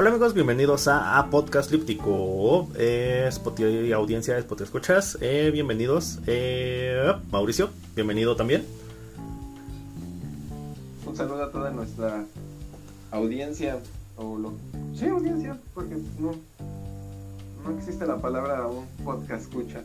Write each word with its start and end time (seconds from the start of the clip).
Hola 0.00 0.08
amigos, 0.08 0.32
bienvenidos 0.32 0.88
a, 0.88 1.28
Podcast 1.30 1.70
Líptico, 1.70 2.70
eh, 2.78 3.26
Spotify 3.28 3.92
audiencia, 3.92 4.38
Spotify 4.38 4.64
escuchas, 4.64 5.18
eh, 5.20 5.50
bienvenidos. 5.52 6.20
Eh, 6.26 7.12
Mauricio, 7.30 7.68
bienvenido 7.94 8.34
también. 8.34 8.64
Un 11.04 11.14
saludo 11.14 11.44
a 11.44 11.52
toda 11.52 11.70
nuestra 11.70 12.24
audiencia, 13.10 13.78
o 14.16 14.38
lo... 14.38 14.54
sí, 14.94 15.06
audiencia, 15.06 15.58
porque 15.74 15.96
no, 16.18 16.34
no 17.62 17.76
existe 17.76 18.06
la 18.06 18.16
palabra 18.16 18.66
un 18.68 18.86
podcast 19.04 19.42
escucha. 19.42 19.82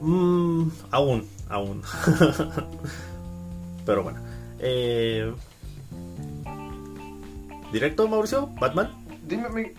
Mm, 0.00 0.70
aún, 0.90 1.28
aún. 1.50 1.82
Pero 3.84 4.04
bueno. 4.04 4.20
Eh, 4.58 5.34
¿Directo, 7.72 8.08
Mauricio? 8.08 8.48
¿Batman? 8.60 8.90
Dime, 9.26 9.74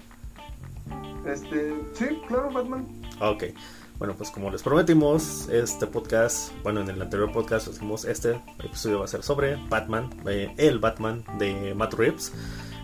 este, 1.25 1.75
sí, 1.93 2.21
claro, 2.27 2.51
Batman. 2.51 2.87
Ok. 3.19 3.45
Bueno, 3.97 4.13
pues 4.15 4.29
como 4.29 4.51
les 4.51 4.61
prometimos, 4.61 5.49
este 5.49 5.87
podcast, 5.87 6.51
bueno, 6.61 6.81
en 6.81 6.89
el 6.89 7.01
anterior 7.01 7.31
podcast 7.31 7.67
decimos 7.67 8.05
este 8.05 8.39
episodio 8.63 8.99
va 8.99 9.05
a 9.05 9.07
ser 9.07 9.23
sobre 9.23 9.55
Batman, 9.69 10.09
eh, 10.27 10.53
el 10.57 10.77
Batman 10.77 11.23
de 11.39 11.73
Matt 11.73 11.95
Reeves. 11.95 12.31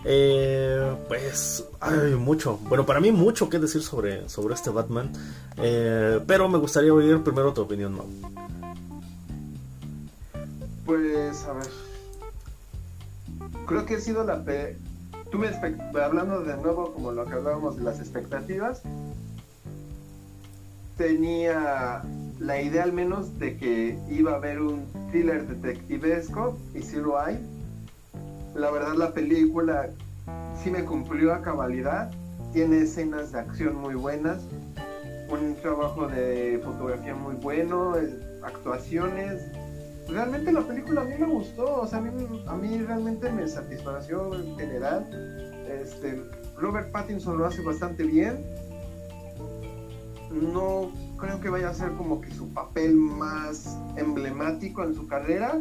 Eh, 0.04 0.94
pues 1.08 1.64
hay 1.80 2.14
mucho, 2.16 2.58
bueno, 2.64 2.84
para 2.84 3.00
mí 3.00 3.12
mucho 3.12 3.48
que 3.48 3.58
decir 3.58 3.82
sobre, 3.82 4.28
sobre 4.28 4.54
este 4.54 4.70
Batman, 4.70 5.12
eh, 5.56 6.20
pero 6.26 6.48
me 6.48 6.58
gustaría 6.58 6.92
oír 6.92 7.22
primero 7.22 7.54
tu 7.54 7.62
opinión, 7.62 7.96
¿no? 7.96 8.04
Pues, 10.84 11.44
a 11.44 11.52
ver, 11.52 11.68
creo 13.66 13.86
que 13.86 13.94
ha 13.94 14.00
sido 14.00 14.24
la, 14.24 14.44
hablando 16.02 16.42
de 16.42 16.56
nuevo 16.56 16.92
como 16.92 17.12
lo 17.12 17.24
que 17.24 17.32
hablábamos 17.32 17.76
de 17.76 17.82
las 17.82 17.98
expectativas, 17.98 18.82
tenía 20.96 22.02
la 22.38 22.60
idea 22.60 22.84
al 22.84 22.92
menos 22.92 23.38
de 23.38 23.56
que 23.56 23.98
iba 24.08 24.32
a 24.32 24.36
haber 24.36 24.60
un 24.60 24.86
thriller 25.10 25.46
detectivesco 25.46 26.56
y 26.74 26.82
si 26.82 26.96
lo 26.96 27.18
hay. 27.18 27.38
La 28.54 28.70
verdad 28.70 28.94
la 28.94 29.12
película 29.12 29.90
sí 30.62 30.70
me 30.70 30.84
cumplió 30.84 31.34
a 31.34 31.42
cabalidad, 31.42 32.12
tiene 32.52 32.78
escenas 32.78 33.32
de 33.32 33.40
acción 33.40 33.76
muy 33.76 33.94
buenas, 33.94 34.42
un 35.28 35.56
trabajo 35.60 36.06
de 36.06 36.60
fotografía 36.64 37.14
muy 37.16 37.34
bueno, 37.34 37.94
actuaciones, 38.44 39.42
realmente 40.08 40.52
la 40.52 40.62
película 40.62 41.02
a 41.02 41.04
mí 41.04 41.14
me 41.18 41.26
gustó, 41.26 41.82
o 41.82 41.86
sea, 41.86 41.98
a 41.98 42.02
mí, 42.02 42.10
a 42.46 42.56
mí 42.56 42.78
realmente 42.78 43.30
me 43.30 43.46
satisfació 43.48 44.34
en 44.34 44.56
general. 44.56 45.06
Este, 45.68 46.22
Robert 46.56 46.90
Pattinson 46.92 47.38
lo 47.38 47.46
hace 47.46 47.62
bastante 47.62 48.04
bien. 48.04 48.44
No 50.30 50.90
creo 51.18 51.40
que 51.40 51.48
vaya 51.48 51.70
a 51.70 51.74
ser 51.74 51.92
como 51.92 52.20
que 52.20 52.30
su 52.32 52.48
papel 52.52 52.94
más 52.94 53.78
emblemático 53.96 54.82
en 54.82 54.94
su 54.94 55.06
carrera, 55.06 55.60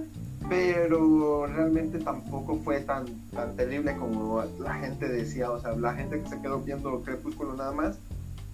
pero 0.49 1.47
realmente 1.47 1.99
tampoco 1.99 2.57
fue 2.57 2.81
tan, 2.81 3.05
tan 3.31 3.55
terrible 3.55 3.95
como 3.95 4.43
la 4.59 4.73
gente 4.75 5.07
decía, 5.07 5.51
o 5.51 5.59
sea, 5.59 5.73
la 5.73 5.93
gente 5.93 6.21
que 6.21 6.29
se 6.29 6.41
quedó 6.41 6.59
viendo 6.59 7.01
Crepúsculo 7.01 7.53
nada 7.53 7.71
más 7.71 7.99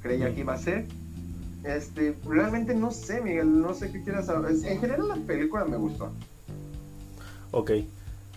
creía 0.01 0.33
que 0.33 0.41
iba 0.41 0.53
a 0.53 0.57
ser. 0.57 0.85
Este, 1.63 2.17
realmente 2.25 2.73
no 2.73 2.91
sé, 2.91 3.21
Miguel, 3.21 3.61
no 3.61 3.73
sé 3.73 3.91
qué 3.91 4.03
quieras 4.03 4.27
saber. 4.27 4.51
En 4.51 4.79
general 4.79 5.07
la 5.07 5.15
película 5.15 5.65
me 5.65 5.77
gustó. 5.77 6.11
Ok. 7.51 7.71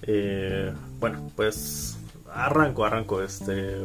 Eh, 0.02 0.72
bueno, 0.98 1.30
pues 1.36 1.96
arranco, 2.32 2.84
arranco. 2.84 3.22
Este, 3.22 3.76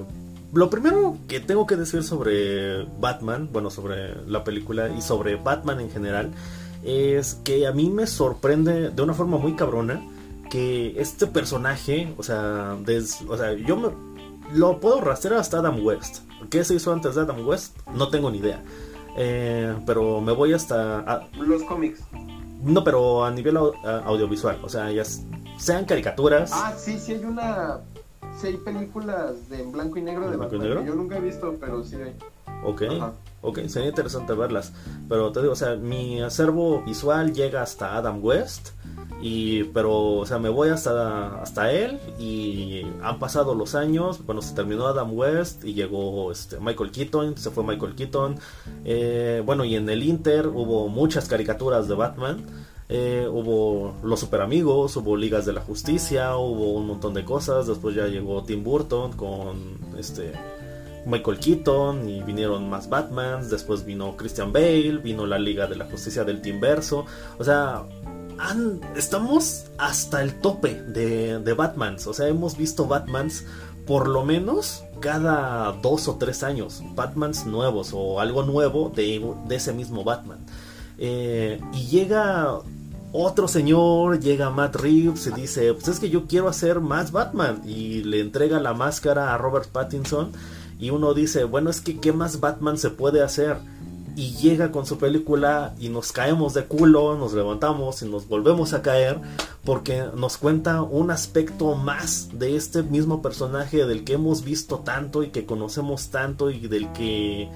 lo 0.53 0.69
primero 0.69 1.17
que 1.27 1.39
tengo 1.39 1.67
que 1.67 1.75
decir 1.75 2.03
sobre 2.03 2.83
Batman, 2.99 3.49
bueno, 3.51 3.69
sobre 3.69 4.15
la 4.25 4.43
película 4.43 4.89
y 4.89 5.01
sobre 5.01 5.35
Batman 5.35 5.81
en 5.81 5.91
general, 5.91 6.31
es 6.83 7.35
que 7.43 7.67
a 7.67 7.71
mí 7.71 7.89
me 7.89 8.07
sorprende 8.07 8.89
de 8.89 9.01
una 9.01 9.13
forma 9.13 9.37
muy 9.37 9.55
cabrona 9.55 10.01
que 10.49 10.99
este 10.99 11.27
personaje, 11.27 12.13
o 12.17 12.23
sea, 12.23 12.77
o 13.27 13.37
sea, 13.37 13.53
yo 13.53 13.75
me, 13.75 13.89
lo 14.53 14.79
puedo 14.79 15.01
rastrear 15.01 15.39
hasta 15.39 15.59
Adam 15.59 15.83
West. 15.85 16.19
¿Qué 16.49 16.63
se 16.63 16.75
hizo 16.75 16.93
antes 16.93 17.15
de 17.15 17.21
Adam 17.21 17.45
West? 17.45 17.75
No 17.93 18.09
tengo 18.09 18.31
ni 18.31 18.37
idea. 18.37 18.63
Eh, 19.17 19.75
pero 19.85 20.21
me 20.21 20.31
voy 20.31 20.53
hasta... 20.53 21.27
Los 21.33 21.63
cómics. 21.63 22.01
No, 22.63 22.83
pero 22.83 23.25
a 23.25 23.31
nivel 23.31 23.57
audiovisual, 23.57 24.59
o 24.63 24.69
sea, 24.69 24.91
ya 24.91 25.03
sean 25.57 25.85
caricaturas. 25.85 26.51
Ah, 26.53 26.73
sí, 26.77 26.99
sí 26.99 27.13
hay 27.13 27.25
una... 27.25 27.79
Sí 28.39 28.47
hay 28.47 28.57
películas 28.57 29.49
de 29.49 29.63
en 29.63 29.71
blanco 29.71 29.97
y 29.97 30.03
negro 30.03 30.29
de 30.29 30.37
Batman. 30.37 30.61
Negro? 30.61 30.85
yo 30.85 30.93
nunca 30.93 31.17
he 31.17 31.21
visto, 31.21 31.55
pero 31.59 31.83
sí 31.83 31.95
hay. 31.95 32.15
Ok, 32.63 32.83
ok, 33.41 33.59
sería 33.67 33.89
interesante 33.89 34.33
verlas. 34.33 34.73
Pero 35.09 35.31
te 35.31 35.41
digo, 35.41 35.53
o 35.53 35.55
sea, 35.55 35.75
mi 35.75 36.21
acervo 36.21 36.83
visual 36.83 37.33
llega 37.33 37.63
hasta 37.63 37.95
Adam 37.95 38.23
West. 38.23 38.69
Y, 39.19 39.63
pero, 39.65 40.17
o 40.17 40.25
sea, 40.25 40.37
me 40.37 40.49
voy 40.49 40.69
hasta, 40.69 41.41
hasta 41.41 41.71
él 41.71 41.99
y 42.19 42.83
han 43.01 43.17
pasado 43.19 43.55
los 43.55 43.73
años. 43.73 44.23
Bueno, 44.25 44.41
se 44.41 44.53
terminó 44.53 44.85
Adam 44.87 45.17
West 45.17 45.65
y 45.65 45.73
llegó 45.73 46.31
este, 46.31 46.59
Michael 46.59 46.91
Keaton, 46.91 47.37
se 47.37 47.49
fue 47.49 47.63
Michael 47.63 47.95
Keaton. 47.95 48.35
Eh, 48.85 49.41
bueno, 49.45 49.65
y 49.65 49.75
en 49.75 49.89
el 49.89 50.03
Inter 50.03 50.47
hubo 50.47 50.87
muchas 50.87 51.27
caricaturas 51.27 51.87
de 51.87 51.95
Batman. 51.95 52.45
Eh, 52.89 53.27
hubo 53.29 53.95
Los 54.03 54.21
Super 54.21 54.41
Amigos, 54.41 54.95
hubo 54.95 55.17
Ligas 55.17 55.45
de 55.45 55.51
la 55.51 55.61
Justicia, 55.61 56.37
hubo 56.37 56.73
un 56.73 56.87
montón 56.87 57.13
de 57.13 57.25
cosas. 57.25 57.65
Después 57.65 57.95
ya 57.95 58.07
llegó 58.07 58.43
Tim 58.43 58.63
Burton 58.63 59.13
con 59.13 59.77
este 59.97 60.31
Michael 61.07 61.39
Keaton 61.39 62.07
y 62.07 62.21
vinieron 62.21 62.69
más 62.69 62.87
Batmans. 62.87 63.49
Después 63.49 63.83
vino 63.83 64.15
Christian 64.15 64.53
Bale, 64.53 64.97
vino 64.97 65.25
la 65.25 65.39
Liga 65.39 65.65
de 65.65 65.75
la 65.75 65.85
Justicia 65.85 66.23
del 66.23 66.41
Team 66.41 66.59
Verso. 66.59 67.05
O 67.39 67.43
sea, 67.43 67.83
estamos 68.95 69.65
hasta 69.77 70.21
el 70.21 70.39
tope 70.39 70.75
de, 70.75 71.39
de 71.39 71.53
Batmans. 71.53 72.07
O 72.07 72.13
sea, 72.13 72.27
hemos 72.27 72.57
visto 72.57 72.87
Batmans 72.87 73.45
por 73.87 74.09
lo 74.09 74.25
menos 74.25 74.83
cada 74.99 75.71
dos 75.71 76.07
o 76.07 76.15
tres 76.15 76.43
años. 76.43 76.83
Batmans 76.93 77.45
nuevos 77.45 77.91
o 77.93 78.19
algo 78.19 78.43
nuevo 78.43 78.91
de, 78.93 79.23
ese 79.49 79.73
mismo 79.73 80.03
Batman. 80.03 80.39
Eh, 80.99 81.59
y 81.73 81.87
llega 81.87 82.59
otro 83.13 83.47
señor, 83.47 84.19
llega 84.19 84.49
Matt 84.49 84.75
Reeves 84.75 85.27
y 85.27 85.31
dice, 85.31 85.73
pues 85.73 85.87
es 85.87 85.99
que 85.99 86.09
yo 86.09 86.27
quiero 86.27 86.49
hacer 86.49 86.81
más 86.81 87.11
Batman. 87.11 87.61
Y 87.65 88.03
le 88.03 88.19
entrega 88.19 88.59
la 88.59 88.73
máscara 88.73 89.33
a 89.33 89.37
Robert 89.37 89.69
Pattinson. 89.69 90.33
Y 90.79 90.89
uno 90.91 91.13
dice, 91.13 91.45
bueno, 91.45 91.69
es 91.69 91.81
que 91.81 91.99
¿qué 91.99 92.11
más 92.11 92.39
Batman 92.39 92.77
se 92.77 92.89
puede 92.89 93.23
hacer? 93.23 93.57
Y 94.17 94.31
llega 94.31 94.71
con 94.71 94.87
su 94.87 94.97
película 94.97 95.75
y 95.79 95.89
nos 95.89 96.11
caemos 96.11 96.55
de 96.55 96.65
culo, 96.65 97.15
nos 97.15 97.33
levantamos 97.33 98.01
y 98.01 98.09
nos 98.09 98.27
volvemos 98.27 98.73
a 98.73 98.81
caer 98.81 99.21
porque 99.63 100.05
nos 100.15 100.37
cuenta 100.37 100.81
un 100.81 101.11
aspecto 101.11 101.75
más 101.75 102.29
de 102.33 102.55
este 102.55 102.81
mismo 102.81 103.21
personaje 103.21 103.85
del 103.85 104.03
que 104.03 104.13
hemos 104.13 104.43
visto 104.43 104.79
tanto 104.79 105.21
y 105.21 105.29
que 105.29 105.45
conocemos 105.45 106.09
tanto 106.09 106.49
y 106.49 106.67
del 106.67 106.91
que 106.93 107.47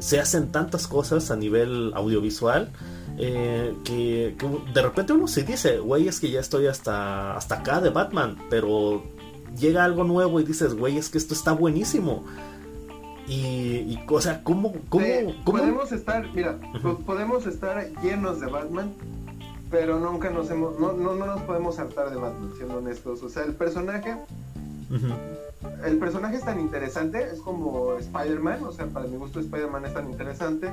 se 0.00 0.18
hacen 0.18 0.50
tantas 0.50 0.88
cosas 0.88 1.30
a 1.30 1.36
nivel 1.36 1.92
audiovisual 1.94 2.72
eh, 3.16 3.74
que, 3.84 4.36
de 4.74 4.82
repente 4.82 5.12
uno 5.12 5.28
se 5.28 5.44
dice, 5.44 5.78
güey, 5.78 6.08
es 6.08 6.18
que 6.18 6.32
ya 6.32 6.40
estoy 6.40 6.66
hasta, 6.66 7.36
hasta 7.36 7.60
acá 7.60 7.80
de 7.80 7.90
Batman, 7.90 8.36
pero 8.50 9.04
llega 9.56 9.84
algo 9.84 10.02
nuevo 10.02 10.40
y 10.40 10.44
dices, 10.44 10.74
güey, 10.74 10.98
es 10.98 11.10
que 11.10 11.18
esto 11.18 11.32
está 11.32 11.52
buenísimo. 11.52 12.24
Y, 13.28 13.98
o 14.08 14.20
sea, 14.22 14.42
¿cómo, 14.42 14.72
cómo, 14.88 15.04
Podemos 15.44 15.92
estar, 15.92 16.26
mira, 16.34 16.56
podemos 17.04 17.46
estar 17.46 17.86
llenos 18.02 18.40
de 18.40 18.46
Batman, 18.46 18.90
pero 19.70 19.98
nunca 20.00 20.30
nos 20.30 20.50
hemos, 20.50 20.80
no, 20.80 20.94
no, 20.94 21.14
nos 21.14 21.42
podemos 21.42 21.78
hartar 21.78 22.08
de 22.08 22.16
Batman, 22.16 22.52
siendo 22.56 22.78
honestos. 22.78 23.22
O 23.22 23.28
sea, 23.28 23.44
el 23.44 23.52
personaje, 23.52 24.16
el 25.84 25.98
personaje 25.98 26.36
es 26.36 26.44
tan 26.44 26.58
interesante, 26.58 27.22
es 27.22 27.40
como 27.40 27.96
Spider-Man, 27.98 28.64
o 28.64 28.72
sea, 28.72 28.86
para 28.86 29.06
mi 29.06 29.18
gusto 29.18 29.40
Spider-Man 29.40 29.84
es 29.84 29.92
tan 29.92 30.10
interesante, 30.10 30.70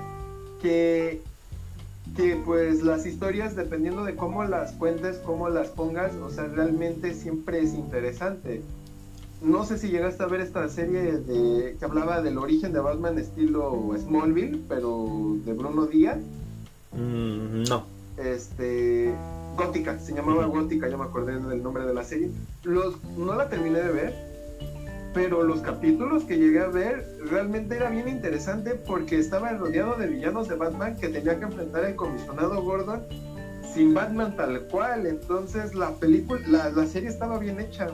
que, 0.61 1.21
que 2.15 2.41
pues 2.45 2.83
las 2.83 3.05
historias, 3.05 3.57
dependiendo 3.57 4.05
de 4.05 4.15
cómo 4.15 4.45
las 4.45 4.71
cuentes, 4.71 5.17
cómo 5.17 5.49
las 5.49 5.67
pongas, 5.67 6.13
o 6.15 6.29
sea, 6.29 6.45
realmente 6.45 7.13
siempre 7.13 7.59
es 7.59 7.73
interesante 7.73 8.61
no 9.45 9.63
sé 9.63 9.77
si 9.77 9.89
llegaste 9.89 10.23
a 10.23 10.27
ver 10.27 10.41
esta 10.41 10.67
serie 10.69 11.17
de 11.17 11.75
que 11.77 11.85
hablaba 11.85 12.21
del 12.21 12.37
origen 12.37 12.73
de 12.73 12.79
Batman 12.79 13.19
estilo 13.19 13.93
Smallville, 13.97 14.59
pero 14.67 15.37
de 15.45 15.53
Bruno 15.53 15.85
Díaz. 15.85 16.17
Mm, 16.93 17.63
no. 17.69 17.85
Este 18.17 19.13
Gótica, 19.55 19.99
se 19.99 20.13
llamaba 20.13 20.45
Gótica, 20.47 20.89
ya 20.89 20.97
me 20.97 21.03
acordé 21.03 21.39
del 21.39 21.61
nombre 21.61 21.85
de 21.85 21.93
la 21.93 22.03
serie. 22.03 22.31
Los, 22.63 23.01
no 23.17 23.35
la 23.35 23.49
terminé 23.49 23.79
de 23.79 23.91
ver, 23.91 24.13
pero 25.13 25.43
los 25.43 25.59
capítulos 25.59 26.23
que 26.23 26.37
llegué 26.37 26.61
a 26.61 26.67
ver 26.67 27.05
realmente 27.29 27.75
era 27.75 27.89
bien 27.89 28.07
interesante 28.07 28.71
porque 28.71 29.19
estaba 29.19 29.51
rodeado 29.51 29.95
de 29.95 30.07
villanos 30.07 30.47
de 30.47 30.55
Batman 30.55 30.97
que 30.97 31.09
tenía 31.09 31.37
que 31.37 31.45
enfrentar 31.45 31.85
el 31.85 31.95
comisionado 31.95 32.63
Gordon 32.63 33.03
sin 33.73 33.93
Batman 33.93 34.35
tal 34.35 34.61
cual. 34.63 35.05
Entonces 35.05 35.75
la 35.75 35.91
película, 35.91 36.41
la, 36.47 36.69
la 36.71 36.87
serie 36.87 37.09
estaba 37.09 37.37
bien 37.37 37.59
hecha. 37.59 37.87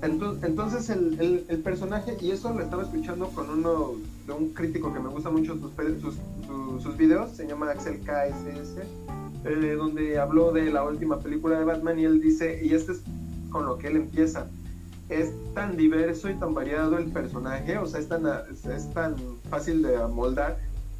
Entonces 0.00 0.90
el, 0.90 1.44
el, 1.48 1.58
personaje, 1.60 2.16
y 2.20 2.30
eso 2.30 2.52
lo 2.52 2.62
estaba 2.62 2.84
escuchando 2.84 3.28
con 3.30 3.50
uno 3.50 3.94
de 4.26 4.32
un 4.32 4.50
crítico 4.50 4.92
que 4.92 5.00
me 5.00 5.08
gusta 5.08 5.30
mucho 5.30 5.56
sus, 5.56 5.72
sus, 6.00 6.82
sus, 6.82 6.96
videos, 6.96 7.32
se 7.32 7.48
llama 7.48 7.70
Axel 7.70 7.98
KSS, 8.00 8.76
eh, 9.44 9.74
donde 9.76 10.18
habló 10.18 10.52
de 10.52 10.70
la 10.70 10.84
última 10.84 11.18
película 11.18 11.58
de 11.58 11.64
Batman 11.64 11.98
y 11.98 12.04
él 12.04 12.20
dice, 12.20 12.60
y 12.64 12.74
este 12.74 12.92
es 12.92 13.02
con 13.50 13.66
lo 13.66 13.78
que 13.78 13.88
él 13.88 13.96
empieza, 13.96 14.46
es 15.08 15.32
tan 15.54 15.76
diverso 15.76 16.30
y 16.30 16.34
tan 16.34 16.54
variado 16.54 16.96
el 16.98 17.06
personaje, 17.06 17.78
o 17.78 17.86
sea, 17.86 17.98
es 17.98 18.08
tan, 18.08 18.24
es 18.26 18.90
tan 18.92 19.16
fácil 19.50 19.82
de 19.82 19.96
amoldar 19.96 20.58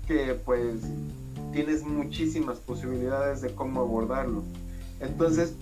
que 0.08 0.34
pues 0.44 0.80
tienes 1.52 1.84
muchísimas 1.84 2.58
posibilidades 2.58 3.42
de 3.42 3.54
cómo 3.54 3.80
abordarlo. 3.82 4.42
Entonces, 5.00 5.54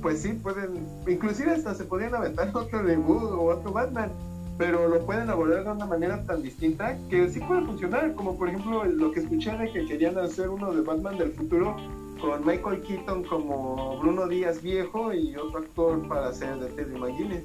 pues 0.00 0.22
sí, 0.22 0.32
pueden, 0.32 0.86
inclusive 1.06 1.52
hasta 1.52 1.74
se 1.74 1.84
podrían 1.84 2.14
aventar 2.14 2.50
otro 2.54 2.82
reboot 2.82 3.32
o 3.32 3.42
otro 3.44 3.72
Batman, 3.72 4.10
pero 4.58 4.88
lo 4.88 5.04
pueden 5.06 5.30
abordar 5.30 5.64
de 5.64 5.70
una 5.70 5.86
manera 5.86 6.22
tan 6.24 6.42
distinta 6.42 6.98
que 7.08 7.28
sí 7.30 7.40
puede 7.40 7.64
funcionar, 7.64 8.14
como 8.14 8.36
por 8.36 8.48
ejemplo 8.48 8.84
lo 8.84 9.12
que 9.12 9.20
escuché 9.20 9.56
de 9.56 9.72
que 9.72 9.86
querían 9.86 10.18
hacer 10.18 10.48
uno 10.48 10.72
de 10.72 10.82
Batman 10.82 11.16
del 11.16 11.32
futuro 11.32 11.76
con 12.20 12.46
Michael 12.46 12.82
Keaton 12.82 13.24
como 13.24 13.98
Bruno 13.98 14.28
Díaz 14.28 14.62
viejo 14.62 15.12
y 15.14 15.34
otro 15.36 15.60
actor 15.60 16.06
para 16.06 16.28
hacer 16.28 16.58
de 16.58 16.68
Terry 16.68 16.98
McGuinness. 16.98 17.44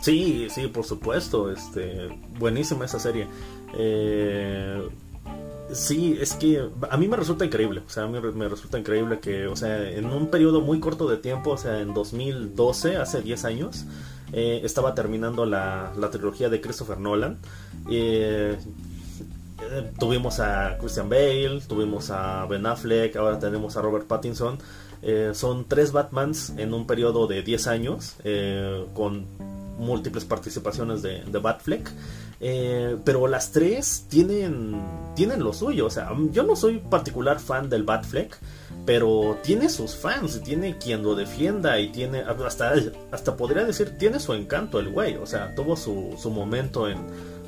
Sí, 0.00 0.46
sí, 0.50 0.68
por 0.68 0.84
supuesto, 0.84 1.50
este, 1.50 2.08
buenísima 2.38 2.84
esa 2.84 3.00
serie. 3.00 3.26
Eh, 3.74 4.88
Sí, 5.72 6.16
es 6.18 6.32
que 6.34 6.66
a 6.90 6.96
mí 6.96 7.08
me 7.08 7.16
resulta 7.16 7.44
increíble, 7.44 7.82
o 7.86 7.90
sea, 7.90 8.04
a 8.04 8.06
mí 8.06 8.18
me 8.20 8.48
resulta 8.48 8.78
increíble 8.78 9.20
que, 9.20 9.46
o 9.46 9.56
sea, 9.56 9.90
en 9.90 10.06
un 10.06 10.28
periodo 10.28 10.62
muy 10.62 10.80
corto 10.80 11.08
de 11.08 11.18
tiempo, 11.18 11.50
o 11.50 11.58
sea, 11.58 11.80
en 11.80 11.92
2012, 11.92 12.96
hace 12.96 13.20
10 13.20 13.44
años, 13.44 13.84
eh, 14.32 14.60
estaba 14.64 14.94
terminando 14.94 15.46
la, 15.46 15.92
trilogía 16.10 16.48
de 16.48 16.60
Christopher 16.60 16.98
Nolan. 16.98 17.38
Eh, 17.90 18.56
eh, 19.70 19.90
tuvimos 19.98 20.40
a 20.40 20.78
Christian 20.78 21.08
Bale, 21.08 21.60
tuvimos 21.66 22.10
a 22.10 22.46
Ben 22.46 22.64
Affleck, 22.66 23.16
ahora 23.16 23.38
tenemos 23.38 23.76
a 23.76 23.82
Robert 23.82 24.06
Pattinson. 24.06 24.58
son 25.32 25.66
tres 25.66 25.92
Batmans 25.92 26.54
en 26.56 26.74
un 26.74 26.86
periodo 26.86 27.26
de 27.26 27.42
10 27.42 27.66
años, 27.66 28.16
con 28.94 29.26
múltiples 29.78 30.24
participaciones 30.24 31.02
de, 31.02 31.24
de 31.24 31.38
Batfleck. 31.38 31.90
Eh, 32.40 32.96
pero 33.04 33.26
las 33.26 33.50
tres 33.50 34.06
tienen, 34.08 34.80
tienen 35.14 35.42
lo 35.42 35.52
suyo. 35.52 35.86
O 35.86 35.90
sea, 35.90 36.10
yo 36.30 36.42
no 36.42 36.56
soy 36.56 36.78
particular 36.78 37.40
fan 37.40 37.68
del 37.68 37.82
Batfleck, 37.82 38.38
pero 38.86 39.38
tiene 39.42 39.68
sus 39.68 39.96
fans, 39.96 40.40
tiene 40.42 40.78
quien 40.78 41.02
lo 41.02 41.14
defienda 41.14 41.78
y 41.80 41.88
tiene, 41.88 42.20
hasta, 42.20 42.74
hasta 43.10 43.36
podría 43.36 43.64
decir, 43.64 43.96
tiene 43.98 44.20
su 44.20 44.34
encanto 44.34 44.78
el 44.78 44.90
güey. 44.90 45.16
O 45.16 45.26
sea, 45.26 45.54
tuvo 45.54 45.76
su, 45.76 46.14
su 46.20 46.30
momento 46.30 46.88
en 46.88 46.98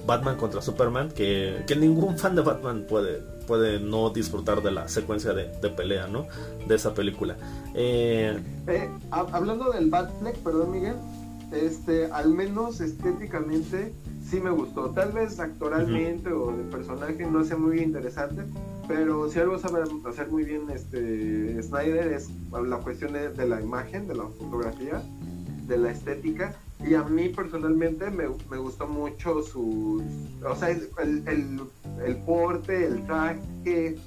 Batman 0.06 0.36
contra 0.36 0.60
Superman 0.60 1.10
que, 1.10 1.62
que, 1.66 1.76
ningún 1.76 2.18
fan 2.18 2.34
de 2.34 2.42
Batman 2.42 2.84
puede, 2.88 3.20
puede 3.46 3.78
no 3.78 4.10
disfrutar 4.10 4.62
de 4.62 4.70
la 4.70 4.88
secuencia 4.88 5.32
de, 5.32 5.44
pelea, 5.70 6.08
¿no? 6.08 6.26
De 6.66 6.74
esa 6.74 6.94
película. 6.94 7.36
Eh, 7.74 8.36
eh, 8.66 8.90
hablando 9.10 9.70
del 9.70 9.88
Batfleck, 9.88 10.36
perdón 10.38 10.72
Miguel, 10.72 10.96
este, 11.52 12.06
al 12.06 12.32
menos 12.32 12.80
estéticamente 12.80 13.92
sí 14.28 14.40
me 14.40 14.50
gustó. 14.50 14.90
Tal 14.90 15.12
vez 15.12 15.40
actoralmente 15.40 16.32
o 16.32 16.52
de 16.52 16.64
personaje 16.64 17.26
no 17.26 17.44
sea 17.44 17.56
muy 17.56 17.80
interesante, 17.80 18.42
pero 18.86 19.28
si 19.30 19.38
algo 19.38 19.58
sabe 19.58 19.82
hacer 20.08 20.28
muy 20.30 20.44
bien 20.44 20.70
este 20.70 21.62
Snyder 21.62 22.12
es 22.12 22.28
la 22.50 22.78
cuestión 22.78 23.12
de, 23.12 23.46
la 23.46 23.60
imagen, 23.60 24.06
de 24.06 24.14
la 24.14 24.24
fotografía, 24.24 25.02
de 25.66 25.78
la 25.78 25.90
estética. 25.90 26.54
Y 26.86 26.94
a 26.94 27.02
mí 27.02 27.28
personalmente 27.28 28.10
me, 28.10 28.24
me 28.50 28.56
gustó 28.56 28.88
mucho 28.88 29.42
su, 29.42 30.02
o 30.42 30.56
sea, 30.56 30.70
el, 30.70 30.88
el, 31.26 31.60
el 32.06 32.16
porte, 32.24 32.86
el 32.86 33.04
traje, 33.04 33.98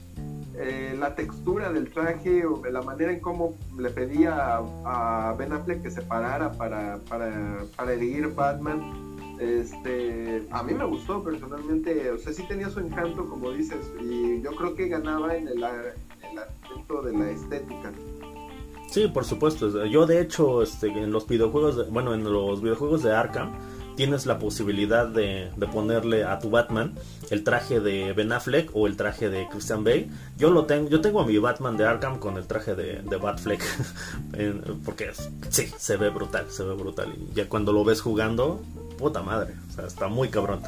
eh, 0.56 0.96
la 0.98 1.16
textura 1.16 1.72
del 1.72 1.92
traje, 1.92 2.46
o 2.46 2.64
la 2.66 2.82
manera 2.82 3.12
en 3.12 3.20
cómo 3.20 3.56
le 3.78 3.90
pedía 3.90 4.60
a, 4.86 5.36
Ben 5.38 5.54
Affleck 5.54 5.82
que 5.82 5.92
se 5.92 6.02
parara 6.02 6.52
para, 6.52 7.00
para, 7.10 7.64
para 7.76 7.94
erguir 7.94 8.34
Batman 8.34 9.14
este, 9.40 10.48
a 10.52 10.64
mí 10.64 10.74
me 10.74 10.86
gustó 10.86 11.24
personalmente, 11.24 12.12
o 12.12 12.18
sea, 12.18 12.34
sí 12.34 12.44
tenía 12.48 12.70
su 12.70 12.80
encanto, 12.80 13.28
como 13.28 13.52
dices, 13.52 13.92
y 14.00 14.42
yo 14.42 14.56
creo 14.56 14.76
que 14.76 14.88
ganaba 14.88 15.36
en 15.36 15.48
el, 15.48 15.58
en 15.58 16.40
aspecto 16.40 17.02
de 17.02 17.18
la 17.18 17.30
estética. 17.32 17.92
Sí, 18.90 19.08
por 19.08 19.26
supuesto. 19.26 19.86
Yo 19.86 20.06
de 20.06 20.22
hecho, 20.22 20.62
este, 20.62 20.88
en 20.88 21.12
los 21.12 21.28
videojuegos, 21.28 21.90
bueno, 21.92 22.14
en 22.14 22.24
los 22.24 22.62
videojuegos 22.62 23.02
de 23.02 23.14
Arkham 23.14 23.52
tienes 23.96 24.26
la 24.26 24.40
posibilidad 24.40 25.08
de, 25.08 25.52
ponerle 25.72 26.24
a 26.24 26.40
tu 26.40 26.50
Batman 26.50 26.94
el 27.30 27.44
traje 27.44 27.80
de 27.80 28.14
Ben 28.14 28.32
Affleck 28.32 28.70
o 28.74 28.88
el 28.88 28.96
traje 28.96 29.30
de 29.30 29.48
Christian 29.50 29.84
Bale. 29.84 30.10
Yo 30.38 30.50
lo 30.52 30.66
tengo, 30.66 30.90
yo 30.90 31.02
tengo 31.02 31.22
a 31.22 31.26
mi 31.26 31.38
Batman 31.38 31.78
de 31.78 31.86
Arkham 31.86 32.20
con 32.20 32.38
el 32.38 32.46
traje 32.46 32.76
de, 32.76 33.02
de 33.02 33.18
Batfleck, 33.18 33.64
porque 34.86 35.12
sí, 35.50 35.72
se 35.78 35.98
ve 35.98 36.10
brutal, 36.10 36.46
se 36.50 36.64
ve 36.64 36.74
brutal. 36.76 37.14
Y 37.16 37.34
ya 37.34 37.48
cuando 37.50 37.72
lo 37.72 37.84
ves 37.84 38.02
jugando, 38.02 38.62
puta 38.98 39.22
madre, 39.22 39.54
o 39.70 39.74
sea, 39.74 39.86
está 39.86 40.08
muy 40.08 40.30
cabrón. 40.30 40.62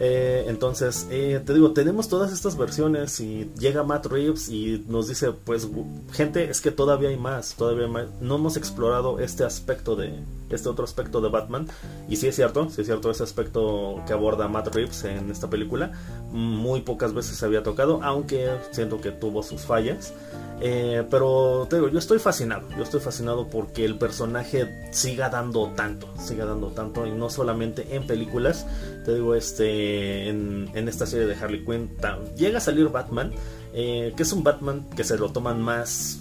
Eh, 0.00 0.44
entonces, 0.46 1.08
eh, 1.10 1.42
te 1.44 1.52
digo, 1.52 1.72
tenemos 1.72 2.08
todas 2.08 2.32
estas 2.32 2.56
versiones 2.56 3.18
y 3.18 3.50
llega 3.58 3.82
Matt 3.82 4.06
Reeves 4.06 4.48
y 4.48 4.84
nos 4.86 5.08
dice, 5.08 5.32
pues, 5.32 5.68
gente, 6.12 6.48
es 6.48 6.60
que 6.60 6.70
todavía 6.70 7.08
hay 7.08 7.16
más, 7.16 7.54
todavía 7.54 7.88
No 8.20 8.36
hemos 8.36 8.56
explorado 8.56 9.18
este 9.18 9.44
aspecto 9.44 9.96
de, 9.96 10.14
este 10.50 10.68
otro 10.68 10.84
aspecto 10.84 11.20
de 11.20 11.28
Batman. 11.28 11.66
Y 12.08 12.16
sí 12.16 12.28
es 12.28 12.36
cierto, 12.36 12.70
sí 12.70 12.82
es 12.82 12.86
cierto 12.86 13.10
ese 13.10 13.24
aspecto 13.24 14.00
que 14.06 14.12
aborda 14.12 14.46
Matt 14.46 14.74
Reeves 14.74 15.04
en 15.04 15.30
esta 15.30 15.50
película. 15.50 15.92
Muy 16.30 16.82
pocas 16.82 17.12
veces 17.12 17.36
se 17.36 17.44
había 17.44 17.64
tocado, 17.64 18.00
aunque 18.02 18.48
siento 18.70 19.00
que 19.00 19.10
tuvo 19.10 19.42
sus 19.42 19.62
fallas. 19.62 20.12
Eh, 20.60 21.04
pero 21.08 21.66
te 21.70 21.76
digo, 21.76 21.88
yo 21.88 22.00
estoy 22.00 22.18
fascinado, 22.18 22.68
yo 22.76 22.82
estoy 22.82 22.98
fascinado 22.98 23.46
porque 23.48 23.84
el 23.84 23.96
personaje 23.96 24.88
siga 24.90 25.28
dando 25.28 25.68
tanto, 25.76 26.08
siga 26.18 26.46
dando 26.46 26.68
tanto, 26.68 27.06
y 27.06 27.12
no 27.12 27.30
solamente 27.30 27.94
en 27.94 28.08
películas, 28.08 28.66
te 29.04 29.14
digo, 29.14 29.36
este, 29.36 29.87
en, 30.28 30.88
esta 30.88 31.06
serie 31.06 31.26
de 31.26 31.34
Harley 31.34 31.64
Quinn, 31.64 31.90
llega 32.36 32.58
a 32.58 32.60
salir 32.60 32.88
Batman, 32.88 33.32
eh, 33.74 34.12
que 34.16 34.22
es 34.22 34.32
un 34.32 34.42
Batman 34.42 34.84
que 34.96 35.04
se 35.04 35.18
lo 35.18 35.30
toman 35.30 35.60
más 35.60 36.20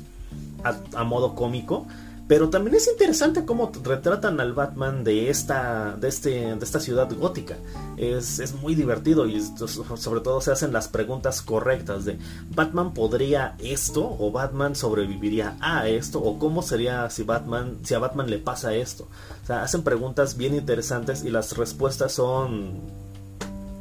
a 0.64 1.04
modo 1.04 1.36
cómico, 1.36 1.88
pero 2.28 2.50
también 2.50 2.76
es 2.76 2.90
interesante 2.90 3.46
cómo 3.46 3.72
retratan 3.84 4.42
al 4.42 4.52
Batman 4.52 5.06
de 5.06 5.30
esta, 5.30 5.96
de 5.96 6.10
este, 6.10 6.56
de 6.56 6.66
esta 6.66 6.82
ciudad 6.82 7.10
gótica. 7.18 7.56
Es, 7.96 8.40
es 8.40 8.54
muy 8.54 8.76
divertido 8.76 9.28
y 9.28 9.42
sobre 9.42 10.20
todo 10.20 10.42
se 10.42 10.52
hacen 10.52 10.74
las 10.74 10.90
preguntas 10.90 11.42
correctas 11.42 12.04
de 12.04 12.20
¿Batman 12.54 12.94
podría 12.94 13.56
esto? 13.60 14.18
¿O 14.20 14.32
Batman 14.32 14.76
sobreviviría 14.76 15.56
a 15.62 15.88
esto? 15.88 16.22
¿O 16.22 16.38
cómo 16.38 16.62
sería 16.62 17.10
si 17.10 17.24
Batman, 17.24 17.78
si 17.84 17.94
a 17.94 18.00
Batman 18.00 18.30
le 18.30 18.40
pasa 18.40 18.76
esto? 18.76 19.08
O 19.44 19.46
sea, 19.48 19.64
hacen 19.64 19.84
preguntas 19.84 20.36
bien 20.36 20.54
interesantes 20.54 21.24
y 21.24 21.30
las 21.30 21.56
respuestas 21.56 22.12
son 22.12 23.07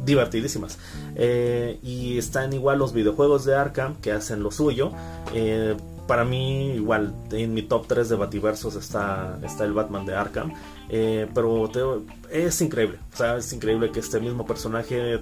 divertidísimas. 0.07 0.79
Eh, 1.17 1.79
y 1.83 2.17
están 2.17 2.53
igual 2.53 2.79
los 2.79 2.95
videojuegos 2.95 3.45
de 3.45 3.57
Arkham 3.57 3.97
que 3.97 4.13
hacen 4.13 4.43
lo 4.43 4.51
suyo. 4.51 4.93
Eh, 5.35 5.77
para 6.07 6.25
mí, 6.25 6.71
igual, 6.71 7.13
en 7.33 7.53
mi 7.53 7.63
top 7.63 7.87
3 7.89 8.09
de 8.09 8.17
Bativersos 8.17 8.77
está, 8.77 9.39
está 9.43 9.65
el 9.65 9.73
Batman 9.73 10.07
de 10.07 10.15
Arkham. 10.15 10.53
Eh, 10.89 11.27
pero 11.35 12.03
es 12.31 12.61
increíble. 12.63 12.99
O 13.13 13.17
sea, 13.17 13.37
es 13.37 13.53
increíble 13.53 13.91
que 13.91 14.01
este 14.01 14.21
mismo 14.21 14.47
personaje 14.47 15.21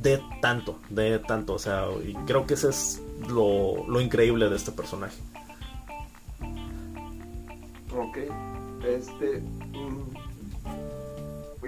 dé 0.00 0.22
tanto, 0.40 0.78
dé 0.88 1.18
tanto. 1.18 1.54
O 1.54 1.58
sea, 1.58 1.86
y 2.06 2.14
creo 2.26 2.46
que 2.46 2.54
ese 2.54 2.70
es 2.70 3.02
lo, 3.28 3.86
lo 3.88 4.00
increíble 4.00 4.48
de 4.48 4.56
este 4.56 4.70
personaje. 4.70 5.16
Ok. 7.96 8.18
Este. 8.86 9.40
Mm, 9.40 10.19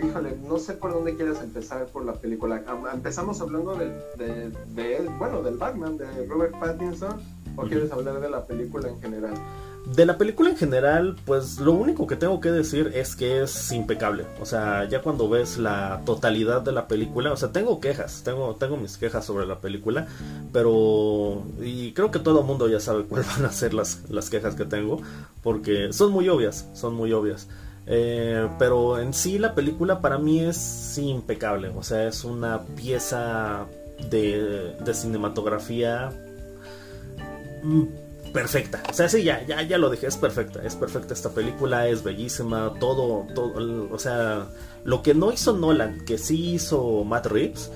híjole, 0.03 0.37
no 0.49 0.59
sé 0.59 0.75
por 0.75 0.93
dónde 0.93 1.15
quieres 1.17 1.41
empezar 1.41 1.87
por 1.87 2.05
la 2.05 2.15
película. 2.15 2.63
Empezamos 2.93 3.41
hablando 3.41 3.75
de, 3.75 3.89
de, 4.17 4.51
de, 4.75 5.11
bueno, 5.19 5.43
del 5.43 5.57
Batman, 5.57 5.97
de 5.97 6.27
Robert 6.27 6.59
Pattinson 6.59 7.21
¿O 7.57 7.63
quieres 7.63 7.93
hablar 7.93 8.21
de 8.21 8.31
la 8.31 8.47
película 8.47 8.89
en 8.89 9.01
general? 9.01 9.35
De 9.95 10.07
la 10.07 10.17
película 10.17 10.51
en 10.51 10.57
general, 10.57 11.17
pues 11.27 11.59
lo 11.59 11.73
único 11.73 12.07
que 12.07 12.15
tengo 12.15 12.41
que 12.41 12.51
decir 12.51 12.93
es 12.95 13.17
que 13.17 13.43
es 13.43 13.73
impecable. 13.73 14.25
O 14.41 14.47
sea, 14.47 14.89
ya 14.89 15.03
cuando 15.03 15.29
ves 15.29 15.59
la 15.59 16.03
totalidad 16.07 16.63
de 16.63 16.73
la 16.73 16.87
película, 16.87 17.33
o 17.33 17.37
sea, 17.37 17.51
tengo 17.51 17.81
quejas, 17.81 18.23
tengo, 18.25 18.55
tengo 18.55 18.77
mis 18.77 18.97
quejas 18.97 19.25
sobre 19.25 19.45
la 19.45 19.61
película, 19.61 20.07
pero... 20.53 21.43
Y 21.61 21.93
creo 21.93 22.11
que 22.11 22.21
todo 22.21 22.41
el 22.41 22.47
mundo 22.47 22.69
ya 22.69 22.79
sabe 22.79 23.05
cuáles 23.05 23.27
van 23.27 23.45
a 23.45 23.53
ser 23.53 23.75
las, 23.75 24.09
las 24.09 24.31
quejas 24.31 24.55
que 24.55 24.65
tengo, 24.65 25.01
porque 25.43 25.93
son 25.93 26.13
muy 26.13 26.29
obvias, 26.29 26.69
son 26.75 26.95
muy 26.95 27.13
obvias. 27.13 27.49
Eh, 27.87 28.49
pero 28.59 28.99
en 28.99 29.12
sí 29.12 29.39
la 29.39 29.55
película 29.55 30.01
para 30.01 30.19
mí 30.19 30.41
es 30.41 30.97
impecable, 30.99 31.69
o 31.69 31.83
sea, 31.83 32.07
es 32.07 32.25
una 32.25 32.62
pieza 32.62 33.67
de, 34.09 34.75
de 34.85 34.95
cinematografía 34.95 36.11
Mm, 37.62 37.85
perfecta. 38.33 38.83
O 38.91 38.93
sea, 38.93 39.09
sí, 39.09 39.23
ya, 39.23 39.45
ya, 39.47 39.62
ya 39.62 39.79
lo 39.79 39.91
dije, 39.91 40.07
es 40.07 40.17
perfecta. 40.17 40.62
Es 40.65 40.75
perfecta 40.77 41.15
esta 41.15 41.31
película, 41.31 41.89
es 41.89 42.03
bellísima, 42.03 42.75
todo, 42.81 43.27
todo. 43.35 43.89
O 43.91 43.99
sea, 43.99 44.49
lo 44.85 45.03
que 45.03 45.15
no 45.15 45.33
hizo 45.33 45.53
Nolan, 45.57 46.05
que 46.05 46.19
sí 46.19 46.55
hizo 46.55 47.05
Matt 47.05 47.27
Reeves, 47.27 47.71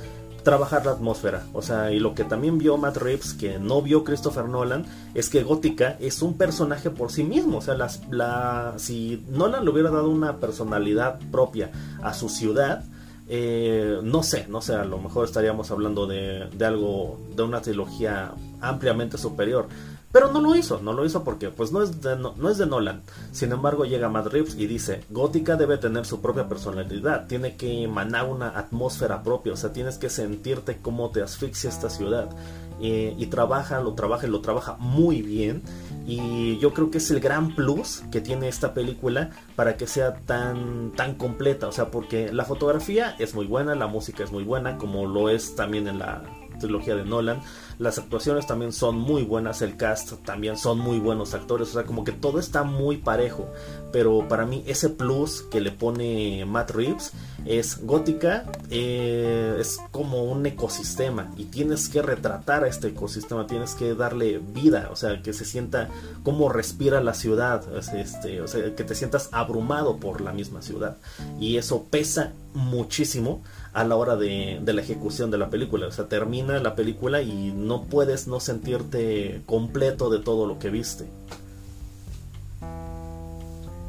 trabajar 0.46 0.86
la 0.86 0.92
atmósfera. 0.92 1.42
O 1.54 1.60
sea, 1.60 1.90
y 1.90 1.98
lo 1.98 2.14
que 2.14 2.22
también 2.22 2.56
vio 2.56 2.76
Matt 2.76 2.98
Reeves, 2.98 3.34
que 3.34 3.58
no 3.58 3.82
vio 3.82 4.04
Christopher 4.04 4.44
Nolan, 4.44 4.86
es 5.12 5.28
que 5.28 5.42
Gótica 5.42 5.96
es 5.98 6.22
un 6.22 6.34
personaje 6.34 6.88
por 6.88 7.10
sí 7.10 7.24
mismo. 7.24 7.58
O 7.58 7.60
sea, 7.60 7.74
las, 7.74 8.00
la, 8.12 8.74
si 8.76 9.24
Nolan 9.28 9.64
le 9.64 9.72
hubiera 9.72 9.90
dado 9.90 10.08
una 10.08 10.36
personalidad 10.36 11.18
propia 11.32 11.72
a 12.00 12.14
su 12.14 12.28
ciudad, 12.28 12.84
eh, 13.28 13.98
no 14.04 14.22
sé, 14.22 14.46
no 14.48 14.60
sé, 14.60 14.76
a 14.76 14.84
lo 14.84 14.98
mejor 14.98 15.24
estaríamos 15.24 15.72
hablando 15.72 16.06
de, 16.06 16.48
de 16.56 16.64
algo, 16.64 17.18
de 17.34 17.42
una 17.42 17.60
trilogía 17.60 18.30
ampliamente 18.60 19.18
superior. 19.18 19.66
Pero 20.12 20.32
no 20.32 20.40
lo 20.40 20.54
hizo, 20.56 20.80
no 20.80 20.92
lo 20.92 21.04
hizo 21.04 21.24
porque 21.24 21.50
pues 21.50 21.72
no 21.72 21.82
es 21.82 22.00
de, 22.00 22.16
no, 22.16 22.48
es 22.48 22.58
de 22.58 22.66
Nolan. 22.66 23.02
Sin 23.32 23.52
embargo 23.52 23.84
llega 23.84 24.08
Matt 24.08 24.28
Reeves 24.28 24.54
y 24.56 24.66
dice, 24.66 25.04
Gótica 25.10 25.56
debe 25.56 25.78
tener 25.78 26.06
su 26.06 26.20
propia 26.20 26.48
personalidad, 26.48 27.26
tiene 27.26 27.56
que 27.56 27.82
emanar 27.82 28.26
una 28.26 28.48
atmósfera 28.58 29.22
propia, 29.22 29.52
o 29.52 29.56
sea, 29.56 29.72
tienes 29.72 29.98
que 29.98 30.08
sentirte 30.08 30.78
cómo 30.80 31.10
te 31.10 31.22
asfixia 31.22 31.68
esta 31.68 31.90
ciudad. 31.90 32.30
Y 32.78 33.26
trabaja, 33.26 33.80
lo 33.80 33.94
trabaja 33.94 34.26
lo 34.26 34.40
trabaja 34.40 34.76
muy 34.78 35.22
bien. 35.22 35.62
Y 36.06 36.58
yo 36.58 36.72
creo 36.72 36.90
que 36.90 36.98
es 36.98 37.10
el 37.10 37.20
gran 37.20 37.54
plus 37.54 38.02
que 38.12 38.20
tiene 38.20 38.48
esta 38.48 38.74
película 38.74 39.30
para 39.56 39.76
que 39.76 39.86
sea 39.86 40.14
tan, 40.14 40.92
tan 40.92 41.14
completa. 41.14 41.66
O 41.68 41.72
sea, 41.72 41.90
porque 41.90 42.32
la 42.32 42.44
fotografía 42.44 43.16
es 43.18 43.34
muy 43.34 43.46
buena, 43.46 43.74
la 43.74 43.86
música 43.86 44.22
es 44.22 44.30
muy 44.30 44.44
buena, 44.44 44.76
como 44.76 45.06
lo 45.06 45.30
es 45.30 45.56
también 45.56 45.88
en 45.88 45.98
la 45.98 46.22
trilogía 46.60 46.94
de 46.94 47.04
Nolan. 47.04 47.40
Las 47.78 47.98
actuaciones 47.98 48.46
también 48.46 48.72
son 48.72 48.96
muy 48.96 49.22
buenas, 49.22 49.60
el 49.60 49.76
cast 49.76 50.14
también 50.24 50.56
son 50.56 50.78
muy 50.78 50.98
buenos 50.98 51.34
actores, 51.34 51.68
o 51.68 51.72
sea, 51.72 51.84
como 51.84 52.04
que 52.04 52.12
todo 52.12 52.38
está 52.38 52.62
muy 52.62 52.96
parejo. 52.96 53.48
Pero 53.92 54.26
para 54.28 54.46
mí 54.46 54.64
ese 54.66 54.88
plus 54.88 55.42
que 55.42 55.60
le 55.60 55.72
pone 55.72 56.44
Matt 56.46 56.70
Reeves 56.70 57.12
es 57.44 57.84
gótica, 57.84 58.44
eh, 58.70 59.56
es 59.60 59.78
como 59.90 60.24
un 60.24 60.44
ecosistema 60.46 61.30
y 61.36 61.44
tienes 61.44 61.88
que 61.88 62.02
retratar 62.02 62.64
a 62.64 62.68
este 62.68 62.88
ecosistema, 62.88 63.46
tienes 63.46 63.74
que 63.74 63.94
darle 63.94 64.38
vida, 64.38 64.88
o 64.90 64.96
sea, 64.96 65.22
que 65.22 65.32
se 65.32 65.44
sienta 65.44 65.88
como 66.24 66.48
respira 66.48 67.00
la 67.02 67.14
ciudad, 67.14 67.62
este, 67.94 68.40
o 68.40 68.48
sea, 68.48 68.74
que 68.74 68.84
te 68.84 68.94
sientas 68.94 69.28
abrumado 69.32 69.98
por 69.98 70.20
la 70.20 70.32
misma 70.32 70.62
ciudad. 70.62 70.96
Y 71.38 71.56
eso 71.56 71.84
pesa 71.90 72.32
muchísimo 72.54 73.42
a 73.76 73.84
la 73.84 73.94
hora 73.96 74.16
de, 74.16 74.58
la 74.64 74.80
ejecución 74.80 75.30
de 75.30 75.36
la 75.36 75.50
película. 75.50 75.86
O 75.86 75.90
sea, 75.90 76.08
termina 76.08 76.58
la 76.60 76.74
película 76.74 77.20
y 77.20 77.52
no 77.52 77.82
puedes 77.82 78.26
no 78.26 78.40
sentirte 78.40 79.42
completo 79.44 80.08
de 80.08 80.18
todo 80.18 80.46
lo 80.46 80.58
que 80.58 80.70
viste. 80.70 81.04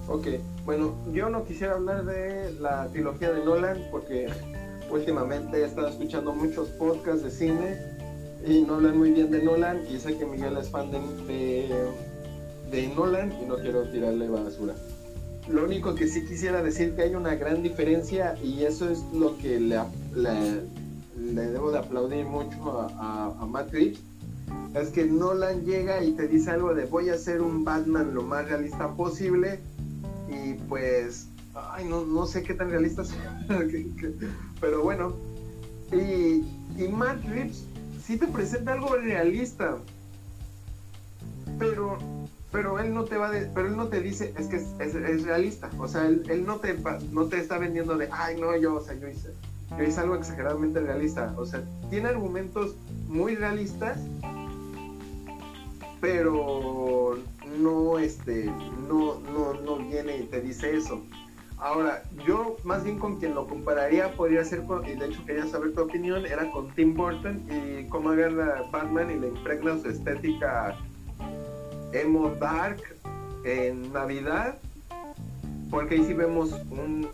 Ok, 0.09 0.27
bueno, 0.65 0.93
yo 1.13 1.29
no 1.29 1.45
quisiera 1.45 1.75
hablar 1.75 2.03
de 2.03 2.51
la 2.59 2.87
trilogía 2.87 3.31
de 3.31 3.45
Nolan 3.45 3.87
porque 3.89 4.27
últimamente 4.91 5.61
he 5.61 5.63
estado 5.63 5.87
escuchando 5.87 6.33
muchos 6.33 6.67
podcasts 6.71 7.23
de 7.23 7.31
cine 7.31 7.77
y 8.45 8.63
no 8.63 8.75
hablan 8.75 8.97
muy 8.97 9.11
bien 9.11 9.31
de 9.31 9.41
Nolan 9.41 9.83
y 9.89 9.99
sé 9.99 10.17
que 10.17 10.25
Miguel 10.25 10.57
es 10.57 10.69
fan 10.69 10.91
de, 10.91 10.99
de, 11.27 11.91
de 12.71 12.87
Nolan 12.93 13.31
y 13.41 13.45
no 13.45 13.55
quiero 13.55 13.83
tirarle 13.83 14.27
basura. 14.27 14.75
Lo 15.49 15.63
único 15.63 15.95
que 15.95 16.07
sí 16.07 16.25
quisiera 16.25 16.61
decir 16.61 16.95
que 16.95 17.03
hay 17.03 17.15
una 17.15 17.35
gran 17.35 17.63
diferencia 17.63 18.37
y 18.43 18.63
eso 18.63 18.89
es 18.89 19.01
lo 19.13 19.37
que 19.37 19.59
le, 19.59 19.79
debo 21.15 21.71
de 21.71 21.79
aplaudir 21.79 22.25
mucho 22.25 22.81
a, 22.99 23.33
a, 23.39 23.45
Matt 23.45 23.71
Reeves. 23.71 23.99
Es 24.75 24.89
que 24.89 25.05
Nolan 25.05 25.63
llega 25.65 26.03
y 26.03 26.11
te 26.11 26.27
dice 26.27 26.51
algo 26.51 26.73
de 26.73 26.85
voy 26.85 27.09
a 27.09 27.13
hacer 27.13 27.41
un 27.41 27.63
Batman 27.63 28.13
lo 28.13 28.23
más 28.23 28.47
realista 28.47 28.93
posible 28.93 29.59
y 30.29 30.53
pues, 30.67 31.27
ay, 31.55 31.85
no, 31.85 32.05
no 32.05 32.25
sé 32.25 32.43
qué 32.43 32.53
tan 32.53 32.69
realista 32.69 33.05
sea, 33.05 33.45
pero 34.61 34.83
bueno. 34.83 35.13
Y, 35.93 36.43
y 36.77 36.87
Matt 36.91 37.23
Reeves 37.23 37.63
sí 38.05 38.17
te 38.17 38.27
presenta 38.27 38.73
algo 38.73 38.95
realista, 38.97 39.77
pero 41.57 41.97
pero 42.51 42.79
él 42.79 42.93
no 42.93 43.03
te 43.03 43.17
va 43.17 43.29
de, 43.29 43.49
pero 43.53 43.67
él 43.67 43.75
no 43.75 43.87
te 43.87 44.01
dice 44.01 44.33
es 44.37 44.47
que 44.47 44.57
es, 44.57 45.23
realista 45.23 45.69
o 45.77 45.87
sea 45.87 46.05
él, 46.05 46.23
él, 46.29 46.45
no 46.45 46.57
te 46.57 46.75
no 47.11 47.25
te 47.25 47.39
está 47.39 47.57
vendiendo 47.57 47.97
de 47.97 48.09
ay 48.11 48.39
no 48.39 48.55
yo 48.55 48.75
o 48.75 48.81
sea 48.81 48.95
yo 48.95 49.07
hice 49.07 49.33
yo 49.77 49.83
hice 49.83 49.99
algo 49.99 50.15
exageradamente 50.15 50.79
realista 50.79 51.33
o 51.37 51.45
sea 51.45 51.61
tiene 51.89 52.09
argumentos 52.09 52.75
muy 53.07 53.35
realistas 53.35 53.99
pero 55.99 57.17
no 57.59 57.99
este 57.99 58.45
no 58.87 59.19
no 59.33 59.53
no 59.61 59.77
viene 59.77 60.17
y 60.17 60.23
te 60.23 60.41
dice 60.41 60.75
eso. 60.75 61.01
Ahora 61.59 62.03
yo 62.27 62.57
más 62.63 62.83
bien 62.83 62.99
con 62.99 63.19
quien 63.19 63.33
lo 63.33 63.47
compararía 63.47 64.13
podría 64.13 64.45
ser 64.45 64.63
con, 64.65 64.85
y 64.85 64.93
de 64.93 65.07
hecho 65.07 65.25
quería 65.25 65.47
saber 65.47 65.73
tu 65.73 65.81
opinión 65.81 66.25
era 66.25 66.51
con 66.51 66.69
Tim 66.75 66.93
Burton 66.93 67.43
y 67.49 67.87
cómo 67.89 68.11
agarra 68.11 68.63
Batman 68.71 69.09
y 69.09 69.19
le 69.19 69.29
impregna 69.29 69.79
su 69.79 69.89
estética 69.89 70.77
emo 71.93 72.29
dark 72.39 72.81
en 73.43 73.91
Navidad, 73.93 74.57
porque 75.69 75.95
ahí 75.95 76.05
sí 76.05 76.13
vemos 76.13 76.51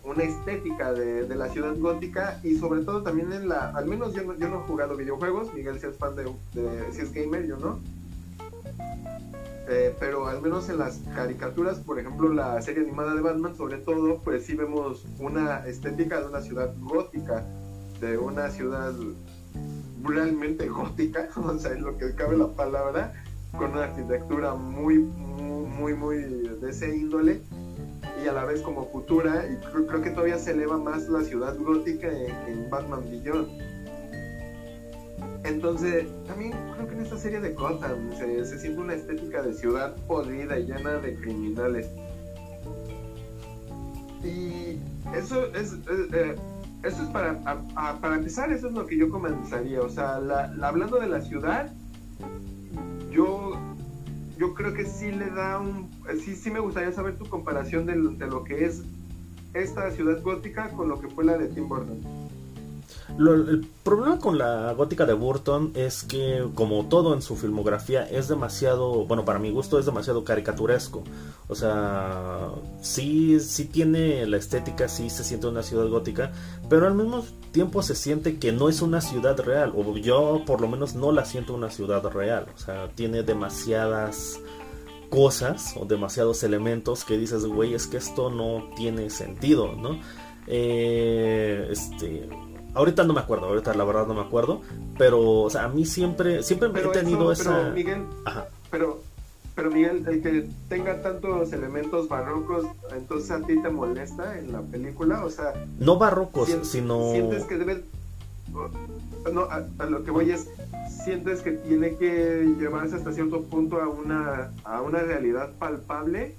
una 0.04 0.22
estética 0.22 0.92
de, 0.92 1.34
la 1.34 1.48
ciudad 1.48 1.76
gótica 1.76 2.38
y 2.42 2.56
sobre 2.56 2.82
todo 2.82 3.02
también 3.02 3.32
en 3.32 3.48
la, 3.48 3.70
al 3.70 3.86
menos 3.86 4.14
yo 4.14 4.22
no, 4.22 4.34
yo 4.34 4.48
no 4.48 4.60
he 4.60 4.66
jugado 4.66 4.96
videojuegos, 4.96 5.52
Miguel 5.54 5.80
si 5.80 5.86
es 5.86 5.96
fan 5.96 6.14
de, 6.16 6.30
si 6.92 7.00
es 7.00 7.12
gamer, 7.12 7.46
yo 7.46 7.56
no. 7.56 7.78
Eh, 9.66 9.94
pero 9.98 10.28
al 10.28 10.42
menos 10.42 10.68
en 10.68 10.78
las 10.78 11.00
caricaturas, 11.14 11.78
por 11.78 11.98
ejemplo 11.98 12.28
la 12.28 12.60
serie 12.60 12.82
animada 12.82 13.14
de 13.14 13.22
Batman, 13.22 13.56
sobre 13.56 13.78
todo, 13.78 14.18
pues 14.18 14.44
sí 14.44 14.54
vemos 14.54 15.06
una 15.18 15.66
estética 15.66 16.20
de 16.20 16.26
una 16.26 16.42
ciudad 16.42 16.74
gótica, 16.80 17.44
de 18.00 18.18
una 18.18 18.50
ciudad 18.50 18.92
realmente 20.02 20.68
gótica, 20.68 21.28
o 21.36 21.58
sea, 21.58 21.72
es 21.72 21.80
lo 21.80 21.96
que 21.96 22.14
cabe 22.14 22.36
la 22.36 22.48
palabra, 22.48 23.23
con 23.56 23.72
una 23.72 23.84
arquitectura 23.84 24.54
muy, 24.54 24.98
muy, 24.98 25.94
muy, 25.94 26.16
de 26.16 26.70
ese 26.70 26.96
índole 26.96 27.40
y 28.22 28.28
a 28.28 28.32
la 28.32 28.44
vez 28.44 28.62
como 28.62 28.86
futura 28.86 29.44
y 29.46 29.56
creo, 29.86 30.02
que 30.02 30.10
todavía 30.10 30.38
se 30.38 30.52
eleva 30.52 30.78
más 30.78 31.08
la 31.08 31.22
ciudad 31.22 31.56
gótica 31.58 32.08
en, 32.10 32.70
Batman 32.70 33.02
Beyond. 33.10 33.48
Entonces, 35.44 36.06
también 36.26 36.52
creo 36.74 36.88
que 36.88 36.94
en 36.94 37.00
esta 37.02 37.18
serie 37.18 37.40
de 37.40 37.52
Gotham 37.52 38.12
se, 38.16 38.44
se 38.46 38.58
siente 38.58 38.80
una 38.80 38.94
estética 38.94 39.42
de 39.42 39.52
ciudad 39.52 39.94
podrida 40.06 40.58
y 40.58 40.66
llena 40.66 40.94
de 40.98 41.14
criminales. 41.16 41.86
Y 44.22 44.78
eso 45.14 45.44
es, 45.54 45.74
eh, 45.90 46.34
eso 46.82 47.02
es 47.02 47.08
para, 47.10 47.38
para 48.00 48.16
empezar, 48.16 48.50
eso 48.50 48.68
es 48.68 48.72
lo 48.72 48.86
que 48.86 48.96
yo 48.96 49.10
comenzaría. 49.10 49.82
O 49.82 49.88
sea, 49.88 50.16
hablando 50.62 50.98
de 50.98 51.08
la 51.08 51.20
ciudad, 51.20 51.70
yo, 53.14 53.52
yo 54.38 54.54
creo 54.54 54.74
que 54.74 54.84
sí 54.84 55.10
le 55.10 55.30
da 55.30 55.58
un... 55.58 55.90
Sí, 56.22 56.34
sí 56.34 56.50
me 56.50 56.60
gustaría 56.60 56.92
saber 56.92 57.16
tu 57.16 57.26
comparación 57.26 57.86
de, 57.86 57.94
de 57.94 58.26
lo 58.26 58.44
que 58.44 58.64
es 58.64 58.82
esta 59.54 59.90
ciudad 59.92 60.20
gótica 60.22 60.70
con 60.70 60.88
lo 60.88 61.00
que 61.00 61.08
fue 61.08 61.24
la 61.24 61.38
de 61.38 61.48
Tim 61.48 61.68
Burton 61.68 62.23
el 63.18 63.66
problema 63.82 64.18
con 64.18 64.38
la 64.38 64.72
gótica 64.72 65.06
de 65.06 65.12
Burton 65.12 65.72
es 65.74 66.02
que, 66.02 66.46
como 66.54 66.86
todo 66.86 67.14
en 67.14 67.22
su 67.22 67.36
filmografía, 67.36 68.08
es 68.08 68.28
demasiado, 68.28 69.04
bueno, 69.06 69.24
para 69.24 69.38
mi 69.38 69.50
gusto 69.50 69.78
es 69.78 69.86
demasiado 69.86 70.24
caricaturesco. 70.24 71.04
O 71.48 71.54
sea, 71.54 72.48
sí, 72.80 73.40
sí 73.40 73.66
tiene 73.66 74.26
la 74.26 74.36
estética, 74.36 74.88
sí 74.88 75.10
se 75.10 75.24
siente 75.24 75.46
una 75.46 75.62
ciudad 75.62 75.88
gótica, 75.88 76.32
pero 76.68 76.86
al 76.86 76.94
mismo 76.94 77.24
tiempo 77.52 77.82
se 77.82 77.94
siente 77.94 78.38
que 78.38 78.52
no 78.52 78.68
es 78.68 78.82
una 78.82 79.00
ciudad 79.00 79.38
real, 79.40 79.72
o 79.76 79.96
yo 79.96 80.42
por 80.46 80.60
lo 80.60 80.68
menos 80.68 80.94
no 80.94 81.12
la 81.12 81.24
siento 81.24 81.54
una 81.54 81.70
ciudad 81.70 82.04
real. 82.08 82.46
O 82.54 82.58
sea, 82.58 82.88
tiene 82.94 83.22
demasiadas 83.22 84.40
cosas 85.10 85.74
o 85.76 85.84
demasiados 85.84 86.42
elementos 86.42 87.04
que 87.04 87.16
dices, 87.16 87.44
güey, 87.46 87.74
es 87.74 87.86
que 87.86 87.98
esto 87.98 88.30
no 88.30 88.70
tiene 88.74 89.10
sentido, 89.10 89.72
¿no? 89.72 90.00
Eh, 90.46 91.68
este 91.70 92.28
Ahorita 92.74 93.04
no 93.04 93.14
me 93.14 93.20
acuerdo, 93.20 93.46
ahorita 93.46 93.72
la 93.74 93.84
verdad 93.84 94.06
no 94.06 94.14
me 94.14 94.20
acuerdo, 94.20 94.60
pero 94.98 95.42
o 95.42 95.50
sea, 95.50 95.64
a 95.64 95.68
mí 95.68 95.86
siempre 95.86 96.42
siempre 96.42 96.68
he 96.68 96.88
tenido 96.88 97.30
esa 97.30 97.56
pero, 97.56 97.74
Miguel, 97.74 98.02
pero 98.70 99.02
pero 99.54 99.70
Miguel, 99.70 100.04
el 100.08 100.20
que 100.20 100.48
tenga 100.68 101.00
tantos 101.00 101.52
elementos 101.52 102.08
barrocos, 102.08 102.66
entonces 102.92 103.30
a 103.30 103.40
ti 103.40 103.62
te 103.62 103.70
molesta 103.70 104.36
en 104.38 104.52
la 104.52 104.60
película, 104.62 105.24
o 105.24 105.30
sea, 105.30 105.54
no 105.78 105.96
barrocos, 105.96 106.48
sino 106.62 107.12
sientes 107.12 107.44
que 107.44 107.56
debe 107.56 107.84
no, 109.32 109.48
a, 109.50 109.86
lo 109.86 110.04
que 110.04 110.10
voy 110.10 110.30
es 110.30 110.48
sientes 111.04 111.42
que 111.42 111.52
tiene 111.52 111.96
que 111.96 112.54
llevarse 112.58 112.96
hasta 112.96 113.12
cierto 113.12 113.42
punto 113.42 113.80
a 113.80 113.88
una 113.88 114.52
a 114.64 114.80
una 114.82 115.00
realidad 115.00 115.52
palpable. 115.58 116.34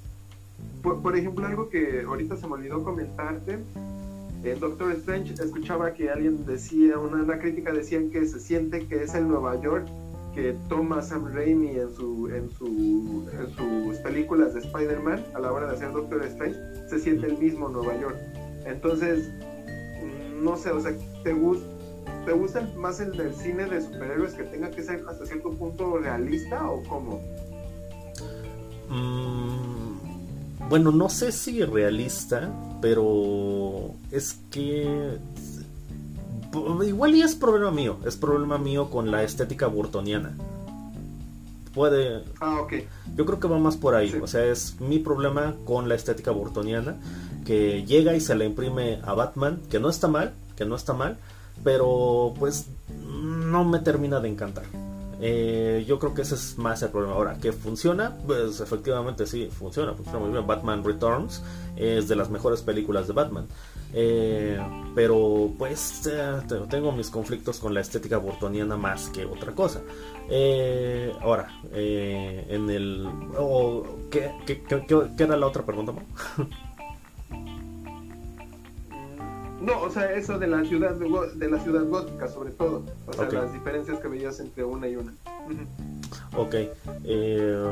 Por, 0.82 1.01
por 1.01 1.18
ejemplo, 1.18 1.46
algo 1.46 1.70
que 1.70 2.04
ahorita 2.08 2.38
se 2.38 2.48
me 2.48 2.54
olvidó 2.54 2.84
comentarte 2.84 3.60
en 4.45 4.59
Doctor 4.59 4.91
Strange 4.91 5.33
escuchaba 5.33 5.93
que 5.93 6.09
alguien 6.09 6.45
decía, 6.45 6.97
una, 6.99 7.39
crítica 7.39 7.73
decía 7.73 7.99
que 8.11 8.25
se 8.25 8.39
siente 8.39 8.87
que 8.87 9.03
es 9.03 9.15
el 9.15 9.27
Nueva 9.27 9.59
York 9.61 9.87
que 10.35 10.55
toma 10.67 11.01
Sam 11.01 11.33
Raimi 11.33 11.69
en, 11.69 11.93
su, 11.95 12.29
en, 12.29 12.51
su, 12.51 13.25
en 13.31 13.55
sus 13.55 13.97
películas 13.99 14.53
de 14.53 14.59
Spider-Man 14.59 15.23
a 15.33 15.39
la 15.39 15.51
hora 15.51 15.67
de 15.67 15.75
hacer 15.75 15.93
Doctor 15.93 16.23
Strange, 16.25 16.57
se 16.89 16.99
siente 16.99 17.27
el 17.27 17.37
mismo 17.37 17.69
Nueva 17.69 17.99
York. 17.99 18.17
Entonces, 18.65 19.29
no 20.41 20.57
sé, 20.57 20.71
o 20.71 20.81
sea, 20.81 20.91
¿te, 21.23 21.33
gusta 21.33 21.65
¿te 22.25 22.77
más 22.77 22.99
el 22.99 23.15
del 23.15 23.33
cine 23.33 23.65
de 23.65 23.81
superhéroes 23.81 24.33
que 24.33 24.43
tenga 24.43 24.69
que 24.69 24.83
ser 24.83 25.03
hasta 25.07 25.25
cierto 25.25 25.51
punto 25.51 25.97
realista 25.99 26.69
o 26.69 26.83
cómo? 26.83 27.21
Mm, 28.89 29.64
bueno, 30.69 30.91
no 30.91 31.10
sé 31.10 31.31
si 31.31 31.63
realista, 31.63 32.50
pero 32.81 33.91
es 34.12 34.39
que 34.50 35.17
igual 36.86 37.15
y 37.15 37.22
es 37.22 37.36
problema 37.36 37.72
mío, 37.72 37.98
es 38.05 38.15
problema 38.15 38.57
mío 38.57 38.89
con 38.89 39.12
la 39.12 39.24
estética 39.24 39.67
burtoniana. 39.67 40.36
Puede. 41.74 42.24
Ah, 42.39 42.62
ok. 42.62 42.74
Yo 43.15 43.25
creo 43.25 43.39
que 43.39 43.50
va 43.50 43.60
más 43.60 43.75
por 43.75 43.95
ahí. 43.95 44.17
O 44.22 44.27
sea, 44.27 44.45
es 44.45 44.79
mi 44.79 44.98
problema 44.98 45.55
con 45.65 45.89
la 45.89 45.95
estética 45.95 46.31
burtoniana. 46.31 46.95
Que 47.45 47.84
llega 47.86 48.15
y 48.15 48.22
se 48.22 48.34
la 48.34 48.45
imprime 48.45 49.01
a 49.03 49.13
Batman, 49.13 49.62
que 49.69 49.79
no 49.79 49.89
está 49.89 50.07
mal, 50.07 50.34
que 50.55 50.65
no 50.65 50.75
está 50.75 50.93
mal, 50.93 51.17
pero 51.63 52.34
pues 52.39 52.67
no 53.05 53.65
me 53.65 53.79
termina 53.79 54.19
de 54.19 54.29
encantar. 54.29 54.63
Eh, 55.22 55.86
yo 55.88 56.00
creo 56.00 56.13
que 56.13 56.24
ese 56.24 56.36
es 56.36 56.57
más 56.57 56.81
el 56.81 56.89
problema. 56.89 57.15
Ahora, 57.15 57.38
¿que 57.38 57.51
funciona? 57.51 58.15
Pues 58.25 58.60
efectivamente 58.60 59.25
sí, 59.25 59.50
funciona, 59.51 59.93
funciona 59.93 60.19
muy 60.19 60.31
bien. 60.31 60.45
Batman 60.45 60.84
Returns 60.84 61.41
es 61.75 62.07
de 62.07 62.15
las 62.15 62.29
mejores 62.29 62.62
películas 62.62 63.07
de 63.07 63.13
Batman. 63.13 63.48
Eh, 63.93 64.60
pero 64.93 65.51
pues 65.57 66.05
eh, 66.07 66.41
tengo 66.69 66.91
mis 66.91 67.10
conflictos 67.10 67.60
con 67.60 67.74
la 67.74 67.81
estética 67.81 68.17
burtoniana 68.17 68.75
más 68.75 69.10
que 69.10 69.25
otra 69.25 69.53
cosa. 69.53 69.81
ahora, 71.22 71.62
en 71.72 72.69
el... 72.69 73.07
¿qué, 74.12 74.31
qué, 74.45 74.63
qué, 74.86 75.24
era 75.24 75.38
la 75.38 75.48
otra 75.48 75.65
pregunta? 75.65 75.93
No, 79.65 79.81
o 79.81 79.89
sea, 79.89 80.13
eso 80.13 80.38
de 80.38 80.48
la 80.48 80.63
ciudad 80.63 80.91
de 80.91 81.50
la 81.50 81.60
ciudad 81.60 81.84
gótica, 81.86 82.27
sobre 82.27 82.51
todo. 82.51 82.84
O 83.07 83.13
sea, 83.13 83.29
las 83.31 83.51
diferencias 83.51 84.00
que 84.00 84.07
veías 84.07 84.39
entre 84.39 84.63
una 84.63 84.88
y 84.88 84.95
una. 84.95 85.13
Ok. 86.38 86.55
Eh, 87.03 87.65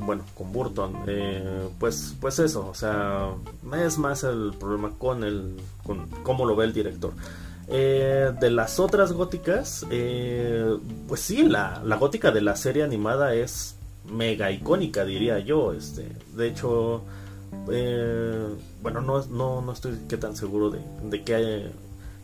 bueno, 0.00 0.24
con 0.36 0.52
Burton, 0.52 0.94
eh, 1.06 1.68
pues, 1.78 2.14
pues 2.20 2.38
eso, 2.38 2.68
o 2.68 2.74
sea, 2.74 3.30
es 3.84 3.98
más 3.98 4.24
el 4.24 4.52
problema 4.58 4.92
con 4.96 5.24
el, 5.24 5.56
con 5.84 6.06
cómo 6.22 6.44
lo 6.44 6.54
ve 6.54 6.66
el 6.66 6.72
director. 6.72 7.12
Eh, 7.70 8.32
de 8.38 8.50
las 8.50 8.78
otras 8.78 9.12
góticas, 9.12 9.86
pues 9.88 11.20
sí, 11.20 11.42
la, 11.44 11.82
la 11.84 11.96
gótica 11.96 12.30
de 12.30 12.42
la 12.42 12.56
serie 12.56 12.82
animada 12.82 13.34
es 13.34 13.76
mega 14.12 14.50
icónica, 14.50 15.04
diría 15.04 15.38
yo. 15.38 15.72
Este, 15.72 16.06
de 16.36 16.48
hecho, 16.48 17.02
eh, 17.70 18.48
bueno, 18.82 19.00
no, 19.00 19.24
no, 19.26 19.60
no 19.62 19.72
estoy 19.72 19.98
que 20.08 20.16
tan 20.16 20.36
seguro 20.36 20.70
de, 20.70 20.80
de 21.04 21.22
qué, 21.22 21.70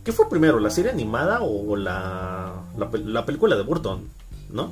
qué 0.03 0.11
fue 0.11 0.29
primero, 0.29 0.59
la 0.59 0.69
serie 0.69 0.91
animada 0.91 1.39
o 1.41 1.75
la, 1.75 2.63
la, 2.77 3.25
película 3.25 3.55
de 3.55 3.63
Burton, 3.63 4.07
¿no? 4.51 4.69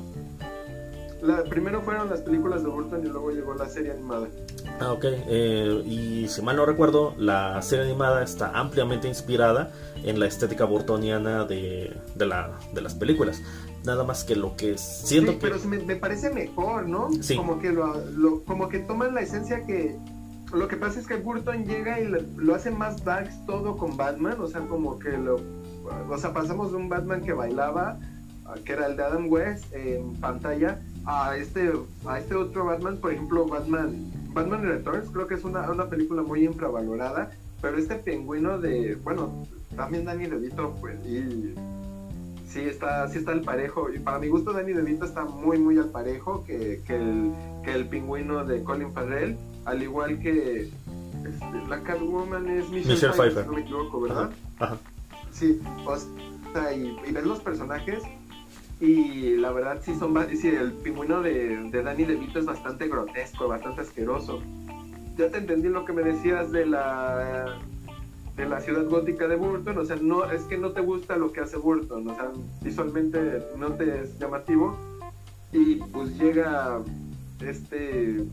La, 1.22 1.42
primero 1.44 1.80
fueron 1.82 2.10
las 2.10 2.20
películas 2.20 2.62
de 2.62 2.68
Burton 2.68 3.04
y 3.04 3.08
luego 3.08 3.30
llegó 3.30 3.54
la 3.54 3.68
serie 3.68 3.92
animada. 3.92 4.28
Ah, 4.80 4.92
ok. 4.92 5.04
Eh, 5.04 5.82
y 5.86 6.28
si 6.28 6.42
mal 6.42 6.56
no 6.56 6.66
recuerdo, 6.66 7.14
la 7.16 7.60
serie 7.62 7.86
animada 7.86 8.22
está 8.22 8.50
ampliamente 8.50 9.08
inspirada 9.08 9.72
en 10.02 10.20
la 10.20 10.26
estética 10.26 10.64
burtoniana 10.64 11.44
de, 11.44 11.96
de, 12.14 12.26
la, 12.26 12.58
de 12.72 12.82
las 12.82 12.94
películas. 12.94 13.42
Nada 13.84 14.04
más 14.04 14.24
que 14.24 14.34
lo 14.34 14.56
que 14.56 14.78
siento 14.78 15.32
sí, 15.32 15.38
que... 15.38 15.46
Pero 15.48 15.58
me, 15.66 15.78
me, 15.78 15.96
parece 15.96 16.30
mejor, 16.30 16.88
¿no? 16.88 17.10
Sí. 17.20 17.36
Como 17.36 17.58
que, 17.58 17.70
lo, 17.70 18.42
como 18.44 18.68
que 18.68 18.80
toman 18.80 19.14
la 19.14 19.20
esencia 19.20 19.64
que, 19.66 19.96
lo 20.54 20.68
que 20.68 20.76
pasa 20.76 21.00
es 21.00 21.06
que 21.06 21.16
Burton 21.16 21.64
llega 21.64 22.00
y 22.00 22.08
lo 22.36 22.54
hace 22.54 22.70
más 22.70 23.04
darks 23.04 23.44
todo 23.46 23.76
con 23.76 23.96
Batman, 23.96 24.36
o 24.40 24.46
sea, 24.46 24.60
como 24.62 24.98
que 24.98 25.16
lo, 25.16 25.40
o 26.08 26.18
sea, 26.18 26.32
pasamos 26.32 26.70
de 26.70 26.76
un 26.76 26.88
Batman 26.88 27.22
que 27.22 27.32
bailaba, 27.32 27.98
que 28.64 28.72
era 28.72 28.86
el 28.86 28.96
de 28.96 29.02
Adam 29.02 29.30
West 29.30 29.72
en 29.72 30.14
pantalla, 30.16 30.80
a 31.06 31.36
este, 31.36 31.72
a 32.06 32.18
este 32.18 32.34
otro 32.34 32.66
Batman, 32.66 32.98
por 32.98 33.12
ejemplo, 33.12 33.46
Batman, 33.46 34.10
Batman 34.32 34.62
Returns, 34.62 35.10
creo 35.10 35.26
que 35.26 35.34
es 35.34 35.44
una, 35.44 35.70
una 35.70 35.88
película 35.88 36.22
muy 36.22 36.44
infravalorada, 36.44 37.30
pero 37.60 37.78
este 37.78 37.96
pingüino 37.96 38.58
de, 38.58 38.96
bueno, 38.96 39.46
también 39.76 40.04
Danny 40.04 40.26
DeVito, 40.26 40.74
pues, 40.80 40.96
y 41.06 41.54
sí 42.46 42.60
está, 42.60 43.08
sí 43.08 43.18
está 43.18 43.32
al 43.32 43.40
parejo. 43.40 43.90
Y 43.90 43.98
para 43.98 44.18
mi 44.18 44.28
gusto, 44.28 44.52
Danny 44.52 44.72
DeVito 44.72 45.04
está 45.04 45.24
muy, 45.24 45.58
muy 45.58 45.78
al 45.78 45.88
parejo 45.88 46.44
que, 46.44 46.80
que, 46.86 46.96
el, 46.96 47.32
que 47.64 47.72
el 47.72 47.86
pingüino 47.88 48.44
de 48.44 48.62
Colin 48.62 48.92
Farrell 48.92 49.36
al 49.64 49.82
igual 49.82 50.18
que 50.20 50.62
este, 50.62 51.68
la 51.68 51.82
Catwoman 51.82 52.48
es 52.48 52.68
Michelle, 52.68 53.12
Pfeiffer, 53.12 53.46
no 53.46 53.52
me 53.52 53.60
equivoco, 53.62 54.00
¿verdad? 54.00 54.30
Ajá. 54.58 54.76
Sí, 55.32 55.60
o 55.84 55.96
sea, 56.52 56.72
y, 56.72 56.96
y 57.06 57.12
ves 57.12 57.24
los 57.24 57.40
personajes 57.40 58.02
y 58.80 59.36
la 59.36 59.50
verdad 59.52 59.80
sí 59.82 59.94
son 59.98 60.14
sí, 60.36 60.48
el 60.48 60.72
pingüino 60.72 61.22
de, 61.22 61.70
de 61.70 61.82
Danny 61.82 62.04
DeVito 62.04 62.38
es 62.38 62.46
bastante 62.46 62.88
grotesco, 62.88 63.48
bastante 63.48 63.82
asqueroso. 63.82 64.42
Ya 65.16 65.30
te 65.30 65.38
entendí 65.38 65.68
lo 65.68 65.84
que 65.84 65.92
me 65.92 66.02
decías 66.02 66.50
de 66.50 66.66
la 66.66 67.56
de 68.36 68.46
la 68.46 68.60
ciudad 68.60 68.84
gótica 68.86 69.28
de 69.28 69.36
Burton, 69.36 69.78
o 69.78 69.84
sea, 69.84 69.96
no 69.96 70.28
es 70.28 70.42
que 70.42 70.58
no 70.58 70.72
te 70.72 70.80
gusta 70.80 71.16
lo 71.16 71.32
que 71.32 71.40
hace 71.40 71.56
Burton, 71.56 72.08
o 72.10 72.14
sea, 72.16 72.32
visualmente 72.62 73.46
no 73.56 73.72
te 73.74 74.00
es 74.00 74.18
llamativo 74.18 74.76
y 75.52 75.76
pues 75.76 76.18
llega 76.18 76.80
este 77.40 78.24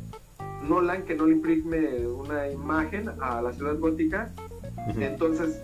Nolan 0.67 1.03
que 1.03 1.15
no 1.15 1.25
le 1.25 1.33
imprime 1.33 2.07
una 2.07 2.49
imagen 2.49 3.09
a 3.19 3.41
la 3.41 3.53
ciudad 3.53 3.77
gótica. 3.79 4.31
Entonces, 4.97 5.61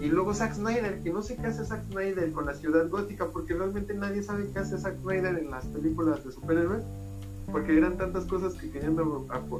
y 0.00 0.06
luego 0.06 0.32
Zack 0.32 0.54
Snyder, 0.54 1.02
que 1.02 1.10
no 1.10 1.22
sé 1.22 1.36
qué 1.36 1.48
hace 1.48 1.64
Zack 1.64 1.84
Snyder 1.90 2.32
con 2.32 2.46
la 2.46 2.54
ciudad 2.54 2.88
gótica, 2.88 3.26
porque 3.26 3.54
realmente 3.54 3.94
nadie 3.94 4.22
sabe 4.22 4.48
qué 4.52 4.60
hace 4.60 4.78
Zack 4.78 5.00
Snyder 5.02 5.38
en 5.38 5.50
las 5.50 5.66
películas 5.66 6.24
de 6.24 6.32
superhéroes, 6.32 6.82
porque 7.52 7.76
eran 7.76 7.98
tantas 7.98 8.24
cosas 8.24 8.54
que 8.54 8.70
querían 8.70 8.96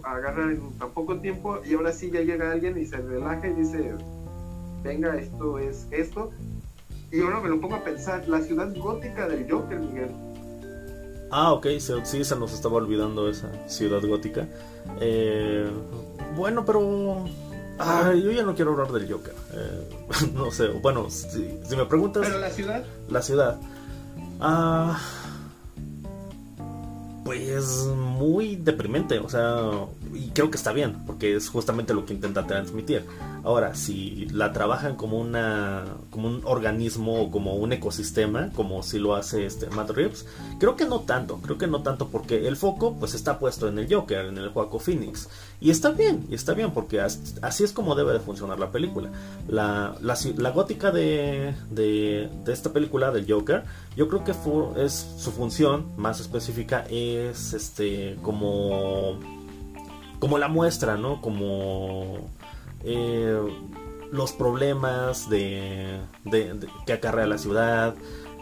agarrar 0.04 0.52
en 0.52 0.60
tan 0.78 0.90
poco 0.90 1.18
tiempo, 1.18 1.58
y 1.64 1.74
ahora 1.74 1.92
sí 1.92 2.10
ya 2.10 2.22
llega 2.22 2.52
alguien 2.52 2.78
y 2.78 2.86
se 2.86 2.96
relaja 2.96 3.48
y 3.48 3.54
dice, 3.54 3.92
venga, 4.82 5.16
esto 5.18 5.58
es 5.58 5.86
esto. 5.90 6.30
Y 7.12 7.20
ahora 7.20 7.40
me 7.40 7.48
lo 7.48 7.60
pongo 7.60 7.74
a 7.74 7.84
pensar, 7.84 8.26
la 8.28 8.40
ciudad 8.40 8.74
gótica 8.76 9.28
del 9.28 9.50
Joker, 9.50 9.78
Miguel 9.78 10.29
Ah, 11.30 11.52
ok, 11.52 11.66
sí, 12.02 12.24
se 12.24 12.36
nos 12.36 12.52
estaba 12.52 12.76
olvidando 12.76 13.28
esa 13.28 13.50
ciudad 13.68 14.02
gótica. 14.02 14.48
Eh, 15.00 15.70
bueno, 16.36 16.64
pero... 16.64 17.24
yo 18.14 18.30
ya 18.32 18.42
no 18.42 18.54
quiero 18.54 18.72
hablar 18.72 18.90
del 18.92 19.10
Joker. 19.10 19.34
Eh, 19.52 19.88
no 20.34 20.50
sé, 20.50 20.68
bueno, 20.68 21.08
si, 21.10 21.38
me 21.76 21.84
preguntas... 21.86 22.24
¿Pero 22.26 22.38
la 22.38 22.50
ciudad? 22.50 22.84
La 23.08 23.22
ciudad. 23.22 23.60
Ah, 24.40 24.98
pues 27.24 27.86
muy 27.96 28.56
deprimente, 28.56 29.18
o 29.18 29.28
sea, 29.28 29.70
y 30.12 30.30
creo 30.30 30.50
que 30.50 30.56
está 30.56 30.72
bien, 30.72 30.96
porque 31.06 31.36
es 31.36 31.48
justamente 31.48 31.94
lo 31.94 32.04
que 32.04 32.14
intenta 32.14 32.46
transmitir. 32.46 33.04
Ahora, 33.44 33.74
si 33.74 34.26
la 34.26 34.52
trabajan 34.52 34.96
como 34.96 35.18
una 35.18 35.84
como 36.10 36.28
un 36.28 36.42
organismo 36.44 37.22
o 37.22 37.30
como 37.30 37.54
un 37.54 37.72
ecosistema, 37.72 38.50
como 38.54 38.82
si 38.82 38.98
lo 38.98 39.14
hace 39.14 39.46
este 39.46 39.68
Matt 39.70 39.90
Reeves, 39.90 40.26
creo 40.58 40.76
que 40.76 40.84
no 40.84 41.00
tanto, 41.00 41.38
creo 41.38 41.58
que 41.58 41.66
no 41.66 41.82
tanto 41.82 42.08
porque 42.08 42.46
el 42.48 42.56
foco 42.56 42.96
pues 42.98 43.14
está 43.14 43.38
puesto 43.38 43.68
en 43.68 43.78
el 43.78 43.92
Joker, 43.92 44.26
en 44.26 44.38
el 44.38 44.50
Joaquin 44.50 44.80
Phoenix. 44.80 45.28
Y 45.60 45.70
está 45.70 45.90
bien, 45.90 46.26
y 46.30 46.34
está 46.34 46.54
bien 46.54 46.72
porque 46.72 47.00
así 47.00 47.64
es 47.64 47.72
como 47.72 47.94
debe 47.94 48.12
de 48.12 48.20
funcionar 48.20 48.58
la 48.58 48.70
película. 48.70 49.10
La, 49.48 49.94
la, 50.00 50.50
gótica 50.50 50.90
de, 50.90 51.54
de, 51.70 52.30
esta 52.46 52.72
película 52.72 53.10
del 53.10 53.30
Joker, 53.30 53.64
yo 53.96 54.08
creo 54.08 54.24
que 54.24 54.32
es 54.82 55.06
su 55.18 55.30
función 55.32 55.86
más 55.96 56.20
específica 56.20 56.86
es 56.90 57.52
este 57.52 58.16
como 58.22 59.18
como 60.20 60.38
la 60.38 60.46
muestra, 60.48 60.96
¿no? 60.96 61.20
Como 61.20 62.30
eh, 62.84 63.40
los 64.12 64.32
problemas 64.32 65.28
de, 65.28 65.98
que 66.86 66.92
acarrea 66.92 67.26
la 67.26 67.38
ciudad, 67.38 67.94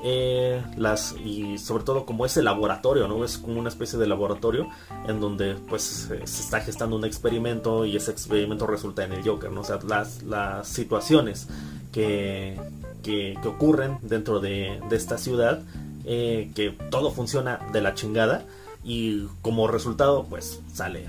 eh, 0.05 0.63
las 0.77 1.17
y 1.25 1.59
sobre 1.59 1.85
todo 1.85 2.05
como 2.05 2.27
ese 2.27 2.43
laboratorio, 2.43 3.09
¿no? 3.09 3.25
Es 3.25 3.39
como 3.39 3.59
una 3.59 3.69
especie 3.69 3.99
de 3.99 4.07
laboratorio 4.07 4.69
en 5.07 5.21
donde 5.21 5.55
pues 5.55 6.09
se 6.09 6.23
está 6.23 6.61
gestando 6.61 6.97
un 6.97 7.05
experimento 7.05 7.85
y 7.85 7.97
ese 7.97 8.11
experimento 8.11 8.67
resulta 8.67 9.05
en 9.05 9.13
el 9.13 9.23
Joker, 9.23 9.51
¿no? 9.51 9.63
O 9.63 9.65
sea, 9.65 9.79
las, 9.87 10.23
las 10.23 10.69
situaciones 10.69 11.49
que, 11.93 12.61
que, 13.03 13.37
ocurren 13.45 13.99
dentro 14.03 14.41
de, 14.41 14.81
esta 14.91 15.19
ciudad, 15.19 15.63
eh, 16.05 16.51
que 16.55 16.71
todo 16.91 17.11
funciona 17.11 17.61
de 17.73 17.81
la 17.81 17.95
chingada 17.95 18.45
y 18.85 19.27
como 19.43 19.67
resultado 19.69 20.27
pues 20.29 20.61
sale 20.73 21.09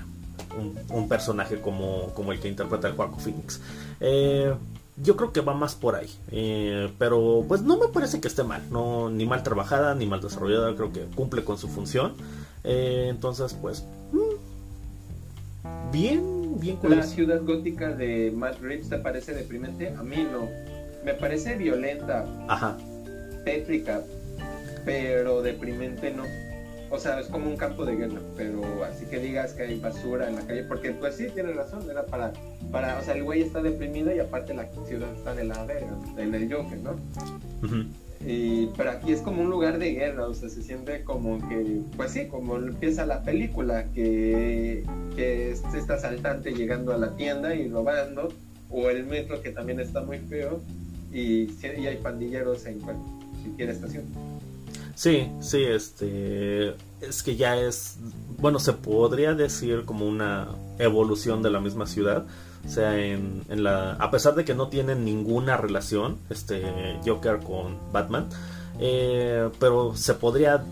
un, 0.90 1.08
personaje 1.08 1.60
como, 1.60 2.12
como, 2.14 2.32
el 2.32 2.40
que 2.40 2.48
interpreta 2.48 2.88
el 2.88 2.94
Joaquin 2.94 3.20
Phoenix. 3.20 3.60
Eh, 4.00 4.54
yo 5.02 5.16
creo 5.16 5.32
que 5.32 5.40
va 5.40 5.54
más 5.54 5.74
por 5.74 5.94
ahí. 5.94 6.10
Eh, 6.30 6.90
pero 6.98 7.44
pues 7.48 7.62
no 7.62 7.78
me 7.78 7.88
parece 7.88 8.20
que 8.20 8.28
esté 8.28 8.42
mal. 8.42 8.62
No, 8.70 9.10
ni 9.10 9.26
mal 9.26 9.42
trabajada, 9.42 9.94
ni 9.94 10.06
mal 10.06 10.20
desarrollada. 10.20 10.74
Creo 10.74 10.92
que 10.92 11.04
cumple 11.14 11.44
con 11.44 11.58
su 11.58 11.68
función. 11.68 12.14
Eh, 12.64 13.06
entonces, 13.08 13.54
pues... 13.54 13.84
Mm, 14.12 15.90
bien, 15.92 16.60
bien 16.60 16.76
curioso. 16.76 17.00
¿La 17.02 17.06
ciudad 17.06 17.42
gótica 17.42 17.90
de 17.90 18.32
Matt 18.34 18.60
Reeves 18.60 18.88
te 18.88 18.98
parece 18.98 19.34
deprimente? 19.34 19.94
A 19.96 20.02
mí 20.02 20.26
no. 20.30 20.48
Me 21.04 21.14
parece 21.14 21.56
violenta. 21.56 22.26
Ajá. 22.48 22.76
Tétrica. 23.44 24.02
Pero 24.84 25.42
deprimente 25.42 26.12
no. 26.12 26.24
O 26.90 26.98
sea, 26.98 27.20
es 27.20 27.28
como 27.28 27.48
un 27.48 27.56
campo 27.56 27.84
de 27.84 27.94
guerra, 27.94 28.20
pero 28.36 28.62
así 28.84 29.06
que 29.06 29.20
digas 29.20 29.52
que 29.52 29.62
hay 29.62 29.78
basura 29.78 30.28
en 30.28 30.34
la 30.34 30.42
calle, 30.42 30.64
porque 30.64 30.90
pues 30.90 31.14
sí, 31.14 31.28
tiene 31.32 31.52
razón, 31.52 31.88
era 31.88 32.04
para, 32.04 32.32
para, 32.72 32.98
o 32.98 33.02
sea, 33.02 33.14
el 33.14 33.22
güey 33.22 33.42
está 33.42 33.62
deprimido 33.62 34.12
y 34.12 34.18
aparte 34.18 34.54
la 34.54 34.66
ciudad 34.88 35.08
está 35.16 35.40
en 35.40 35.48
la 35.48 35.64
verga, 35.64 35.96
en 36.18 36.34
el 36.34 36.52
Joker, 36.52 36.78
¿no? 36.78 36.96
y, 38.26 38.66
pero 38.76 38.90
aquí 38.90 39.12
es 39.12 39.20
como 39.20 39.42
un 39.42 39.50
lugar 39.50 39.78
de 39.78 39.92
guerra, 39.92 40.26
o 40.26 40.34
sea, 40.34 40.48
se 40.48 40.64
siente 40.64 41.04
como 41.04 41.38
que, 41.48 41.80
pues 41.96 42.10
sí, 42.10 42.26
como 42.26 42.56
empieza 42.56 43.06
la 43.06 43.22
película, 43.22 43.84
que, 43.94 44.84
que 45.14 45.52
es 45.52 45.62
este 45.72 45.92
asaltante 45.92 46.52
llegando 46.52 46.92
a 46.92 46.98
la 46.98 47.14
tienda 47.14 47.54
y 47.54 47.68
robando, 47.68 48.30
o 48.68 48.90
el 48.90 49.06
metro 49.06 49.40
que 49.42 49.50
también 49.50 49.78
está 49.78 50.00
muy 50.00 50.18
feo, 50.18 50.60
y, 51.12 51.50
y 51.62 51.86
hay 51.86 51.98
pandilleros 52.02 52.66
en 52.66 52.80
cualquier 52.80 53.70
estación. 53.70 54.04
Sí, 55.00 55.32
sí, 55.40 55.64
este 55.64 56.74
es 57.00 57.22
que 57.22 57.34
ya 57.34 57.56
es, 57.56 57.96
bueno, 58.36 58.58
se 58.58 58.74
podría 58.74 59.32
decir 59.32 59.86
como 59.86 60.04
una 60.04 60.48
evolución 60.78 61.40
de 61.40 61.48
la 61.48 61.58
misma 61.58 61.86
ciudad. 61.86 62.26
O 62.66 62.68
sea, 62.68 62.98
en, 62.98 63.42
en 63.48 63.62
la, 63.62 63.92
a 63.92 64.10
pesar 64.10 64.34
de 64.34 64.44
que 64.44 64.54
no 64.54 64.68
tienen 64.68 65.06
ninguna 65.06 65.56
relación, 65.56 66.18
este 66.28 66.98
Joker 67.02 67.38
con 67.38 67.78
Batman, 67.90 68.28
eh, 68.78 69.48
pero 69.58 69.96
se 69.96 70.12
podría 70.12 70.62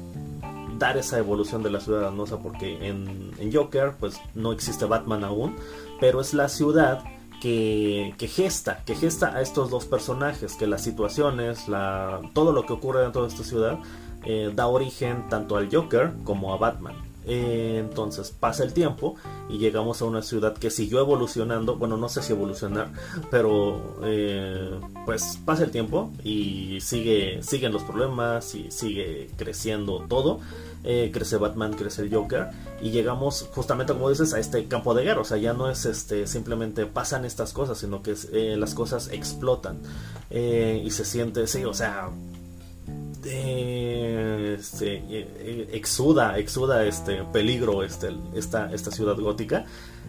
dar 0.78 0.98
esa 0.98 1.16
evolución 1.16 1.62
de 1.62 1.70
la 1.70 1.80
ciudad, 1.80 2.12
¿no? 2.12 2.26
Porque 2.26 2.86
en, 2.86 3.30
en 3.38 3.50
Joker, 3.50 3.94
pues 3.98 4.20
no 4.34 4.52
existe 4.52 4.84
Batman 4.84 5.24
aún, 5.24 5.56
pero 6.00 6.20
es 6.20 6.34
la 6.34 6.50
ciudad 6.50 7.02
que, 7.40 8.14
que, 8.18 8.28
gesta, 8.28 8.84
que 8.84 8.94
gesta 8.94 9.34
a 9.34 9.40
estos 9.40 9.70
dos 9.70 9.86
personajes, 9.86 10.52
que 10.56 10.66
las 10.66 10.82
situaciones, 10.82 11.66
la, 11.66 12.20
todo 12.34 12.52
lo 12.52 12.66
que 12.66 12.74
ocurre 12.74 13.00
dentro 13.00 13.22
de 13.22 13.28
esta 13.28 13.42
ciudad 13.42 13.78
eh, 14.24 14.52
da 14.54 14.66
origen 14.66 15.28
tanto 15.28 15.56
al 15.56 15.68
Joker 15.72 16.12
como 16.24 16.52
a 16.52 16.56
Batman. 16.56 16.94
Eh, 17.30 17.76
entonces 17.78 18.30
pasa 18.30 18.64
el 18.64 18.72
tiempo 18.72 19.16
y 19.50 19.58
llegamos 19.58 20.00
a 20.00 20.06
una 20.06 20.22
ciudad 20.22 20.56
que 20.56 20.70
siguió 20.70 21.00
evolucionando, 21.00 21.76
bueno 21.76 21.98
no 21.98 22.08
sé 22.08 22.22
si 22.22 22.32
evolucionar, 22.32 22.88
pero 23.30 23.98
eh, 24.02 24.80
pues 25.04 25.38
pasa 25.44 25.64
el 25.64 25.70
tiempo 25.70 26.10
y 26.24 26.78
sigue, 26.80 27.42
siguen 27.42 27.72
los 27.72 27.82
problemas 27.82 28.54
y 28.54 28.70
sigue 28.70 29.28
creciendo 29.36 30.06
todo. 30.08 30.40
crece 30.82 31.36
Batman, 31.36 31.74
crece 31.74 32.00
el 32.02 32.14
Joker 32.14 32.48
y 32.80 32.92
llegamos 32.92 33.46
justamente 33.54 33.92
como 33.92 34.08
dices 34.08 34.32
a 34.32 34.38
este 34.38 34.66
campo 34.66 34.94
de 34.94 35.04
guerra, 35.04 35.20
o 35.20 35.24
sea 35.24 35.36
ya 35.36 35.52
no 35.52 35.68
es 35.70 35.84
este 35.84 36.26
simplemente 36.26 36.86
pasan 36.86 37.26
estas 37.26 37.52
cosas, 37.52 37.76
sino 37.76 38.02
que 38.02 38.14
las 38.56 38.74
cosas 38.74 39.10
explotan 39.12 39.80
y 40.30 40.90
se 40.90 41.04
siente, 41.04 41.46
sí, 41.46 41.64
o 41.64 41.74
sea 41.74 42.08
este, 43.28 44.96
eh, 44.96 45.02
eh, 45.10 45.68
exuda, 45.72 46.38
exuda 46.38 46.84
este 46.84 47.22
peligro 47.32 47.82
este, 47.82 48.14
esta, 48.34 48.72
esta 48.72 48.90
ciudad 48.90 49.16
gótica, 49.16 49.66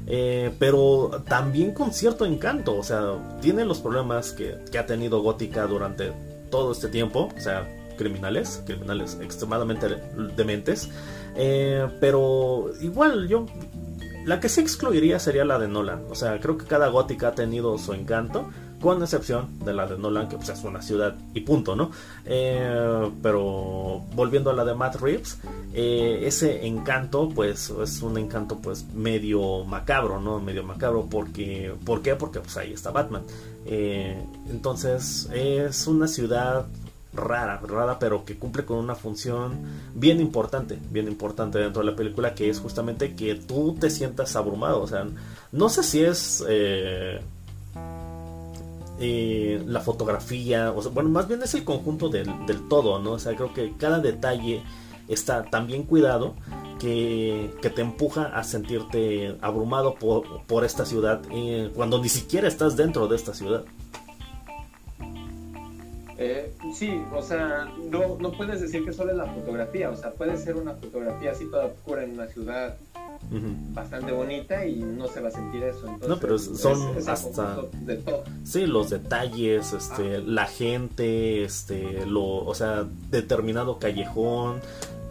eh, 0.07 0.51
pero 0.59 1.23
también 1.27 1.73
con 1.73 1.93
cierto 1.93 2.25
encanto, 2.25 2.77
o 2.77 2.83
sea, 2.83 3.37
tiene 3.41 3.65
los 3.65 3.79
problemas 3.79 4.31
que, 4.31 4.57
ha 4.77 4.85
tenido 4.85 5.21
gótica 5.21 5.67
durante 5.67 6.11
todo 6.49 6.71
este 6.71 6.87
tiempo, 6.87 7.29
o 7.35 7.39
sea, 7.39 7.67
criminales, 7.97 8.63
criminales 8.65 9.17
extremadamente 9.21 9.87
dementes, 10.35 10.89
pero 11.99 12.71
igual 12.81 13.27
yo 13.27 13.45
la 14.25 14.39
que 14.39 14.49
sí 14.49 14.61
excluiría 14.61 15.19
sería 15.19 15.45
la 15.45 15.59
de 15.59 15.67
Nolan, 15.67 16.05
o 16.09 16.15
sea, 16.15 16.39
creo 16.39 16.57
que 16.57 16.65
cada 16.65 16.87
gótica 16.87 17.29
ha 17.29 17.35
tenido 17.35 17.77
su 17.77 17.93
encanto 17.93 18.49
con 18.79 19.01
excepción 19.01 19.59
de 19.65 19.73
la 19.73 19.87
de 19.87 19.97
Nolan, 19.97 20.27
que 20.29 20.37
pues, 20.37 20.49
es 20.49 20.63
una 20.63 20.81
ciudad 20.81 21.15
y 21.33 21.41
punto, 21.41 21.75
¿no? 21.75 21.91
Eh, 22.25 23.11
pero 23.21 24.01
volviendo 24.13 24.49
a 24.49 24.53
la 24.53 24.65
de 24.65 24.73
Matt 24.73 24.95
Reeves, 24.95 25.37
eh, 25.73 26.21
ese 26.23 26.65
encanto, 26.65 27.29
pues 27.29 27.69
es 27.69 28.01
un 28.01 28.17
encanto 28.17 28.57
pues 28.57 28.85
medio 28.93 29.63
macabro, 29.65 30.19
¿no? 30.19 30.39
Medio 30.39 30.63
macabro, 30.63 31.07
porque, 31.09 31.73
¿por 31.85 32.01
qué? 32.01 32.15
Porque 32.15 32.39
pues 32.39 32.55
ahí 32.57 32.73
está 32.73 32.91
Batman. 32.91 33.23
Eh, 33.65 34.21
entonces 34.49 35.29
es 35.33 35.87
una 35.87 36.07
ciudad 36.07 36.65
rara, 37.13 37.59
rara, 37.65 37.97
pero 37.99 38.23
que 38.23 38.37
cumple 38.37 38.65
con 38.65 38.77
una 38.77 38.95
función 38.95 39.57
bien 39.95 40.19
importante, 40.19 40.77
bien 40.91 41.07
importante 41.07 41.59
dentro 41.59 41.83
de 41.83 41.91
la 41.91 41.95
película, 41.95 42.35
que 42.35 42.49
es 42.49 42.59
justamente 42.59 43.15
que 43.15 43.35
tú 43.35 43.75
te 43.79 43.89
sientas 43.89 44.35
abrumado, 44.35 44.81
o 44.81 44.87
sea, 44.87 45.05
no 45.51 45.69
sé 45.69 45.83
si 45.83 46.03
es 46.03 46.43
eh, 46.47 47.19
la 48.99 49.79
fotografía, 49.79 50.71
o 50.71 50.89
bueno, 50.89 51.09
más 51.09 51.27
bien 51.27 51.41
es 51.41 51.53
el 51.53 51.63
conjunto 51.63 52.09
del, 52.09 52.27
todo, 52.67 52.99
¿no? 52.99 53.13
O 53.13 53.19
sea, 53.19 53.35
creo 53.35 53.53
que 53.53 53.73
cada 53.77 53.99
detalle 53.99 54.61
está 55.07 55.43
tan 55.43 55.67
bien 55.67 55.83
cuidado 55.83 56.35
que, 56.79 57.51
te 57.61 57.81
empuja 57.81 58.25
a 58.25 58.43
sentirte 58.43 59.37
abrumado 59.41 59.95
por, 59.95 60.65
esta 60.65 60.85
ciudad 60.85 61.21
eh, 61.31 61.71
cuando 61.75 62.01
ni 62.01 62.09
siquiera 62.09 62.47
estás 62.47 62.75
dentro 62.75 63.07
de 63.07 63.15
esta 63.15 63.33
ciudad. 63.33 63.63
Eh, 66.21 66.51
sí, 66.75 67.01
o 67.15 67.21
sea, 67.21 67.71
no, 67.89 68.17
no 68.19 68.33
puedes 68.33 68.59
decir 68.59 68.83
que 68.83 68.91
solo 68.91 69.11
es 69.11 69.17
la 69.17 69.25
fotografía, 69.25 69.89
o 69.89 69.95
sea, 69.95 70.11
puede 70.11 70.35
ser 70.35 70.57
una 70.57 70.73
fotografía 70.73 71.31
así 71.31 71.45
toda 71.49 71.67
oscura 71.67 72.03
en 72.03 72.11
una 72.11 72.27
ciudad 72.27 72.75
bastante 73.73 74.11
bonita 74.11 74.65
y 74.65 74.79
no 74.79 75.07
se 75.07 75.21
va 75.21 75.29
a 75.29 75.31
sentir 75.31 75.63
eso. 75.63 75.87
Entonces, 75.87 76.09
no, 76.09 76.19
pero 76.19 76.37
son 76.39 76.97
hasta 77.07 77.61
de 77.81 78.01
Sí, 78.43 78.65
los 78.65 78.89
detalles, 78.89 79.73
este, 79.73 80.17
ah. 80.17 80.21
la 80.25 80.45
gente, 80.45 81.43
este, 81.43 82.05
lo, 82.05 82.45
o 82.45 82.53
sea, 82.53 82.85
determinado 83.11 83.77
callejón, 83.77 84.59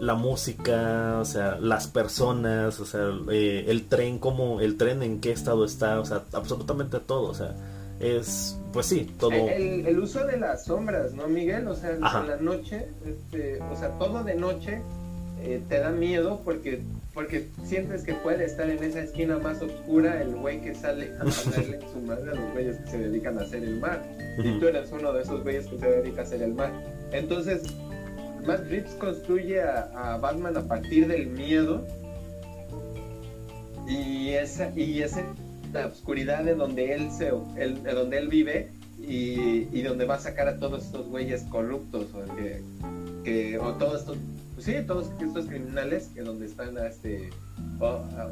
la 0.00 0.14
música, 0.14 1.18
o 1.20 1.24
sea, 1.24 1.58
las 1.60 1.86
personas, 1.86 2.80
o 2.80 2.84
sea, 2.84 3.10
eh, 3.30 3.64
el 3.68 3.86
tren, 3.86 4.18
cómo, 4.18 4.60
el 4.60 4.76
tren 4.76 5.02
en 5.02 5.20
qué 5.20 5.32
estado 5.32 5.64
está, 5.64 6.00
o 6.00 6.04
sea, 6.04 6.22
absolutamente 6.32 7.00
todo, 7.00 7.30
o 7.30 7.34
sea, 7.34 7.54
es, 8.00 8.57
pues 8.72 8.86
sí, 8.86 9.10
todo. 9.18 9.32
El, 9.32 9.98
uso 9.98 10.24
de 10.26 10.38
las 10.38 10.64
sombras, 10.64 11.12
¿no, 11.12 11.28
Miguel? 11.28 11.68
O 11.68 11.74
sea, 11.74 11.90
en 11.90 12.00
la 12.00 12.36
noche, 12.40 12.86
este, 13.06 13.60
o 13.62 13.76
sea, 13.76 13.90
todo 13.98 14.24
de 14.24 14.34
noche 14.34 14.80
eh, 15.42 15.60
te 15.68 15.78
da 15.78 15.90
miedo 15.90 16.40
porque 16.44 16.80
porque 17.18 17.48
sientes 17.64 18.04
que 18.04 18.14
puede 18.14 18.44
estar 18.44 18.70
en 18.70 18.80
esa 18.80 19.00
esquina 19.00 19.38
más 19.38 19.60
oscura 19.60 20.22
el 20.22 20.36
güey 20.36 20.60
que 20.60 20.72
sale 20.72 21.10
a 21.18 21.24
darle 21.24 21.80
su 21.92 22.00
madre 22.02 22.30
a 22.30 22.34
los 22.34 22.52
güeyes 22.52 22.76
que 22.76 22.90
se 22.90 22.98
dedican 22.98 23.38
a 23.38 23.42
hacer 23.42 23.64
el 23.64 23.80
mar. 23.80 24.04
Y 24.38 24.60
tú 24.60 24.68
eres 24.68 24.92
uno 24.92 25.12
de 25.12 25.22
esos 25.22 25.42
güeyes 25.42 25.66
que 25.66 25.80
se 25.80 25.90
dedica 25.90 26.20
a 26.20 26.24
hacer 26.24 26.42
el 26.42 26.54
mar. 26.54 26.70
Entonces, 27.10 27.62
Matt 28.46 28.68
Reeves 28.68 28.94
construye 29.00 29.60
a, 29.60 30.16
Batman 30.20 30.56
a 30.56 30.62
partir 30.68 31.08
del 31.08 31.26
miedo 31.26 31.84
y 33.88 34.28
esa, 34.30 34.70
y 34.76 35.02
esa 35.02 35.24
la 35.72 35.86
oscuridad 35.86 36.44
de 36.44 36.54
donde 36.54 36.92
él 36.94 37.10
se 37.10 37.32
el, 37.56 37.82
de 37.82 37.92
donde 37.92 38.18
él 38.18 38.28
vive 38.28 38.70
y, 38.98 39.68
y, 39.72 39.82
donde 39.82 40.04
va 40.06 40.16
a 40.16 40.20
sacar 40.20 40.48
a 40.48 40.58
todos 40.58 40.84
estos 40.84 41.06
güeyes 41.06 41.42
corruptos 41.44 42.06
o 42.14 42.34
que, 42.34 42.62
que 43.24 43.58
o 43.58 43.74
todos 43.74 44.00
estos 44.00 44.16
pues 44.58 44.66
sí, 44.66 44.74
todos 44.88 45.06
estos 45.20 45.46
criminales 45.46 46.10
que 46.12 46.22
donde 46.22 46.46
están 46.46 46.76
este, 46.78 47.30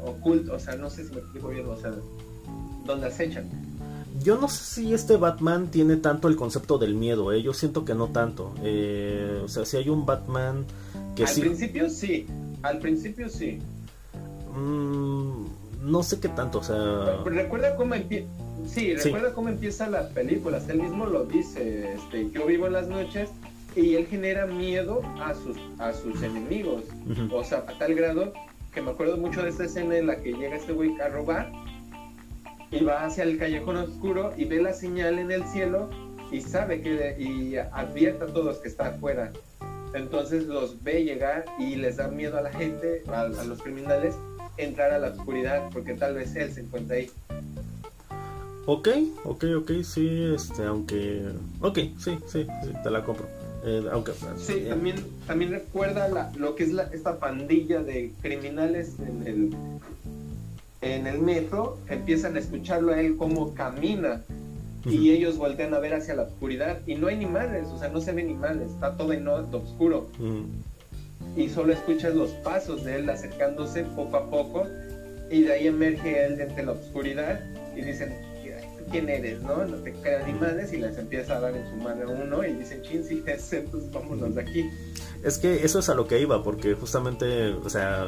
ocultos, 0.03 0.55
o 0.55 0.59
sea, 0.59 0.75
no 0.75 0.89
sé 0.89 1.07
si 1.07 1.13
me 1.13 1.21
explico 1.21 1.47
bien, 1.47 1.65
o 1.65 1.77
sea, 1.77 1.93
donde 2.85 3.07
acechan. 3.07 3.45
Yo 4.21 4.37
no 4.37 4.49
sé 4.49 4.81
si 4.81 4.93
este 4.93 5.15
Batman 5.15 5.67
tiene 5.71 5.95
tanto 5.95 6.27
el 6.27 6.35
concepto 6.35 6.77
del 6.77 6.95
miedo, 6.95 7.31
¿eh? 7.31 7.41
yo 7.41 7.53
siento 7.53 7.85
que 7.85 7.95
no 7.95 8.07
tanto. 8.07 8.53
Eh, 8.61 9.39
o 9.41 9.47
sea, 9.47 9.63
si 9.63 9.77
hay 9.77 9.87
un 9.87 10.05
Batman 10.05 10.65
que 11.15 11.23
al 11.23 11.33
principio 11.33 11.89
sí, 11.89 12.27
al 12.61 12.79
principio 12.79 13.29
sí. 13.29 13.59
Mm, 14.53 15.45
no 15.81 16.03
sé 16.03 16.19
qué 16.19 16.29
tanto, 16.29 16.59
o 16.59 16.63
sea. 16.63 17.23
Recuerda 17.25 17.75
cómo 17.75 17.95
empieza. 17.95 18.27
Sí, 18.67 18.95
recuerda 18.95 19.33
cómo 19.33 19.49
empieza 19.49 19.89
la 19.89 20.09
película. 20.09 20.59
Él 20.67 20.81
mismo 20.81 21.05
lo 21.05 21.25
dice. 21.25 21.93
Este, 21.93 22.29
yo 22.31 22.45
vivo 22.45 22.67
en 22.67 22.73
las 22.73 22.87
noches 22.87 23.29
y 23.75 23.95
él 23.95 24.07
genera 24.07 24.45
miedo 24.45 25.01
a 25.21 25.33
sus, 25.33 25.57
a 25.79 25.93
sus 25.93 26.21
enemigos. 26.23 26.83
O 27.31 27.43
sea, 27.43 27.59
a 27.59 27.77
tal 27.77 27.93
grado 27.95 28.33
que 28.73 28.81
me 28.81 28.91
acuerdo 28.91 29.17
mucho 29.17 29.43
de 29.43 29.49
esta 29.49 29.65
escena 29.65 29.97
en 29.97 30.07
la 30.07 30.21
que 30.21 30.33
llega 30.33 30.55
este 30.55 30.73
güey 30.73 30.99
a 30.99 31.09
robar 31.09 31.51
y 32.71 32.83
va 32.83 33.05
hacia 33.05 33.23
el 33.23 33.37
callejón 33.37 33.77
oscuro 33.77 34.33
y 34.37 34.45
ve 34.45 34.61
la 34.61 34.73
señal 34.73 35.19
en 35.19 35.31
el 35.31 35.43
cielo 35.45 35.89
y 36.31 36.41
sabe 36.41 36.81
que 36.81 37.15
y 37.17 37.55
advierte 37.55 38.25
a 38.25 38.27
todos 38.27 38.57
que 38.57 38.67
está 38.67 38.87
afuera. 38.87 39.31
Entonces 39.93 40.45
los 40.45 40.83
ve 40.83 41.03
llegar 41.03 41.45
y 41.57 41.75
les 41.75 41.97
da 41.97 42.07
miedo 42.07 42.37
a 42.37 42.41
la 42.41 42.51
gente, 42.51 43.03
a, 43.07 43.21
a 43.21 43.43
los 43.45 43.61
criminales, 43.61 44.15
entrar 44.57 44.91
a 44.91 44.99
la 44.99 45.09
oscuridad 45.09 45.69
porque 45.71 45.93
tal 45.93 46.15
vez 46.15 46.35
él 46.35 46.51
se 46.51 46.61
encuentra 46.61 46.97
ahí. 46.97 47.09
Ok, 48.65 48.89
ok, 49.23 49.45
ok, 49.59 49.71
sí, 49.83 50.33
este, 50.35 50.65
aunque... 50.65 51.23
Ok, 51.61 51.79
sí, 51.97 52.17
sí, 52.27 52.45
sí 52.63 52.73
te 52.83 52.91
la 52.91 53.03
compro. 53.03 53.25
Eh, 53.63 53.83
aunque, 53.91 54.11
sí, 54.37 54.53
eh, 54.53 54.65
también, 54.69 54.97
también 55.25 55.51
recuerda 55.51 56.07
la, 56.09 56.31
lo 56.37 56.55
que 56.55 56.63
es 56.63 56.73
la, 56.73 56.83
esta 56.83 57.17
pandilla 57.17 57.81
de 57.81 58.11
criminales 58.21 58.93
en 58.99 59.27
el, 59.27 59.55
en 60.81 61.07
el 61.07 61.19
metro, 61.19 61.77
empiezan 61.89 62.35
a 62.35 62.39
escucharlo 62.39 62.93
a 62.93 62.99
él 62.99 63.17
cómo 63.17 63.53
camina 63.53 64.21
y 64.85 65.11
ellos 65.11 65.37
voltean 65.37 65.73
a 65.73 65.79
ver 65.79 65.95
hacia 65.95 66.15
la 66.15 66.23
oscuridad 66.23 66.79
y 66.85 66.95
no 66.95 67.07
hay 67.07 67.17
ni 67.17 67.25
madres, 67.25 67.67
o 67.67 67.79
sea, 67.79 67.89
no 67.89 67.99
se 67.99 68.13
ve 68.13 68.23
ni 68.23 68.33
madres, 68.33 68.69
está 68.71 68.95
todo 68.95 69.11
en 69.11 69.27
oscuro. 69.27 70.07
Y 71.35 71.49
solo 71.49 71.73
escuchas 71.73 72.15
los 72.15 72.31
pasos 72.43 72.83
de 72.83 72.97
él 72.97 73.09
acercándose 73.09 73.83
poco 73.83 74.17
a 74.17 74.29
poco 74.29 74.65
y 75.29 75.43
de 75.43 75.53
ahí 75.53 75.67
emerge 75.67 76.25
él 76.25 76.37
de 76.37 76.63
la 76.63 76.71
oscuridad 76.71 77.39
y 77.75 77.81
dicen, 77.81 78.13
quién 78.89 79.09
eres, 79.09 79.41
¿no? 79.41 79.65
No 79.65 79.77
te 79.77 79.93
creas 79.93 80.25
ni 80.27 80.33
madres 80.33 80.73
y 80.73 80.77
les 80.77 80.97
empieza 80.97 81.37
a 81.37 81.39
dar 81.39 81.55
en 81.55 81.67
su 81.69 81.75
mano 81.75 82.05
uno 82.09 82.43
y 82.43 82.53
dicen, 82.53 82.81
chin, 82.81 83.03
sí, 83.03 83.23
es, 83.25 83.53
entonces 83.53 83.91
vámonos 83.91 84.35
de 84.35 84.41
aquí. 84.41 84.69
Es 85.23 85.37
que 85.37 85.65
eso 85.65 85.79
es 85.79 85.89
a 85.89 85.95
lo 85.95 86.07
que 86.07 86.19
iba, 86.19 86.43
porque 86.43 86.75
justamente, 86.75 87.53
o 87.53 87.69
sea, 87.69 88.05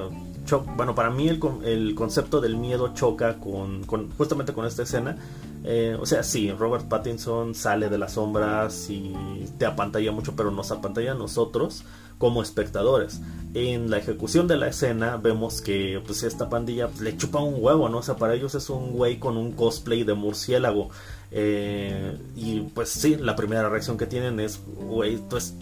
bueno, 0.76 0.96
para 0.96 1.10
mí 1.10 1.28
el, 1.28 1.40
el 1.66 1.96
concepto 1.96 2.40
del 2.40 2.56
miedo 2.56 2.94
choca 2.94 3.40
con, 3.40 3.84
con 3.84 4.12
justamente 4.12 4.54
con 4.54 4.66
esta 4.66 4.84
escena. 4.84 5.18
Eh, 5.64 5.98
o 6.00 6.06
sea, 6.06 6.24
sí, 6.24 6.52
Robert 6.52 6.88
Pattinson 6.88 7.54
sale 7.56 7.90
de 7.90 7.98
las 7.98 8.14
sombras 8.14 8.90
y 8.90 9.14
te 9.58 9.66
apantalla 9.66 10.12
mucho, 10.12 10.36
pero 10.36 10.52
nos 10.52 10.72
apantalla 10.72 11.12
a 11.12 11.16
nosotros 11.16 11.84
como 12.20 12.44
espectadores. 12.44 13.20
En 13.56 13.90
la 13.90 13.98
ejecución 13.98 14.48
de 14.48 14.58
la 14.58 14.68
escena 14.68 15.18
vemos 15.18 15.62
que 15.62 16.00
pues 16.06 16.22
esta 16.22 16.50
pandilla 16.50 16.88
pues, 16.88 17.02
le 17.02 17.18
chupa 17.18 17.40
un 17.40 17.56
huevo, 17.58 17.90
¿no? 17.90 17.98
O 17.98 18.04
sea, 18.04 18.16
para 18.16 18.36
ellos 18.36 18.54
es 18.54 18.70
un 18.70 18.92
güey 18.92 19.18
con 19.18 19.38
un 19.38 19.54
cosplay 19.54 20.04
de 20.04 20.14
murciélago. 20.14 20.90
Eh, 21.32 22.16
y 22.36 22.60
pues 22.62 22.90
sí, 22.90 23.16
la 23.16 23.36
primera 23.36 23.68
reacción 23.68 23.98
que 23.98 24.06
tienen 24.06 24.40
es, 24.40 24.60
güey, 24.78 25.18
pues, 25.18 25.56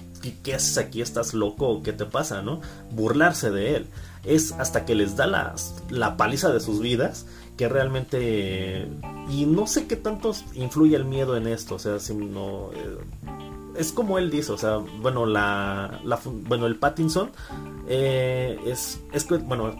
¿qué, 0.43 0.53
haces 0.53 0.77
aquí? 0.77 1.01
¿Estás 1.01 1.33
loco? 1.33 1.81
¿Qué 1.81 1.93
te 1.93 2.03
pasa? 2.03 2.41
¿No? 2.41 2.59
Burlarse 2.91 3.51
de 3.51 3.77
él. 3.77 3.87
Es 4.25 4.51
hasta 4.53 4.83
que 4.83 4.93
les 4.93 5.15
da 5.15 5.25
la, 5.27 5.55
la 5.89 6.17
paliza 6.17 6.51
de 6.51 6.59
sus 6.59 6.81
vidas 6.81 7.25
que 7.57 7.69
realmente... 7.69 8.87
Y 9.29 9.45
no 9.45 9.65
sé 9.67 9.87
qué 9.87 9.95
tanto 9.95 10.33
influye 10.53 10.95
el 10.95 11.05
miedo 11.05 11.35
en 11.35 11.47
esto, 11.47 11.75
o 11.75 11.79
sea, 11.79 11.99
si 11.99 12.13
no... 12.13 12.69
Eh, 12.73 12.97
es 13.77 13.91
como 13.91 14.17
él 14.17 14.29
dice, 14.29 14.51
o 14.51 14.57
sea, 14.57 14.77
bueno, 14.77 15.25
la, 15.25 15.99
bueno, 16.47 16.65
el 16.65 16.75
Pattinson 16.77 17.31
eh, 17.87 18.59
es, 18.65 18.99
es, 19.13 19.27
bueno, 19.45 19.75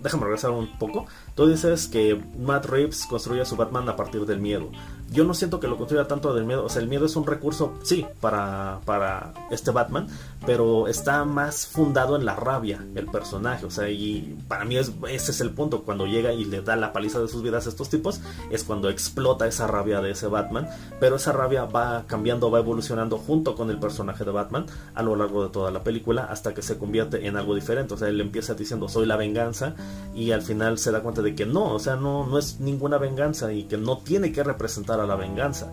déjame 0.00 0.24
regresar 0.24 0.50
un 0.50 0.78
poco. 0.78 1.06
Tú 1.34 1.46
dices 1.46 1.88
que 1.88 2.22
Matt 2.38 2.66
Reeves 2.66 3.06
construye 3.06 3.42
a 3.42 3.44
su 3.44 3.56
Batman 3.56 3.88
a 3.88 3.96
partir 3.96 4.26
del 4.26 4.40
miedo 4.40 4.70
yo 5.12 5.24
no 5.24 5.34
siento 5.34 5.60
que 5.60 5.68
lo 5.68 5.76
construya 5.76 6.08
tanto 6.08 6.34
del 6.34 6.44
miedo. 6.44 6.64
O 6.64 6.68
sea, 6.68 6.82
el 6.82 6.88
miedo 6.88 7.06
es 7.06 7.16
un 7.16 7.26
recurso, 7.26 7.74
sí, 7.82 8.06
para, 8.20 8.80
para 8.84 9.34
este 9.50 9.70
Batman, 9.70 10.08
pero 10.46 10.88
está 10.88 11.24
más 11.24 11.66
fundado 11.66 12.16
en 12.16 12.24
la 12.24 12.34
rabia, 12.34 12.84
el 12.94 13.06
personaje. 13.06 13.66
O 13.66 13.70
sea, 13.70 13.88
y 13.88 14.38
para 14.48 14.64
mí 14.64 14.76
es, 14.76 14.92
ese 15.08 15.30
es 15.30 15.40
el 15.40 15.50
punto. 15.50 15.82
Cuando 15.82 16.06
llega 16.06 16.32
y 16.32 16.44
le 16.44 16.62
da 16.62 16.76
la 16.76 16.92
paliza 16.92 17.20
de 17.20 17.28
sus 17.28 17.42
vidas 17.42 17.66
a 17.66 17.68
estos 17.68 17.90
tipos, 17.90 18.20
es 18.50 18.64
cuando 18.64 18.88
explota 18.88 19.46
esa 19.46 19.66
rabia 19.66 20.00
de 20.00 20.12
ese 20.12 20.26
Batman. 20.26 20.68
Pero 20.98 21.16
esa 21.16 21.32
rabia 21.32 21.64
va 21.64 22.04
cambiando, 22.06 22.50
va 22.50 22.60
evolucionando 22.60 23.18
junto 23.18 23.54
con 23.54 23.70
el 23.70 23.78
personaje 23.78 24.24
de 24.24 24.30
Batman 24.30 24.66
a 24.94 25.02
lo 25.02 25.16
largo 25.16 25.44
de 25.44 25.50
toda 25.50 25.70
la 25.70 25.84
película 25.84 26.24
hasta 26.24 26.54
que 26.54 26.62
se 26.62 26.78
convierte 26.78 27.26
en 27.26 27.36
algo 27.36 27.54
diferente. 27.54 27.94
O 27.94 27.96
sea, 27.96 28.08
él 28.08 28.20
empieza 28.20 28.54
diciendo 28.54 28.88
soy 28.88 29.06
la 29.06 29.16
venganza 29.16 29.74
y 30.14 30.32
al 30.32 30.42
final 30.42 30.78
se 30.78 30.90
da 30.90 31.02
cuenta 31.02 31.22
de 31.22 31.34
que 31.34 31.46
no, 31.46 31.74
o 31.74 31.78
sea, 31.78 31.96
no, 31.96 32.26
no 32.26 32.38
es 32.38 32.60
ninguna 32.60 32.98
venganza 32.98 33.52
y 33.52 33.64
que 33.64 33.76
no 33.76 33.98
tiene 33.98 34.32
que 34.32 34.42
representar 34.42 35.00
la 35.06 35.16
venganza, 35.16 35.72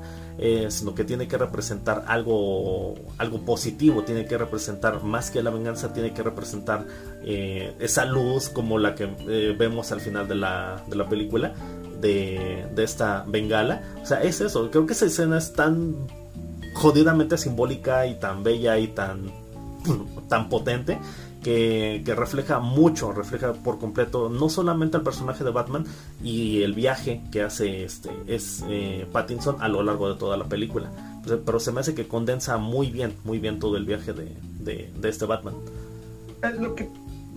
sino 0.70 0.96
que 0.96 1.04
tiene 1.04 1.28
que 1.28 1.38
representar 1.38 2.06
algo, 2.08 2.96
algo 3.18 3.42
positivo, 3.42 4.04
tiene 4.04 4.26
que 4.26 4.38
representar 4.38 5.04
más 5.04 5.32
que 5.32 5.44
la 5.44 5.50
venganza, 5.50 5.92
tiene 5.92 6.14
que 6.14 6.24
representar 6.24 6.86
eh, 7.24 7.76
esa 7.80 8.06
luz 8.06 8.50
como 8.50 8.78
la 8.78 8.96
que 8.96 9.10
eh, 9.28 9.56
vemos 9.58 9.92
al 9.92 10.02
final 10.02 10.28
de 10.28 10.36
la, 10.36 10.84
de 10.88 10.96
la 10.96 11.10
película, 11.10 11.54
de, 12.00 12.66
de 12.74 12.84
esta 12.84 13.26
bengala. 13.28 13.82
O 14.02 14.06
sea, 14.06 14.22
es 14.24 14.40
eso, 14.42 14.70
creo 14.72 14.86
que 14.86 14.94
esa 14.94 15.06
escena 15.06 15.38
es 15.38 15.54
tan 15.54 15.96
jodidamente 16.74 17.38
simbólica 17.38 18.06
y 18.08 18.16
tan 18.16 18.44
bella 18.44 18.78
y 18.78 18.88
tan, 18.88 19.32
tan 20.30 20.50
potente 20.50 20.98
que, 21.44 22.04
refleja 22.06 22.60
mucho, 22.60 23.12
refleja 23.12 23.54
por 23.54 23.80
completo 23.80 24.30
no 24.30 24.50
solamente 24.50 24.98
al 24.98 25.04
personaje 25.04 25.44
de 25.44 25.52
Batman 25.52 25.86
y 26.24 26.64
el 26.64 26.74
viaje 26.74 27.22
que 27.32 27.44
hace 27.44 27.84
este 27.84 28.10
es 28.28 28.64
eh, 28.70 29.08
Pattinson 29.12 29.62
a 29.62 29.68
lo 29.68 29.84
largo 29.84 30.10
de 30.12 30.20
toda 30.20 30.38
la 30.38 30.46
película, 30.46 30.90
pero 31.46 31.60
se 31.60 31.72
me 31.72 31.82
hace 31.82 31.96
que 31.96 32.08
condensa 32.08 32.58
muy 32.58 32.92
bien, 32.92 33.16
muy 33.24 33.40
bien 33.40 33.60
todo 33.60 33.78
el 33.78 33.86
viaje 33.86 34.14
de, 34.14 34.36
de, 34.60 35.10
este 35.10 35.26
Batman. 35.26 35.56
Lo 36.60 36.76
que 36.76 36.90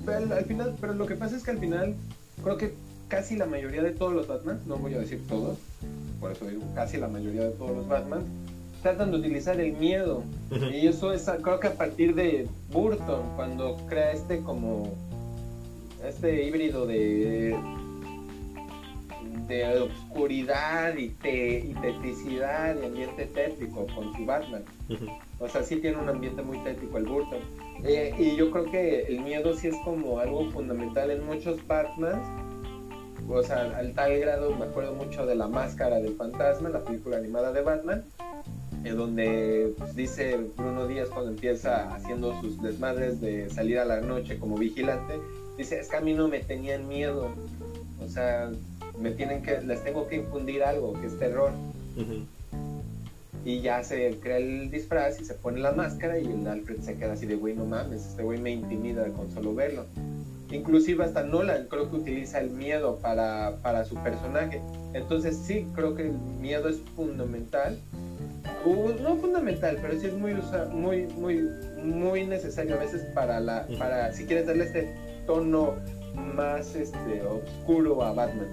al 0.07 0.45
final, 0.45 0.75
pero 0.81 0.95
lo 0.95 1.07
que 1.07 1.15
pasa 1.15 1.37
es 1.37 1.45
que 1.45 1.53
al 1.53 1.59
final 1.59 1.95
creo 2.43 2.57
que 2.57 2.75
casi 3.09 3.37
la 3.37 3.47
mayoría 3.47 3.83
de 3.83 3.91
todos 3.91 4.12
los 4.12 4.27
Batman, 4.27 4.61
no 4.67 4.77
voy 4.77 4.95
a 4.95 4.99
decir 4.99 5.23
todos, 5.29 5.59
por 6.21 6.33
eso 6.33 6.47
digo 6.47 6.62
casi 6.75 6.97
la 6.97 7.09
mayoría 7.09 7.43
de 7.43 7.51
todos 7.51 7.77
los 7.77 7.87
Batman, 7.87 8.25
tratan 8.83 9.12
de 9.12 9.18
utilizar 9.18 9.61
el 9.61 9.73
miedo. 9.73 10.25
Y 10.51 10.87
eso 10.87 11.12
es, 11.12 11.31
creo 11.42 11.61
que 11.61 11.68
a 11.68 11.75
partir 11.75 12.14
de 12.14 12.47
Burton, 12.71 13.23
cuando 13.37 13.77
crea 13.88 14.12
este 14.12 14.40
como, 14.40 14.92
este 16.05 16.45
híbrido 16.45 16.87
de, 16.87 17.57
de 19.49 19.81
obscuridad 19.81 20.97
y, 20.97 21.11
te, 21.11 21.61
y 21.61 21.75
tetricidad 21.81 22.77
y 22.81 22.87
ambiente 22.87 23.27
tétrico 23.27 23.87
con 23.95 24.14
su 24.16 24.27
Batman. 24.27 24.64
O 25.38 25.49
sea, 25.49 25.62
sí 25.62 25.77
tiene 25.77 25.99
un 25.99 26.09
ambiente 26.09 26.42
muy 26.42 26.59
tétrico 26.59 26.99
el 26.99 27.05
Burton. 27.05 27.40
Eh, 27.85 28.14
y 28.18 28.37
yo 28.37 28.51
creo 28.51 28.64
que 28.71 29.03
el 29.03 29.21
miedo 29.21 29.55
sí 29.55 29.68
es 29.68 29.77
como 29.85 30.18
algo 30.18 30.51
fundamental 30.51 31.11
en 31.11 31.25
muchos 31.25 31.66
Batmans. 31.66 32.23
O 33.29 33.42
sea, 33.42 33.62
al 33.77 33.92
tal 33.95 34.18
grado 34.18 34.55
me 34.57 34.66
acuerdo 34.66 34.92
mucho 34.92 35.25
de 35.25 35.35
La 35.35 35.47
Máscara 35.47 36.01
del 36.01 36.16
Fantasma, 36.16 36.68
la 36.68 36.81
película 36.81 37.16
animada 37.16 37.53
de 37.53 37.62
Batman, 37.62 38.05
en 38.85 38.97
donde 38.97 39.75
pues, 39.79 39.95
dice 39.95 40.38
Bruno 40.57 40.87
Díaz 40.87 41.09
cuando 41.09 41.31
empieza 41.31 41.95
haciendo 41.95 42.40
sus 42.40 42.61
desmadres 42.62 43.21
de 43.21 43.49
salir 43.51 43.79
a 43.79 43.85
la 43.85 44.01
noche 44.01 44.38
como 44.38 44.57
vigilante, 44.57 45.14
dice, 45.57 45.79
es 45.79 45.88
que 45.88 45.97
a 45.97 46.01
mí 46.01 46.14
no 46.14 46.29
me 46.29 46.40
tenían 46.40 46.88
miedo, 46.88 47.31
o 48.05 48.09
sea, 48.09 48.51
me 48.99 49.12
tienen 49.12 49.42
que, 49.42 49.61
les 49.61 49.83
tengo 49.85 50.09
que 50.09 50.16
infundir 50.16 50.62
algo, 50.64 50.95
que 51.01 51.07
es 51.07 51.18
terror. 51.18 51.53
Y 53.45 53.61
ya 53.61 53.83
se 53.83 54.18
crea 54.21 54.38
el 54.38 54.71
disfraz 54.71 55.21
y 55.21 55.25
se 55.25 55.35
pone 55.35 55.61
la 55.61 55.73
máscara 55.73 56.18
y 56.18 56.27
el 56.27 56.47
Alfred 56.47 56.81
se 56.81 56.97
queda 56.97 57.14
así 57.14 57.27
de, 57.27 57.35
güey, 57.35 57.55
no 57.55 57.64
mames, 57.64 58.07
este 58.07 58.23
güey 58.23 58.40
me 58.40 58.51
intimida 58.51 59.05
con 59.09 59.31
solo 59.33 59.55
verlo. 59.55 59.87
Inclusive 60.51 61.03
hasta 61.03 61.23
Nolan 61.23 61.66
creo 61.68 61.90
que 61.90 61.97
utiliza 61.97 62.38
el 62.38 62.51
miedo 62.51 62.99
para, 63.01 63.57
para 63.62 63.85
su 63.85 63.97
personaje. 63.97 64.61
Entonces 64.92 65.37
sí, 65.37 65.66
creo 65.75 65.95
que 65.95 66.03
el 66.03 66.12
miedo 66.12 66.68
es 66.68 66.79
fundamental 66.95 67.79
no 68.65 69.17
fundamental, 69.17 69.79
pero 69.81 69.99
sí 69.99 70.07
es 70.07 70.15
muy 70.15 70.35
muy 70.73 71.07
muy 71.07 71.49
muy 71.83 72.27
necesario 72.27 72.77
a 72.77 72.79
veces 72.79 73.03
para 73.15 73.41
la 73.41 73.67
para 73.79 74.13
si 74.13 74.25
quieres 74.27 74.47
darle 74.47 74.65
este 74.65 74.95
tono 75.27 75.75
más 76.15 76.75
este 76.75 77.23
oscuro 77.23 78.03
a 78.03 78.13
Batman. 78.13 78.49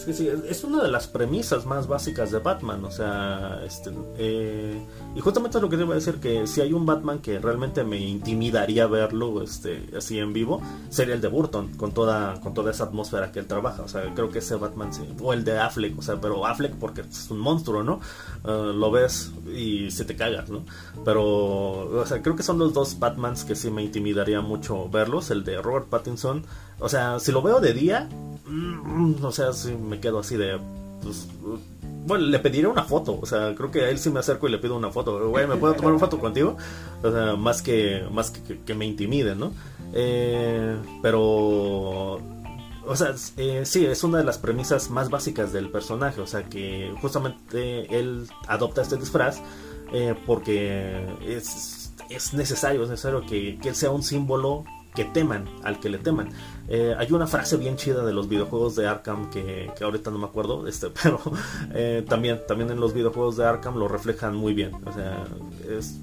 Es 0.00 0.06
que 0.06 0.14
sí, 0.14 0.30
es 0.48 0.64
una 0.64 0.82
de 0.82 0.90
las 0.90 1.08
premisas 1.08 1.66
más 1.66 1.86
básicas 1.86 2.30
de 2.30 2.38
Batman, 2.38 2.82
o 2.86 2.90
sea, 2.90 3.60
este, 3.66 3.90
eh, 4.16 4.82
y 5.14 5.20
justamente 5.20 5.58
es 5.58 5.62
lo 5.62 5.68
que 5.68 5.76
te 5.76 5.82
iba 5.82 5.92
a 5.92 5.96
decir, 5.96 6.14
que 6.14 6.46
si 6.46 6.62
hay 6.62 6.72
un 6.72 6.86
Batman 6.86 7.18
que 7.18 7.38
realmente 7.38 7.84
me 7.84 7.98
intimidaría 7.98 8.86
verlo 8.86 9.42
este, 9.42 9.90
así 9.94 10.18
en 10.18 10.32
vivo, 10.32 10.62
sería 10.88 11.14
el 11.14 11.20
de 11.20 11.28
Burton, 11.28 11.74
con 11.74 11.92
toda, 11.92 12.40
con 12.40 12.54
toda 12.54 12.70
esa 12.70 12.84
atmósfera 12.84 13.30
que 13.30 13.40
él 13.40 13.46
trabaja, 13.46 13.82
o 13.82 13.88
sea, 13.88 14.02
creo 14.14 14.30
que 14.30 14.38
ese 14.38 14.54
Batman, 14.54 14.90
sí, 14.94 15.06
o 15.20 15.34
el 15.34 15.44
de 15.44 15.58
Affleck, 15.58 15.98
o 15.98 16.00
sea, 16.00 16.18
pero 16.18 16.46
Affleck 16.46 16.76
porque 16.76 17.02
es 17.02 17.30
un 17.30 17.38
monstruo, 17.38 17.82
¿no? 17.82 18.00
Uh, 18.42 18.72
lo 18.72 18.90
ves 18.90 19.32
y 19.54 19.90
se 19.90 20.06
te 20.06 20.16
cagas, 20.16 20.48
¿no? 20.48 20.64
Pero, 21.04 22.00
o 22.00 22.06
sea, 22.06 22.22
creo 22.22 22.36
que 22.36 22.42
son 22.42 22.58
los 22.58 22.72
dos 22.72 22.98
Batmans 22.98 23.44
que 23.44 23.54
sí 23.54 23.70
me 23.70 23.82
intimidaría 23.82 24.40
mucho 24.40 24.88
verlos, 24.88 25.30
el 25.30 25.44
de 25.44 25.60
Robert 25.60 25.88
Pattinson, 25.88 26.46
o 26.78 26.88
sea, 26.88 27.20
si 27.20 27.30
lo 27.30 27.42
veo 27.42 27.60
de 27.60 27.74
día, 27.74 28.08
o 29.22 29.32
sea, 29.32 29.52
si 29.52 29.74
me 29.74 30.00
quedo 30.00 30.18
así 30.20 30.36
de... 30.36 30.58
Pues, 31.02 31.28
bueno, 32.06 32.26
le 32.26 32.38
pediré 32.38 32.66
una 32.66 32.84
foto, 32.84 33.18
o 33.20 33.26
sea, 33.26 33.54
creo 33.54 33.70
que 33.70 33.82
a 33.82 33.90
él 33.90 33.98
sí 33.98 34.10
me 34.10 34.20
acerco 34.20 34.48
y 34.48 34.50
le 34.50 34.58
pido 34.58 34.76
una 34.76 34.90
foto. 34.90 35.28
Güey, 35.28 35.46
¿me 35.46 35.56
puedo 35.56 35.74
tomar 35.74 35.92
una 35.92 36.00
foto 36.00 36.18
contigo? 36.18 36.56
O 37.02 37.10
sea, 37.10 37.36
más 37.36 37.62
que, 37.62 38.04
más 38.10 38.30
que, 38.30 38.74
me 38.74 38.86
intimide, 38.86 39.34
¿no? 39.34 39.52
Eh, 39.92 40.76
pero, 41.02 42.14
o 42.86 42.96
sea, 42.96 43.14
eh, 43.36 43.62
sí, 43.64 43.84
es 43.86 44.02
una 44.02 44.18
de 44.18 44.24
las 44.24 44.38
premisas 44.38 44.90
más 44.90 45.10
básicas 45.10 45.52
del 45.52 45.68
personaje, 45.68 46.20
o 46.20 46.26
sea, 46.26 46.44
que 46.44 46.92
justamente 47.00 47.98
él 47.98 48.26
adopta 48.48 48.82
este 48.82 48.96
disfraz 48.96 49.40
eh, 49.92 50.14
porque 50.26 51.06
es, 51.26 51.92
es 52.08 52.34
necesario, 52.34 52.82
es 52.82 52.90
necesario 52.90 53.26
que, 53.26 53.58
que 53.58 53.70
él 53.70 53.74
sea 53.74 53.90
un 53.90 54.02
símbolo 54.02 54.64
que 54.94 55.04
teman, 55.04 55.46
al 55.62 55.80
que 55.80 55.88
le 55.88 55.98
teman. 55.98 56.30
Eh, 56.68 56.94
hay 56.98 57.12
una 57.12 57.26
frase 57.26 57.56
bien 57.56 57.76
chida 57.76 58.04
de 58.04 58.12
los 58.12 58.28
videojuegos 58.28 58.76
de 58.76 58.86
Arkham 58.86 59.30
que, 59.30 59.70
ahorita 59.80 60.10
no 60.10 60.18
me 60.18 60.26
acuerdo, 60.26 60.66
este, 60.68 60.88
pero 60.90 61.20
eh, 61.72 62.04
también, 62.08 62.40
también 62.46 62.70
en 62.70 62.80
los 62.80 62.92
videojuegos 62.94 63.36
de 63.36 63.44
Arkham 63.44 63.76
lo 63.76 63.88
reflejan 63.88 64.34
muy 64.34 64.54
bien. 64.54 64.72
O 64.86 64.92
sea, 64.92 65.24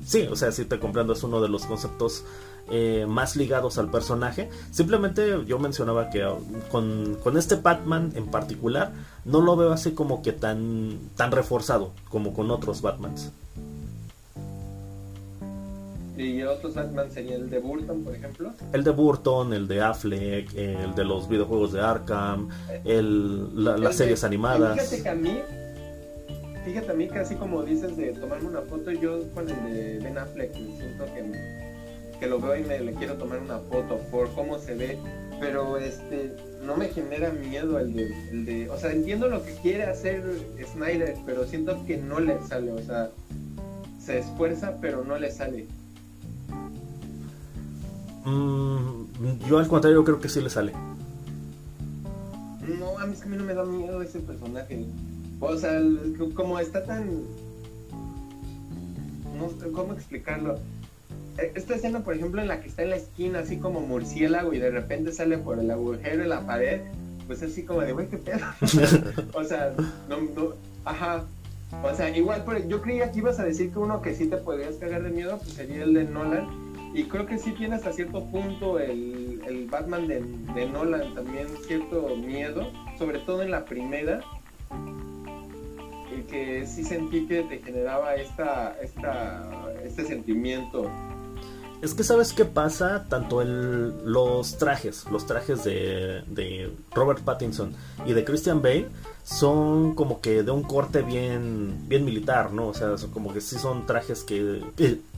sí, 0.06 0.28
o 0.30 0.36
sea, 0.36 0.52
si 0.52 0.66
te 0.66 0.80
comprendo, 0.80 1.14
es 1.14 1.24
uno 1.24 1.42
de 1.42 1.50
los 1.50 1.66
conceptos 1.66 2.24
eh, 2.70 3.06
más 3.08 3.38
ligados 3.38 3.78
al 3.78 3.90
personaje. 3.90 4.50
Simplemente 4.72 5.46
yo 5.46 5.58
mencionaba 5.58 6.10
que 6.10 6.28
con, 6.70 7.18
con, 7.24 7.38
este 7.38 7.56
Batman 7.56 8.12
en 8.16 8.28
particular 8.28 8.92
no 9.24 9.40
lo 9.40 9.56
veo 9.56 9.72
así 9.72 9.92
como 9.92 10.22
que 10.22 10.34
tan, 10.34 11.00
tan 11.16 11.32
reforzado 11.32 11.94
como 12.10 12.34
con 12.34 12.52
otros 12.52 12.82
Batmans. 12.82 13.32
¿Y 16.18 16.42
otros 16.42 16.74
Batman 16.74 17.12
sería 17.12 17.36
el 17.36 17.50
de 17.50 17.60
Burton, 17.60 18.04
por 18.04 18.16
ejemplo? 18.16 18.52
El 18.74 18.84
de 18.84 18.90
Burton, 18.90 19.54
el 19.54 19.68
de 19.68 19.82
Affleck, 19.82 20.52
el 20.56 20.96
de 20.96 21.06
los 21.06 21.30
videojuegos 21.30 21.74
de 21.74 21.82
Arkham, 21.82 22.50
el, 22.84 23.64
las 23.64 23.96
series 23.96 24.24
animadas. 24.24 24.80
Fíjate 24.80 25.04
que 25.04 25.10
a 25.10 25.16
mí, 25.16 25.40
fíjate 26.66 26.92
a 26.92 26.94
mí 26.96 27.08
que 27.08 27.20
así 27.20 27.36
como 27.36 27.62
dices 27.62 27.96
de 27.96 28.14
tomarme 28.14 28.50
una 28.50 28.62
foto, 28.62 28.92
yo 28.92 29.30
con 29.34 29.48
el 29.48 29.74
de 29.74 30.00
Ben 30.00 30.18
Affleck 30.18 30.54
siento 30.54 31.06
que, 31.14 32.20
que 32.20 32.28
lo 32.28 32.40
veo 32.40 32.58
y 32.58 32.64
me 32.64 32.80
le 32.80 32.94
quiero 32.94 33.14
tomar 33.14 33.38
una 33.40 33.60
foto 33.60 34.00
por 34.10 34.30
cómo 34.34 34.58
se 34.58 34.74
ve, 34.74 34.98
pero 35.40 35.78
este 35.78 36.36
no 36.66 36.76
me 36.76 36.88
genera 36.88 37.32
miedo 37.32 37.78
el 37.80 37.94
de, 37.94 38.08
el 38.32 38.46
de, 38.46 38.70
o 38.72 38.78
sea, 38.78 38.92
entiendo 38.92 39.30
lo 39.30 39.44
que 39.44 39.54
quiere 39.62 39.84
hacer 39.84 40.24
Snyder, 40.74 41.16
pero 41.28 41.46
siento 41.46 41.86
que 41.86 41.98
no 41.98 42.20
le 42.20 42.42
sale, 42.42 42.72
o 42.72 42.82
sea, 42.82 43.12
se 44.00 44.18
esfuerza 44.18 44.78
pero 44.82 45.04
no 45.04 45.20
le 45.20 45.32
sale. 45.32 45.68
Mm, 48.28 49.48
yo 49.48 49.58
al 49.58 49.68
contrario 49.70 50.04
creo 50.04 50.20
que 50.20 50.28
sí 50.28 50.42
le 50.42 50.50
sale. 50.50 50.74
No, 52.80 53.00
a 53.00 53.06
mí 53.06 53.14
es 53.14 53.22
que 53.22 53.28
a 53.28 53.32
mí 53.32 53.38
no 53.38 53.46
me 53.46 53.54
da 53.54 53.64
miedo 53.64 54.02
ese 54.02 54.20
personaje. 54.20 54.86
O 55.40 55.56
sea, 55.56 55.80
como 56.36 56.60
está 56.60 56.84
tan... 56.84 57.08
No 59.38 59.50
sé 59.50 59.72
cómo 59.72 59.94
explicarlo. 59.94 60.60
E, 61.38 61.54
esta 61.56 61.76
escena, 61.76 62.02
por 62.02 62.16
ejemplo, 62.16 62.42
en 62.42 62.50
la 62.50 62.60
que 62.60 62.68
está 62.68 62.84
en 62.84 62.90
la 62.90 62.98
esquina, 62.98 63.40
así 63.40 63.58
como 63.58 63.80
murciélago, 63.80 64.54
y 64.54 64.60
de 64.60 64.72
repente 64.72 65.14
sale 65.14 65.38
por 65.38 65.60
el 65.60 65.72
agujero 65.72 66.24
en 66.24 66.30
la 66.30 66.46
pared, 66.46 66.82
pues 67.28 67.42
así 67.44 67.64
como 67.64 67.82
de, 67.82 67.94
güey, 67.94 68.10
qué 68.10 68.18
pedo. 68.18 68.46
o 69.34 69.44
sea, 69.46 69.74
no, 70.10 70.18
no, 70.20 70.54
ajá. 70.84 71.24
O 71.82 71.96
sea, 71.96 72.16
igual, 72.16 72.44
yo 72.68 72.82
creía 72.82 73.12
que 73.12 73.20
ibas 73.20 73.40
a 73.40 73.46
decir 73.46 73.72
que 73.72 73.80
uno 73.80 74.02
que 74.02 74.16
sí 74.16 74.26
te 74.26 74.38
podrías 74.38 74.76
cagar 74.76 75.04
de 75.04 75.12
miedo, 75.12 75.38
pues 75.38 75.54
sería 75.54 75.84
el 75.84 75.94
de 75.94 76.04
Nolan 76.06 76.67
y 76.94 77.04
creo 77.04 77.26
que 77.26 77.38
sí 77.38 77.52
tiene 77.52 77.76
hasta 77.76 77.92
cierto 77.94 78.26
punto 78.26 78.80
el, 78.80 79.42
el 79.46 79.68
Batman 79.68 80.08
de, 80.08 80.66
Nolan 80.68 81.14
también 81.14 81.48
cierto 81.68 82.16
miedo, 82.16 82.72
sobre 82.98 83.20
todo 83.20 83.42
en 83.42 83.52
la 83.52 83.66
primera, 83.66 84.22
y 86.18 86.22
que 86.24 86.66
sí 86.66 86.84
sentí 86.84 87.28
que 87.28 87.44
te 87.44 87.60
generaba 87.60 88.16
esta, 88.16 88.76
esta, 88.82 89.72
este 89.84 90.06
sentimiento. 90.06 90.90
Es 91.82 91.94
que 91.94 92.04
sabes 92.04 92.34
qué 92.34 92.46
pasa, 92.46 93.06
tanto 93.08 93.42
el, 93.42 94.12
los 94.12 94.58
trajes, 94.58 95.06
los 95.12 95.28
trajes 95.28 95.64
de, 95.64 96.24
de 96.26 96.72
Robert 96.96 97.22
Pattinson 97.24 97.76
y 98.06 98.14
de 98.14 98.24
Christian 98.24 98.64
Bale, 98.64 98.88
son 99.28 99.94
como 99.94 100.22
que 100.22 100.42
de 100.42 100.52
un 100.52 100.64
corte 100.64 101.02
bien 101.02 101.84
bien 101.90 102.06
militar, 102.06 102.54
¿no? 102.54 102.70
O 102.70 102.74
sea, 102.74 102.98
son 102.98 103.12
como 103.12 103.34
que 103.34 103.42
sí 103.42 103.60
son 103.60 103.86
trajes 103.86 104.24
que, 104.24 104.64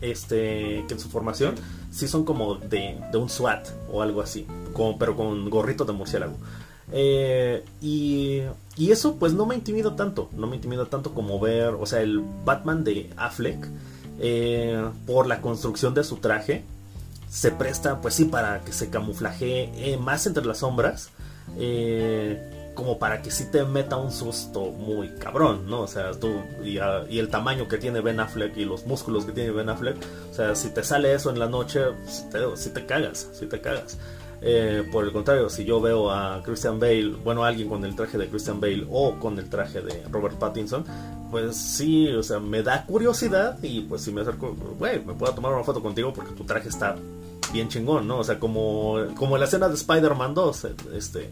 este 0.01 0.83
que 0.87 0.93
en 0.95 0.99
su 0.99 1.09
formación 1.09 1.53
sí 1.91 2.07
son 2.07 2.25
como 2.25 2.55
de, 2.55 2.99
de 3.11 3.17
un 3.19 3.29
SWAT 3.29 3.67
o 3.91 4.01
algo 4.01 4.21
así, 4.21 4.47
como, 4.73 4.97
pero 4.97 5.15
con 5.15 5.47
gorrito 5.51 5.85
de 5.85 5.93
murciélago. 5.93 6.33
Eh, 6.91 7.63
y, 7.83 8.41
y 8.77 8.91
eso 8.91 9.17
pues 9.17 9.33
no 9.33 9.45
me 9.45 9.53
intimida 9.53 9.95
tanto, 9.95 10.29
no 10.35 10.47
me 10.47 10.55
intimida 10.55 10.85
tanto 10.85 11.13
como 11.13 11.39
ver, 11.39 11.75
o 11.79 11.85
sea, 11.85 12.01
el 12.01 12.23
Batman 12.43 12.83
de 12.83 13.11
Affleck, 13.15 13.67
eh, 14.19 14.89
por 15.05 15.27
la 15.27 15.39
construcción 15.39 15.93
de 15.93 16.03
su 16.03 16.15
traje, 16.17 16.63
se 17.29 17.51
presta 17.51 18.01
pues 18.01 18.15
sí 18.15 18.25
para 18.25 18.61
que 18.61 18.73
se 18.73 18.89
camuflaje 18.89 19.69
eh, 19.75 19.97
más 19.97 20.25
entre 20.25 20.45
las 20.45 20.57
sombras. 20.57 21.11
Eh, 21.59 22.58
como 22.73 22.97
para 22.97 23.21
que 23.21 23.31
sí 23.31 23.45
te 23.51 23.63
meta 23.65 23.97
un 23.97 24.11
susto 24.11 24.71
muy 24.71 25.09
cabrón, 25.09 25.69
¿no? 25.69 25.81
O 25.81 25.87
sea, 25.87 26.11
tú 26.11 26.41
y, 26.63 26.77
el 26.77 27.29
tamaño 27.29 27.67
que 27.67 27.77
tiene 27.77 28.01
Ben 28.01 28.19
Affleck 28.19 28.55
y 28.57 28.65
los 28.65 28.85
músculos 28.85 29.25
que 29.25 29.31
tiene 29.31 29.51
Ben 29.51 29.69
Affleck, 29.69 29.97
o 30.31 30.33
sea, 30.33 30.55
si 30.55 30.69
te 30.69 30.83
sale 30.83 31.13
eso 31.13 31.29
en 31.29 31.39
la 31.39 31.47
noche, 31.47 31.81
si 32.07 32.29
te, 32.29 32.39
te 32.69 32.85
cagas, 32.85 33.29
si 33.33 33.45
te 33.47 33.59
cagas. 33.59 33.97
Eh, 34.41 34.87
por 34.89 35.03
el 35.03 35.11
contrario, 35.11 35.49
si 35.49 35.65
yo 35.65 35.81
veo 35.81 36.09
a 36.09 36.41
Christian 36.43 36.79
Bale, 36.79 37.15
bueno, 37.23 37.43
alguien 37.43 37.67
con 37.67 37.83
el 37.83 37.95
traje 37.95 38.17
de 38.17 38.29
Christian 38.29 38.61
Bale 38.61 38.87
o 38.89 39.19
con 39.19 39.37
el 39.37 39.49
traje 39.49 39.81
de 39.81 40.03
Robert 40.09 40.37
Pattinson, 40.37 40.85
pues 41.29 41.57
sí, 41.57 42.07
o 42.07 42.23
sea, 42.23 42.39
me 42.39 42.63
da 42.63 42.85
curiosidad 42.85 43.61
y 43.61 43.81
pues 43.81 44.01
si 44.01 44.11
me 44.11 44.21
acerco, 44.21 44.55
güey, 44.77 45.03
me 45.03 45.13
puedo 45.13 45.33
tomar 45.33 45.53
una 45.53 45.63
foto 45.63 45.81
contigo 45.81 46.13
porque 46.13 46.31
tu 46.31 46.45
traje 46.45 46.69
está 46.69 46.95
bien 47.51 47.67
chingón, 47.67 48.07
¿no? 48.07 48.19
O 48.19 48.23
sea, 48.23 48.39
como, 48.39 48.97
como 49.15 49.37
la 49.37 49.45
escena 49.45 49.67
de 49.67 49.75
Spider-Man 49.75 50.33
2, 50.33 50.67
este 50.93 51.29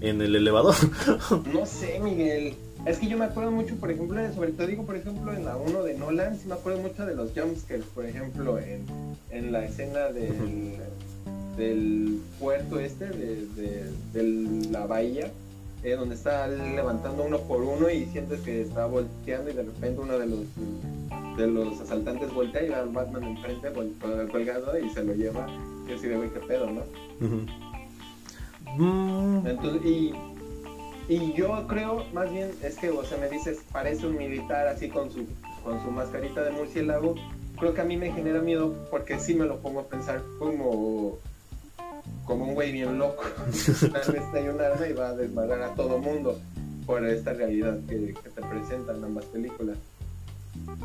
en 0.00 0.20
el 0.22 0.36
elevador. 0.36 0.74
no 1.52 1.66
sé, 1.66 2.00
Miguel. 2.00 2.54
Es 2.86 2.98
que 2.98 3.08
yo 3.08 3.18
me 3.18 3.26
acuerdo 3.26 3.50
mucho, 3.50 3.76
por 3.76 3.90
ejemplo, 3.90 4.20
sobre 4.34 4.52
todo 4.52 4.66
digo, 4.66 4.84
por 4.84 4.96
ejemplo, 4.96 5.32
en 5.34 5.44
la 5.44 5.56
1 5.56 5.82
de 5.82 5.98
Nolan, 5.98 6.38
sí 6.38 6.48
me 6.48 6.54
acuerdo 6.54 6.80
mucho 6.80 7.04
de 7.04 7.14
los 7.14 7.30
jumpscares, 7.32 7.84
por 7.94 8.06
ejemplo, 8.06 8.58
en, 8.58 8.86
en 9.30 9.52
la 9.52 9.66
escena 9.66 10.08
del, 10.08 10.76
del 11.58 12.20
puerto 12.38 12.80
este, 12.80 13.10
de, 13.10 13.84
de, 14.14 14.68
la 14.70 14.86
bahía, 14.86 15.30
eh, 15.84 15.92
donde 15.92 16.14
está 16.14 16.48
levantando 16.48 17.24
uno 17.24 17.40
por 17.40 17.62
uno 17.62 17.90
y 17.90 18.06
sientes 18.06 18.40
que 18.40 18.62
está 18.62 18.86
volteando 18.86 19.50
y 19.50 19.54
de 19.54 19.62
repente 19.62 20.00
uno 20.00 20.18
de 20.18 20.26
los 20.26 20.40
de 21.36 21.46
los 21.46 21.80
asaltantes 21.80 22.32
voltea 22.34 22.62
y 22.64 22.68
va 22.68 22.84
Batman 22.84 23.24
enfrente 23.24 23.68
colgado 24.30 24.78
y 24.78 24.90
se 24.90 25.04
lo 25.04 25.14
lleva 25.14 25.46
y 25.88 25.92
así 25.92 26.06
de 26.06 26.16
güey 26.16 26.30
qué 26.30 26.40
pedo, 26.40 26.70
¿no? 26.70 26.82
Mm. 28.76 29.46
Entonces, 29.46 29.84
y, 29.84 30.12
y 31.08 31.32
yo 31.32 31.66
creo, 31.66 32.04
más 32.12 32.30
bien, 32.30 32.50
es 32.62 32.76
que, 32.76 32.90
o 32.90 33.04
sea, 33.04 33.18
me 33.18 33.28
dices, 33.28 33.60
parece 33.72 34.06
un 34.06 34.16
militar 34.16 34.68
así 34.68 34.88
con 34.88 35.10
su, 35.10 35.26
con 35.64 35.82
su 35.82 35.90
mascarita 35.90 36.42
de 36.42 36.50
murciélago. 36.52 37.14
Creo 37.58 37.74
que 37.74 37.80
a 37.80 37.84
mí 37.84 37.96
me 37.96 38.12
genera 38.12 38.40
miedo 38.40 38.74
porque 38.90 39.18
sí 39.18 39.34
me 39.34 39.44
lo 39.44 39.58
pongo 39.58 39.80
a 39.80 39.86
pensar 39.86 40.22
como, 40.38 41.18
como 42.24 42.46
un 42.46 42.54
güey 42.54 42.72
bien 42.72 42.98
loco. 42.98 43.24
Tal 43.92 44.12
vez 44.12 44.22
hay 44.32 44.48
un 44.48 44.60
arma 44.60 44.86
y 44.86 44.92
va 44.92 45.08
a 45.08 45.16
desmadrar 45.16 45.62
a 45.62 45.74
todo 45.74 45.98
mundo 45.98 46.38
por 46.86 47.04
esta 47.04 47.32
realidad 47.32 47.78
que, 47.88 48.14
te 48.34 48.42
presentan 48.42 49.04
ambas 49.04 49.24
películas. 49.26 49.76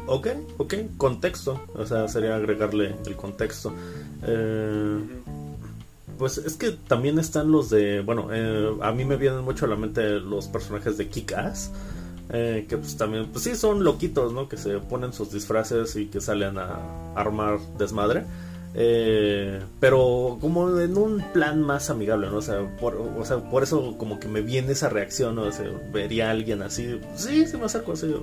Ok, 0.08 0.28
ok, 0.58 0.74
contexto, 0.98 1.62
o 1.74 1.86
sea, 1.86 2.08
sería 2.08 2.36
agregarle 2.36 2.96
el 3.06 3.16
contexto. 3.16 3.74
Eh, 4.24 5.00
pues 6.18 6.38
es 6.38 6.56
que 6.56 6.72
también 6.72 7.20
están 7.20 7.52
los 7.52 7.70
de, 7.70 8.02
bueno, 8.02 8.30
eh, 8.32 8.76
a 8.82 8.92
mí 8.92 9.06
me 9.06 9.18
vienen 9.18 9.42
mucho 9.42 9.66
a 9.66 9.70
la 9.70 9.76
mente 9.76 10.20
los 10.20 10.48
personajes 10.48 10.98
de 10.98 11.10
Kick-Ass. 11.10 11.72
Eh, 12.30 12.66
que 12.68 12.78
pues 12.78 12.98
también, 12.98 13.28
pues 13.28 13.44
sí, 13.44 13.56
son 13.56 13.84
loquitos, 13.84 14.34
¿no? 14.34 14.50
Que 14.50 14.58
se 14.58 14.80
ponen 14.80 15.14
sus 15.14 15.32
disfraces 15.32 15.96
y 15.96 16.08
que 16.08 16.20
salen 16.22 16.58
a 16.58 17.14
armar 17.16 17.60
desmadre. 17.78 18.24
Eh, 18.78 19.62
pero 19.80 20.38
como 20.42 20.78
en 20.80 20.98
un 20.98 21.24
plan 21.32 21.62
más 21.62 21.90
amigable, 21.90 22.28
¿no? 22.30 22.38
O 22.38 22.42
sea, 22.42 22.60
por, 22.78 22.96
o 22.96 23.24
sea, 23.24 23.38
por 23.38 23.64
eso 23.64 23.96
como 23.98 24.20
que 24.20 24.28
me 24.28 24.42
viene 24.42 24.74
esa 24.74 24.90
reacción, 24.90 25.36
¿no? 25.36 25.44
O 25.44 25.52
sea, 25.52 25.66
vería 25.94 26.28
a 26.28 26.32
alguien 26.32 26.62
así, 26.62 27.00
sí, 27.16 27.46
se 27.46 27.58
me 27.58 27.66
acerco 27.66 27.94
así, 27.94 28.14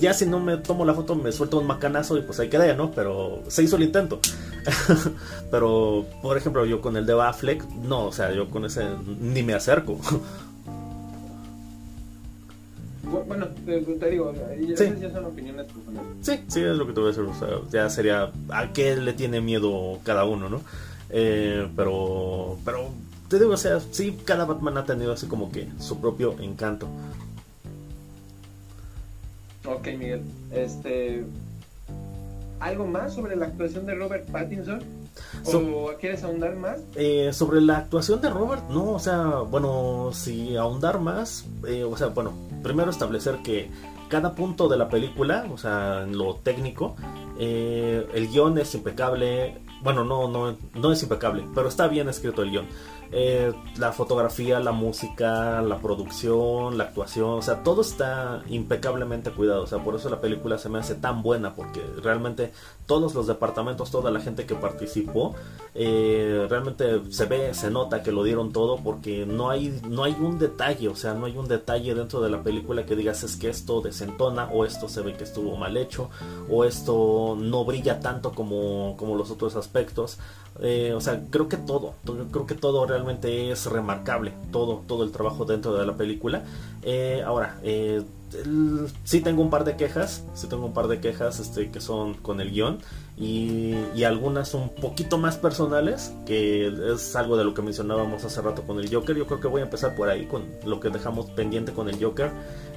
ya 0.00 0.14
si 0.14 0.26
no 0.26 0.38
me 0.38 0.56
tomo 0.58 0.84
la 0.84 0.94
foto 0.94 1.16
me 1.16 1.32
suelto 1.32 1.58
un 1.58 1.66
macanazo 1.66 2.16
y 2.16 2.22
pues 2.22 2.38
ahí 2.38 2.48
queda, 2.48 2.74
¿no? 2.74 2.92
Pero 2.92 3.42
se 3.48 3.64
hizo 3.64 3.74
el 3.74 3.82
intento. 3.82 4.20
Pero, 5.50 6.06
por 6.22 6.36
ejemplo, 6.36 6.64
yo 6.64 6.80
con 6.80 6.96
el 6.96 7.06
de 7.06 7.20
Affleck, 7.20 7.64
no, 7.82 8.06
o 8.06 8.12
sea, 8.12 8.32
yo 8.32 8.50
con 8.50 8.64
ese 8.64 8.84
ni 9.20 9.42
me 9.42 9.54
acerco. 9.54 9.98
Bueno, 13.26 13.46
te, 13.64 13.80
digo, 14.10 14.32
esas 14.32 15.00
ya 15.00 15.10
son 15.10 15.26
opiniones 15.26 15.66
personales. 15.66 16.10
Sí, 16.22 16.40
sí, 16.48 16.60
es 16.60 16.76
lo 16.76 16.86
que 16.86 16.92
te 16.92 17.00
voy 17.00 17.12
a 17.12 17.12
decir. 17.12 17.24
O 17.24 17.34
sea, 17.38 17.48
ya 17.70 17.88
sería 17.90 18.32
a 18.50 18.72
qué 18.72 18.96
le 18.96 19.12
tiene 19.12 19.40
miedo 19.40 20.00
cada 20.02 20.24
uno, 20.24 20.48
¿no? 20.48 20.62
Eh, 21.10 21.68
pero, 21.76 22.58
pero 22.64 22.88
te 23.28 23.38
digo, 23.38 23.52
o 23.52 23.56
sea, 23.56 23.78
sí, 23.92 24.18
cada 24.24 24.44
Batman 24.46 24.78
ha 24.78 24.84
tenido 24.84 25.12
así 25.12 25.26
como 25.26 25.52
que 25.52 25.68
su 25.78 26.00
propio 26.00 26.34
encanto. 26.40 26.88
Ok, 29.66 29.86
Miguel. 29.98 30.22
Este, 30.52 31.24
¿Algo 32.64 32.86
más 32.86 33.12
sobre 33.12 33.36
la 33.36 33.44
actuación 33.44 33.84
de 33.84 33.94
Robert 33.94 34.26
Pattinson? 34.30 34.80
¿O 35.52 35.90
quieres 36.00 36.24
ahondar 36.24 36.56
más? 36.56 36.78
Eh, 36.94 37.30
sobre 37.34 37.60
la 37.60 37.76
actuación 37.76 38.22
de 38.22 38.30
Robert, 38.30 38.62
no, 38.70 38.92
o 38.92 38.98
sea, 38.98 39.40
bueno, 39.40 40.12
si 40.14 40.56
ahondar 40.56 40.98
más, 40.98 41.44
eh, 41.68 41.84
o 41.84 41.94
sea, 41.98 42.06
bueno, 42.06 42.32
primero 42.62 42.90
establecer 42.90 43.42
que 43.44 43.70
cada 44.08 44.34
punto 44.34 44.66
de 44.68 44.78
la 44.78 44.88
película, 44.88 45.44
o 45.52 45.58
sea, 45.58 46.04
en 46.04 46.16
lo 46.16 46.36
técnico, 46.36 46.96
eh, 47.38 48.06
el 48.14 48.28
guion 48.28 48.56
es 48.56 48.74
impecable, 48.74 49.58
bueno, 49.82 50.02
no, 50.02 50.28
no, 50.28 50.56
no 50.74 50.90
es 50.90 51.02
impecable, 51.02 51.44
pero 51.54 51.68
está 51.68 51.86
bien 51.86 52.08
escrito 52.08 52.42
el 52.42 52.50
guion. 52.50 52.66
Eh, 53.12 53.52
la 53.78 53.92
fotografía, 53.92 54.58
la 54.60 54.72
música, 54.72 55.62
la 55.62 55.78
producción, 55.78 56.76
la 56.78 56.84
actuación, 56.84 57.30
o 57.30 57.42
sea, 57.42 57.62
todo 57.62 57.80
está 57.80 58.42
impecablemente 58.48 59.30
cuidado. 59.30 59.62
O 59.62 59.66
sea, 59.66 59.78
por 59.78 59.94
eso 59.94 60.08
la 60.08 60.20
película 60.20 60.58
se 60.58 60.68
me 60.68 60.78
hace 60.78 60.94
tan 60.94 61.22
buena, 61.22 61.54
porque 61.54 61.80
realmente 62.02 62.52
todos 62.86 63.14
los 63.14 63.26
departamentos, 63.26 63.90
toda 63.90 64.10
la 64.10 64.20
gente 64.20 64.46
que 64.46 64.54
participó, 64.54 65.34
eh, 65.74 66.46
realmente 66.48 67.02
se 67.10 67.26
ve, 67.26 67.54
se 67.54 67.70
nota 67.70 68.02
que 68.02 68.12
lo 68.12 68.24
dieron 68.24 68.52
todo, 68.52 68.78
porque 68.78 69.26
no 69.26 69.50
hay, 69.50 69.80
no 69.88 70.04
hay 70.04 70.16
un 70.18 70.38
detalle, 70.38 70.88
o 70.88 70.96
sea, 70.96 71.14
no 71.14 71.26
hay 71.26 71.36
un 71.36 71.48
detalle 71.48 71.94
dentro 71.94 72.20
de 72.20 72.30
la 72.30 72.42
película 72.42 72.84
que 72.84 72.96
digas 72.96 73.22
es 73.22 73.36
que 73.36 73.48
esto 73.48 73.80
desentona, 73.80 74.48
o 74.52 74.64
esto 74.64 74.88
se 74.88 75.02
ve 75.02 75.14
que 75.14 75.24
estuvo 75.24 75.56
mal 75.56 75.76
hecho, 75.76 76.10
o 76.50 76.64
esto 76.64 77.36
no 77.38 77.64
brilla 77.64 78.00
tanto 78.00 78.32
como, 78.32 78.96
como 78.96 79.16
los 79.16 79.30
otros 79.30 79.56
aspectos. 79.56 80.18
Eh, 80.60 80.92
o 80.94 81.00
sea, 81.00 81.20
creo 81.30 81.48
que 81.48 81.56
todo, 81.56 81.94
creo 82.04 82.46
que 82.46 82.54
todo 82.54 82.86
realmente 82.86 83.50
es 83.50 83.66
remarcable, 83.66 84.32
todo, 84.52 84.84
todo 84.86 85.02
el 85.02 85.10
trabajo 85.10 85.44
dentro 85.44 85.74
de 85.74 85.84
la 85.84 85.96
película. 85.96 86.44
Eh, 86.82 87.22
ahora, 87.26 87.58
eh, 87.64 88.02
sí 89.04 89.20
tengo 89.20 89.42
un 89.42 89.50
par 89.50 89.64
de 89.64 89.76
quejas, 89.76 90.24
sí 90.34 90.46
tengo 90.46 90.66
un 90.66 90.72
par 90.72 90.86
de 90.86 91.00
quejas 91.00 91.40
este, 91.40 91.70
que 91.70 91.80
son 91.80 92.14
con 92.14 92.40
el 92.40 92.50
guion 92.52 92.78
y, 93.16 93.74
y, 93.94 94.04
algunas 94.04 94.54
un 94.54 94.68
poquito 94.68 95.18
más 95.18 95.36
personales, 95.38 96.12
que 96.26 96.66
es 96.94 97.14
algo 97.16 97.36
de 97.36 97.44
lo 97.44 97.54
que 97.54 97.62
mencionábamos 97.62 98.24
hace 98.24 98.40
rato 98.40 98.62
con 98.62 98.78
el 98.78 98.92
Joker. 98.92 99.16
Yo 99.16 99.26
creo 99.26 99.40
que 99.40 99.48
voy 99.48 99.60
a 99.60 99.64
empezar 99.64 99.96
por 99.96 100.08
ahí, 100.08 100.26
con 100.26 100.44
lo 100.64 100.78
que 100.78 100.90
dejamos 100.90 101.26
pendiente 101.30 101.72
con 101.72 101.88
el 101.88 102.02
Joker 102.02 102.30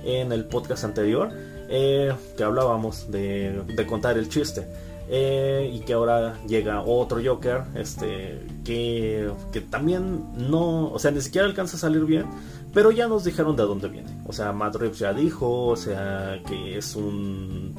en 0.04 0.32
el 0.32 0.46
podcast 0.46 0.84
anterior, 0.84 1.32
que 1.68 2.44
hablábamos 2.44 3.12
de, 3.12 3.62
de 3.68 3.86
contar 3.86 4.18
el 4.18 4.30
chiste. 4.30 4.68
Eh, 5.10 5.72
y 5.74 5.80
que 5.80 5.94
ahora 5.94 6.38
llega 6.48 6.82
otro 6.82 7.22
Joker, 7.24 7.64
este, 7.76 8.42
que, 8.66 9.32
que 9.54 9.62
también 9.62 10.26
no, 10.50 10.92
o 10.92 11.00
sea, 11.00 11.12
ni 11.12 11.22
siquiera 11.22 11.48
alcanza 11.48 11.78
a 11.78 11.80
salir 11.80 12.04
bien, 12.04 12.26
pero 12.74 12.92
ya 12.92 13.08
nos 13.08 13.24
dijeron 13.24 13.56
de 13.56 13.64
dónde 13.64 13.88
viene. 13.88 14.10
O 14.26 14.34
sea, 14.34 14.52
Matt 14.52 14.76
Reeves 14.76 15.00
ya 15.00 15.14
dijo, 15.14 15.68
o 15.68 15.78
sea, 15.78 16.42
que 16.46 16.78
es 16.78 16.96
un, 16.98 17.74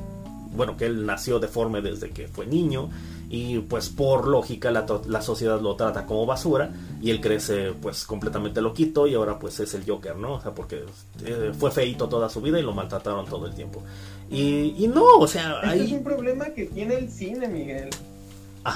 bueno, 0.57 0.77
que 0.77 0.87
él 0.87 1.05
nació 1.05 1.39
deforme 1.39 1.83
desde 1.83 2.11
que 2.11 2.29
fue 2.29 2.47
niño 2.47 2.89
y 3.31 3.59
pues 3.59 3.91
por 3.91 4.27
lógica 4.27 4.71
la, 4.71 4.87
la, 5.07 5.21
sociedad 5.21 5.61
lo 5.61 5.77
trata 5.77 6.07
como 6.07 6.25
basura 6.25 6.71
y 7.01 7.11
él 7.11 7.21
crece 7.21 7.73
pues 7.81 8.05
completamente 8.05 8.63
loquito 8.63 9.07
y 9.07 9.15
ahora 9.15 9.39
pues 9.39 9.61
es 9.61 9.75
el 9.75 9.85
Joker, 9.87 10.17
¿no? 10.17 10.35
O 10.35 10.41
sea, 10.41 10.55
porque 10.55 10.85
eh, 11.25 11.53
fue 11.57 11.71
feito 11.71 12.09
toda 12.09 12.31
su 12.31 12.41
vida 12.41 12.59
y 12.59 12.63
lo 12.63 12.73
maltrataron 12.73 13.27
todo 13.27 13.47
el 13.47 13.55
tiempo. 13.55 13.83
Y, 14.31 14.75
y 14.79 14.89
no, 14.89 15.05
o 15.19 15.27
sea... 15.27 15.61
Este 15.65 15.85
es 15.85 15.93
un 15.93 16.05
problema 16.05 16.47
que 16.47 16.67
tiene 16.67 16.95
el 16.95 17.11
cine, 17.11 17.49
Miguel. 17.49 17.91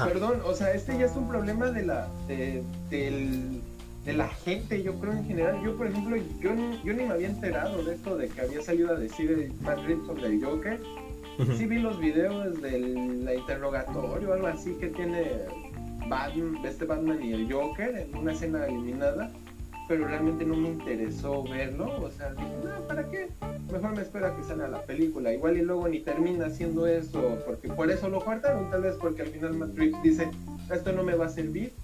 Perdón, 0.04 0.40
o 0.46 0.54
sea, 0.54 0.72
este 0.72 0.98
ya 0.98 1.06
es 1.06 1.16
un 1.16 1.28
problema 1.28 1.70
de 1.70 1.84
la, 1.84 2.08
de, 2.26 2.62
de 2.88 4.12
la 4.12 4.28
gente, 4.28 4.82
yo 4.82 4.94
creo 4.94 5.12
en 5.12 5.26
general. 5.26 5.60
Yo, 5.62 5.76
por 5.76 5.86
ejemplo, 5.86 6.16
yo, 6.40 6.50
yo 6.82 6.92
ni 6.94 7.04
me 7.04 7.10
había 7.10 7.28
enterado 7.28 7.82
de 7.84 7.94
esto, 7.94 8.16
de 8.16 8.28
que 8.28 8.40
había 8.40 8.62
salido 8.62 8.92
a 8.92 8.94
decir 8.94 9.52
Madrid 9.60 9.96
sobre 10.06 10.26
el 10.26 10.44
Joker. 10.44 10.80
Sí 11.56 11.66
vi 11.66 11.78
los 11.78 11.98
videos 11.98 12.60
del 12.60 13.28
interrogatorio 13.34 14.30
o 14.30 14.32
algo 14.34 14.46
así 14.46 14.74
que 14.74 14.88
tiene 14.88 15.24
Batman, 16.08 16.58
este 16.64 16.84
Batman 16.84 17.22
y 17.22 17.32
el 17.32 17.52
Joker 17.52 17.96
en 17.96 18.16
una 18.16 18.32
escena 18.32 18.66
eliminada 18.66 19.30
pero 19.92 20.08
realmente 20.08 20.46
no 20.46 20.56
me 20.56 20.70
interesó 20.70 21.42
verlo. 21.42 22.00
O 22.02 22.10
sea, 22.10 22.30
dije, 22.32 22.48
no, 22.64 22.88
¿para 22.88 23.10
qué? 23.10 23.28
Mejor 23.70 23.94
me 23.94 24.00
espera 24.00 24.34
que 24.34 24.42
salga 24.42 24.66
la 24.66 24.80
película. 24.86 25.34
Igual 25.34 25.58
y 25.58 25.60
luego 25.60 25.86
ni 25.86 26.00
termina 26.00 26.46
haciendo 26.46 26.86
eso, 26.86 27.38
porque 27.44 27.68
por 27.68 27.90
eso 27.90 28.08
lo 28.08 28.24
cortaron, 28.24 28.70
tal 28.70 28.84
vez 28.84 28.94
porque 28.98 29.20
al 29.20 29.28
final 29.28 29.52
Matrix 29.52 30.02
dice, 30.02 30.30
esto 30.72 30.92
no 30.92 31.02
me 31.02 31.14
va 31.14 31.26
a 31.26 31.28
servir. 31.28 31.74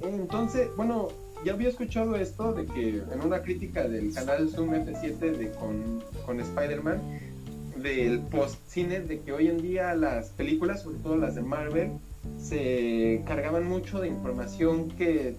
Entonces, 0.00 0.68
bueno, 0.76 1.08
ya 1.44 1.54
había 1.54 1.70
escuchado 1.70 2.14
esto 2.14 2.52
de 2.52 2.66
que 2.66 3.02
en 3.12 3.20
una 3.20 3.42
crítica 3.42 3.82
del 3.88 4.14
canal 4.14 4.48
Zoom 4.48 4.70
F7 4.70 5.18
de 5.18 5.50
con, 5.50 6.04
con 6.24 6.38
Spider-Man, 6.38 7.00
del 7.82 8.20
post-cine, 8.20 9.00
de 9.00 9.18
que 9.22 9.32
hoy 9.32 9.48
en 9.48 9.60
día 9.60 9.92
las 9.96 10.28
películas, 10.28 10.82
sobre 10.82 10.98
todo 10.98 11.16
las 11.16 11.34
de 11.34 11.42
Marvel, 11.42 11.90
se 12.38 13.24
cargaban 13.26 13.68
mucho 13.68 14.00
de 14.00 14.06
información 14.06 14.88
que 14.90 15.34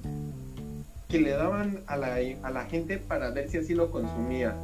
que 1.11 1.19
le 1.19 1.31
daban 1.31 1.81
a 1.87 1.97
la, 1.97 2.15
a 2.41 2.51
la 2.51 2.65
gente 2.65 2.97
para 2.97 3.31
ver 3.31 3.49
si 3.49 3.57
así 3.57 3.73
lo 3.75 3.91
consumía. 3.91 4.55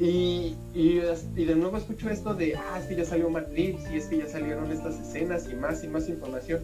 Y, 0.00 0.56
y, 0.74 1.00
de 1.44 1.54
nuevo 1.54 1.76
escucho 1.76 2.08
esto 2.08 2.34
de, 2.34 2.56
ah, 2.56 2.78
es 2.80 2.86
que 2.86 2.96
ya 2.96 3.04
salió 3.04 3.28
Matt 3.28 3.50
Reeves 3.52 3.84
y 3.92 3.98
es 3.98 4.06
que 4.06 4.18
ya 4.18 4.26
salieron 4.26 4.72
estas 4.72 4.98
escenas 4.98 5.48
y 5.50 5.54
más 5.54 5.84
y 5.84 5.88
más 5.88 6.08
información. 6.08 6.60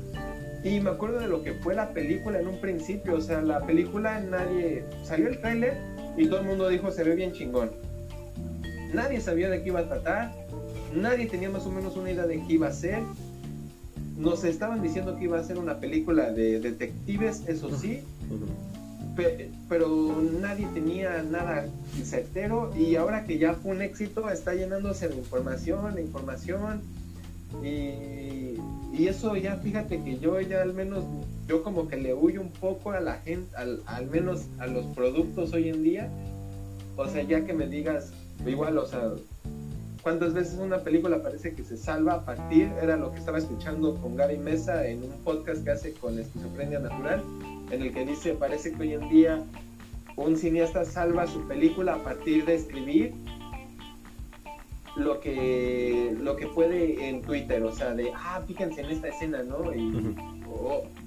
Y 0.65 0.81
me 0.81 0.91
acuerdo 0.91 1.21
de 1.21 1.29
lo 1.29 1.45
que 1.45 1.53
fue 1.53 1.75
la 1.75 1.93
película 1.93 2.41
en 2.41 2.49
un 2.49 2.59
principio, 2.61 3.17
o 3.17 3.21
sea, 3.21 3.43
la 3.43 3.61
película 3.61 4.19
nadie, 4.19 4.83
salió 5.05 5.29
el 5.29 5.39
tráiler 5.41 5.77
y 6.17 6.27
todo 6.27 6.41
el 6.41 6.47
mundo 6.47 6.69
dijo, 6.69 6.91
se 6.91 7.05
ve 7.05 7.15
bien 7.15 7.33
chingón. 7.33 7.71
Nadie 8.93 9.21
sabía 9.21 9.51
de 9.51 9.63
qué 9.63 9.69
iba 9.69 9.81
a 9.81 9.89
tratar, 9.89 10.33
nadie 10.95 11.27
tenía 11.27 11.51
más 11.51 11.67
o 11.67 11.71
menos 11.71 11.97
una 11.97 12.11
idea 12.11 12.27
de 12.27 12.43
qué 12.45 12.55
iba 12.55 12.69
a 12.69 12.73
ser. 12.73 13.03
Nos 14.17 14.43
estaban 14.43 14.83
diciendo 14.83 15.17
que 15.17 15.25
iba 15.25 15.39
a 15.39 15.45
ser 15.45 15.59
una 15.59 15.79
película 15.79 16.33
de 16.33 16.59
detectives, 16.59 17.45
eso 17.47 17.71
sí, 17.79 18.03
pero 19.69 20.23
nadie 20.41 20.67
tenía 20.73 21.23
nada 21.23 21.67
certero 22.05 22.73
y 22.77 22.95
ahora 22.97 23.25
que 23.25 23.39
ya 23.39 23.55
fue 23.55 23.73
un 23.73 23.83
éxito 23.83 24.31
está 24.31 24.55
llenándose 24.55 25.09
de 25.09 25.17
información, 25.17 25.95
de 25.95 26.03
información 26.03 26.83
y, 27.63 28.59
y, 28.97 29.09
eso 29.09 29.35
ya 29.37 29.57
fíjate 29.57 30.03
que 30.03 30.19
yo 30.19 30.41
ya 30.41 30.63
al 30.63 30.75
menos 30.75 31.05
yo 31.49 31.63
como 31.63 31.89
que 31.89 31.97
le 31.97 32.15
huyo 32.15 32.43
un 32.43 32.51
poco 32.51 32.93
a 32.93 33.01
la 33.01 33.15
gente, 33.15 33.57
al, 33.57 33.81
al 33.87 34.07
menos 34.07 34.43
a 34.59 34.67
los 34.67 34.85
productos 34.95 35.53
hoy 35.55 35.71
en 35.71 35.83
día, 35.83 36.11
o 36.97 37.09
sea 37.09 37.23
ya 37.23 37.45
que 37.47 37.55
me 37.55 37.67
digas 37.67 38.13
igual, 38.47 38.77
o 38.77 38.87
sea, 38.87 39.13
cuántas 40.03 40.35
veces 40.35 40.59
una 40.59 40.79
película 40.81 41.23
parece 41.23 41.55
que 41.55 41.65
se 41.65 41.79
salva 41.79 42.15
a 42.15 42.25
partir, 42.25 42.71
era 42.83 42.97
lo 42.97 43.11
que 43.13 43.19
estaba 43.19 43.39
escuchando 43.39 43.97
con 43.97 44.15
Gaby 44.15 44.37
Mesa 44.37 44.87
en 44.87 45.03
un 45.03 45.13
podcast 45.25 45.65
que 45.65 45.71
hace 45.71 45.93
con 45.95 46.19
Esquizofrenia 46.19 46.79
Natural 46.79 47.23
en 47.71 47.83
el 47.83 47.93
que 47.93 48.05
dice, 48.05 48.35
parece 48.35 48.73
que 48.73 48.83
hoy 48.83 48.93
en 48.95 49.09
día 49.09 49.45
un 50.17 50.37
cineasta 50.37 50.85
salva 50.85 51.27
su 51.27 51.47
película 51.47 51.95
a 51.95 52.03
partir 52.03 52.45
de 52.45 52.57
escribir 52.57 53.15
lo 54.97 55.21
que 55.21 56.17
lo 56.21 56.37
que 56.37 56.49
puede 56.49 57.09
en 57.09 57.23
Twitter, 57.23 57.63
o 57.63 57.73
sea, 57.73 57.95
de, 57.95 58.11
ah, 58.15 58.43
fíjense 58.47 58.81
en 58.81 58.91
esta 58.91 59.09
escena, 59.09 59.43
¿no? 59.43 59.73
Y, 59.73 60.17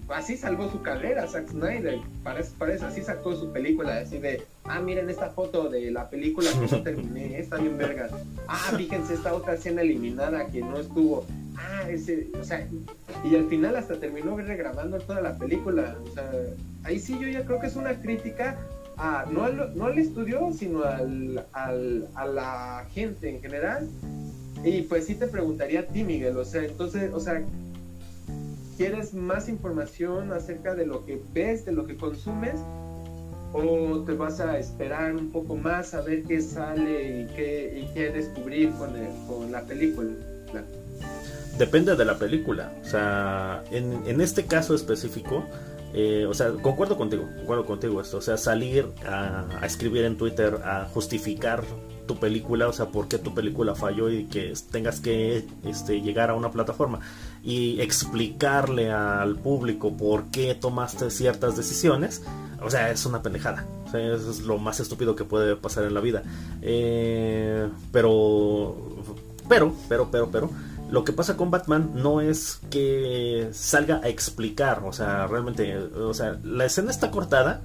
así 0.08 0.38
salvó 0.38 0.70
su 0.70 0.82
carrera 0.82 1.28
Zack 1.28 1.50
Snyder, 1.50 2.00
parece, 2.24 2.52
parece, 2.58 2.86
así 2.86 3.02
sacó 3.02 3.36
su 3.36 3.52
película, 3.52 3.98
así 3.98 4.18
de, 4.18 4.44
ah, 4.64 4.80
miren 4.80 5.10
esta 5.10 5.30
foto 5.30 5.70
de 5.70 5.92
la 5.92 6.10
película 6.10 6.50
que 6.60 6.68
yo 6.68 6.82
terminé, 6.84 7.40
está 7.40 7.58
bien 7.58 7.78
verga. 7.78 8.10
Ah, 8.48 8.72
fíjense 8.78 9.14
esta 9.14 9.34
otra 9.34 9.56
escena 9.56 9.82
eliminada 9.82 10.48
que 10.48 10.62
no 10.62 10.80
estuvo. 10.80 11.26
Ah, 11.70 11.90
ese, 11.90 12.28
o 12.40 12.44
sea, 12.44 12.68
y 13.24 13.36
al 13.36 13.48
final 13.48 13.76
hasta 13.76 14.00
terminó 14.00 14.36
regrabando 14.38 15.00
toda 15.00 15.22
la 15.22 15.38
película. 15.38 15.96
O 16.04 16.12
sea, 16.12 16.30
ahí 16.84 17.00
sí 17.00 17.18
yo 17.20 17.28
ya 17.28 17.46
creo 17.46 17.60
que 17.60 17.68
es 17.68 17.76
una 17.76 18.00
crítica 18.02 18.58
a, 18.98 19.26
no, 19.32 19.44
al, 19.44 19.78
no 19.78 19.86
al 19.86 19.98
estudio, 19.98 20.52
sino 20.58 20.84
al, 20.84 21.46
al, 21.54 22.08
a 22.16 22.26
la 22.26 22.86
gente 22.94 23.30
en 23.30 23.42
general. 23.42 23.88
Y 24.64 24.84
pues 24.84 25.06
sí 25.06 25.16
te 25.16 25.28
preguntaría 25.28 25.82
a 25.82 25.84
ti, 25.84 26.04
Miguel, 26.04 26.38
o 26.38 26.46
sea, 26.46 26.64
entonces, 26.64 27.12
o 27.14 27.20
sea, 27.20 27.42
¿quieres 28.78 29.14
más 29.14 29.50
información 29.50 30.32
acerca 30.32 30.76
de 30.76 30.86
lo 30.86 31.06
que 31.06 31.20
ves, 31.34 31.66
de 31.66 31.72
lo 31.72 31.86
que 31.86 31.96
consumes? 31.96 32.56
¿O 33.54 34.04
te 34.06 34.14
vas 34.14 34.40
a 34.40 34.58
esperar 34.58 35.16
un 35.16 35.32
poco 35.32 35.56
más 35.56 35.94
a 35.94 36.02
ver 36.02 36.24
qué 36.24 36.42
sale 36.42 37.22
y 37.22 37.26
qué, 37.36 37.84
y 37.84 37.94
qué 37.94 38.12
descubrir 38.12 38.72
con, 38.72 38.94
con 39.28 39.52
la 39.52 39.62
película? 39.64 40.12
Depende 41.62 41.96
de 41.96 42.06
la 42.06 42.18
película. 42.18 42.72
O 42.82 42.90
sea, 42.90 43.64
en, 43.70 44.02
en 44.08 44.20
este 44.20 44.46
caso 44.46 44.74
específico, 44.74 45.46
eh, 45.94 46.26
o 46.28 46.34
sea, 46.34 46.52
concuerdo 46.54 46.98
contigo, 46.98 47.28
concuerdo 47.38 47.66
contigo 47.66 48.02
esto. 48.02 48.18
O 48.18 48.22
sea, 48.22 48.36
salir 48.38 48.88
a, 49.06 49.46
escribir 49.64 50.06
en 50.06 50.18
Twitter, 50.18 50.56
a 50.66 50.86
justificar 50.86 51.64
tu 52.08 52.18
película, 52.18 52.68
o 52.68 52.74
sea, 52.74 52.88
por 52.88 53.08
qué 53.08 53.20
tu 53.20 53.36
película 53.36 53.76
falló 53.76 54.10
y 54.10 54.26
que 54.26 54.54
tengas 54.72 55.00
que 55.02 55.46
este, 55.64 56.02
llegar 56.02 56.32
a 56.32 56.34
una 56.34 56.50
plataforma 56.50 57.00
y 57.44 57.80
explicarle 57.80 58.92
al 58.92 59.36
público 59.36 59.96
por 59.96 60.32
qué 60.32 60.56
tomaste 60.56 61.12
ciertas 61.12 61.56
decisiones, 61.56 62.24
o 62.60 62.72
sea, 62.72 62.90
es 62.90 63.06
una 63.06 63.22
pendejada. 63.22 63.68
O 63.86 63.92
sea, 63.92 64.16
es 64.16 64.40
lo 64.40 64.58
más 64.58 64.80
estúpido 64.80 65.16
que 65.16 65.26
puede 65.26 65.56
pasar 65.56 65.84
en 65.84 65.94
la 65.94 66.02
vida. 66.02 66.24
Eh, 66.64 67.70
pero, 67.92 68.76
pero, 69.48 69.76
pero, 69.88 70.10
pero, 70.10 70.32
pero 70.32 70.50
lo 70.92 71.06
que 71.06 71.14
pasa 71.14 71.38
con 71.38 71.50
Batman 71.50 71.92
no 71.96 72.20
es 72.20 72.60
que 72.70 73.50
salga 73.54 74.02
a 74.04 74.10
explicar, 74.10 74.84
o 74.86 74.92
sea, 74.92 75.26
realmente, 75.26 75.78
o 75.78 76.14
sea, 76.14 76.38
la 76.44 76.66
escena 76.66 76.92
está 76.92 77.12
cortada 77.12 77.62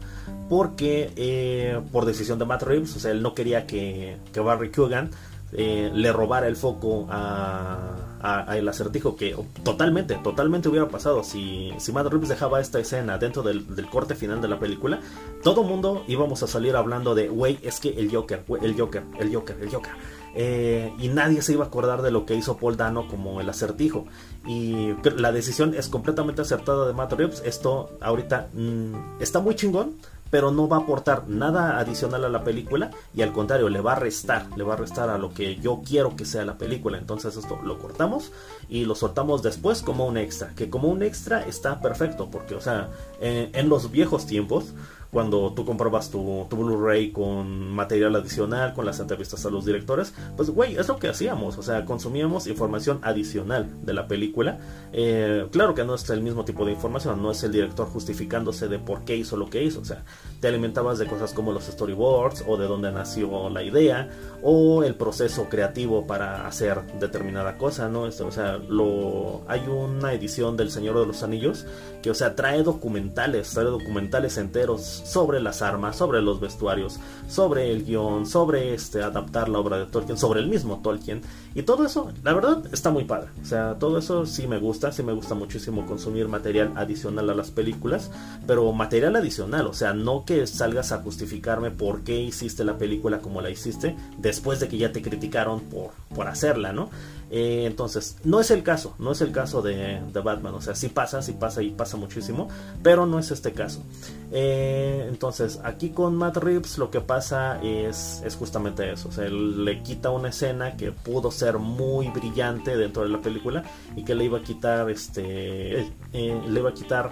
porque 0.49 1.13
eh, 1.17 1.81
por 1.91 2.05
decisión 2.05 2.39
de 2.39 2.45
Matt 2.45 2.63
Reeves, 2.63 2.95
o 2.95 3.01
sea, 3.01 3.11
él 3.11 3.23
no 3.23 3.35
quería 3.35 3.67
que, 3.67 4.17
que 4.33 4.41
Barry 4.41 4.71
Kugan 4.71 5.11
eh, 5.53 5.91
le 5.93 6.13
robara 6.13 6.47
el 6.47 6.55
foco 6.55 7.09
a, 7.11 8.07
a, 8.21 8.57
el 8.57 8.69
acertijo 8.69 9.17
que 9.17 9.37
totalmente, 9.63 10.15
totalmente 10.23 10.69
hubiera 10.69 10.89
pasado 10.89 11.23
si, 11.23 11.73
si 11.79 11.93
Matt 11.93 12.07
Reeves 12.07 12.29
dejaba 12.29 12.61
esta 12.61 12.79
escena 12.79 13.19
dentro 13.19 13.43
del, 13.43 13.65
corte 13.91 14.15
final 14.15 14.41
de 14.41 14.49
la 14.49 14.59
película, 14.59 15.01
todo 15.43 15.63
mundo 15.63 16.05
íbamos 16.09 16.43
a 16.43 16.47
salir 16.47 16.77
hablando 16.77 17.15
de, 17.15 17.29
güey, 17.29 17.59
es 17.63 17.81
que 17.81 17.91
el 17.91 18.11
Joker, 18.11 18.43
el 18.63 18.79
Joker, 18.79 19.03
el 19.19 19.35
Joker, 19.35 19.57
el 19.61 19.71
Joker. 19.71 19.93
Eh, 20.39 20.93
y 20.99 21.09
nadie 21.09 21.41
se 21.41 21.55
iba 21.55 21.65
a 21.65 21.69
acordar 21.69 22.03
de 22.03 22.11
lo 22.11 22.27
que 22.27 22.35
hizo 22.35 22.59
Paul 22.59 22.77
Dano 22.77 23.09
como 23.09 23.41
el 23.41 23.49
acertijo. 23.49 24.05
Y 24.47 24.95
la 25.17 25.33
decisión 25.33 25.75
es 25.75 25.89
completamente 25.89 26.43
acertada 26.43 26.87
de 26.87 26.93
Matt 26.93 27.15
Reeves. 27.15 27.43
Esto 27.45 27.97
ahorita 28.01 28.49
mm, 28.53 29.21
está 29.21 29.41
muy 29.41 29.55
chingón 29.55 29.97
pero 30.31 30.51
no 30.51 30.69
va 30.69 30.79
a 30.79 30.81
aportar 30.81 31.29
nada 31.29 31.79
adicional 31.79 32.25
a 32.25 32.29
la 32.29 32.45
película 32.45 32.91
y 33.15 33.23
al 33.23 33.33
contrario, 33.33 33.69
le 33.69 33.81
va 33.81 33.93
a 33.93 33.97
restar, 33.97 34.47
le 34.57 34.65
va 34.65 34.75
a 34.75 34.77
restar 34.77 35.09
a 35.09 35.19
lo 35.19 35.33
que 35.33 35.57
yo 35.57 35.83
quiero 35.87 36.17
que 36.17 36.25
sea 36.25 36.45
la 36.45 36.59
película. 36.59 36.99
Entonces 36.99 37.37
esto 37.37 37.59
lo 37.63 37.79
cortamos 37.79 38.33
y 38.69 38.85
lo 38.85 38.95
soltamos 38.95 39.43
después 39.43 39.83
como 39.83 40.07
un 40.07 40.17
extra, 40.17 40.53
que 40.55 40.69
como 40.69 40.89
un 40.89 41.03
extra 41.03 41.47
está 41.47 41.81
perfecto, 41.81 42.29
porque 42.31 42.55
o 42.55 42.61
sea, 42.61 42.91
en 43.21 43.69
los 43.69 43.91
viejos 43.91 44.27
tiempos, 44.27 44.73
cuando 45.17 45.51
tú 45.55 45.65
comprabas 45.65 46.11
tu, 46.11 46.47
Blu-ray 46.51 47.11
con 47.11 47.71
material 47.71 48.17
adicional, 48.17 48.75
con 48.75 48.85
las 48.85 49.01
entrevistas 49.01 49.47
a 49.47 49.51
los 49.51 49.65
directores, 49.65 50.13
pues 50.37 50.51
güey, 50.51 50.77
es 50.77 50.89
lo 50.89 50.99
que 50.99 51.09
hacíamos, 51.09 51.57
o 51.57 51.63
sea, 51.63 51.87
consumíamos 51.87 52.47
información 52.47 52.99
adicional 53.01 53.67
de 53.83 53.95
la 53.95 54.09
película. 54.09 54.59
Eh, 54.93 55.47
claro 55.53 55.75
que 55.75 55.87
no 55.87 55.95
es 55.95 56.11
el 56.11 56.21
mismo 56.21 56.45
tipo 56.45 56.67
de 56.67 56.73
información, 56.73 57.23
no 57.23 57.31
es 57.31 57.43
el 57.45 57.53
director 57.53 57.87
justificándose 57.87 58.69
de 58.69 58.79
por 58.79 59.07
qué 59.07 59.17
hizo 59.17 59.39
lo 59.39 59.49
que 59.49 59.65
hizo, 59.65 59.81
o 59.81 59.85
sea, 59.87 60.05
te 60.43 60.49
alimentabas 60.49 60.99
de 60.99 61.07
cosas 61.07 61.33
como 61.33 61.51
los 61.51 61.65
storyboards 61.65 62.45
o 62.47 62.59
de 62.59 62.67
dónde 62.67 62.93
nació 62.93 63.49
la 63.49 63.63
idea 63.63 64.11
o 64.43 64.85
el 64.85 64.97
proceso 64.97 65.49
creativo 65.49 66.07
para 66.07 66.47
hacer 66.47 66.83
determinada 67.01 67.57
cosa, 67.57 67.89
¿no? 67.89 68.07
Esto, 68.07 68.27
o 68.27 68.33
sea, 68.33 68.59
lo, 68.59 69.45
hay 69.49 69.67
una 69.67 70.13
edición 70.13 70.59
del 70.59 70.71
Señor 70.71 71.01
de 71.01 71.07
los 71.07 71.23
Anillos 71.23 71.65
que, 72.03 72.11
o 72.11 72.15
sea, 72.15 72.35
trae 72.35 72.63
documentales, 72.63 73.51
trae 73.51 73.65
documentales 73.65 74.37
enteros 74.37 75.06
sobre 75.07 75.41
las 75.41 75.63
armas, 75.63 75.97
sobre 75.97 76.21
los 76.21 76.41
vestuarios, 76.41 76.99
sobre 77.29 77.71
el 77.71 77.85
guion, 77.85 78.27
sobre 78.27 78.75
este 78.75 79.03
adaptar 79.03 79.49
la 79.49 79.59
obra 79.59 79.79
de 79.79 79.87
Tolkien, 79.87 80.19
sobre 80.19 80.41
el 80.41 80.49
mismo 80.49 80.81
Tolkien 80.83 81.23
y 81.55 81.63
todo 81.63 81.87
eso, 81.87 82.11
la 82.23 82.33
verdad 82.35 82.65
está 82.73 82.91
muy 82.91 83.05
padre. 83.05 83.29
O 83.43 83.47
sea, 83.47 83.79
todo 83.79 83.99
eso 83.99 84.27
sí 84.27 84.47
me 84.47 84.59
gusta, 84.59 84.93
sí 84.93 85.03
me 85.03 85.13
gusta 85.13 85.35
muchísimo 85.35 85.87
consumir 85.87 86.29
material 86.29 86.73
adicional 86.77 87.31
a 87.31 87.35
las 87.35 87.51
películas, 87.51 88.11
pero 88.47 88.73
material 88.73 89.17
adicional, 89.17 89.67
o 89.67 89.73
sea, 89.73 89.95
no 89.95 90.25
que 90.25 90.47
salgas 90.47 90.93
a 90.93 90.99
justificarme 90.99 91.71
por 91.71 92.03
qué 92.03 92.21
hiciste 92.21 92.65
la 92.65 92.77
película 92.77 93.21
como 93.21 93.41
la 93.41 93.51
hiciste 93.51 93.97
después 94.19 94.61
de 94.61 94.69
que 94.69 94.79
ya 94.79 94.93
te 94.93 95.03
criticaron 95.03 95.61
por 95.61 95.93
por 96.17 96.29
hacerla, 96.29 96.73
¿no? 96.73 96.91
Eh, 97.31 97.65
entonces, 97.67 98.19
no 98.23 98.41
es 98.41 98.51
el 98.51 98.63
caso, 98.63 98.95
no 98.99 99.13
es 99.13 99.21
el 99.21 99.33
caso 99.33 99.61
de, 99.61 100.01
Batman, 100.13 100.55
o 100.55 100.61
sea, 100.61 100.75
sí 100.75 100.89
pasa, 100.89 101.23
sí 101.23 101.33
pasa 101.33 101.63
y 101.63 101.71
pasa 101.71 101.97
muchísimo, 101.97 102.49
pero 102.83 103.05
no 103.07 103.19
es 103.19 103.31
este 103.31 103.53
caso. 103.53 103.83
Eh, 104.31 105.07
entonces, 105.09 105.61
aquí 105.65 105.91
con 105.91 106.15
Matt 106.15 106.37
Reeves 106.37 106.79
lo 106.79 106.91
que 106.91 107.01
pasa 107.01 107.61
es, 107.63 108.23
es 108.25 108.37
justamente 108.37 108.93
eso, 108.93 109.09
o 109.09 109.13
sea, 109.13 109.27
él 109.27 109.65
le 109.65 109.83
quita 109.83 110.11
una 110.11 110.29
escena 110.29 110.77
que 110.77 110.93
pudo 110.93 111.31
ser 111.31 111.59
muy 111.59 112.09
brillante 112.11 112.77
dentro 112.77 113.03
de 113.03 113.09
la 113.09 113.21
película 113.21 113.65
y 113.97 114.05
que 114.05 114.15
le 114.15 114.25
iba 114.25 114.39
a 114.39 114.43
quitar, 114.43 114.89
este, 114.89 115.81
eh, 116.13 116.43
le 116.49 116.61
iba 116.61 116.71
a 116.71 116.75
quitar 116.75 117.11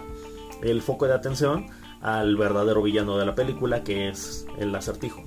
el 0.62 0.80
foco 0.80 1.06
de 1.06 1.14
atención 1.14 1.66
al 2.00 2.36
verdadero 2.36 2.82
villano 2.82 3.16
de 3.18 3.26
la 3.26 3.34
película, 3.34 3.82
que 3.82 4.08
es 4.08 4.46
el 4.58 4.74
acertijo. 4.74 5.24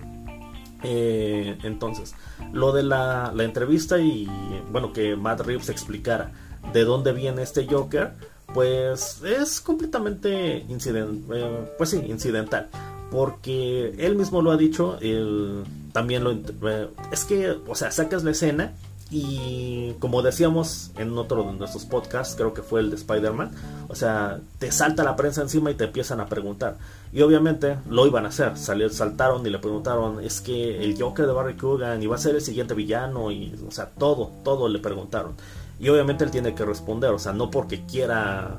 Eh, 0.89 1.57
entonces, 1.63 2.15
lo 2.53 2.71
de 2.71 2.81
la, 2.81 3.33
entrevista 3.39 3.99
y 3.99 4.25
bueno, 4.71 4.93
que 4.93 5.17
Matt 5.17 5.41
Reeves 5.41 5.67
explicara 5.67 6.31
de 6.71 6.85
dónde 6.85 7.11
viene 7.11 7.43
este 7.43 7.67
Joker, 7.67 8.13
pues 8.53 9.21
es 9.23 9.59
completamente 9.59 10.65
incident, 10.69 11.29
eh, 11.33 11.73
pues 11.77 11.89
sí, 11.89 12.01
incidental. 12.07 12.69
Porque 13.11 13.95
él 13.97 14.15
mismo 14.15 14.41
lo 14.41 14.51
ha 14.51 14.57
dicho, 14.57 14.97
él 15.01 15.65
también 15.91 16.23
lo... 16.23 16.31
Eh, 16.31 16.87
es 17.11 17.25
que, 17.25 17.57
o 17.67 17.75
sea, 17.75 17.91
sacas 17.91 18.23
la 18.23 18.31
escena 18.31 18.73
y 19.09 19.93
como 19.99 20.21
decíamos 20.21 20.91
en 20.97 21.17
otro 21.17 21.43
de 21.43 21.53
nuestros 21.53 21.85
podcasts, 21.85 22.35
creo 22.35 22.53
que 22.53 22.61
fue 22.61 22.81
el 22.81 22.89
de 22.89 22.97
Spider-Man, 22.97 23.51
o 23.87 23.95
sea, 23.95 24.39
te 24.59 24.71
salta 24.71 25.03
la 25.03 25.15
prensa 25.15 25.41
encima 25.41 25.71
y 25.71 25.75
te 25.75 25.85
empiezan 25.85 26.19
a 26.19 26.27
preguntar. 26.27 26.77
Y 27.13 27.21
obviamente 27.21 27.77
lo 27.89 28.05
iban 28.05 28.25
a 28.25 28.29
hacer, 28.29 28.57
Salir, 28.57 28.91
saltaron 28.91 29.45
y 29.45 29.49
le 29.49 29.59
preguntaron, 29.59 30.23
es 30.23 30.41
que 30.41 30.83
el 30.83 31.01
Joker 31.01 31.25
de 31.25 31.33
Barry 31.33 31.55
Coogan 31.55 32.03
iba 32.03 32.15
a 32.15 32.19
ser 32.19 32.35
el 32.35 32.41
siguiente 32.41 32.73
villano, 32.73 33.31
y, 33.31 33.55
o 33.67 33.71
sea, 33.71 33.89
todo, 33.89 34.31
todo 34.43 34.67
le 34.67 34.79
preguntaron. 34.79 35.33
Y 35.79 35.89
obviamente 35.89 36.23
él 36.23 36.31
tiene 36.31 36.53
que 36.53 36.65
responder, 36.65 37.11
o 37.11 37.19
sea, 37.19 37.33
no 37.33 37.49
porque 37.49 37.85
quiera 37.85 38.57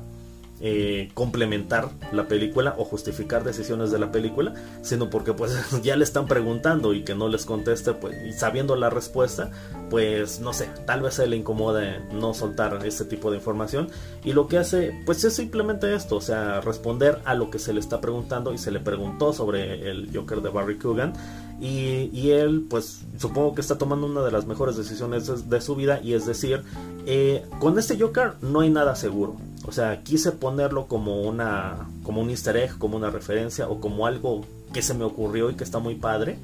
eh, 0.61 1.09
complementar 1.13 1.89
la 2.11 2.27
película 2.27 2.75
o 2.77 2.85
justificar 2.85 3.43
decisiones 3.43 3.91
de 3.91 3.99
la 3.99 4.11
película, 4.11 4.53
sino 4.81 5.09
porque 5.09 5.33
pues 5.33 5.53
ya 5.83 5.95
le 5.95 6.03
están 6.03 6.27
preguntando 6.27 6.93
y 6.93 7.03
que 7.03 7.15
no 7.15 7.27
les 7.27 7.45
conteste, 7.45 7.93
pues 7.93 8.15
y 8.25 8.33
sabiendo 8.33 8.75
la 8.75 8.89
respuesta, 8.89 9.51
pues 9.89 10.39
no 10.39 10.53
sé, 10.53 10.69
tal 10.85 11.01
vez 11.01 11.15
se 11.15 11.27
le 11.27 11.37
incomode 11.37 11.99
no 12.11 12.33
soltar 12.33 12.85
ese 12.85 13.05
tipo 13.05 13.31
de 13.31 13.37
información. 13.37 13.89
Y 14.23 14.33
lo 14.33 14.47
que 14.47 14.57
hace 14.57 14.93
pues 15.05 15.23
es 15.23 15.33
simplemente 15.35 15.95
esto, 15.95 16.17
o 16.17 16.21
sea, 16.21 16.61
responder 16.61 17.19
a 17.25 17.35
lo 17.35 17.49
que 17.49 17.59
se 17.59 17.73
le 17.73 17.79
está 17.79 18.01
preguntando 18.01 18.53
y 18.53 18.57
se 18.57 18.71
le 18.71 18.79
preguntó 18.79 19.33
sobre 19.33 19.89
el 19.89 20.09
Joker 20.13 20.41
de 20.41 20.49
Barry 20.49 20.77
Coogan 20.77 21.13
y, 21.61 22.31
él 22.31 22.67
pues 22.69 23.01
supongo 23.17 23.53
que 23.53 23.61
está 23.61 23.77
tomando 23.77 24.07
una 24.07 24.21
de 24.21 24.31
las 24.31 24.45
mejores 24.45 24.77
decisiones 24.77 25.49
de, 25.49 25.61
su 25.61 25.75
vida 25.75 25.99
y 26.01 26.13
es 26.13 26.25
decir, 26.25 26.63
eh, 27.05 27.45
con 27.59 27.77
este 27.77 27.99
Joker 27.99 28.35
no 28.41 28.61
hay 28.61 28.69
nada 28.69 28.95
seguro, 28.95 29.35
o 29.65 29.71
sea, 29.71 30.01
quise 30.03 30.31
ponerlo 30.49 30.87
como 30.87 31.21
una 31.21 31.87
como 32.03 32.21
un 32.21 32.31
easter 32.31 32.57
egg, 32.57 32.77
como 32.79 32.97
una 32.97 33.11
referencia 33.11 33.69
o 33.69 33.79
como 33.79 34.07
algo 34.07 34.45
que 34.73 34.81
se 34.81 34.95
me 34.95 35.03
ocurrió 35.03 35.51
y 35.51 35.53
que 35.53 35.63
está 35.63 35.77
muy 35.77 35.95
padre. 35.95 36.39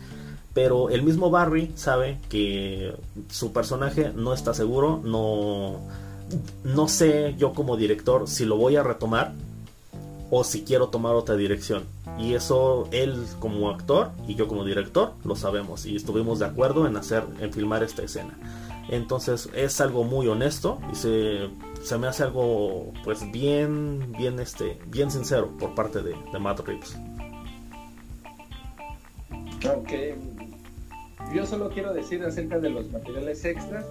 Pero 0.53 0.89
el 0.89 1.01
mismo 1.01 1.31
Barry 1.31 1.71
sabe 1.75 2.19
que 2.29 2.93
su 3.29 3.51
personaje 3.51 4.11
no 4.15 4.33
está 4.33 4.53
seguro, 4.53 5.01
no 5.03 5.79
no 6.63 6.87
sé 6.87 7.35
yo 7.37 7.53
como 7.53 7.77
director 7.77 8.27
si 8.27 8.45
lo 8.45 8.57
voy 8.57 8.75
a 8.75 8.83
retomar 8.83 9.33
o 10.29 10.43
si 10.43 10.63
quiero 10.63 10.89
tomar 10.89 11.15
otra 11.15 11.35
dirección. 11.35 11.83
Y 12.19 12.35
eso 12.35 12.87
él 12.91 13.25
como 13.39 13.71
actor 13.71 14.11
y 14.27 14.35
yo 14.35 14.47
como 14.47 14.63
director 14.63 15.13
lo 15.23 15.35
sabemos 15.35 15.87
y 15.87 15.95
estuvimos 15.95 16.39
de 16.39 16.45
acuerdo 16.45 16.85
en 16.85 16.95
hacer 16.95 17.23
en 17.41 17.51
filmar 17.51 17.81
esta 17.83 18.03
escena. 18.03 18.37
Entonces 18.87 19.49
es 19.55 19.81
algo 19.81 20.03
muy 20.03 20.27
honesto 20.27 20.79
y 20.93 20.95
se, 20.95 21.49
se 21.85 21.97
me 21.99 22.07
hace 22.07 22.23
algo 22.23 22.91
pues 23.03 23.31
bien, 23.31 24.11
bien, 24.17 24.39
este, 24.39 24.79
bien 24.87 25.11
sincero 25.11 25.55
por 25.57 25.75
parte 25.75 26.01
de, 26.01 26.15
de 26.31 26.39
Matt 26.39 26.61
Reeves. 26.61 26.97
Ok, 29.67 29.91
yo 31.33 31.45
solo 31.45 31.69
quiero 31.69 31.93
decir 31.93 32.23
acerca 32.23 32.59
de 32.59 32.69
los 32.71 32.91
materiales 32.91 33.45
extras. 33.45 33.85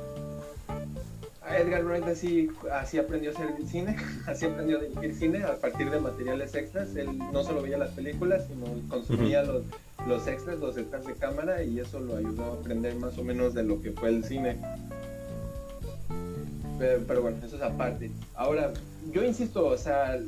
Edgar 1.48 1.84
Wright 1.84 2.04
así, 2.04 2.48
así 2.72 2.98
aprendió 2.98 3.30
a 3.30 3.34
hacer 3.34 3.54
cine, 3.66 3.96
así 4.26 4.46
aprendió 4.46 4.78
a 4.78 4.80
dirigir 4.80 5.14
cine 5.14 5.44
a 5.44 5.56
partir 5.56 5.88
de 5.88 6.00
materiales 6.00 6.54
extras. 6.54 6.96
Él 6.96 7.16
no 7.32 7.44
solo 7.44 7.62
veía 7.62 7.78
las 7.78 7.90
películas, 7.90 8.44
sino 8.48 8.66
consumía 8.88 9.44
los, 9.44 9.62
los 10.08 10.26
extras, 10.26 10.58
los 10.58 10.76
extras 10.76 11.06
de 11.06 11.14
cámara 11.14 11.62
y 11.62 11.78
eso 11.78 12.00
lo 12.00 12.16
ayudó 12.16 12.44
a 12.44 12.54
aprender 12.54 12.96
más 12.96 13.16
o 13.18 13.22
menos 13.22 13.54
de 13.54 13.62
lo 13.62 13.80
que 13.80 13.92
fue 13.92 14.08
el 14.08 14.24
cine. 14.24 14.58
Pero, 16.78 17.22
bueno, 17.22 17.38
eso 17.44 17.56
es 17.56 17.62
aparte. 17.62 18.10
Ahora, 18.34 18.72
yo 19.12 19.24
insisto, 19.24 19.66
o 19.66 19.76
sea, 19.76 20.18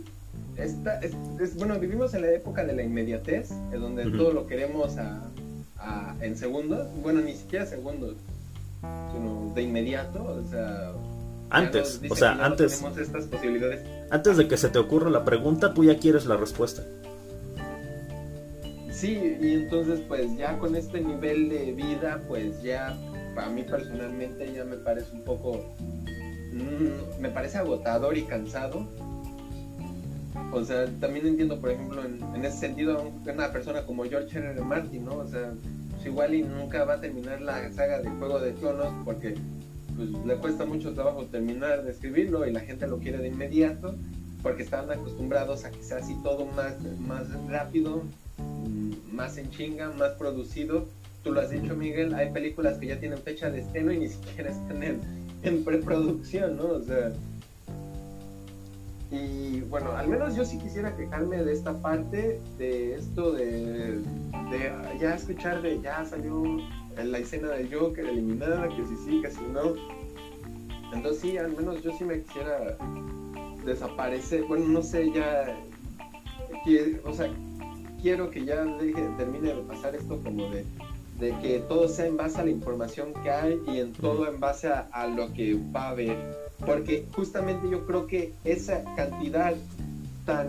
esta, 0.57 1.01
es, 1.01 1.57
bueno, 1.57 1.79
vivimos 1.79 2.15
en 2.15 2.23
la 2.23 2.31
época 2.31 2.65
de 2.65 2.75
la 2.75 2.83
inmediatez, 2.83 3.51
en 3.51 3.81
donde 3.81 4.11
todo 4.11 4.33
lo 4.33 4.47
queremos 4.47 4.97
a, 4.99 5.23
en 6.21 6.37
segundos, 6.37 6.87
bueno, 7.03 7.21
ni 7.21 7.35
siquiera 7.35 7.67
segundos, 7.67 8.15
sino 9.13 9.53
de 9.55 9.63
inmediato, 9.63 10.23
o 10.23 10.51
sea... 10.51 10.93
Antes, 11.49 12.01
o 12.09 12.17
sea, 12.17 12.45
antes... 12.45 12.83
estas 12.99 13.25
posibilidades. 13.27 13.81
Antes 14.11 14.37
de 14.37 14.49
que 14.49 14.57
se 14.57 14.69
te 14.69 14.81
ocurra 14.81 15.11
la 15.11 15.25
pregunta, 15.25 15.75
tú 15.75 15.85
ya 15.85 15.97
quieres 15.97 16.27
la 16.27 16.37
respuesta. 16.37 16.83
Sí, 18.97 19.37
y 19.41 19.53
entonces 19.53 20.01
pues 20.09 20.37
ya 20.39 20.59
con 20.59 20.75
este 20.75 21.01
nivel 21.03 21.51
de 21.51 21.73
vida, 21.73 22.23
pues 22.27 22.63
ya 22.63 22.97
para 23.35 23.51
mí 23.51 23.63
personalmente 23.63 24.51
ya 24.55 24.65
me 24.65 24.77
parece 24.77 25.13
un 25.13 25.23
poco, 25.23 25.67
mm, 26.57 27.21
me 27.21 27.31
parece 27.31 27.59
agotador 27.59 28.17
y 28.17 28.23
cansado. 28.23 28.87
O 30.53 30.65
sea, 30.65 30.87
también 31.01 31.27
entiendo, 31.27 31.61
por 31.61 31.71
ejemplo, 31.71 32.03
en, 32.05 32.45
ese 32.45 32.59
sentido, 32.59 33.11
una 33.27 33.51
persona 33.51 33.85
como 33.85 34.05
George 34.05 34.39
R. 34.39 34.51
R. 34.51 34.61
Martin, 34.63 35.05
¿no? 35.05 35.17
O 35.17 35.27
sea, 35.27 35.53
pues 35.91 36.07
igual 36.07 36.35
y 36.35 36.43
nunca 36.43 36.85
va 36.85 36.95
a 36.95 37.01
terminar 37.01 37.41
la 37.41 37.71
saga 37.73 38.01
de 38.01 38.09
Juego 38.11 38.39
de 38.39 38.53
Tronos 38.53 38.93
porque 39.05 39.35
pues, 39.97 40.11
le 40.25 40.37
cuesta 40.37 40.65
mucho 40.65 40.93
trabajo 40.93 41.25
terminar 41.25 41.85
de 41.85 41.91
escribirlo 41.91 42.47
y 42.47 42.53
la 42.53 42.61
gente 42.61 42.87
lo 42.87 42.99
quiere 42.99 43.19
de 43.19 43.29
inmediato 43.29 43.95
porque 44.43 44.63
están 44.63 44.91
acostumbrados 44.91 45.65
a 45.65 45.71
que 45.71 45.83
sea 45.83 45.99
así 45.99 46.15
todo 46.23 46.47
más, 46.47 46.75
más 47.01 47.25
rápido, 47.49 48.05
más 49.11 49.39
en 49.39 49.51
chinga, 49.51 49.91
más 49.91 50.13
producido. 50.13 50.87
Tú 51.25 51.33
lo 51.33 51.41
has 51.41 51.51
dicho, 51.51 51.75
Miguel, 51.75 52.15
hay 52.15 52.31
películas 52.31 52.79
que 52.79 52.87
ya 52.87 53.01
tienen 53.01 53.19
fecha 53.19 53.51
de 53.51 53.61
estreno 53.61 53.91
y 53.91 53.99
ni 53.99 54.09
siquiera 54.09 54.51
están 54.51 54.83
en, 54.83 55.01
en 55.47 55.65
preproducción, 55.65 56.57
¿no? 56.57 56.65
O 56.65 56.83
sea, 56.83 57.13
y 59.11 59.61
bueno, 59.63 59.93
al 59.93 60.09
menos 60.09 60.35
yo 60.35 60.45
sí 60.45 60.59
quisiera 60.59 60.97
quejarme 60.97 61.43
de 61.43 61.53
esta 61.53 61.81
parte, 61.81 62.41
de 62.59 62.95
esto 62.95 63.33
de, 63.33 63.99
de 64.51 64.73
ya 65.01 65.15
escuchar 65.15 65.63
de 65.63 65.81
ya 65.81 66.05
salió 66.05 66.43
la 66.97 67.19
escena 67.19 67.49
de 67.49 67.69
Joker 67.69 68.07
eliminada, 68.07 68.69
que 68.69 68.85
si 68.85 68.97
sí, 69.05 69.23
que 69.23 69.31
si 69.31 69.43
no. 69.53 69.75
Entonces 70.93 71.21
sí, 71.21 71.39
al 71.39 71.55
menos 71.57 71.83
yo 71.83 71.93
sí 71.93 72.05
me 72.05 72.23
quisiera 72.23 72.77
desaparecer, 73.65 74.45
bueno, 74.45 74.67
no 74.67 74.83
sé, 74.83 75.13
ya, 75.13 75.57
o 77.05 77.13
sea, 77.13 77.29
quiero 78.01 78.31
que 78.31 78.45
ya 78.45 78.65
deje, 78.65 79.09
termine 79.17 79.55
de 79.55 79.63
pasar 79.63 79.95
esto 79.95 80.21
como 80.23 80.49
de, 80.51 80.65
de 81.19 81.35
que 81.41 81.61
todo 81.61 81.89
sea 81.89 82.07
en 82.07 82.17
base 82.17 82.41
a 82.41 82.45
la 82.45 82.51
información 82.51 83.13
que 83.23 83.31
hay 83.31 83.61
y 83.69 83.79
en 83.81 83.93
todo 83.93 84.29
en 84.29 84.39
base 84.41 84.69
a, 84.69 84.89
a 84.93 85.07
lo 85.07 85.33
que 85.33 85.59
va 85.75 85.85
a 85.85 85.91
haber 85.91 86.47
porque 86.65 87.07
justamente 87.13 87.69
yo 87.71 87.85
creo 87.87 88.07
que 88.07 88.33
esa 88.45 88.83
cantidad 88.95 89.55
tan 90.25 90.49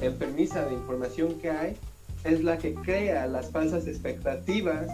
enfermiza 0.00 0.64
de 0.66 0.74
información 0.74 1.34
que 1.40 1.50
hay 1.50 1.76
es 2.24 2.44
la 2.44 2.58
que 2.58 2.74
crea 2.74 3.26
las 3.26 3.50
falsas 3.50 3.86
expectativas 3.88 4.86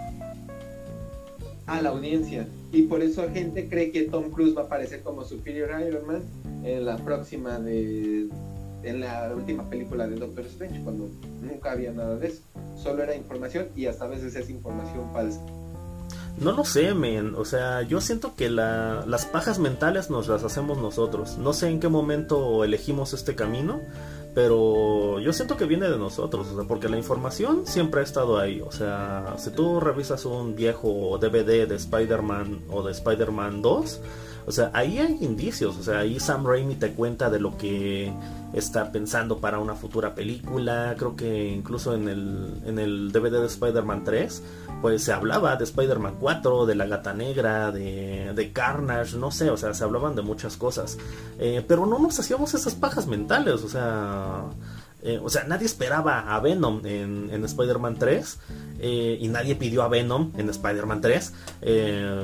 a 1.66 1.82
la 1.82 1.90
audiencia. 1.90 2.48
Y 2.72 2.82
por 2.82 3.02
eso 3.02 3.26
la 3.26 3.32
gente 3.32 3.68
cree 3.68 3.90
que 3.90 4.04
Tom 4.04 4.30
Cruise 4.30 4.56
va 4.56 4.62
a 4.62 4.64
aparecer 4.64 5.02
como 5.02 5.24
Superior 5.24 5.70
Iron 5.86 6.06
Man 6.06 6.22
en 6.64 6.86
la 6.86 6.96
próxima 6.96 7.58
de. 7.58 8.28
En 8.82 9.00
la 9.00 9.32
última 9.34 9.68
película 9.68 10.06
de 10.06 10.16
Doctor 10.16 10.46
Strange, 10.46 10.80
cuando 10.82 11.08
nunca 11.42 11.72
había 11.72 11.92
nada 11.92 12.16
de 12.16 12.28
eso. 12.28 12.42
Solo 12.76 13.02
era 13.02 13.14
información 13.14 13.68
y 13.74 13.86
hasta 13.86 14.04
a 14.04 14.08
veces 14.08 14.34
es 14.36 14.50
información 14.50 15.12
falsa. 15.12 15.40
No 16.40 16.52
lo 16.52 16.64
sé, 16.64 16.94
men. 16.94 17.34
O 17.34 17.44
sea, 17.44 17.82
yo 17.82 18.00
siento 18.00 18.34
que 18.36 18.48
la, 18.48 19.04
las 19.06 19.26
pajas 19.26 19.58
mentales 19.58 20.08
nos 20.08 20.28
las 20.28 20.44
hacemos 20.44 20.78
nosotros. 20.78 21.36
No 21.38 21.52
sé 21.52 21.68
en 21.68 21.80
qué 21.80 21.88
momento 21.88 22.62
elegimos 22.62 23.12
este 23.12 23.34
camino, 23.34 23.80
pero 24.34 25.18
yo 25.18 25.32
siento 25.32 25.56
que 25.56 25.64
viene 25.64 25.90
de 25.90 25.98
nosotros. 25.98 26.46
O 26.48 26.56
sea, 26.56 26.68
porque 26.68 26.88
la 26.88 26.96
información 26.96 27.66
siempre 27.66 28.02
ha 28.02 28.04
estado 28.04 28.38
ahí. 28.38 28.60
O 28.60 28.70
sea, 28.70 29.34
si 29.38 29.50
tú 29.50 29.80
revisas 29.80 30.24
un 30.26 30.54
viejo 30.54 31.18
DVD 31.20 31.66
de 31.66 31.74
Spider-Man 31.74 32.60
o 32.70 32.84
de 32.84 32.92
Spider-Man 32.92 33.60
2, 33.60 34.00
o 34.48 34.52
sea, 34.52 34.70
ahí 34.72 34.98
hay 34.98 35.18
indicios. 35.20 35.76
O 35.76 35.82
sea, 35.82 35.98
ahí 35.98 36.18
Sam 36.18 36.46
Raimi 36.46 36.74
te 36.76 36.92
cuenta 36.92 37.28
de 37.28 37.38
lo 37.38 37.58
que 37.58 38.10
está 38.54 38.90
pensando 38.90 39.38
para 39.38 39.58
una 39.58 39.74
futura 39.74 40.14
película. 40.14 40.94
Creo 40.96 41.14
que 41.14 41.48
incluso 41.48 41.94
en 41.94 42.08
el, 42.08 42.62
en 42.64 42.78
el 42.78 43.12
DVD 43.12 43.40
de 43.40 43.46
Spider-Man 43.46 44.04
3 44.04 44.42
pues 44.80 45.02
se 45.02 45.12
hablaba 45.12 45.56
de 45.56 45.64
Spider-Man 45.64 46.16
4, 46.20 46.64
de 46.64 46.74
la 46.76 46.86
gata 46.86 47.12
negra, 47.12 47.72
de, 47.72 48.32
de, 48.34 48.52
Carnage, 48.52 49.16
no 49.16 49.30
sé, 49.32 49.50
o 49.50 49.56
sea, 49.56 49.74
se 49.74 49.82
hablaban 49.82 50.14
de 50.14 50.22
muchas 50.22 50.56
cosas. 50.56 50.98
Eh, 51.38 51.64
pero 51.66 51.84
no 51.84 51.98
nos 51.98 52.18
hacíamos 52.18 52.54
esas 52.54 52.74
pajas 52.74 53.06
mentales, 53.06 53.62
o 53.64 53.68
sea... 53.68 54.44
Eh, 55.02 55.20
o 55.22 55.28
sea, 55.28 55.44
nadie 55.44 55.66
esperaba 55.66 56.34
a 56.34 56.40
Venom 56.40 56.84
en, 56.84 57.30
en 57.32 57.44
Spider-Man 57.44 57.96
3 57.98 58.38
eh, 58.80 59.18
y 59.20 59.28
nadie 59.28 59.54
pidió 59.54 59.82
a 59.82 59.88
Venom 59.88 60.32
en 60.36 60.48
Spider-Man 60.50 61.00
3. 61.00 61.32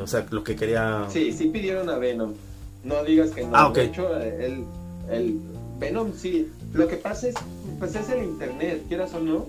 o 0.02 0.06
sea, 0.06 0.26
lo 0.30 0.42
que 0.42 0.56
quería... 0.56 1.06
Sí, 1.08 1.32
sí 1.32 1.48
pidieron 1.48 1.88
a 1.88 1.98
Venom. 1.98 2.34
No 2.82 3.04
digas 3.04 3.30
que 3.30 3.44
no. 3.46 3.50
Ah, 3.54 3.70
De 3.72 3.84
hecho, 3.84 4.16
el, 4.18 4.64
el 5.08 5.40
Venom 5.78 6.12
sí. 6.14 6.50
Lo 6.72 6.88
que 6.88 6.96
pasa 6.96 7.28
es, 7.28 7.34
pues 7.78 7.94
es 7.94 8.08
el 8.10 8.24
Internet, 8.24 8.82
quieras 8.88 9.14
o 9.14 9.20
no 9.20 9.46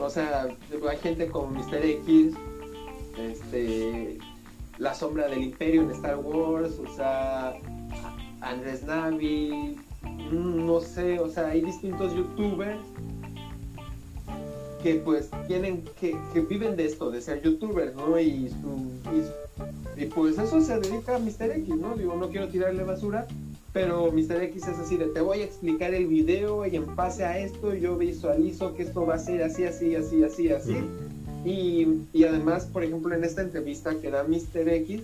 o 0.00 0.08
sea, 0.08 0.48
hay 0.88 0.98
gente 0.98 1.28
como 1.28 1.48
Mr. 1.48 1.84
X, 1.84 2.34
este, 3.18 4.18
La 4.78 4.94
Sombra 4.94 5.28
del 5.28 5.42
Imperio 5.42 5.82
en 5.82 5.90
Star 5.90 6.16
Wars, 6.16 6.72
o 6.78 6.96
sea, 6.96 7.54
Andrés 8.40 8.82
Navi, 8.82 9.76
no 10.32 10.80
sé, 10.80 11.18
o 11.18 11.28
sea, 11.28 11.48
hay 11.48 11.60
distintos 11.60 12.14
youtubers 12.14 12.80
que 14.82 14.94
pues 14.96 15.28
tienen, 15.46 15.84
que, 15.98 16.16
que 16.32 16.40
viven 16.40 16.76
de 16.76 16.86
esto, 16.86 17.10
de 17.10 17.20
ser 17.20 17.42
youtubers, 17.42 17.94
¿no? 17.94 18.18
Y, 18.18 18.50
y, 19.96 20.02
y, 20.02 20.06
pues 20.06 20.38
eso 20.38 20.60
se 20.60 20.80
dedica 20.80 21.16
a 21.16 21.18
Mr. 21.18 21.50
X, 21.56 21.76
¿no? 21.76 21.96
Digo, 21.96 22.16
no 22.16 22.30
quiero 22.30 22.48
tirarle 22.48 22.84
basura, 22.84 23.26
pero 23.72 24.10
Mr. 24.10 24.42
X 24.44 24.68
es 24.68 24.78
así 24.78 24.96
de 24.96 25.06
te 25.06 25.20
voy 25.20 25.40
a 25.40 25.44
explicar 25.44 25.92
el 25.92 26.06
video 26.06 26.66
y 26.66 26.76
en 26.76 26.96
base 26.96 27.24
a 27.24 27.38
esto 27.38 27.74
yo 27.74 27.96
visualizo 27.96 28.74
que 28.74 28.84
esto 28.84 29.04
va 29.04 29.14
a 29.14 29.18
ser 29.18 29.42
así, 29.42 29.64
así, 29.64 29.94
así, 29.94 30.24
así, 30.24 30.48
así. 30.50 30.76
y, 31.44 32.06
y, 32.12 32.24
además, 32.24 32.64
por 32.66 32.82
ejemplo, 32.82 33.14
en 33.14 33.24
esta 33.24 33.42
entrevista 33.42 33.94
que 34.00 34.10
da 34.10 34.24
Mr. 34.24 34.68
X 34.68 35.02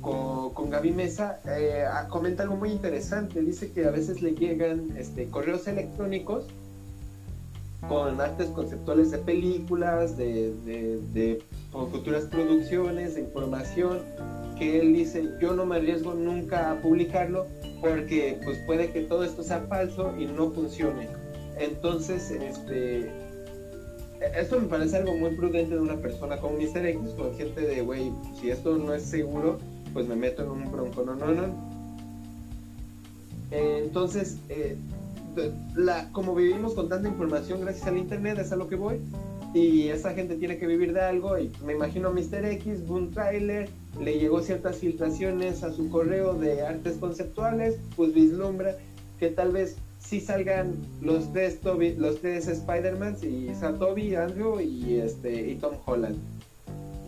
con, 0.00 0.54
con 0.54 0.70
Gaby 0.70 0.92
Mesa, 0.92 1.40
eh, 1.46 1.84
comenta 2.08 2.42
algo 2.42 2.56
muy 2.56 2.70
interesante. 2.70 3.40
Dice 3.40 3.72
que 3.72 3.86
a 3.86 3.90
veces 3.90 4.22
le 4.22 4.32
llegan 4.32 4.96
este, 4.96 5.28
correos 5.28 5.66
electrónicos 5.66 6.46
con 7.86 8.20
artes 8.20 8.48
conceptuales 8.48 9.10
de 9.10 9.18
películas, 9.18 10.16
de, 10.16 11.42
futuras 11.70 12.24
producciones, 12.24 13.14
de 13.14 13.20
información, 13.20 14.00
que 14.58 14.80
él 14.80 14.92
dice, 14.92 15.28
yo 15.40 15.54
no 15.54 15.64
me 15.64 15.76
arriesgo 15.76 16.14
nunca 16.14 16.72
a 16.72 16.80
publicarlo 16.80 17.46
porque 17.80 18.40
pues 18.44 18.58
puede 18.66 18.90
que 18.90 19.02
todo 19.02 19.22
esto 19.22 19.44
sea 19.44 19.60
falso 19.68 20.12
y 20.18 20.26
no 20.26 20.50
funcione. 20.50 21.08
Entonces, 21.58 22.30
este, 22.32 23.10
esto 24.36 24.60
me 24.60 24.66
parece 24.66 24.96
algo 24.96 25.14
muy 25.14 25.36
prudente 25.36 25.74
de 25.74 25.80
una 25.80 25.96
persona 25.96 26.38
como 26.38 26.58
Mr. 26.58 26.84
X, 26.84 27.10
consciente 27.16 27.60
de, 27.60 27.82
güey, 27.82 28.12
si 28.40 28.50
esto 28.50 28.76
no 28.76 28.92
es 28.92 29.02
seguro, 29.04 29.58
pues 29.92 30.06
me 30.06 30.16
meto 30.16 30.42
en 30.42 30.50
un 30.50 30.72
bronco, 30.72 31.02
no, 31.04 31.14
no, 31.14 31.32
no. 31.32 31.46
entonces, 33.50 34.38
eh, 34.48 34.76
la, 35.74 36.10
como 36.12 36.34
vivimos 36.34 36.74
con 36.74 36.88
tanta 36.88 37.08
información 37.08 37.60
gracias 37.60 37.86
al 37.86 37.96
Internet, 37.96 38.38
es 38.38 38.52
a 38.52 38.56
lo 38.56 38.68
que 38.68 38.76
voy, 38.76 39.00
y 39.54 39.88
esa 39.88 40.12
gente 40.14 40.36
tiene 40.36 40.58
que 40.58 40.66
vivir 40.66 40.92
de 40.92 41.00
algo, 41.00 41.38
y 41.38 41.50
me 41.64 41.72
imagino 41.72 42.08
a 42.08 42.12
Mr. 42.12 42.44
X, 42.44 42.80
un 42.88 43.12
trailer, 43.12 43.68
le 44.00 44.18
llegó 44.18 44.42
ciertas 44.42 44.76
filtraciones 44.76 45.62
a 45.62 45.72
su 45.72 45.88
correo 45.90 46.34
de 46.34 46.62
artes 46.62 46.98
conceptuales, 46.98 47.78
pues 47.96 48.12
vislumbra 48.14 48.76
que 49.18 49.28
tal 49.28 49.52
vez 49.52 49.76
sí 49.98 50.20
salgan 50.20 50.76
los 51.02 51.32
tres, 51.32 51.58
los 51.96 52.20
tres 52.20 52.46
Spider-Man, 52.48 53.16
y 53.22 53.48
Toby, 53.78 54.14
Andrew 54.14 54.60
y, 54.60 54.96
este, 54.96 55.50
y 55.50 55.54
Tom 55.56 55.74
Holland. 55.84 56.16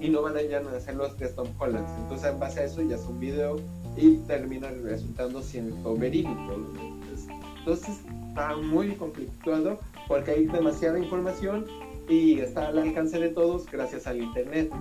Y 0.00 0.08
no 0.08 0.22
van 0.22 0.36
a 0.36 0.42
ya 0.42 0.60
a 0.60 0.80
ser 0.80 0.96
los 0.96 1.16
tres 1.16 1.34
Tom 1.34 1.48
Holland. 1.58 1.86
Entonces, 2.02 2.32
en 2.32 2.38
base 2.38 2.60
a 2.60 2.64
eso, 2.64 2.82
ya 2.82 2.96
es 2.96 3.02
un 3.02 3.20
video 3.20 3.60
y 3.96 4.16
termina 4.26 4.70
resultando 4.70 5.42
siendo 5.42 5.96
verídico. 5.96 6.56
Entonces, 7.58 7.96
está 8.28 8.56
muy 8.56 8.94
complicado 8.94 9.78
porque 10.08 10.30
hay 10.30 10.46
demasiada 10.46 10.98
información 10.98 11.66
y 12.08 12.40
está 12.40 12.68
al 12.68 12.78
alcance 12.78 13.18
de 13.18 13.28
todos 13.28 13.66
gracias 13.70 14.06
al 14.06 14.18
Internet. 14.18 14.72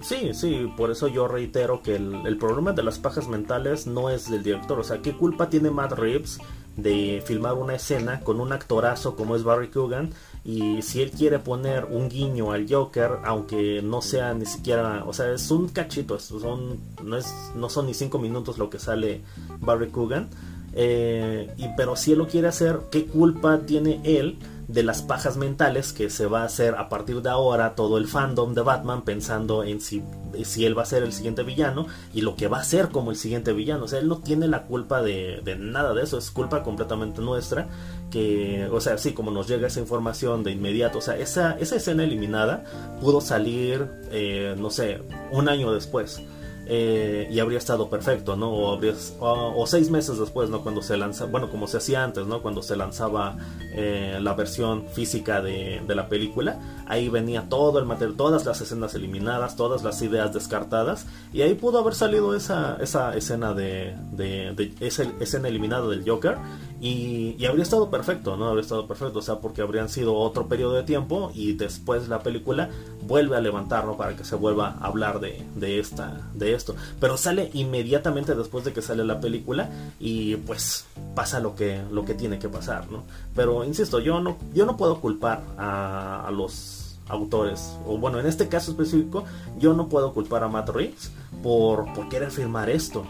Sí, 0.00 0.32
sí, 0.32 0.72
por 0.76 0.90
eso 0.90 1.08
yo 1.08 1.26
reitero 1.26 1.82
que 1.82 1.96
el, 1.96 2.38
problema 2.38 2.72
de 2.72 2.82
las 2.82 2.98
pajas 2.98 3.28
mentales 3.28 3.86
no 3.86 4.10
es 4.10 4.30
del 4.30 4.42
director. 4.42 4.78
O 4.78 4.84
sea, 4.84 5.02
¿qué 5.02 5.16
culpa 5.16 5.50
tiene 5.50 5.70
Matt 5.70 5.92
Reeves 5.92 6.38
de 6.76 7.22
filmar 7.26 7.54
una 7.54 7.74
escena 7.74 8.20
con 8.20 8.40
un 8.40 8.52
actorazo 8.52 9.16
como 9.16 9.34
es 9.34 9.42
Barry 9.42 9.68
Coogan? 9.68 10.10
Y 10.48 10.80
si 10.80 11.02
él 11.02 11.10
quiere 11.10 11.38
poner 11.40 11.84
un 11.84 12.08
guiño 12.08 12.52
al 12.52 12.66
Joker, 12.66 13.18
aunque 13.22 13.82
no 13.82 14.00
sea 14.00 14.32
ni 14.32 14.46
siquiera, 14.46 15.04
o 15.06 15.12
sea, 15.12 15.30
es 15.30 15.50
un 15.50 15.68
cachito, 15.68 16.18
son, 16.18 16.78
no, 17.04 17.18
es, 17.18 17.30
no 17.54 17.68
son 17.68 17.84
ni 17.84 17.92
cinco 17.92 18.18
minutos 18.18 18.56
lo 18.56 18.70
que 18.70 18.78
sale 18.78 19.20
Barry 19.60 19.90
Coogan. 19.90 20.30
Eh, 20.72 21.52
y, 21.58 21.66
pero 21.76 21.96
si 21.96 22.12
él 22.12 22.18
lo 22.18 22.28
quiere 22.28 22.48
hacer, 22.48 22.80
¿qué 22.90 23.04
culpa 23.04 23.58
tiene 23.66 24.00
él? 24.04 24.38
de 24.68 24.82
las 24.82 25.00
pajas 25.00 25.38
mentales 25.38 25.94
que 25.94 26.10
se 26.10 26.26
va 26.26 26.42
a 26.42 26.44
hacer 26.44 26.74
a 26.74 26.90
partir 26.90 27.22
de 27.22 27.30
ahora 27.30 27.74
todo 27.74 27.96
el 27.96 28.06
fandom 28.06 28.52
de 28.52 28.60
Batman 28.60 29.00
pensando 29.00 29.64
en 29.64 29.80
si, 29.80 30.02
si 30.44 30.66
él 30.66 30.76
va 30.76 30.82
a 30.82 30.86
ser 30.86 31.02
el 31.02 31.14
siguiente 31.14 31.42
villano 31.42 31.86
y 32.12 32.20
lo 32.20 32.36
que 32.36 32.48
va 32.48 32.60
a 32.60 32.64
ser 32.64 32.90
como 32.90 33.10
el 33.10 33.16
siguiente 33.16 33.54
villano. 33.54 33.84
O 33.84 33.88
sea, 33.88 33.98
él 33.98 34.08
no 34.08 34.18
tiene 34.18 34.46
la 34.46 34.64
culpa 34.64 35.00
de, 35.00 35.42
nada 35.58 35.94
de 35.94 36.02
eso, 36.02 36.18
es 36.18 36.30
culpa 36.30 36.62
completamente 36.62 37.22
nuestra. 37.22 37.66
Que, 38.10 38.66
o 38.72 38.80
sea, 38.80 38.96
sí, 38.96 39.12
como 39.12 39.30
nos 39.30 39.48
llega 39.48 39.66
esa 39.66 39.80
información 39.80 40.42
de 40.42 40.52
inmediato, 40.52 40.98
o 40.98 41.00
sea, 41.02 41.18
esa, 41.18 41.58
esa 41.58 41.76
escena 41.76 42.04
eliminada 42.04 42.64
pudo 43.00 43.20
salir, 43.20 43.86
eh, 44.10 44.54
no 44.58 44.70
sé, 44.70 45.02
un 45.30 45.48
año 45.48 45.72
después. 45.72 46.22
Eh, 46.70 47.26
y 47.30 47.40
habría 47.40 47.56
estado 47.56 47.88
perfecto, 47.88 48.36
¿no? 48.36 48.50
O, 48.50 48.74
habría, 48.74 48.92
o, 49.20 49.66
seis 49.66 49.90
meses 49.90 50.18
después, 50.18 50.50
¿no? 50.50 50.62
Cuando 50.62 50.82
se 50.82 50.98
lanza, 50.98 51.24
bueno, 51.24 51.50
como 51.50 51.66
se 51.66 51.78
hacía 51.78 52.04
antes, 52.04 52.26
¿no? 52.26 52.42
Cuando 52.42 52.60
se 52.60 52.76
lanzaba 52.76 53.38
eh, 53.72 54.18
la 54.20 54.34
versión 54.34 54.84
física 54.92 55.40
de, 55.40 55.80
la 55.88 56.10
película, 56.10 56.60
ahí 56.86 57.08
venía 57.08 57.48
todo 57.48 57.78
el 57.78 57.86
material, 57.86 58.18
todas 58.18 58.44
las 58.44 58.60
escenas 58.60 58.94
eliminadas, 58.94 59.56
todas 59.56 59.82
las 59.82 60.02
ideas 60.02 60.34
descartadas, 60.34 61.06
y 61.32 61.40
ahí 61.40 61.54
pudo 61.54 61.78
haber 61.78 61.94
salido 61.94 62.34
esa, 62.34 62.76
esa 62.82 63.16
escena 63.16 63.54
de, 63.54 63.96
de, 64.12 64.74
esa 64.80 65.04
escena 65.20 65.48
eliminada 65.48 65.88
del 65.88 66.06
Joker, 66.06 66.36
Y, 66.80 67.44
habría 67.44 67.62
estado 67.64 67.90
perfecto, 67.90 68.36
¿no? 68.36 68.46
Habría 68.46 68.62
estado 68.62 68.86
perfecto, 68.86 69.18
o 69.18 69.22
sea, 69.22 69.40
porque 69.40 69.62
habrían 69.62 69.88
sido 69.88 70.14
otro 70.14 70.46
periodo 70.46 70.74
de 70.74 70.84
tiempo 70.84 71.32
y 71.34 71.54
después 71.54 72.08
la 72.08 72.22
película 72.22 72.70
vuelve 73.02 73.36
a 73.36 73.40
levantarlo 73.40 73.96
para 73.96 74.14
que 74.14 74.24
se 74.24 74.36
vuelva 74.36 74.76
a 74.80 74.86
hablar 74.86 75.18
de, 75.18 75.44
de, 75.56 75.80
esta, 75.80 76.20
de 76.34 76.54
esto. 76.54 76.76
Pero 77.00 77.16
sale 77.16 77.50
inmediatamente 77.52 78.34
después 78.34 78.64
de 78.64 78.72
que 78.72 78.82
sale 78.82 79.04
la 79.04 79.20
película 79.20 79.70
y 79.98 80.36
pues 80.36 80.86
pasa 81.14 81.40
lo 81.40 81.56
que, 81.56 81.82
lo 81.90 82.04
que 82.04 82.14
tiene 82.14 82.38
que 82.38 82.48
pasar, 82.48 82.88
¿no? 82.90 83.02
Pero 83.34 83.64
insisto, 83.64 83.98
yo 83.98 84.20
no, 84.20 84.36
yo 84.54 84.64
no 84.64 84.76
puedo 84.76 85.00
culpar 85.00 85.42
a, 85.56 86.30
los 86.32 86.98
autores, 87.08 87.76
o 87.86 87.96
bueno, 87.96 88.20
en 88.20 88.26
este 88.26 88.48
caso 88.48 88.70
específico, 88.72 89.24
yo 89.58 89.72
no 89.72 89.88
puedo 89.88 90.12
culpar 90.12 90.44
a 90.44 90.48
Matt 90.48 90.68
Reeves 90.68 91.10
por, 91.42 91.90
por 91.94 92.08
querer 92.10 92.30
firmar 92.30 92.68
esto 92.68 93.04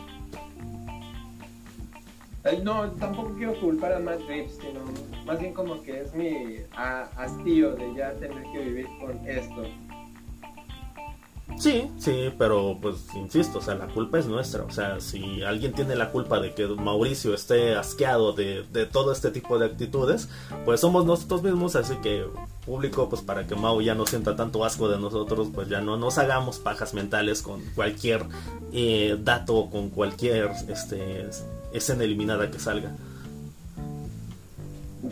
no, 2.62 2.90
tampoco 2.92 3.34
quiero 3.36 3.58
culpar 3.60 3.92
a 3.92 3.98
Matt 3.98 4.20
Reeves, 4.26 4.58
sino 4.60 4.80
más 5.26 5.38
bien 5.40 5.52
como 5.52 5.82
que 5.82 6.00
es 6.00 6.14
mi 6.14 6.58
hastío 6.74 7.74
de 7.74 7.94
ya 7.94 8.12
tener 8.14 8.42
que 8.52 8.58
vivir 8.58 8.86
con 9.00 9.16
esto. 9.26 9.62
Sí, 11.56 11.90
sí, 11.98 12.32
pero 12.38 12.78
pues 12.80 12.96
insisto, 13.14 13.58
o 13.58 13.62
sea, 13.62 13.74
la 13.74 13.88
culpa 13.88 14.18
es 14.18 14.26
nuestra. 14.26 14.62
O 14.64 14.70
sea, 14.70 15.00
si 15.00 15.42
alguien 15.42 15.72
tiene 15.72 15.96
la 15.96 16.10
culpa 16.10 16.40
de 16.40 16.54
que 16.54 16.66
Mauricio 16.66 17.34
esté 17.34 17.74
asqueado 17.74 18.32
de, 18.32 18.64
de 18.70 18.86
todo 18.86 19.12
este 19.12 19.30
tipo 19.30 19.58
de 19.58 19.66
actitudes, 19.66 20.28
pues 20.64 20.80
somos 20.80 21.04
nosotros 21.04 21.42
mismos, 21.42 21.74
así 21.74 21.96
que 21.96 22.26
público, 22.64 23.08
pues 23.08 23.22
para 23.22 23.46
que 23.46 23.56
Mau 23.56 23.80
ya 23.80 23.94
no 23.94 24.06
sienta 24.06 24.36
tanto 24.36 24.64
asco 24.64 24.88
de 24.88 24.98
nosotros, 24.98 25.48
pues 25.52 25.68
ya 25.68 25.80
no 25.80 25.96
nos 25.96 26.18
hagamos 26.18 26.58
pajas 26.58 26.94
mentales 26.94 27.42
con 27.42 27.60
cualquier 27.74 28.24
eh, 28.72 29.16
dato, 29.20 29.68
con 29.70 29.88
cualquier 29.88 30.50
este, 30.68 31.28
escena 31.72 32.04
eliminada 32.04 32.50
que 32.50 32.58
salga. 32.58 32.92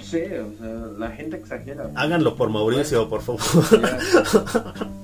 Sí, 0.03 0.23
o 0.25 0.59
sea, 0.59 0.75
la 0.99 1.11
gente 1.11 1.37
exagera. 1.37 1.91
Háganlo 1.95 2.37
por 2.37 2.51
Mauricio, 2.51 3.09
por 3.09 3.23
favor. 3.23 3.41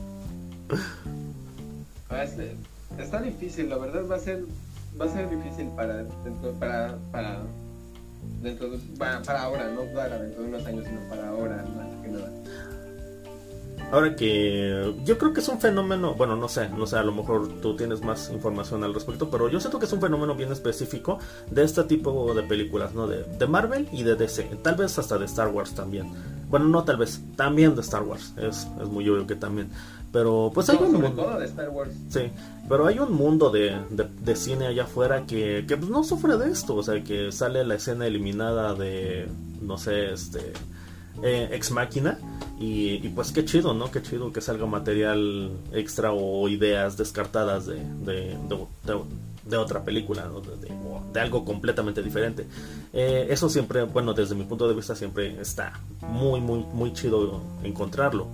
Está 2.98 3.20
difícil, 3.20 3.68
la 3.68 3.78
verdad 3.78 4.04
va 4.10 4.16
a 4.16 4.18
ser 4.18 4.44
va 5.00 5.06
a 5.06 5.08
ser 5.08 5.28
difícil 5.28 5.66
para 5.76 6.04
para 6.60 6.96
para 7.10 7.40
dentro 8.42 8.70
para, 8.98 9.42
ahora, 9.42 9.68
no 9.70 9.82
para 9.94 10.18
dentro 10.18 10.42
de 10.42 10.48
unos 10.48 10.66
años, 10.66 10.84
sino 10.86 11.00
para 11.08 11.28
ahora, 11.28 11.64
más 11.76 12.02
que 12.02 12.08
nada. 12.08 12.32
Ahora 13.92 14.16
que 14.16 14.94
yo 15.04 15.18
creo 15.18 15.34
que 15.34 15.40
es 15.40 15.48
un 15.48 15.60
fenómeno, 15.60 16.14
bueno, 16.14 16.34
no 16.34 16.48
sé, 16.48 16.70
no 16.70 16.86
sé, 16.86 16.96
a 16.96 17.02
lo 17.02 17.12
mejor 17.12 17.60
tú 17.60 17.76
tienes 17.76 18.00
más 18.00 18.30
información 18.30 18.82
al 18.84 18.94
respecto, 18.94 19.28
pero 19.28 19.50
yo 19.50 19.60
siento 19.60 19.78
que 19.78 19.84
es 19.84 19.92
un 19.92 20.00
fenómeno 20.00 20.34
bien 20.34 20.50
específico 20.50 21.18
de 21.50 21.62
este 21.62 21.84
tipo 21.84 22.32
de 22.32 22.42
películas, 22.42 22.94
¿no? 22.94 23.06
De, 23.06 23.22
de 23.22 23.46
Marvel 23.46 23.86
y 23.92 24.02
de 24.02 24.16
DC, 24.16 24.44
tal 24.62 24.76
vez 24.76 24.98
hasta 24.98 25.18
de 25.18 25.26
Star 25.26 25.48
Wars 25.48 25.74
también. 25.74 26.10
Bueno, 26.48 26.68
no 26.68 26.84
tal 26.84 26.96
vez, 26.96 27.20
también 27.36 27.74
de 27.74 27.82
Star 27.82 28.02
Wars, 28.02 28.32
es, 28.38 28.66
es 28.80 28.88
muy 28.88 29.06
obvio 29.10 29.26
que 29.26 29.36
también. 29.36 29.68
Pero 30.10 30.50
pues 30.54 30.70
hay 30.70 30.78
un 30.78 30.92
mundo... 30.92 31.38
de 31.38 31.44
Star 31.44 31.68
Wars. 31.68 31.90
Sí, 32.08 32.30
pero 32.70 32.86
hay 32.86 32.98
un 32.98 33.12
mundo 33.12 33.50
de, 33.50 33.78
de, 33.90 34.36
cine 34.36 34.68
allá 34.68 34.84
afuera 34.84 35.26
que, 35.26 35.66
que 35.68 35.76
pues, 35.76 35.90
no 35.90 36.02
sufre 36.02 36.38
de 36.38 36.50
esto, 36.50 36.76
o 36.76 36.82
sea, 36.82 37.04
que 37.04 37.30
sale 37.30 37.62
la 37.62 37.74
escena 37.74 38.06
eliminada 38.06 38.72
de, 38.72 39.28
no 39.60 39.76
sé, 39.76 40.14
este 40.14 40.54
eh, 41.22 41.48
Ex 41.52 41.70
Máquina. 41.70 42.18
Y, 42.58 43.08
pues 43.08 43.32
qué 43.32 43.44
chido, 43.44 43.74
¿no? 43.74 43.90
Qué 43.90 44.02
chido 44.02 44.32
que 44.32 44.40
salga 44.40 44.66
material 44.66 45.50
extra 45.72 46.12
o 46.12 46.48
ideas 46.48 46.96
descartadas 46.96 47.66
de, 47.66 47.82
de, 48.04 49.56
otra 49.56 49.84
película, 49.84 50.30
de, 51.12 51.20
algo 51.20 51.44
completamente 51.44 52.04
diferente. 52.04 52.46
Eh, 52.92 53.26
eso 53.30 53.48
siempre, 53.48 53.82
bueno, 53.82 54.14
desde 54.14 54.36
mi 54.36 54.44
punto 54.44 54.68
de 54.68 54.74
vista 54.74 54.94
siempre 54.94 55.40
está 55.40 55.72
muy, 56.02 56.40
muy, 56.40 56.60
muy 56.72 56.92
chido 56.92 57.42
encontrarlo. 57.64 58.28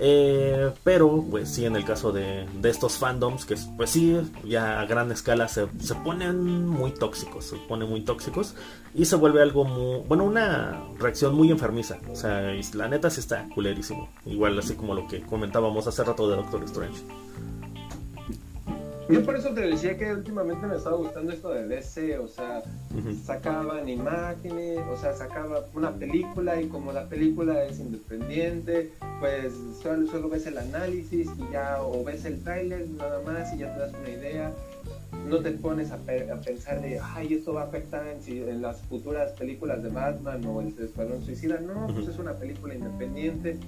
Eh, 0.00 0.70
pero, 0.84 1.24
pues 1.28 1.48
sí, 1.48 1.64
en 1.64 1.74
el 1.74 1.84
caso 1.84 2.12
de, 2.12 2.46
estos 2.62 2.98
fandoms, 2.98 3.44
que 3.44 3.56
pues 3.76 3.90
sí, 3.90 4.16
ya 4.44 4.80
a 4.80 4.86
gran 4.86 5.10
escala 5.10 5.48
se, 5.48 5.66
se, 5.80 5.94
ponen 5.96 6.68
muy 6.68 6.92
tóxicos, 6.92 7.46
se 7.46 7.56
ponen 7.56 7.88
muy 7.88 8.02
tóxicos 8.02 8.54
y 8.94 9.06
se 9.06 9.16
vuelve 9.16 9.42
algo 9.42 9.64
muy, 9.64 10.00
bueno, 10.06 10.24
una 10.24 10.80
reacción 10.98 11.34
muy 11.34 11.50
enfermiza. 11.50 11.98
O 12.10 12.14
sea, 12.14 12.54
la 12.74 12.88
neta 12.88 13.10
sí 13.10 13.18
está 13.20 13.48
culerísimo. 13.54 14.08
Igual 14.24 14.56
así 14.58 14.74
como 14.74 14.94
lo 14.94 15.08
que 15.08 15.20
comentábamos 15.22 15.86
hace 15.88 16.04
rato 16.04 16.30
de 16.30 16.36
Doctor 16.36 16.62
Strange. 16.64 17.02
Yo 19.08 19.24
por 19.24 19.36
eso 19.36 19.54
te 19.54 19.62
decía 19.62 19.96
que 19.96 20.12
últimamente 20.12 20.66
me 20.66 20.76
estaba 20.76 20.96
gustando 20.96 21.32
esto 21.32 21.48
de 21.48 21.66
DC, 21.66 22.18
o 22.18 22.28
sea, 22.28 22.62
sacaban 23.24 23.88
imágenes, 23.88 24.80
o 24.92 24.98
sea, 24.98 25.14
sacaba 25.16 25.64
una 25.74 25.92
película 25.92 26.60
y 26.60 26.68
como 26.68 26.92
la 26.92 27.06
película 27.06 27.64
es 27.64 27.80
independiente, 27.80 28.90
pues 29.18 29.54
solo, 29.82 30.06
solo 30.10 30.28
ves 30.28 30.46
el 30.46 30.58
análisis 30.58 31.26
y 31.38 31.52
ya, 31.52 31.82
o 31.82 32.04
ves 32.04 32.26
el 32.26 32.42
tráiler 32.44 32.86
nada 32.90 33.22
más 33.24 33.54
y 33.54 33.58
ya 33.58 33.72
te 33.72 33.80
das 33.80 33.92
una 33.98 34.10
idea. 34.10 34.52
No 35.26 35.38
te 35.38 35.52
pones 35.52 35.90
a, 35.90 35.96
pensar 35.96 36.82
de, 36.82 37.00
ay, 37.02 37.32
esto 37.32 37.54
va 37.54 37.62
a 37.62 37.64
afectar 37.64 38.06
en, 38.06 38.48
en, 38.48 38.60
las 38.60 38.82
futuras 38.82 39.32
películas 39.32 39.82
de 39.82 39.88
Batman 39.88 40.44
o 40.44 40.60
el 40.60 40.74
Escuadrón 40.78 41.24
Suicida. 41.24 41.60
No, 41.60 41.86
pues 41.94 42.08
es 42.08 42.18
una 42.18 42.34
película 42.34 42.74
independiente 42.74 43.58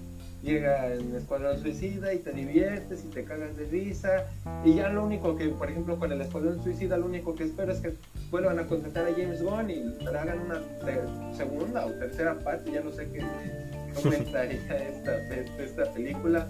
llega 0.43 0.93
en 0.95 1.15
Escuadrón 1.15 1.61
Suicida 1.61 2.13
y 2.15 2.19
te 2.19 2.33
diviertes 2.33 3.05
y 3.05 3.09
te 3.09 3.25
cagas 3.25 3.57
de 3.57 3.67
risa. 3.67 4.25
Y 4.65 4.75
ya 4.75 4.89
lo 4.89 5.05
único 5.05 5.37
que, 5.37 5.49
por 5.49 5.71
ejemplo, 5.71 5.99
con 5.99 6.13
el 6.13 6.21
Escuadrón 6.21 6.63
Suicida, 6.63 6.97
lo 6.97 7.07
único 7.07 7.35
que 7.35 7.45
espero 7.45 7.73
es 7.73 7.81
que 7.81 7.95
vuelvan 8.31 8.59
a 8.59 8.67
contratar 8.67 9.07
a 9.07 9.13
James 9.13 9.43
Bond 9.43 9.71
y 9.71 10.07
hagan 10.07 10.41
una 10.41 10.63
segunda 11.37 11.87
o 11.87 11.91
tercera 11.93 12.39
parte, 12.39 12.73
ya 12.73 12.81
no 12.81 12.91
sé 12.93 13.09
qué, 13.11 13.23
cómo 13.95 14.15
entraría 14.15 14.77
esta, 14.89 15.17
esta 15.59 15.93
película. 15.93 16.49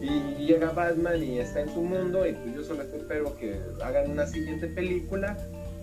Y 0.00 0.46
llega 0.46 0.70
Batman 0.70 1.22
y 1.22 1.38
está 1.38 1.60
en 1.60 1.70
su 1.70 1.82
mundo, 1.82 2.26
y 2.26 2.32
pues 2.32 2.54
yo 2.54 2.64
solo 2.64 2.82
espero 2.82 3.36
que 3.36 3.58
hagan 3.82 4.10
una 4.10 4.26
siguiente 4.26 4.66
película 4.66 5.38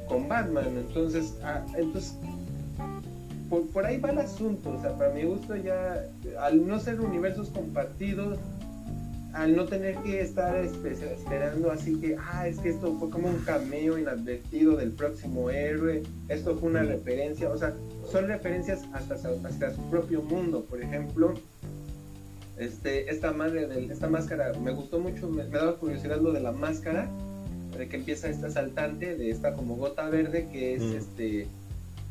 con 0.08 0.28
Batman. 0.28 0.78
Entonces, 0.78 1.34
ah, 1.44 1.66
entonces 1.76 2.16
por, 3.60 3.86
ahí 3.86 4.00
va 4.00 4.12
el 4.12 4.20
asunto. 4.20 4.72
O 4.72 4.82
sea, 4.82 4.98
para 4.98 5.14
mi 5.14 5.24
gusto 5.24 5.56
ya, 5.56 6.06
al 6.40 6.66
no 6.66 6.80
ser 6.80 7.02
universos 7.02 7.50
compartidos, 7.50 8.40
al 9.34 9.56
no 9.56 9.66
tener 9.66 9.96
que 9.98 10.22
estar 10.22 10.56
esperando 10.58 11.72
así 11.72 11.96
que, 12.00 12.18
ah, 12.18 12.48
es 12.48 12.60
que 12.60 12.70
esto 12.70 12.94
fue 13.00 13.10
como 13.10 13.30
un 13.30 13.40
cameo 13.46 13.98
inadvertido 13.98 14.76
del 14.76 14.92
próximo 14.92 15.50
héroe, 15.50 16.04
esto 16.28 16.58
fue 16.58 16.70
una 16.70 16.84
referencia, 16.84 17.50
o 17.50 17.58
sea, 17.58 17.74
son 18.12 18.28
referencias 18.28 18.82
hasta, 18.94 19.16
hasta 19.16 19.74
su 19.74 19.82
propio 19.90 20.22
mundo, 20.22 20.66
por 20.66 20.82
ejemplo. 20.82 21.34
Este, 22.58 23.10
esta 23.10 23.32
madre 23.32 23.68
de 23.68 23.86
esta 23.92 24.08
máscara, 24.08 24.54
me 24.62 24.72
gustó 24.72 25.00
mucho, 25.00 25.30
me, 25.30 25.46
me 25.46 25.58
daba 25.58 25.78
curiosidad 25.78 26.22
lo 26.22 26.32
de 26.32 26.42
la 26.42 26.52
máscara, 26.52 27.10
de 27.78 27.88
que 27.88 27.96
empieza 27.96 28.30
esta 28.30 28.48
asaltante, 28.48 29.16
de 29.16 29.32
esta 29.32 29.56
como 29.56 29.78
gota 29.78 30.10
verde, 30.10 30.48
que 30.52 30.76
es 30.76 30.84
este 30.84 31.48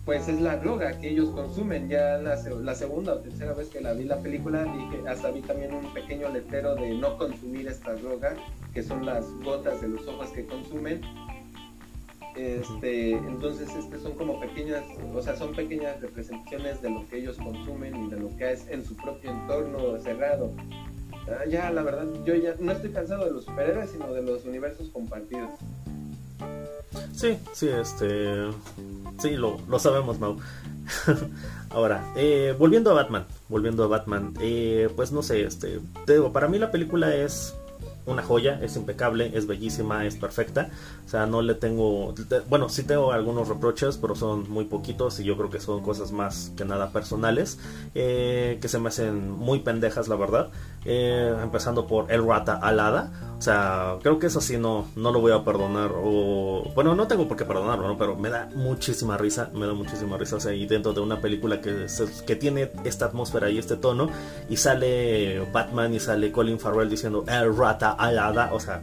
pues 0.05 0.29
es 0.29 0.41
la 0.41 0.57
droga 0.57 0.99
que 0.99 1.11
ellos 1.11 1.31
consumen. 1.31 1.89
Ya 1.89 2.19
la, 2.19 2.37
la, 2.37 2.75
segunda 2.75 3.15
o 3.15 3.19
tercera 3.19 3.53
vez 3.53 3.69
que 3.69 3.81
la 3.81 3.93
vi 3.93 4.05
la 4.05 4.19
película, 4.19 4.65
dije, 4.65 5.09
hasta 5.09 5.31
vi 5.31 5.43
también 5.43 5.75
un 5.75 5.93
pequeño 5.93 6.29
letrero 6.31 6.75
de 6.75 6.95
no 6.95 7.17
consumir 7.19 7.69
esta 7.69 7.95
droga, 7.95 8.35
que 8.73 8.83
son 8.83 9.05
las 9.05 9.31
gotas 9.45 9.81
de 9.81 9.89
los 9.89 10.07
ojos 10.07 10.31
que 10.31 10.47
consumen. 10.47 11.03
Este, 12.37 13.13
entonces 13.13 13.69
este 13.75 13.99
son 13.99 14.13
como 14.13 14.41
pequeñas, 14.41 14.85
o 15.13 15.21
sea, 15.21 15.37
son 15.37 15.55
pequeñas 15.55 16.01
representaciones 16.01 16.81
de 16.81 16.91
lo 16.91 17.07
que 17.09 17.19
ellos 17.19 17.37
consumen 17.37 18.05
y 18.05 18.09
de 18.09 18.21
lo 18.21 18.35
que 18.37 18.53
es 18.53 18.69
en 18.69 18.85
su 18.85 18.97
propio 18.97 19.31
entorno 19.31 19.99
cerrado. 19.99 20.53
Ah, 21.29 21.45
ya, 21.49 21.71
la 21.71 21.83
verdad, 21.83 22.07
yo 22.25 22.35
ya 22.35 22.55
no 22.59 22.73
estoy 22.73 22.91
cansado 22.91 23.25
de 23.25 23.33
los 23.33 23.45
superhéroes, 23.45 23.91
sino 23.91 24.13
de 24.13 24.23
los 24.23 24.45
universos 24.45 24.89
compartidos. 24.91 25.51
Sí, 27.15 27.39
sí, 27.53 27.69
este. 27.69 28.51
Sí, 29.21 29.31
lo, 29.37 29.59
lo 29.69 29.79
sabemos, 29.79 30.19
Mau. 30.19 30.39
Ahora, 31.71 32.05
eh, 32.17 32.55
volviendo 32.59 32.91
a 32.91 32.95
Batman, 32.95 33.27
volviendo 33.49 33.85
a 33.85 33.87
Batman, 33.87 34.35
eh, 34.41 34.89
pues 34.97 35.13
no 35.13 35.23
sé, 35.23 35.45
este, 35.45 35.79
te 36.05 36.15
digo, 36.15 36.33
para 36.33 36.49
mí 36.49 36.59
la 36.59 36.73
película 36.73 37.15
es 37.15 37.55
una 38.11 38.23
joya, 38.23 38.61
es 38.63 38.77
impecable, 38.77 39.31
es 39.35 39.47
bellísima, 39.47 40.05
es 40.05 40.17
perfecta. 40.17 40.71
O 41.07 41.09
sea, 41.09 41.27
no 41.27 41.43
le 41.43 41.55
tengo, 41.55 42.15
bueno, 42.49 42.69
sí 42.69 42.83
tengo 42.83 43.13
algunos 43.13 43.49
reproches, 43.49 43.97
pero 43.97 44.15
son 44.15 44.51
muy 44.51 44.65
poquitos 44.65 45.21
y 45.21 45.25
yo 45.25 45.37
creo 45.37 45.51
que 45.51 45.61
son 45.61 45.83
cosas 45.83 46.13
más 46.13 46.53
que 46.57 46.65
nada 46.65 46.91
personales, 46.91 47.59
eh, 47.95 48.59
que 48.61 48.69
se 48.69 48.79
me 48.79 48.89
hacen 48.89 49.31
muy 49.31 49.61
pendejas, 49.61 50.09
la 50.09 50.17
verdad. 50.17 50.51
Eh, 50.87 51.37
empezando 51.43 51.87
por 51.87 52.11
El 52.11 52.27
Rata 52.27 52.55
Alada. 52.55 53.11
O 53.39 53.43
sea, 53.43 53.97
creo 54.03 54.19
que 54.19 54.27
eso 54.27 54.41
sí 54.41 54.59
no, 54.59 54.87
no 54.97 55.13
lo 55.13 55.21
voy 55.21 55.33
a 55.33 55.45
perdonar. 55.45 55.93
O, 55.95 56.71
bueno, 56.75 56.95
no 56.95 57.07
tengo 57.07 57.27
por 57.29 57.37
qué 57.37 57.45
perdonarlo, 57.45 57.89
¿no? 57.89 57.99
Pero 57.99 58.17
me 58.17 58.29
da 58.31 58.49
muchísima 58.55 59.17
risa, 59.17 59.51
me 59.55 59.67
da 59.67 59.75
muchísima 59.75 60.17
risa. 60.17 60.37
O 60.37 60.41
sea, 60.41 60.55
y 60.55 60.67
dentro 60.67 60.93
de 60.93 61.01
una 61.01 61.21
película 61.21 61.61
que, 61.61 61.87
que 62.27 62.37
tiene 62.37 62.71
esta 62.85 63.07
atmósfera 63.07 63.51
y 63.51 63.59
este 63.59 63.77
tono, 63.77 64.09
y 64.49 64.57
sale 64.57 65.41
Batman 65.53 65.95
y 65.95 66.01
sale 66.01 66.33
Colin 66.33 66.59
Farrell 66.59 66.89
diciendo 66.89 67.25
El 67.27 67.57
Rata 67.57 67.93
Alada. 68.07 68.51
O 68.53 68.61
sea, 68.61 68.83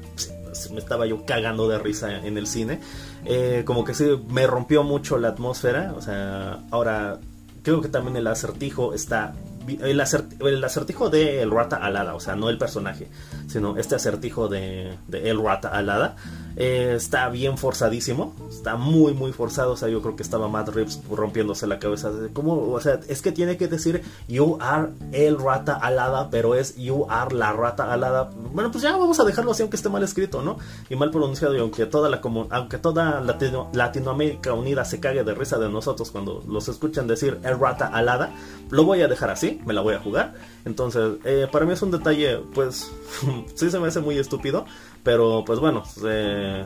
me 0.72 0.80
estaba 0.80 1.06
yo 1.06 1.26
cagando 1.26 1.68
de 1.68 1.80
risa 1.80 2.26
en 2.26 2.38
el 2.38 2.48
cine. 2.48 2.80
Eh, 3.26 3.64
como 3.66 3.84
que 3.84 3.94
sí, 3.94 4.06
me 4.30 4.48
rompió 4.48 4.84
mucho 4.84 5.18
la 5.18 5.30
atmósfera. 5.30 5.94
O 5.96 6.02
sea, 6.02 6.60
ahora 6.72 7.20
creo 7.64 7.82
que 7.82 7.90
también 7.90 8.16
el 8.18 8.28
acertijo 8.28 8.94
está 8.94 9.34
el, 9.68 10.64
acertijo 10.64 11.10
de 11.10 11.42
El 11.42 11.52
Rata 11.52 11.78
Alada, 11.78 12.16
o 12.16 12.20
sea, 12.20 12.36
no 12.36 12.50
el 12.50 12.58
personaje, 12.58 13.08
sino 13.48 13.78
este 13.78 13.96
acertijo 13.96 14.48
de, 14.48 14.98
El 15.12 15.44
Rata 15.44 15.70
Alada, 15.70 16.16
eh, 16.58 16.94
está 16.96 17.30
bien 17.30 17.58
forzadísimo, 17.58 18.36
está 18.50 18.76
muy, 18.76 19.14
muy 19.14 19.32
forzado, 19.32 19.74
o 19.74 19.78
sea, 19.78 19.90
yo 19.90 20.02
creo 20.02 20.16
que 20.16 20.24
estaba 20.24 20.48
Matt 20.48 20.70
Reeves 20.70 21.02
rompiéndose 21.10 21.68
la 21.68 21.80
cabeza. 21.80 22.12
O 22.36 22.80
sea, 22.82 23.00
es 23.08 23.22
que 23.22 23.32
tiene 23.32 23.58
que 23.58 23.68
decir 23.68 24.02
You 24.28 24.58
are 24.60 24.90
El 25.12 25.40
Rata 25.40 25.76
Alada, 25.76 26.30
pero 26.30 26.56
es 26.56 26.76
You 26.76 27.06
are 27.10 27.34
la 27.36 27.54
Rata 27.54 27.92
Alada. 27.92 28.32
Bueno, 28.54 28.72
pues 28.72 28.84
ya 28.84 28.98
vamos 28.98 29.20
a 29.20 29.24
dejarlo 29.24 29.52
así, 29.52 29.62
aunque 29.62 29.78
esté 29.78 29.90
mal 29.90 30.04
escrito, 30.04 30.42
¿no? 30.42 30.58
Y 30.90 30.96
mal 30.96 31.12
pronunciado, 31.12 31.56
y 31.56 31.60
aunque 31.60 31.86
toda 31.86 32.10
la 32.10 32.22
aunque 32.50 32.78
toda 32.78 33.22
Latinoamérica 33.22 34.54
Unida 34.54 34.84
se 34.84 35.00
cague 35.00 35.24
de 35.24 35.34
risa 35.34 35.58
de 35.60 35.70
nosotros 35.70 36.12
cuando 36.12 36.44
los 36.48 36.68
escuchan 36.68 37.08
decir 37.08 37.40
El 37.44 37.60
Rata 37.60 37.88
Alada, 37.88 38.32
lo 38.70 38.84
voy 38.84 39.02
a 39.02 39.08
dejar 39.08 39.30
así 39.30 39.48
me 39.66 39.74
la 39.74 39.82
voy 39.82 39.96
a 39.96 40.00
jugar. 40.00 40.34
Entonces, 40.66 41.18
eh, 41.24 41.48
para 41.52 41.66
mí 41.66 41.74
es 41.74 41.82
un 41.82 41.92
detalle, 41.92 42.40
pues, 42.54 42.92
sí 43.56 43.70
se 43.70 43.80
me 43.80 43.88
hace 43.88 44.00
muy 44.00 44.18
estúpido, 44.18 44.66
pero 45.08 45.42
pues 45.46 45.62
bueno, 45.62 45.84
eh, 46.06 46.66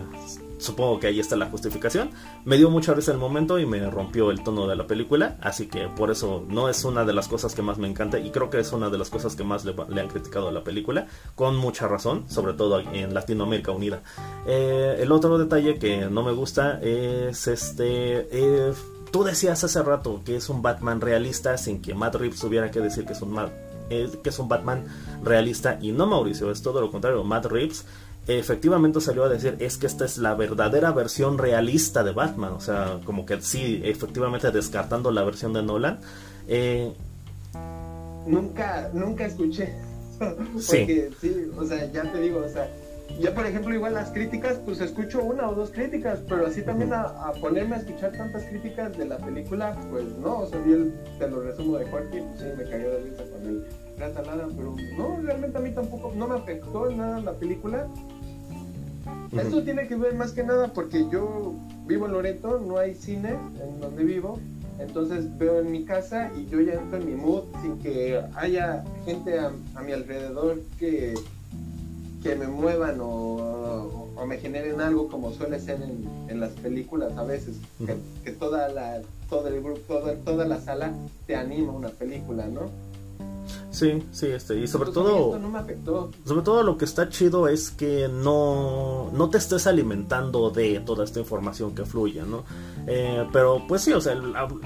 supongo 0.58 1.00
que 1.00 1.06
ahí 1.06 1.20
está 1.20 1.36
la 1.36 1.46
justificación. 1.52 2.10
Me 2.44 2.58
dio 2.58 2.72
mucha 2.72 2.92
risa 2.96 3.12
el 3.12 3.20
momento 3.20 3.60
y 3.60 3.68
me 3.68 3.88
rompió 3.88 4.32
el 4.32 4.42
tono 4.42 4.66
de 4.66 4.76
la 4.76 4.88
película, 4.88 5.38
así 5.42 5.68
que 5.68 5.88
por 5.90 6.10
eso 6.10 6.44
no 6.50 6.68
es 6.68 6.84
una 6.84 7.06
de 7.06 7.14
las 7.14 7.28
cosas 7.28 7.54
que 7.54 7.62
más 7.62 7.78
me 7.78 7.88
encanta 7.88 8.18
y 8.18 8.32
creo 8.32 8.50
que 8.50 8.60
es 8.60 8.74
una 8.74 8.90
de 8.90 8.98
las 8.98 9.12
cosas 9.12 9.36
que 9.36 9.44
más 9.44 9.64
le, 9.64 9.76
han 10.02 10.08
criticado 10.08 10.48
a 10.48 10.52
la 10.52 10.64
película, 10.64 11.06
con 11.36 11.56
mucha 11.56 11.88
razón, 11.88 12.28
sobre 12.32 12.54
todo 12.54 12.80
en 12.80 13.14
Latinoamérica 13.14 13.74
Unida. 13.74 14.02
Eh, 14.48 14.98
el 15.00 15.12
otro 15.12 15.38
detalle 15.38 15.78
que 15.78 16.08
no 16.10 16.24
me 16.24 16.32
gusta 16.32 16.80
es 16.82 17.48
este 17.48 18.28
Tú 19.12 19.24
decías 19.24 19.64
hace 19.64 19.84
rato 19.84 20.24
que 20.26 20.36
es 20.38 20.50
un 20.50 20.64
Batman 20.64 21.00
realista 21.00 21.60
sin 21.60 21.80
que 21.80 21.94
Matt 21.94 22.16
Reeves 22.16 22.40
tuviera 22.40 22.72
que 22.72 22.80
decir 22.80 23.06
que 23.06 23.14
es 23.14 23.22
un, 23.22 23.38
que 23.90 24.30
es 24.30 24.40
un 24.40 24.48
Batman 24.48 24.86
realista 25.24 25.78
y 25.80 25.92
no 25.92 26.08
Mauricio, 26.08 26.50
es 26.50 26.64
todo 26.64 26.82
lo 26.82 26.90
contrario. 26.90 27.24
Matt 27.24 27.46
Reeves 27.46 27.86
efectivamente 28.40 29.02
salió 29.02 29.24
a 29.24 29.30
decir 29.30 29.56
es 29.60 29.78
que 29.78 29.88
esta 29.88 30.06
es 30.06 30.18
la 30.18 30.36
verdadera 30.36 30.92
versión 30.92 31.38
realista 31.38 32.04
de 32.04 32.12
Batman, 32.12 32.54
o 32.54 32.60
sea, 32.60 33.00
como 33.06 33.26
que 33.26 33.42
sí, 33.42 33.82
efectivamente 33.84 34.52
descartando 34.52 35.12
la 35.12 35.24
versión 35.24 35.54
de 35.54 35.64
Nolan. 35.64 36.00
Eh, 36.48 36.92
nunca, 38.26 38.90
nunca 38.94 39.26
escuché. 39.26 39.74
Porque 40.20 41.10
sí. 41.20 41.30
sí, 41.30 41.52
o 41.58 41.66
sea, 41.66 41.92
ya 41.92 42.04
te 42.12 42.20
digo, 42.20 42.44
o 42.46 42.50
sea, 42.50 42.70
ya 43.20 43.34
por 43.34 43.46
ejemplo 43.46 43.74
igual 43.74 43.94
las 43.94 44.12
críticas, 44.12 44.60
pues 44.64 44.80
escucho 44.82 45.24
una 45.24 45.50
o 45.50 45.56
dos 45.56 45.72
críticas, 45.72 46.20
pero 46.28 46.46
así 46.46 46.62
también 46.62 46.94
a, 46.94 47.32
ponerme 47.42 47.76
a 47.76 47.80
escuchar 47.80 48.12
tantas 48.12 48.44
críticas 48.46 48.98
de 48.98 49.06
la 49.06 49.18
película, 49.18 49.76
pues 49.90 50.06
no, 50.20 50.40
o 50.40 50.48
sea, 50.48 50.60
bien 50.60 50.94
te 51.20 51.28
lo 51.28 51.42
resumo 51.42 51.78
de 51.78 51.86
Jorge, 51.90 52.24
pues 52.24 52.40
sí, 52.40 52.46
me 52.58 52.64
cayó 52.70 52.92
de 52.92 53.00
risa 53.00 53.24
con 53.32 53.48
el 53.48 53.66
Rata 53.98 54.22
nada, 54.24 54.48
pero 54.56 54.76
no, 54.98 55.22
realmente 55.22 55.58
a 55.58 55.62
mí 55.62 55.72
tampoco, 55.72 56.12
no 56.16 56.28
me 56.28 56.36
afectó 56.36 56.90
en 56.90 56.98
nada 56.98 57.20
la 57.20 57.34
película. 57.34 57.88
Esto 59.32 59.64
tiene 59.64 59.88
que 59.88 59.96
ver 59.96 60.14
más 60.16 60.32
que 60.32 60.44
nada 60.44 60.74
porque 60.74 61.06
yo 61.12 61.54
vivo 61.88 62.06
en 62.06 62.14
Loreto, 62.14 62.60
no 62.60 62.78
hay 62.78 62.96
cine 62.96 63.36
en 63.64 63.80
donde 63.80 64.04
vivo, 64.04 64.40
entonces 64.80 65.38
veo 65.38 65.60
en 65.60 65.72
mi 65.72 65.86
casa 65.86 66.32
y 66.38 66.48
yo 66.48 66.62
ya 66.62 66.74
entro 66.74 67.00
en 67.00 67.06
mi 67.06 67.16
mood 67.16 67.44
sin 67.62 67.78
que 67.80 68.22
haya 68.36 68.84
gente 69.06 69.40
a 69.40 69.82
mi 69.82 69.92
alrededor 69.92 70.60
que 70.80 71.14
que 72.22 72.36
me 72.36 72.48
muevan 72.48 72.98
o, 73.02 74.08
me 74.28 74.38
generen 74.38 74.80
algo 74.82 75.08
como 75.08 75.32
suele 75.32 75.60
ser 75.60 75.80
en, 75.82 76.40
las 76.40 76.52
películas 76.52 77.18
a 77.18 77.24
veces, 77.24 77.58
que, 78.24 78.32
toda 78.32 78.70
la, 78.70 79.02
todo 79.30 79.48
el 79.48 79.62
grupo, 79.62 79.80
toda, 79.88 80.16
toda 80.18 80.46
la 80.46 80.62
sala 80.62 80.94
te 81.26 81.36
anima 81.36 81.74
una 81.74 81.90
película, 81.90 82.48
¿no? 82.48 82.70
Sí, 83.72 84.04
sí, 84.12 84.28
este, 84.28 84.60
y 84.60 84.68
sobre 84.68 84.92
todo, 84.92 85.38
no 85.40 85.50
me 85.50 85.60
afectó. 85.60 86.12
sobre 86.26 86.42
todo 86.42 86.64
lo 86.64 86.78
que 86.78 86.86
está 86.86 87.10
chido 87.10 87.48
es 87.48 87.72
que 87.72 88.10
no, 88.10 89.10
no 89.14 89.30
te 89.30 89.38
estés 89.38 89.66
alimentando 89.66 90.50
de 90.50 90.82
toda 90.82 91.06
esta 91.06 91.20
información 91.20 91.74
que 91.74 91.86
fluye, 91.86 92.22
¿no? 92.24 92.44
Eh, 92.88 93.26
pero 93.32 93.64
pues 93.68 93.82
sí, 93.82 93.94
o 93.94 94.02
sea, 94.02 94.16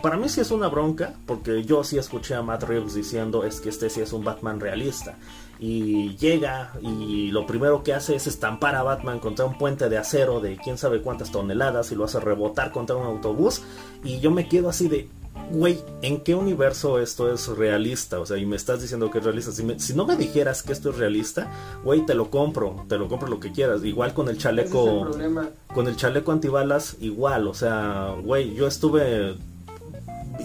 para 0.01 0.17
mí 0.17 0.27
sí 0.27 0.41
es 0.41 0.51
una 0.51 0.67
bronca, 0.69 1.13
porque 1.25 1.63
yo 1.63 1.83
sí 1.83 1.97
escuché 1.97 2.33
a 2.33 2.41
Matt 2.41 2.63
Reeves 2.63 2.95
diciendo 2.95 3.43
es 3.43 3.61
que 3.61 3.69
este 3.69 3.89
sí 3.89 4.01
es 4.01 4.11
un 4.13 4.23
Batman 4.23 4.59
realista 4.59 5.17
y 5.59 6.15
llega 6.17 6.73
y 6.81 7.31
lo 7.31 7.47
primero 7.47 7.83
que 7.83 7.93
hace 7.93 8.15
es 8.15 8.27
estampar 8.27 8.75
a 8.75 8.83
Batman 8.83 9.19
contra 9.19 9.45
un 9.45 9.57
puente 9.57 9.87
de 9.89 9.97
acero 9.97 10.39
de 10.39 10.57
quién 10.57 10.77
sabe 10.77 11.01
cuántas 11.01 11.31
toneladas 11.31 11.91
y 11.91 11.95
lo 11.95 12.03
hace 12.03 12.19
rebotar 12.19 12.71
contra 12.71 12.95
un 12.95 13.05
autobús 13.05 13.61
y 14.03 14.19
yo 14.19 14.31
me 14.31 14.47
quedo 14.49 14.69
así 14.69 14.87
de 14.87 15.07
güey, 15.51 15.79
¿en 16.01 16.21
qué 16.21 16.35
universo 16.35 16.99
esto 16.99 17.31
es 17.33 17.47
realista? 17.47 18.19
O 18.19 18.25
sea, 18.25 18.37
y 18.37 18.45
me 18.45 18.55
estás 18.55 18.81
diciendo 18.81 19.11
que 19.11 19.19
es 19.19 19.23
realista. 19.23 19.51
Si, 19.51 19.93
no 19.93 20.05
me 20.05 20.15
dijeras 20.15 20.63
que 20.63 20.73
esto 20.73 20.89
es 20.89 20.97
realista, 20.97 21.51
güey, 21.83 22.05
te 22.05 22.15
lo 22.15 22.29
compro, 22.29 22.85
te 22.87 22.97
lo 22.97 23.07
compro 23.07 23.27
lo 23.27 23.39
que 23.39 23.51
quieras. 23.51 23.83
Igual 23.83 24.13
con 24.13 24.29
el 24.29 24.37
chaleco, 24.37 25.11
con 25.73 25.87
el 25.87 25.95
chaleco 25.95 26.31
antibalas, 26.31 26.97
igual. 26.99 27.47
O 27.47 27.53
sea, 27.53 28.15
güey, 28.23 28.55
yo 28.55 28.67
estuve 28.67 29.35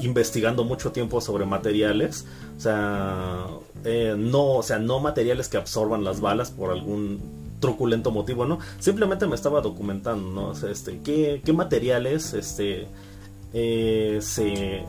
investigando 0.03 0.65
mucho 0.65 0.93
tiempo 0.93 1.21
sobre 1.21 1.47
materiales. 1.47 2.27
O 2.57 2.61
sea, 2.61 3.47
eh, 3.85 4.15
no, 4.19 4.57
o 4.57 4.63
sea, 4.63 4.79
no 4.79 5.01
materiales 5.01 5.49
que 5.49 5.57
absorban 5.57 6.05
las 6.05 6.21
balas 6.21 6.51
por 6.51 6.71
algún 6.71 7.41
truculento 7.61 8.11
motivo, 8.11 8.47
¿no? 8.47 8.59
Simplemente 8.79 9.27
me 9.27 9.35
estaba 9.35 9.61
documentando, 9.61 10.31
¿no? 10.31 10.49
O 10.49 10.55
sea, 10.55 10.71
este, 10.71 11.01
¿qué, 11.05 11.43
qué 11.45 11.53
materiales, 11.53 12.33
este, 12.33 12.87
eh, 13.53 14.19
se, 14.21 14.83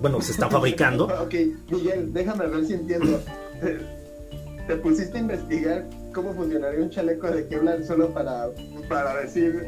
bueno, 0.00 0.20
se 0.20 0.32
están 0.32 0.50
fabricando? 0.50 1.04
ok, 1.22 1.34
Miguel, 1.70 2.12
déjame 2.12 2.46
ver 2.46 2.66
si 2.66 2.74
entiendo. 2.74 3.20
Te 4.66 4.76
pusiste 4.76 5.18
a 5.18 5.20
investigar 5.20 5.88
cómo 6.12 6.34
funcionaría 6.34 6.80
un 6.80 6.90
chaleco 6.90 7.28
de 7.28 7.46
Kevlar 7.46 7.84
solo 7.84 8.12
para, 8.12 8.48
para 8.88 9.20
decir 9.20 9.66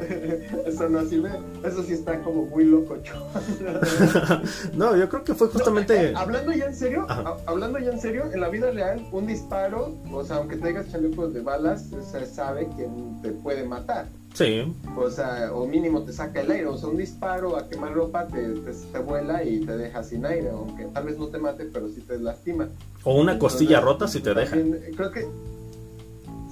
eso 0.67 0.89
no 0.89 1.05
sirve. 1.05 1.31
Eso 1.65 1.83
sí 1.83 1.95
está 1.95 2.21
como 2.21 2.47
muy 2.47 2.65
loco, 2.65 2.97
No, 4.75 4.97
yo 4.97 5.09
creo 5.09 5.25
que 5.25 5.35
fue 5.35 5.49
justamente. 5.49 6.11
Eh, 6.11 6.13
hablando 6.17 6.53
ya 6.53 6.67
en 6.67 6.75
serio, 6.75 7.07
hablando 7.47 7.79
ya 7.79 7.91
en 7.91 8.01
serio, 8.01 8.31
en 8.33 8.41
la 8.41 8.49
vida 8.49 8.71
real, 8.71 9.07
un 9.13 9.27
disparo, 9.27 9.95
o 10.11 10.25
sea, 10.25 10.37
aunque 10.37 10.57
tengas 10.57 10.91
chalecos 10.91 11.33
de 11.33 11.41
balas, 11.41 11.87
se 12.11 12.27
sabe 12.27 12.69
que 12.77 12.89
te 13.23 13.33
puede 13.33 13.65
matar. 13.65 14.07
Sí. 14.35 14.75
O 14.97 15.11
sea, 15.11 15.51
o 15.53 15.67
mínimo 15.67 16.03
te 16.03 16.13
saca 16.13 16.41
el 16.41 16.51
aire. 16.51 16.67
O 16.67 16.79
sea, 16.79 16.89
un 16.89 16.97
disparo 16.97 17.57
a 17.57 17.69
quemar 17.69 17.93
ropa 17.93 18.27
te, 18.27 18.43
te, 18.43 18.99
vuela 18.99 19.45
y 19.45 19.61
te 19.61 19.77
deja 19.77 20.03
sin 20.03 20.25
aire. 20.25 20.51
Aunque 20.51 20.85
tal 20.87 21.05
vez 21.05 21.19
no 21.19 21.29
te 21.29 21.39
mate, 21.39 21.67
pero 21.73 21.89
sí 21.89 22.01
te 22.01 22.19
lastima. 22.19 22.69
O 23.05 23.21
una 23.21 23.39
costilla 23.39 23.81
rota 23.81 24.09
si 24.09 24.21
te 24.21 24.33
deja. 24.33 24.57
Creo 24.97 25.11
que 25.11 25.29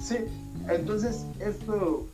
Sí, 0.01 0.17
entonces 0.69 1.25
esto, 1.39 2.07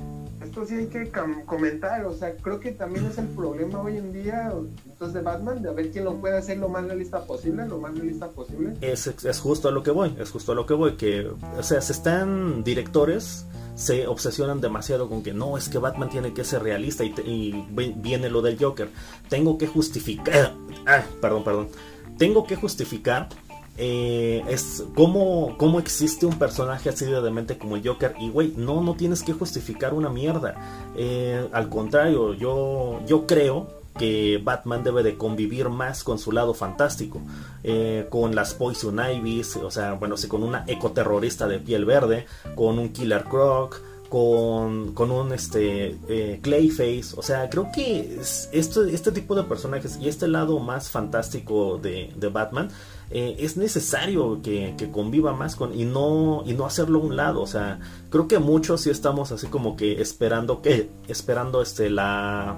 esto 0.44 0.66
sí 0.66 0.76
hay 0.76 0.88
que 0.88 1.10
comentar, 1.46 2.06
o 2.06 2.14
sea, 2.14 2.36
creo 2.36 2.60
que 2.60 2.72
también 2.72 3.06
es 3.06 3.18
el 3.18 3.28
problema 3.28 3.82
hoy 3.82 3.98
en 3.98 4.12
día, 4.12 4.52
entonces 4.86 5.14
de 5.14 5.22
Batman, 5.22 5.62
de 5.62 5.74
ver 5.74 5.92
quién 5.92 6.04
lo 6.04 6.16
puede 6.16 6.38
hacer 6.38 6.58
lo 6.58 6.70
más 6.70 6.84
realista 6.86 7.26
posible, 7.26 7.66
lo 7.66 7.80
más 7.80 7.96
realista 7.96 8.28
posible. 8.30 8.74
Es, 8.82 9.08
es 9.08 9.40
justo 9.40 9.70
a 9.70 9.72
lo 9.72 9.84
que 9.84 9.92
voy, 9.92 10.16
es 10.20 10.32
justo 10.32 10.52
a 10.52 10.56
lo 10.56 10.66
que 10.66 10.74
voy, 10.74 10.98
que, 10.98 11.28
o 11.58 11.64
sea, 11.64 11.82
se 11.82 11.94
están 11.94 12.64
directores 12.64 13.46
se 13.78 14.08
obsesionan 14.08 14.60
demasiado 14.60 15.08
con 15.08 15.22
que 15.22 15.34
no, 15.34 15.56
es 15.56 15.70
que 15.70 15.78
Batman 15.78 16.10
tiene 16.10 16.34
que 16.34 16.44
ser 16.44 16.64
realista 16.64 17.04
y, 17.04 17.14
y 17.24 17.94
viene 17.96 18.28
lo 18.28 18.42
del 18.42 18.58
Joker. 18.58 18.90
Tengo 19.30 19.60
que 19.60 19.68
justificar, 19.68 20.56
ah, 20.88 21.04
perdón, 21.22 21.44
perdón, 21.44 21.68
tengo 22.18 22.48
que 22.48 22.56
justificar 22.56 23.30
eh, 23.78 24.44
es 24.48 24.84
cómo, 24.96 25.56
cómo 25.58 25.80
existe 25.80 26.26
un 26.26 26.40
personaje 26.40 26.90
así 26.90 27.06
de 27.06 27.22
demente 27.22 27.58
como 27.58 27.76
el 27.76 27.88
Joker 27.88 28.16
y 28.20 28.30
güey, 28.30 28.54
no, 28.58 28.82
no 28.82 28.96
tienes 28.96 29.24
que 29.24 29.34
justificar 29.34 29.94
una 29.94 30.10
mierda. 30.10 30.56
Eh, 30.96 31.48
al 31.52 31.70
contrario, 31.70 32.34
yo, 32.34 33.00
yo 33.06 33.28
creo 33.28 33.78
que 33.98 34.40
Batman 34.44 34.84
debe 34.84 35.04
de 35.04 35.18
convivir 35.18 35.70
más 35.70 36.04
con 36.04 36.20
su 36.20 36.32
lado 36.32 36.54
fantástico, 36.54 37.22
eh, 37.64 38.08
con 38.10 38.36
las 38.36 38.54
Poison 38.54 39.00
Ivies, 39.00 39.58
o 39.58 39.72
sea, 39.72 39.94
bueno, 39.94 40.18
sí, 40.18 40.28
con 40.28 40.44
una 40.44 40.64
ecoterrorista 40.68 41.48
de 41.48 41.60
piel 41.60 41.86
verde, 41.86 42.26
con 42.56 42.80
un 42.80 42.90
Killer 42.90 43.24
Croc, 43.24 43.82
con, 44.10 44.94
con 44.94 45.12
un 45.12 45.34
este 45.34 45.98
Clayface, 46.42 47.16
o 47.16 47.22
sea, 47.22 47.50
creo 47.50 47.70
que 47.74 48.20
esto, 48.52 48.86
este 48.86 49.12
tipo 49.12 49.36
de 49.36 49.44
personajes 49.44 49.98
y 50.02 50.08
este 50.08 50.28
lado 50.28 50.60
más 50.60 50.90
fantástico 50.90 51.78
de, 51.78 52.14
de 52.16 52.28
Batman 52.30 52.70
eh, 53.10 53.38
es 53.40 53.56
necesario 53.56 54.42
que, 54.42 54.76
conviva 54.92 55.34
más 55.34 55.56
con 55.56 55.78
y 55.80 55.86
no 55.86 56.44
y 56.46 56.54
no 56.54 56.66
hacerlo 56.66 57.00
a 57.00 57.04
un 57.04 57.16
lado. 57.16 57.42
O 57.42 57.48
sea 57.48 57.80
creo 58.10 58.28
que 58.28 58.40
muchos 58.40 58.82
sí 58.82 58.90
estamos 58.90 59.32
así 59.32 59.48
como 59.48 59.78
que 59.78 60.02
esperando 60.02 60.62
que 60.62 60.90
esperando 61.08 61.62
este 61.62 61.90
la 61.90 62.56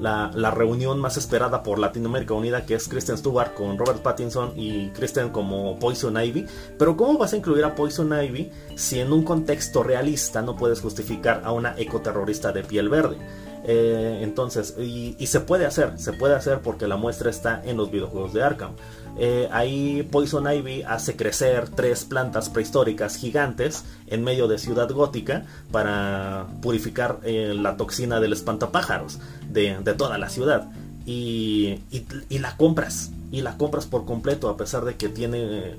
la, 0.00 0.30
la, 0.34 0.50
reunión 0.50 0.98
más 0.98 1.16
esperada 1.16 1.62
por 1.62 1.78
Latinoamérica 1.78 2.34
Unida, 2.34 2.64
que 2.64 2.74
es 2.74 2.88
Kristen 2.88 3.18
Stewart 3.18 3.54
con 3.54 3.78
Robert 3.78 4.00
Pattinson 4.00 4.52
y 4.56 4.88
Kristen 4.90 5.30
como 5.30 5.78
Poison 5.78 6.16
Ivy. 6.20 6.46
Pero 6.78 6.96
¿cómo 6.96 7.18
vas 7.18 7.32
a 7.32 7.36
incluir 7.36 7.64
a 7.64 7.74
Poison 7.74 8.12
Ivy 8.12 8.50
si 8.76 9.00
en 9.00 9.12
un 9.12 9.24
contexto 9.24 9.82
realista 9.82 10.42
no 10.42 10.56
puedes 10.56 10.80
justificar 10.80 11.42
a 11.44 11.52
una 11.52 11.74
ecoterrorista 11.78 12.52
de 12.52 12.64
piel 12.64 12.88
verde? 12.88 13.16
Eh, 13.64 14.20
entonces, 14.22 14.76
y, 14.78 15.14
se 15.26 15.40
puede 15.40 15.66
hacer, 15.66 15.98
se 15.98 16.14
puede 16.14 16.34
hacer 16.34 16.60
porque 16.60 16.88
la 16.88 16.96
muestra 16.96 17.28
está 17.28 17.62
en 17.64 17.76
los 17.76 17.90
videojuegos 17.90 18.32
de 18.32 18.42
Arkham. 18.42 18.72
Eh, 19.18 19.48
ahí 19.50 20.06
Poison 20.10 20.50
Ivy 20.50 20.82
hace 20.82 21.16
crecer 21.16 21.68
tres 21.70 22.04
plantas 22.04 22.48
prehistóricas 22.48 23.16
gigantes 23.16 23.84
en 24.06 24.22
medio 24.22 24.46
de 24.46 24.58
Ciudad 24.58 24.88
Gótica 24.90 25.44
para 25.72 26.46
purificar 26.62 27.18
eh, 27.24 27.52
la 27.56 27.76
toxina 27.76 28.20
del 28.20 28.32
espantapájaros 28.32 29.18
de, 29.50 29.74
toda 29.96 30.18
la 30.18 30.28
ciudad. 30.28 30.70
Y, 31.04 31.80
y, 31.90 32.38
la 32.38 32.56
compras, 32.56 33.10
y 33.32 33.40
la 33.40 33.56
compras 33.56 33.86
por 33.86 34.04
completo 34.04 34.48
a 34.50 34.56
pesar 34.56 34.84
de 34.84 34.96
que 34.96 35.08
tiene 35.08 35.74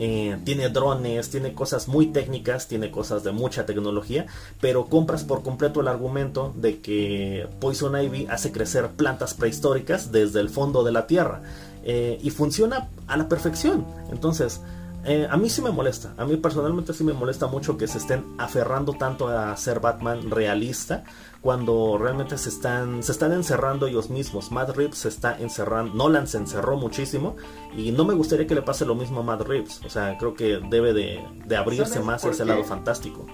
eh, 0.00 0.36
tiene 0.44 0.68
drones, 0.68 1.28
tiene 1.28 1.54
cosas 1.54 1.88
muy 1.88 2.06
técnicas, 2.06 2.68
tiene 2.68 2.90
cosas 2.90 3.24
de 3.24 3.32
mucha 3.32 3.66
tecnología, 3.66 4.26
pero 4.60 4.86
compras 4.86 5.24
por 5.24 5.42
completo 5.42 5.80
el 5.80 5.88
argumento 5.88 6.52
de 6.56 6.78
que 6.78 7.48
Poison 7.60 8.00
Ivy 8.00 8.26
hace 8.30 8.52
crecer 8.52 8.90
plantas 8.90 9.34
prehistóricas 9.34 10.12
desde 10.12 10.40
el 10.40 10.50
fondo 10.50 10.84
de 10.84 10.92
la 10.92 11.08
tierra 11.08 11.42
eh, 11.84 12.18
y 12.22 12.30
funciona 12.30 12.88
a 13.06 13.16
la 13.16 13.28
perfección. 13.28 13.86
Entonces, 14.10 14.60
eh, 15.04 15.26
a 15.30 15.36
mí 15.36 15.48
sí 15.48 15.62
me 15.62 15.70
molesta, 15.70 16.12
a 16.16 16.24
mí 16.24 16.36
personalmente 16.36 16.92
sí 16.92 17.04
me 17.04 17.12
molesta 17.12 17.46
mucho 17.46 17.78
que 17.78 17.86
se 17.86 17.98
estén 17.98 18.24
aferrando 18.36 18.92
tanto 18.94 19.28
a 19.28 19.56
ser 19.56 19.80
Batman 19.80 20.30
realista 20.30 21.04
cuando 21.40 21.96
realmente 21.98 22.36
se 22.36 22.48
están, 22.48 23.02
se 23.02 23.12
están 23.12 23.32
encerrando 23.32 23.86
ellos 23.86 24.10
mismos. 24.10 24.50
Matt 24.50 24.76
Reeves 24.76 24.98
se 24.98 25.08
está 25.08 25.38
encerrando, 25.38 25.94
Nolan 25.94 26.26
se 26.26 26.38
encerró 26.38 26.76
muchísimo 26.76 27.36
y 27.76 27.92
no 27.92 28.04
me 28.04 28.14
gustaría 28.14 28.46
que 28.46 28.54
le 28.54 28.62
pase 28.62 28.84
lo 28.84 28.96
mismo 28.96 29.20
a 29.20 29.22
Matt 29.22 29.42
Reeves. 29.42 29.80
O 29.86 29.88
sea, 29.88 30.18
creo 30.18 30.34
que 30.34 30.60
debe 30.68 30.92
de, 30.92 31.56
abrirse 31.56 32.00
más 32.00 32.24
ese 32.24 32.44
lado 32.44 32.64
fantástico. 32.64 33.24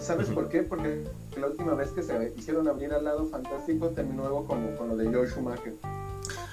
¿Sabes 0.00 0.28
por 0.28 0.48
qué? 0.48 0.62
Porque 0.62 1.04
la 1.40 1.46
última 1.46 1.74
vez 1.74 1.90
que 1.90 2.02
se 2.02 2.32
hicieron 2.36 2.68
abrir 2.68 2.92
al 2.92 3.04
lado 3.04 3.26
fantástico 3.26 3.88
terminó 3.88 4.44
como 4.44 4.76
con 4.76 4.88
lo 4.88 4.96
de 4.96 5.08
George 5.08 5.32
Schumacher. 5.32 5.74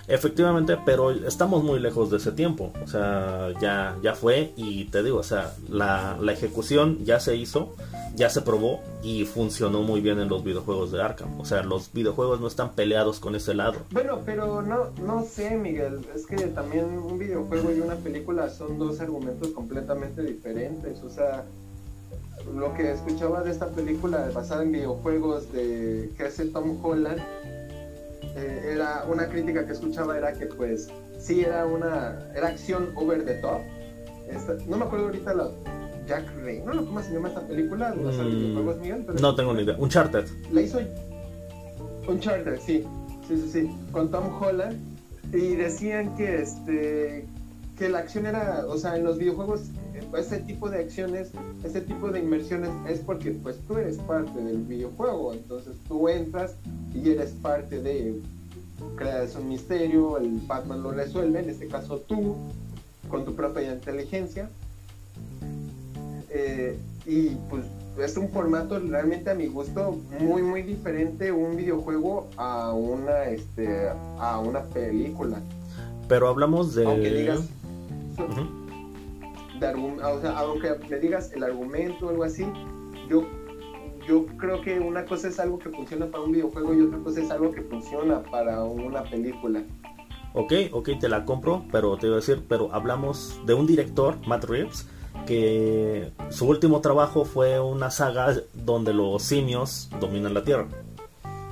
Efectivamente, 0.07 0.77
pero 0.85 1.11
estamos 1.11 1.63
muy 1.63 1.79
lejos 1.79 2.09
de 2.09 2.17
ese 2.17 2.31
tiempo. 2.31 2.71
O 2.83 2.87
sea, 2.87 3.49
ya, 3.61 3.95
ya 4.03 4.15
fue 4.15 4.51
y 4.55 4.85
te 4.85 5.01
digo, 5.01 5.17
o 5.19 5.23
sea, 5.23 5.53
la, 5.69 6.17
la 6.19 6.33
ejecución 6.33 7.05
ya 7.05 7.19
se 7.19 7.35
hizo, 7.35 7.73
ya 8.15 8.29
se 8.29 8.41
probó 8.41 8.81
y 9.01 9.25
funcionó 9.25 9.81
muy 9.81 10.01
bien 10.01 10.19
en 10.19 10.29
los 10.29 10.43
videojuegos 10.43 10.91
de 10.91 11.01
Arkham. 11.01 11.39
O 11.39 11.45
sea, 11.45 11.63
los 11.63 11.91
videojuegos 11.93 12.41
no 12.41 12.47
están 12.47 12.73
peleados 12.73 13.19
con 13.19 13.35
ese 13.35 13.53
lado. 13.53 13.79
Bueno, 13.91 14.19
pero 14.25 14.61
no, 14.61 14.89
no 15.01 15.23
sé, 15.23 15.55
Miguel. 15.55 16.05
Es 16.13 16.25
que 16.25 16.37
también 16.47 16.85
un 16.85 17.17
videojuego 17.17 17.71
y 17.71 17.79
una 17.79 17.95
película 17.95 18.49
son 18.49 18.77
dos 18.77 18.99
argumentos 18.99 19.49
completamente 19.49 20.21
diferentes. 20.21 21.01
O 21.01 21.09
sea, 21.09 21.45
lo 22.53 22.73
que 22.73 22.91
escuchaba 22.91 23.41
de 23.41 23.51
esta 23.51 23.67
película 23.69 24.29
basada 24.33 24.63
en 24.63 24.73
videojuegos 24.73 25.51
de 25.53 26.11
que 26.17 26.23
hace 26.23 26.45
Tom 26.45 26.77
Holland 26.83 27.21
eh, 28.35 28.71
era 28.73 29.05
una 29.07 29.27
crítica 29.27 29.65
que 29.65 29.73
escuchaba 29.73 30.17
era 30.17 30.33
que 30.33 30.47
pues 30.47 30.89
sí 31.19 31.41
era 31.41 31.65
una 31.65 32.19
era 32.35 32.47
acción 32.49 32.91
over 32.95 33.23
the 33.23 33.35
top. 33.35 33.61
No 34.67 34.77
me 34.77 34.85
acuerdo 34.85 35.05
ahorita 35.05 35.33
la 35.33 35.49
Jack 36.07 36.25
Ray 36.43 36.61
no 36.61 36.85
cómo 36.85 37.01
se 37.01 37.13
llama 37.13 37.29
esta 37.29 37.41
película 37.47 37.93
mm, 37.93 39.21
no 39.21 39.35
tengo 39.35 39.53
ni 39.53 39.63
idea. 39.63 39.75
Uncharted. 39.77 40.25
La 40.51 40.61
hizo 40.61 40.79
Uncharted 42.07 42.59
sí. 42.59 42.85
Sí 43.27 43.37
sí 43.37 43.49
sí. 43.51 43.77
Con 43.91 44.11
Tom 44.11 44.41
Holland. 44.41 44.77
Y 45.31 45.55
decían 45.55 46.15
que 46.15 46.41
este 46.41 47.25
que 47.77 47.89
la 47.89 47.99
acción 47.99 48.25
era 48.25 48.65
o 48.67 48.77
sea 48.77 48.95
en 48.97 49.03
los 49.03 49.17
videojuegos 49.17 49.61
ese 50.17 50.39
tipo 50.39 50.69
de 50.69 50.79
acciones, 50.79 51.31
ese 51.63 51.81
tipo 51.81 52.09
de 52.09 52.19
inmersiones 52.19 52.69
es 52.87 52.99
porque 52.99 53.31
pues 53.31 53.57
tú 53.67 53.77
eres 53.77 53.97
parte 53.97 54.43
del 54.43 54.57
videojuego, 54.57 55.33
entonces 55.33 55.75
tú 55.87 56.07
entras 56.07 56.55
y 56.93 57.11
eres 57.11 57.31
parte 57.31 57.81
de, 57.81 58.19
creas 58.95 59.35
un 59.35 59.49
misterio, 59.49 60.17
el 60.17 60.39
Batman 60.47 60.83
lo 60.83 60.91
resuelve, 60.91 61.39
en 61.39 61.49
este 61.49 61.67
caso 61.67 61.99
tú, 61.99 62.35
con 63.09 63.25
tu 63.25 63.33
propia 63.35 63.73
inteligencia, 63.73 64.49
eh, 66.29 66.77
y 67.05 67.29
pues 67.49 67.65
es 67.99 68.17
un 68.17 68.29
formato 68.29 68.79
realmente 68.79 69.29
a 69.29 69.35
mi 69.35 69.45
gusto 69.47 69.99
muy 70.19 70.41
muy 70.41 70.63
diferente 70.63 71.31
un 71.31 71.55
videojuego 71.55 72.27
a 72.37 72.71
una 72.73 73.25
este 73.25 73.89
a 74.19 74.39
una 74.39 74.61
película. 74.63 75.39
Pero 76.07 76.27
hablamos 76.27 76.73
de 76.73 76.85
aunque 76.85 77.13
digas 77.13 77.49
o 79.71 80.21
sea, 80.21 80.37
aunque 80.37 80.75
me 80.89 80.99
digas 80.99 81.31
el 81.33 81.43
argumento 81.43 82.07
o 82.07 82.09
algo 82.09 82.23
así, 82.23 82.45
yo, 83.09 83.23
yo 84.07 84.25
creo 84.37 84.61
que 84.61 84.79
una 84.79 85.05
cosa 85.05 85.27
es 85.27 85.39
algo 85.39 85.59
que 85.59 85.69
funciona 85.69 86.05
para 86.07 86.23
un 86.23 86.31
videojuego 86.31 86.73
y 86.73 86.81
otra 86.81 86.99
cosa 86.99 87.21
es 87.21 87.31
algo 87.31 87.51
que 87.51 87.61
funciona 87.61 88.21
para 88.23 88.63
una 88.63 89.03
película. 89.03 89.63
Ok, 90.33 90.53
ok, 90.71 90.89
te 90.99 91.09
la 91.09 91.25
compro, 91.25 91.63
pero 91.71 91.95
te 91.97 92.07
voy 92.07 92.13
a 92.13 92.15
decir, 92.17 92.43
pero 92.47 92.73
hablamos 92.73 93.39
de 93.45 93.53
un 93.53 93.67
director, 93.67 94.17
Matt 94.25 94.45
Reeves, 94.45 94.87
que 95.27 96.11
su 96.29 96.47
último 96.47 96.81
trabajo 96.81 97.23
fue 97.23 97.59
una 97.59 97.91
saga 97.91 98.35
donde 98.53 98.93
los 98.93 99.21
simios 99.21 99.89
dominan 99.99 100.33
la 100.33 100.43
Tierra. 100.43 100.67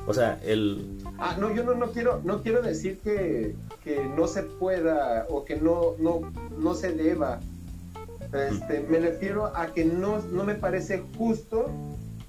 O 0.07 0.14
sea, 0.14 0.39
el... 0.43 1.01
Ah, 1.24 1.38
no, 1.40 1.54
yo 1.54 1.64
no, 1.64 1.76
no, 1.76 1.92
quiero, 1.92 2.20
no 2.24 2.42
quiero 2.42 2.62
decir 2.62 3.00
que, 3.00 3.56
que 3.84 4.04
no 4.18 4.28
se 4.28 4.44
pueda 4.44 5.28
o 5.30 5.46
que 5.46 5.56
no, 5.56 5.94
no, 6.00 6.22
no 6.58 6.74
se 6.74 6.92
deba 6.92 7.40
este, 8.34 8.86
me 8.90 9.00
refiero 9.00 9.48
a 9.56 9.68
que 9.68 9.84
no, 9.84 10.20
no 10.20 10.44
me 10.46 10.56
parece 10.56 11.04
justo 11.18 11.70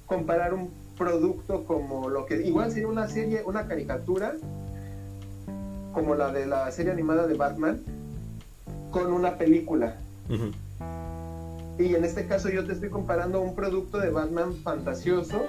comparar 0.07 0.53
un 0.53 0.71
producto 0.99 1.65
como 1.65 2.09
lo 2.09 2.27
que 2.27 2.43
igual 2.43 2.73
sería 2.73 2.89
una 2.89 3.09
serie, 3.09 3.43
una 3.45 3.67
caricatura, 3.69 4.35
como 5.93 6.15
la 6.15 6.33
de 6.33 6.47
la 6.47 6.71
serie 6.73 6.93
animada 6.93 7.27
de 7.27 7.35
Batman, 7.35 7.81
con 8.91 9.13
una 9.13 9.39
película. 9.39 9.97
Y 11.79 11.95
en 11.95 12.05
este 12.05 12.27
caso 12.27 12.49
yo 12.49 12.67
te 12.67 12.73
estoy 12.73 12.91
comparando 12.91 13.41
un 13.41 13.55
producto 13.55 13.99
de 13.99 14.11
Batman 14.11 14.55
fantasioso, 14.63 15.43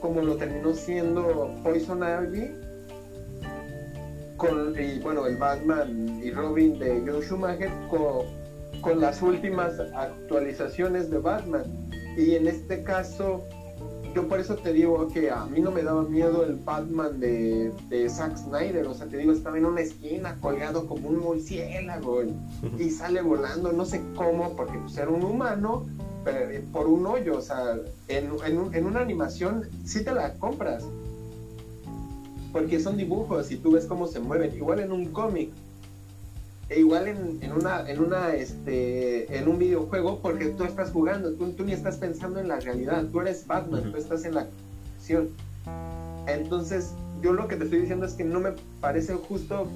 como 0.00 0.22
lo 0.22 0.36
terminó 0.36 0.72
siendo 0.72 1.52
Poison 1.62 2.00
Ivy, 2.02 2.52
con, 4.40 4.74
y 4.80 4.98
bueno, 5.00 5.26
el 5.26 5.36
Batman 5.36 6.20
y 6.22 6.30
Robin 6.30 6.78
de 6.78 7.02
Joe 7.06 7.22
Schumacher, 7.22 7.70
con, 7.90 8.24
con 8.80 9.00
las 9.00 9.20
últimas 9.20 9.78
actualizaciones 9.94 11.10
de 11.10 11.18
Batman. 11.18 11.64
Y 12.16 12.34
en 12.34 12.48
este 12.48 12.82
caso, 12.82 13.44
yo 14.14 14.26
por 14.26 14.40
eso 14.40 14.56
te 14.56 14.72
digo 14.72 15.08
que 15.08 15.30
a 15.30 15.44
mí 15.44 15.60
no 15.60 15.70
me 15.70 15.82
daba 15.82 16.02
miedo 16.04 16.44
el 16.44 16.56
Batman 16.56 17.20
de, 17.20 17.70
de 17.90 18.08
Zack 18.08 18.38
Snyder. 18.38 18.86
O 18.86 18.94
sea, 18.94 19.06
te 19.06 19.18
digo, 19.18 19.32
estaba 19.32 19.58
en 19.58 19.66
una 19.66 19.82
esquina 19.82 20.36
colgado 20.40 20.86
como 20.86 21.08
un 21.08 21.18
murciélago 21.18 22.22
y, 22.78 22.90
sale 22.90 23.20
volando, 23.20 23.72
no 23.72 23.84
sé 23.84 24.00
cómo, 24.16 24.56
porque 24.56 24.78
pues, 24.78 24.96
era 24.96 25.10
un 25.10 25.22
humano 25.22 25.86
pero, 26.24 26.50
eh, 26.50 26.64
por 26.72 26.86
un 26.86 27.06
hoyo. 27.06 27.36
O 27.36 27.42
sea, 27.42 27.76
en, 28.08 28.30
en, 28.46 28.74
en 28.74 28.86
una 28.86 29.00
animación 29.00 29.68
sí 29.84 30.02
te 30.02 30.12
la 30.12 30.32
compras. 30.38 30.84
Porque 32.52 32.80
son 32.80 32.96
dibujos 32.96 33.50
y 33.50 33.56
tú 33.56 33.72
ves 33.72 33.86
cómo 33.86 34.06
se 34.06 34.20
mueven. 34.20 34.54
Igual 34.54 34.80
en 34.80 34.92
un 34.92 35.06
cómic 35.06 35.50
e 36.70 36.78
igual 36.78 37.08
en, 37.08 37.38
en, 37.42 37.52
una, 37.52 37.90
en, 37.90 38.00
una, 38.00 38.32
este, 38.34 39.36
en 39.36 39.48
un 39.48 39.58
videojuego, 39.58 40.20
porque 40.20 40.46
tú 40.46 40.62
estás 40.62 40.92
jugando, 40.92 41.32
tú, 41.32 41.50
tú 41.50 41.64
ni 41.64 41.72
estás 41.72 41.96
pensando 41.96 42.38
en 42.38 42.46
la 42.46 42.60
realidad, 42.60 43.06
tú 43.10 43.20
eres 43.20 43.44
Batman, 43.44 43.90
tú 43.90 43.98
estás 43.98 44.24
en 44.24 44.36
la 44.36 44.46
acción. 44.96 45.30
Entonces, 46.28 46.92
yo 47.22 47.32
lo 47.32 47.48
que 47.48 47.56
te 47.56 47.64
estoy 47.64 47.80
diciendo 47.80 48.06
es 48.06 48.14
que 48.14 48.22
no 48.22 48.38
me 48.38 48.52
parece 48.80 49.14
justo 49.14 49.66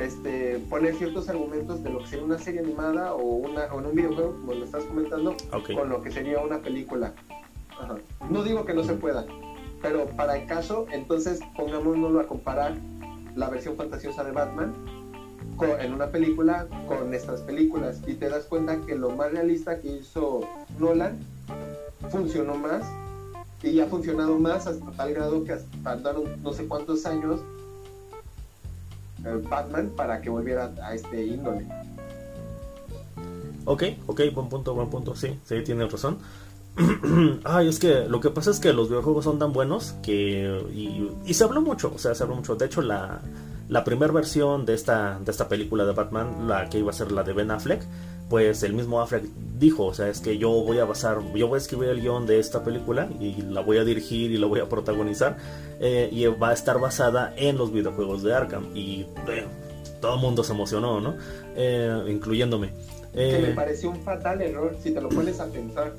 este, 0.00 0.58
poner 0.68 0.96
ciertos 0.96 1.28
argumentos 1.28 1.84
de 1.84 1.90
lo 1.90 2.00
que 2.00 2.08
sería 2.08 2.24
una 2.24 2.38
serie 2.38 2.60
animada 2.60 3.14
o, 3.14 3.22
una, 3.22 3.72
o 3.72 3.78
en 3.78 3.86
un 3.86 3.94
videojuego, 3.94 4.32
como 4.32 4.54
lo 4.54 4.64
estás 4.64 4.82
comentando, 4.82 5.36
con 5.76 5.88
lo 5.88 6.02
que 6.02 6.10
sería 6.10 6.40
una 6.40 6.58
película. 6.58 7.14
No 8.30 8.42
digo 8.42 8.64
que 8.64 8.74
no 8.74 8.82
se 8.82 8.94
pueda, 8.94 9.26
pero 9.82 10.06
para 10.06 10.36
el 10.38 10.46
caso, 10.46 10.86
entonces 10.90 11.40
pongámonos 11.56 12.18
a 12.22 12.26
comparar 12.26 12.74
la 13.34 13.48
versión 13.50 13.76
fantasiosa 13.76 14.24
de 14.24 14.32
Batman 14.32 14.74
en 15.80 15.94
una 15.94 16.08
película 16.08 16.66
con 16.86 17.14
estas 17.14 17.40
películas 17.40 18.00
y 18.06 18.14
te 18.14 18.28
das 18.28 18.44
cuenta 18.44 18.78
que 18.86 18.94
lo 18.94 19.10
más 19.10 19.32
realista 19.32 19.78
que 19.80 19.88
hizo 19.88 20.42
Nolan 20.78 21.18
funcionó 22.10 22.56
más 22.56 22.82
y 23.62 23.80
ha 23.80 23.86
funcionado 23.86 24.38
más 24.38 24.66
hasta 24.66 24.90
tal 24.92 25.14
grado 25.14 25.44
que 25.44 25.56
tardaron 25.82 26.42
no 26.42 26.52
sé 26.52 26.66
cuántos 26.66 27.06
años 27.06 27.40
eh, 29.24 29.42
Batman 29.48 29.90
para 29.96 30.20
que 30.20 30.28
volviera 30.28 30.72
a 30.82 30.94
este 30.94 31.24
índole. 31.24 31.66
Ok, 33.64 33.82
ok, 34.06 34.20
buen 34.32 34.48
punto, 34.48 34.74
buen 34.74 34.88
punto, 34.88 35.16
sí, 35.16 35.40
sí, 35.44 35.62
tienes 35.64 35.90
razón. 35.90 36.18
Ay, 37.44 37.68
es 37.68 37.78
que 37.78 38.06
lo 38.06 38.20
que 38.20 38.30
pasa 38.30 38.50
es 38.50 38.60
que 38.60 38.72
los 38.72 38.88
videojuegos 38.88 39.24
son 39.24 39.38
tan 39.38 39.52
buenos 39.52 39.94
que. 40.02 40.62
Y, 40.74 41.32
se 41.32 41.44
habló 41.44 41.62
mucho, 41.62 41.92
o 41.94 41.98
sea, 41.98 42.14
se 42.14 42.22
habló 42.22 42.36
mucho. 42.36 42.54
De 42.56 42.66
hecho, 42.66 42.82
la, 42.82 43.20
la 43.68 43.84
primera 43.84 44.12
versión 44.12 44.66
de 44.66 44.74
esta, 44.74 45.18
de 45.18 45.30
esta 45.30 45.48
película 45.48 45.84
de 45.84 45.92
Batman, 45.92 46.48
la 46.48 46.68
que 46.68 46.78
iba 46.78 46.90
a 46.90 46.94
ser 46.94 47.12
la 47.12 47.22
de 47.22 47.32
Ben 47.32 47.50
Affleck, 47.50 47.82
pues 48.28 48.62
el 48.62 48.74
mismo 48.74 49.00
Affleck 49.00 49.24
dijo, 49.58 49.86
o 49.86 49.94
sea, 49.94 50.08
es 50.08 50.20
que 50.20 50.36
yo 50.36 50.50
voy 50.50 50.78
a 50.78 50.84
basar, 50.84 51.20
yo 51.34 51.48
voy 51.48 51.56
a 51.56 51.58
escribir 51.58 51.88
el 51.88 52.00
guion 52.00 52.26
de 52.26 52.38
esta 52.40 52.62
película 52.62 53.08
y 53.20 53.40
la 53.42 53.60
voy 53.60 53.78
a 53.78 53.84
dirigir 53.84 54.32
y 54.32 54.38
la 54.38 54.46
voy 54.46 54.60
a 54.60 54.68
protagonizar 54.68 55.38
eh, 55.80 56.08
y 56.12 56.26
va 56.26 56.50
a 56.50 56.52
estar 56.52 56.80
basada 56.80 57.32
en 57.36 57.56
los 57.56 57.72
videojuegos 57.72 58.22
de 58.22 58.34
Arkham 58.34 58.76
y 58.76 59.06
eh, 59.28 59.46
todo 60.00 60.16
el 60.16 60.20
mundo 60.20 60.42
se 60.42 60.52
emocionó, 60.52 61.00
¿no? 61.00 61.14
Eh, 61.54 62.04
incluyéndome. 62.08 62.72
que 63.14 63.38
me 63.38 63.54
pareció 63.54 63.90
un 63.90 64.02
fatal 64.02 64.42
error 64.42 64.76
si 64.82 64.90
te 64.90 65.00
lo 65.00 65.08
pones 65.08 65.40
a 65.40 65.46
pensar. 65.46 65.92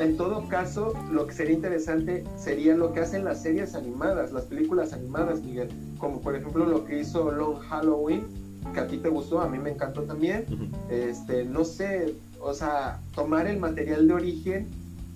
En 0.00 0.16
todo 0.16 0.48
caso, 0.48 0.94
lo 1.12 1.26
que 1.26 1.34
sería 1.34 1.52
interesante 1.52 2.24
sería 2.38 2.74
lo 2.74 2.94
que 2.94 3.00
hacen 3.00 3.22
las 3.22 3.42
series 3.42 3.74
animadas, 3.74 4.32
las 4.32 4.44
películas 4.44 4.94
animadas, 4.94 5.42
Miguel, 5.42 5.68
como 5.98 6.22
por 6.22 6.34
ejemplo 6.34 6.64
lo 6.64 6.86
que 6.86 7.00
hizo 7.00 7.30
Long 7.30 7.58
Halloween, 7.58 8.24
que 8.72 8.80
a 8.80 8.86
ti 8.86 8.96
te 8.96 9.10
gustó, 9.10 9.42
a 9.42 9.48
mí 9.48 9.58
me 9.58 9.72
encantó 9.72 10.04
también. 10.04 10.46
Este, 10.88 11.44
no 11.44 11.66
sé, 11.66 12.14
o 12.40 12.54
sea, 12.54 12.98
tomar 13.14 13.46
el 13.46 13.58
material 13.58 14.08
de 14.08 14.14
origen 14.14 14.68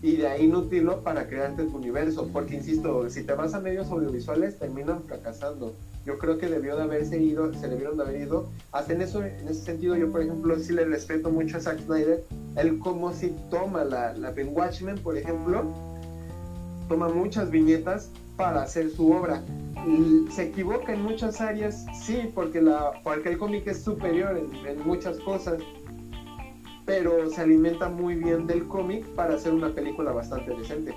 y 0.04 0.16
de 0.16 0.28
ahí 0.28 0.46
nutrirlo 0.46 1.02
para 1.02 1.26
crearte 1.28 1.64
tu 1.64 1.78
universo, 1.78 2.28
porque 2.30 2.56
insisto, 2.56 3.08
si 3.08 3.22
te 3.22 3.32
vas 3.32 3.54
a 3.54 3.60
medios 3.60 3.90
audiovisuales 3.90 4.58
terminan 4.58 5.02
fracasando. 5.04 5.74
Yo 6.04 6.18
creo 6.18 6.36
que 6.36 6.46
debió 6.46 6.76
de 6.76 6.82
haberse 6.82 7.18
ido, 7.18 7.54
se 7.54 7.68
debieron 7.68 7.96
de 7.96 8.02
haber 8.02 8.20
ido. 8.20 8.46
Hasta 8.70 8.92
en 8.92 9.00
eso, 9.00 9.24
en 9.24 9.48
ese 9.48 9.64
sentido, 9.64 9.96
yo 9.96 10.12
por 10.12 10.20
ejemplo 10.20 10.58
sí 10.58 10.74
le 10.74 10.84
respeto 10.84 11.30
mucho 11.30 11.56
a 11.56 11.60
Zack 11.60 11.80
Snyder, 11.86 12.22
él 12.56 12.78
como 12.80 13.14
si 13.14 13.34
toma 13.48 13.82
la, 13.82 14.12
la 14.12 14.34
Watchmen, 14.36 14.98
por 14.98 15.16
ejemplo, 15.16 15.64
toma 16.86 17.08
muchas 17.08 17.50
viñetas 17.50 18.10
para 18.36 18.60
hacer 18.60 18.90
su 18.90 19.10
obra. 19.10 19.42
se 20.34 20.42
equivoca 20.42 20.92
en 20.92 21.02
muchas 21.02 21.40
áreas, 21.40 21.86
sí, 22.04 22.30
porque, 22.34 22.60
la, 22.60 22.92
porque 23.02 23.30
el 23.30 23.38
cómic 23.38 23.66
es 23.68 23.82
superior 23.82 24.36
en, 24.36 24.86
muchas 24.86 25.18
cosas, 25.20 25.62
pero 26.84 27.30
se 27.30 27.40
alimenta 27.40 27.88
muy 27.88 28.14
bien 28.14 28.46
del 28.46 28.66
cómic 28.66 29.06
para 29.14 29.34
hacer 29.34 29.52
una 29.52 29.70
película 29.74 30.12
bastante 30.12 30.54
decente. 30.54 30.94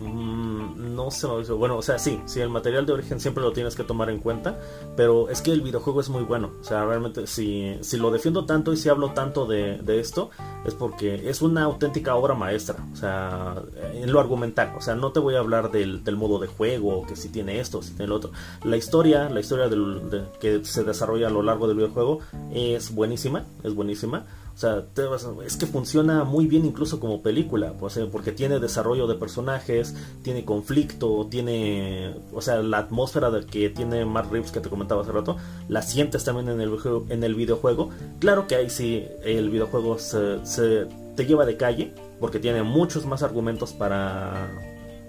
Mm, 0.00 0.94
no 0.94 1.10
sé, 1.10 1.26
bueno, 1.52 1.76
o 1.76 1.82
sea, 1.82 1.98
sí, 1.98 2.20
sí, 2.24 2.40
el 2.40 2.48
material 2.48 2.86
de 2.86 2.92
origen 2.94 3.20
siempre 3.20 3.44
lo 3.44 3.52
tienes 3.52 3.74
que 3.74 3.84
tomar 3.84 4.08
en 4.08 4.18
cuenta, 4.18 4.58
pero 4.96 5.28
es 5.28 5.42
que 5.42 5.52
el 5.52 5.60
videojuego 5.60 6.00
es 6.00 6.08
muy 6.08 6.22
bueno, 6.22 6.52
o 6.58 6.64
sea, 6.64 6.86
realmente 6.86 7.26
si, 7.26 7.76
si 7.82 7.98
lo 7.98 8.10
defiendo 8.10 8.46
tanto 8.46 8.72
y 8.72 8.78
si 8.78 8.88
hablo 8.88 9.10
tanto 9.10 9.44
de, 9.44 9.76
de 9.78 10.00
esto, 10.00 10.30
es 10.64 10.74
porque 10.74 11.28
es 11.28 11.42
una 11.42 11.64
auténtica 11.64 12.14
obra 12.14 12.34
maestra, 12.34 12.76
o 12.92 12.96
sea, 12.96 13.56
en 13.92 14.10
lo 14.10 14.20
argumental, 14.20 14.72
o 14.76 14.80
sea, 14.80 14.94
no 14.94 15.12
te 15.12 15.20
voy 15.20 15.34
a 15.34 15.40
hablar 15.40 15.70
del, 15.70 16.02
del 16.02 16.16
modo 16.16 16.38
de 16.38 16.46
juego, 16.46 17.06
que 17.06 17.14
si 17.14 17.28
tiene 17.28 17.60
esto, 17.60 17.82
si 17.82 17.90
tiene 17.90 18.08
lo 18.08 18.16
otro, 18.16 18.30
la 18.64 18.78
historia, 18.78 19.28
la 19.28 19.40
historia 19.40 19.68
del, 19.68 20.28
que 20.40 20.64
se 20.64 20.82
desarrolla 20.82 21.26
a 21.26 21.30
lo 21.30 21.42
largo 21.42 21.68
del 21.68 21.76
videojuego 21.76 22.20
es 22.54 22.94
buenísima, 22.94 23.44
es 23.62 23.74
buenísima, 23.74 24.24
o 24.64 25.18
sea, 25.18 25.30
es 25.46 25.56
que 25.56 25.66
funciona 25.66 26.24
muy 26.24 26.46
bien 26.46 26.66
incluso 26.66 27.00
como 27.00 27.22
película, 27.22 27.72
pues, 27.78 27.98
porque 28.12 28.32
tiene 28.32 28.58
desarrollo 28.58 29.06
de 29.06 29.14
personajes, 29.14 29.94
tiene 30.22 30.44
conflicto, 30.44 31.26
tiene, 31.30 32.14
o 32.32 32.42
sea, 32.42 32.62
la 32.62 32.78
atmósfera 32.78 33.30
de 33.30 33.46
que 33.46 33.70
tiene 33.70 34.04
Mark 34.04 34.28
Reeves 34.30 34.50
que 34.50 34.60
te 34.60 34.68
comentaba 34.68 35.02
hace 35.02 35.12
rato, 35.12 35.36
la 35.68 35.82
sientes 35.82 36.24
también 36.24 36.48
en 36.48 36.60
el, 36.60 36.76
en 37.08 37.24
el 37.24 37.34
videojuego. 37.34 37.90
Claro 38.18 38.46
que 38.46 38.56
ahí 38.56 38.68
sí 38.68 39.06
el 39.22 39.48
videojuego 39.48 39.98
se, 39.98 40.44
se 40.44 40.86
te 41.16 41.24
lleva 41.24 41.46
de 41.46 41.56
calle, 41.56 41.94
porque 42.20 42.38
tiene 42.38 42.62
muchos 42.62 43.06
más 43.06 43.22
argumentos 43.22 43.72
para, 43.72 44.50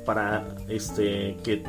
para 0.06 0.56
este, 0.70 1.38
que 1.43 1.64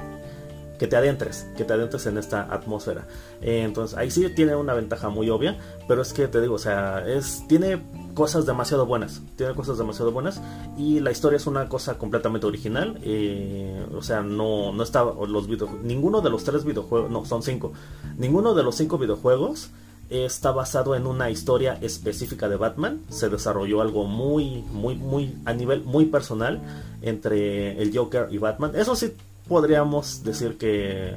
que 0.82 0.88
te 0.88 0.96
adentres, 0.96 1.46
que 1.56 1.62
te 1.62 1.74
adentres 1.74 2.06
en 2.06 2.18
esta 2.18 2.52
atmósfera. 2.52 3.06
Eh, 3.40 3.62
entonces 3.62 3.96
ahí 3.96 4.10
sí 4.10 4.28
tiene 4.34 4.56
una 4.56 4.74
ventaja 4.74 5.10
muy 5.10 5.30
obvia, 5.30 5.56
pero 5.86 6.02
es 6.02 6.12
que 6.12 6.26
te 6.26 6.40
digo, 6.40 6.56
o 6.56 6.58
sea, 6.58 7.06
es 7.06 7.46
tiene 7.46 7.80
cosas 8.14 8.46
demasiado 8.46 8.84
buenas, 8.84 9.22
tiene 9.36 9.54
cosas 9.54 9.78
demasiado 9.78 10.10
buenas 10.10 10.42
y 10.76 10.98
la 10.98 11.12
historia 11.12 11.36
es 11.36 11.46
una 11.46 11.68
cosa 11.68 11.98
completamente 11.98 12.48
original, 12.48 12.98
eh, 13.04 13.86
o 13.96 14.02
sea, 14.02 14.22
no 14.22 14.72
no 14.72 14.82
está 14.82 15.04
los 15.04 15.46
ninguno 15.84 16.20
de 16.20 16.30
los 16.30 16.42
tres 16.42 16.64
videojuegos, 16.64 17.12
no, 17.12 17.24
son 17.26 17.44
cinco, 17.44 17.72
ninguno 18.16 18.52
de 18.52 18.64
los 18.64 18.74
cinco 18.74 18.98
videojuegos 18.98 19.70
está 20.10 20.50
basado 20.50 20.96
en 20.96 21.06
una 21.06 21.30
historia 21.30 21.78
específica 21.80 22.46
de 22.46 22.56
Batman. 22.56 23.00
Se 23.08 23.30
desarrolló 23.30 23.80
algo 23.80 24.04
muy, 24.04 24.62
muy, 24.70 24.94
muy 24.94 25.38
a 25.46 25.54
nivel 25.54 25.84
muy 25.84 26.04
personal 26.04 26.60
entre 27.00 27.80
el 27.80 27.96
Joker 27.96 28.28
y 28.30 28.36
Batman. 28.36 28.72
Eso 28.74 28.94
sí 28.94 29.14
podríamos 29.48 30.22
decir 30.24 30.58
que, 30.58 31.16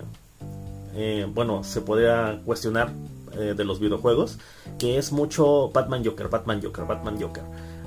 eh, 0.95 1.27
bueno, 1.33 1.63
se 1.63 1.81
podría 1.81 2.41
cuestionar 2.45 2.91
eh, 3.33 3.53
de 3.55 3.65
los 3.65 3.79
videojuegos, 3.79 4.39
que 4.79 4.97
es 4.97 5.11
mucho 5.11 5.69
Batman 5.73 6.03
Joker, 6.03 6.29
Batman 6.29 6.61
Joker, 6.61 6.85
Batman 6.85 7.21
Joker. 7.21 7.43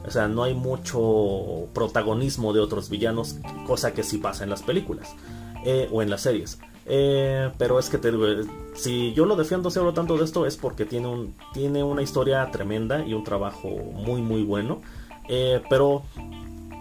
O 0.07 0.11
sea, 0.11 0.29
no 0.29 0.43
hay 0.43 0.55
mucho 0.55 1.69
protagonismo 1.75 2.53
de 2.53 2.61
otros 2.61 2.89
villanos, 2.89 3.37
cosa 3.67 3.93
que 3.93 4.03
sí 4.03 4.19
pasa 4.19 4.45
en 4.45 4.51
las 4.51 4.63
películas 4.63 5.15
eh, 5.65 5.89
o 5.93 6.03
en 6.03 6.09
las 6.09 6.23
series. 6.23 6.59
pero 6.87 7.79
es 7.79 7.91
que 7.91 7.99
te 7.99 8.11
si 8.75 9.13
yo 9.13 9.27
lo 9.27 9.37
defiendo, 9.37 9.71
si 9.71 9.79
hablo 9.79 9.93
tanto 9.93 10.17
de 10.17 10.25
esto, 10.25 10.47
es 10.47 10.57
porque 10.57 10.87
tiene, 10.87 11.09
un, 11.09 11.35
tiene 11.53 11.83
una 11.83 12.01
historia 12.01 12.51
tremenda 12.51 13.05
y 13.05 13.13
un 13.13 13.25
trabajo 13.25 13.69
muy, 13.69 14.23
muy 14.23 14.45
bueno. 14.45 14.81
pero 15.69 16.05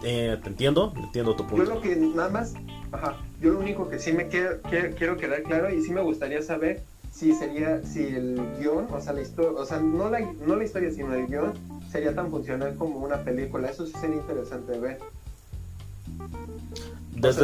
te 0.02 0.32
entiendo, 0.32 0.94
entiendo 0.96 1.36
tu 1.36 1.46
punto. 1.46 1.66
Yo 1.66 1.74
lo 1.76 1.82
que 1.82 1.96
nada 1.96 2.30
más 2.30 2.54
Ajá. 2.92 3.18
Yo 3.40 3.54
lo 3.54 3.60
único 3.60 3.88
que 3.88 4.00
sí 4.00 4.12
me 4.14 4.28
quiero, 4.28 4.58
quiero, 4.98 5.18
quedar 5.18 5.44
claro 5.44 5.70
y 5.74 5.82
sí 5.84 5.92
me 5.92 6.02
gustaría 6.02 6.42
saber 6.42 6.82
si 7.12 7.34
sería, 7.34 7.84
si 7.84 8.04
el 8.04 8.42
guion, 8.60 8.88
o 8.92 9.00
sea, 9.00 9.14
la 9.14 9.22
historia, 9.22 9.52
o 9.60 9.66
sea, 9.66 9.80
no 9.80 10.10
la, 10.10 10.20
no 10.46 10.56
la 10.56 10.64
historia, 10.64 10.92
sino 10.92 11.14
el 11.14 11.28
guion, 11.28 11.54
sería 11.92 12.14
tan 12.16 12.30
funcional 12.30 12.76
como 12.76 13.00
una 13.00 13.24
película. 13.24 13.70
Eso 13.70 13.86
sí 13.86 13.94
sería 14.00 14.18
interesante 14.18 14.78
ver. 14.80 15.00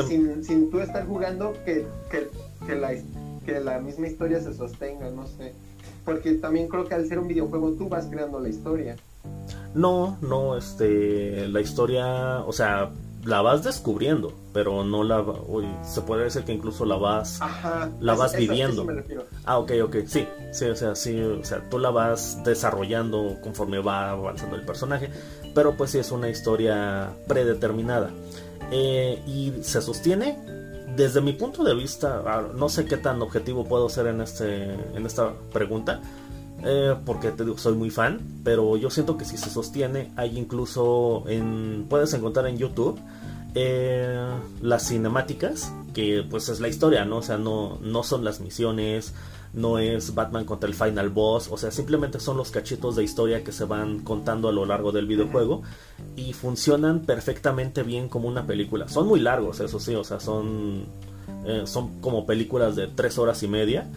sin, 0.07 0.43
sin, 0.43 0.71
tú 0.71 0.79
estar 0.79 1.05
jugando, 1.05 1.53
que, 1.65 1.85
que, 2.09 2.27
que, 2.65 2.75
la, 2.75 2.91
que 3.45 3.59
la 3.59 3.79
misma 3.79 4.07
historia 4.07 4.41
se 4.41 4.53
sostenga, 4.53 5.09
no 5.11 5.27
sé. 5.27 5.53
Porque 6.05 6.33
también 6.33 6.67
creo 6.67 6.85
que 6.85 6.95
al 6.95 7.07
ser 7.07 7.19
un 7.19 7.27
videojuego 7.27 7.71
tú 7.73 7.87
vas 7.87 8.07
creando 8.07 8.39
la 8.39 8.49
historia. 8.49 8.95
No, 9.73 10.17
no, 10.21 10.57
este, 10.57 11.47
la 11.47 11.61
historia, 11.61 12.41
o 12.41 12.51
sea, 12.51 12.91
la 13.25 13.41
vas 13.41 13.63
descubriendo, 13.63 14.33
pero 14.53 14.83
no 14.83 15.03
la 15.03 15.21
uy, 15.21 15.65
se 15.83 16.01
puede 16.01 16.25
decir 16.25 16.43
que 16.43 16.53
incluso 16.53 16.85
la 16.85 16.95
vas 16.95 17.39
la 17.99 18.15
vas 18.15 18.35
viviendo. 18.35 18.85
ah, 19.45 19.59
ok, 19.59 19.71
ok, 19.83 19.95
sí, 20.05 20.27
sí, 20.51 20.65
o 20.65 20.75
sea, 20.75 20.95
sí, 20.95 21.19
o 21.21 21.43
sea, 21.43 21.67
tú 21.69 21.79
la 21.79 21.89
vas 21.89 22.43
desarrollando 22.43 23.37
conforme 23.41 23.79
va 23.79 24.11
avanzando 24.11 24.55
el 24.55 24.65
personaje, 24.65 25.09
pero 25.55 25.75
pues 25.77 25.91
sí 25.91 25.99
es 25.99 26.11
una 26.11 26.29
historia 26.29 27.11
predeterminada. 27.27 28.11
Eh, 28.71 29.21
y 29.27 29.53
se 29.61 29.81
sostiene 29.81 30.37
desde 30.95 31.21
mi 31.21 31.33
punto 31.33 31.63
de 31.63 31.73
vista, 31.73 32.23
ah, 32.25 32.43
no 32.53 32.69
sé 32.69 32.85
qué 32.85 32.97
tan 32.97 33.21
objetivo 33.21 33.65
puedo 33.65 33.89
ser 33.89 34.07
en 34.07 34.21
este 34.21 34.73
en 34.73 35.05
esta 35.05 35.33
pregunta. 35.51 36.01
Eh, 36.65 36.95
porque 37.05 37.31
te 37.31 37.43
digo, 37.43 37.57
soy 37.57 37.75
muy 37.75 37.89
fan, 37.89 38.21
pero 38.43 38.77
yo 38.77 38.89
siento 38.89 39.17
que 39.17 39.25
si 39.25 39.37
se 39.37 39.49
sostiene, 39.49 40.11
hay 40.15 40.37
incluso 40.37 41.23
en, 41.27 41.85
puedes 41.89 42.13
encontrar 42.13 42.47
en 42.47 42.57
YouTube 42.57 42.99
eh, 43.53 44.17
las 44.61 44.87
cinemáticas, 44.87 45.73
que 45.93 46.25
pues 46.29 46.47
es 46.49 46.61
la 46.61 46.69
historia, 46.69 47.03
¿no? 47.03 47.17
O 47.17 47.21
sea, 47.21 47.37
no, 47.37 47.77
no 47.81 48.03
son 48.03 48.23
las 48.23 48.39
misiones, 48.39 49.13
no 49.53 49.77
es 49.77 50.15
Batman 50.15 50.45
contra 50.45 50.69
el 50.69 50.73
final 50.73 51.09
boss, 51.09 51.49
o 51.51 51.57
sea, 51.57 51.69
simplemente 51.69 52.19
son 52.19 52.37
los 52.37 52.49
cachitos 52.49 52.95
de 52.95 53.03
historia 53.03 53.43
que 53.43 53.51
se 53.51 53.65
van 53.65 53.99
contando 53.99 54.47
a 54.47 54.53
lo 54.53 54.65
largo 54.65 54.91
del 54.91 55.05
videojuego 55.05 55.63
y 56.15 56.33
funcionan 56.33 57.01
perfectamente 57.01 57.83
bien 57.83 58.07
como 58.07 58.27
una 58.29 58.47
película. 58.47 58.87
Son 58.87 59.05
muy 59.05 59.19
largos, 59.19 59.59
eso 59.59 59.79
sí, 59.79 59.93
o 59.95 60.03
sea, 60.03 60.19
son, 60.19 60.85
eh, 61.45 61.63
son 61.65 61.99
como 61.99 62.25
películas 62.25 62.75
de 62.77 62.87
tres 62.87 63.17
horas 63.17 63.43
y 63.43 63.49
media 63.49 63.87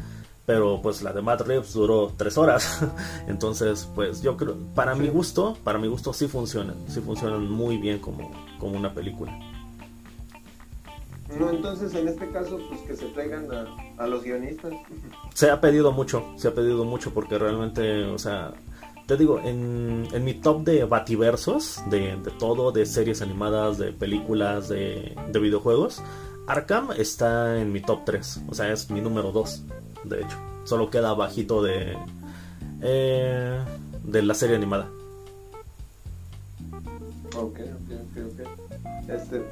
pero 0.46 0.80
pues 0.80 1.02
la 1.02 1.12
de 1.12 1.20
Matt 1.20 1.42
Reeves 1.42 1.74
duró 1.74 2.12
tres 2.16 2.38
horas. 2.38 2.80
Entonces 3.26 3.88
pues 3.94 4.22
yo 4.22 4.36
creo 4.36 4.56
para 4.74 4.94
mi 4.94 5.08
gusto 5.08 5.58
para 5.64 5.78
mi 5.78 5.88
gusto 5.88 6.12
sí 6.12 6.28
funcionan 6.28 6.76
sí 6.88 7.00
funcionan 7.00 7.50
muy 7.50 7.76
bien 7.76 7.98
como, 7.98 8.30
como 8.58 8.76
una 8.78 8.94
película. 8.94 9.36
No 11.38 11.50
entonces 11.50 11.92
en 11.94 12.08
este 12.08 12.30
caso 12.30 12.58
pues 12.68 12.80
que 12.82 12.96
se 12.96 13.06
traigan 13.06 13.48
a, 13.52 13.66
a 14.02 14.06
los 14.06 14.22
guionistas. 14.22 14.72
Se 15.34 15.50
ha 15.50 15.60
pedido 15.60 15.90
mucho 15.90 16.24
se 16.36 16.48
ha 16.48 16.54
pedido 16.54 16.84
mucho 16.84 17.12
porque 17.12 17.36
realmente 17.36 18.04
o 18.04 18.18
sea 18.18 18.54
te 19.06 19.16
digo, 19.16 19.38
en, 19.38 20.08
en 20.12 20.24
mi 20.24 20.34
top 20.34 20.64
de 20.64 20.84
bativersos, 20.84 21.80
de, 21.88 22.16
de, 22.16 22.30
todo, 22.40 22.72
de 22.72 22.84
series 22.84 23.22
animadas, 23.22 23.78
de 23.78 23.92
películas, 23.92 24.68
de, 24.68 25.16
de 25.30 25.38
videojuegos, 25.38 26.02
Arkham 26.48 26.90
está 26.90 27.60
en 27.60 27.72
mi 27.72 27.80
top 27.80 28.00
3, 28.04 28.40
o 28.48 28.54
sea, 28.54 28.72
es 28.72 28.90
mi 28.90 29.00
número 29.00 29.30
2 29.30 29.62
de 30.08 30.22
hecho. 30.22 30.36
Solo 30.64 30.90
queda 30.90 31.14
bajito 31.14 31.62
de, 31.62 31.96
eh, 32.82 33.60
de 34.04 34.22
la 34.22 34.34
serie 34.34 34.56
animada. 34.56 34.88
Ok, 37.36 37.60
ok, 37.60 37.90
ok, 38.02 38.24
ok. 38.32 39.10
Este, 39.10 39.42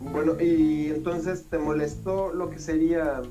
bueno, 0.00 0.40
y 0.40 0.90
entonces 0.90 1.44
te 1.48 1.58
molestó 1.58 2.32
lo 2.32 2.50
que 2.50 2.58
sería 2.58 3.22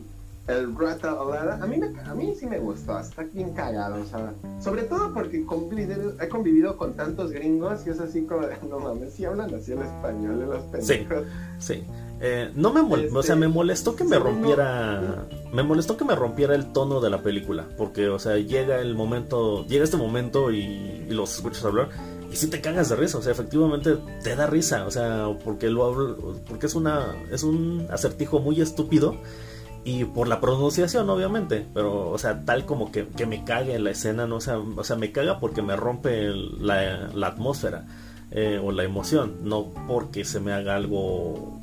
el 0.48 0.78
Rata 0.78 1.12
Alada, 1.12 1.60
a 1.62 1.68
mí, 1.68 1.78
me, 1.78 1.88
a 2.02 2.14
mí 2.14 2.36
sí 2.38 2.46
me 2.46 2.60
gustó, 2.60 3.00
está 3.00 3.24
bien 3.24 3.54
cagado, 3.54 4.02
o 4.02 4.06
sea, 4.06 4.34
sobre 4.62 4.84
todo 4.84 5.14
porque 5.14 5.38
he 5.38 6.28
convivido 6.30 6.78
con 6.78 6.96
tantos 6.96 7.32
gringos 7.32 7.88
y 7.88 7.92
es 7.92 8.00
así 8.02 8.24
como 8.24 8.48
no 8.68 8.80
mames, 8.80 9.14
si 9.14 9.24
hablan 9.24 9.54
así 9.56 9.72
el 9.72 9.82
español 9.82 10.40
de 10.40 10.46
los 10.48 10.64
pendejos. 10.64 11.24
Sí, 11.60 11.76
sí. 11.76 11.84
Eh, 12.26 12.52
no 12.56 12.72
me 12.72 12.80
o 12.80 13.22
sea, 13.22 13.36
me 13.36 13.48
este, 13.48 13.54
molestó 13.54 13.98
que 13.98 14.06
me 14.06 14.18
rompiera, 14.18 15.26
me 15.52 15.62
molestó 15.62 15.98
que 15.98 16.06
me 16.06 16.16
rompiera 16.16 16.56
el 16.56 16.72
tono 16.72 17.02
de 17.02 17.10
la 17.10 17.22
película, 17.22 17.68
porque, 17.78 18.08
o 18.08 18.18
sea, 18.18 18.38
llega 18.38 18.80
el 18.80 18.96
momento, 18.96 19.66
llega 19.68 19.84
este 19.84 19.98
momento 19.98 20.50
y, 20.50 21.06
los 21.10 21.36
escuchas 21.36 21.66
hablar 21.66 21.90
y 22.32 22.38
sí 22.38 22.50
te 22.50 22.62
cagas 22.62 22.88
de 22.88 22.96
risa, 22.96 23.18
o 23.18 23.22
sea, 23.22 23.34
efectivamente 23.34 23.98
te 24.24 24.38
da 24.38 24.48
risa, 24.48 24.88
o 24.88 24.92
sea, 24.92 25.28
porque 25.44 25.70
lo 25.70 25.84
hablo, 25.84 26.38
porque 26.48 26.68
es 26.68 26.76
una, 26.76 27.14
es 27.30 27.44
un 27.44 27.88
acertijo 27.92 28.40
muy 28.40 28.62
estúpido 28.62 29.18
y 29.84 30.06
por 30.06 30.30
la 30.30 30.40
pronunciación 30.40 31.10
obviamente 31.10 31.66
pero 31.74 32.10
o 32.10 32.18
sea 32.18 32.46
tal 32.46 32.66
como 32.66 32.90
que, 32.90 33.06
que 33.06 33.26
me 33.26 33.44
cague 33.44 33.78
la 33.80 33.92
escena 33.92 34.26
no 34.26 34.38
o 34.38 34.40
sea, 34.40 34.58
o 34.58 34.84
sea 34.86 34.96
me 34.96 35.12
caga 35.12 35.42
porque 35.42 35.62
me 35.62 35.76
rompe 35.76 36.30
la, 36.30 37.10
la, 37.14 37.28
atmósfera 37.28 37.86
eh, 38.32 38.62
o 38.64 38.72
la 38.72 38.86
emoción 38.86 39.40
no 39.44 39.74
porque 39.86 40.24
se 40.24 40.40
me 40.40 40.54
haga 40.54 40.78
algo 40.78 41.60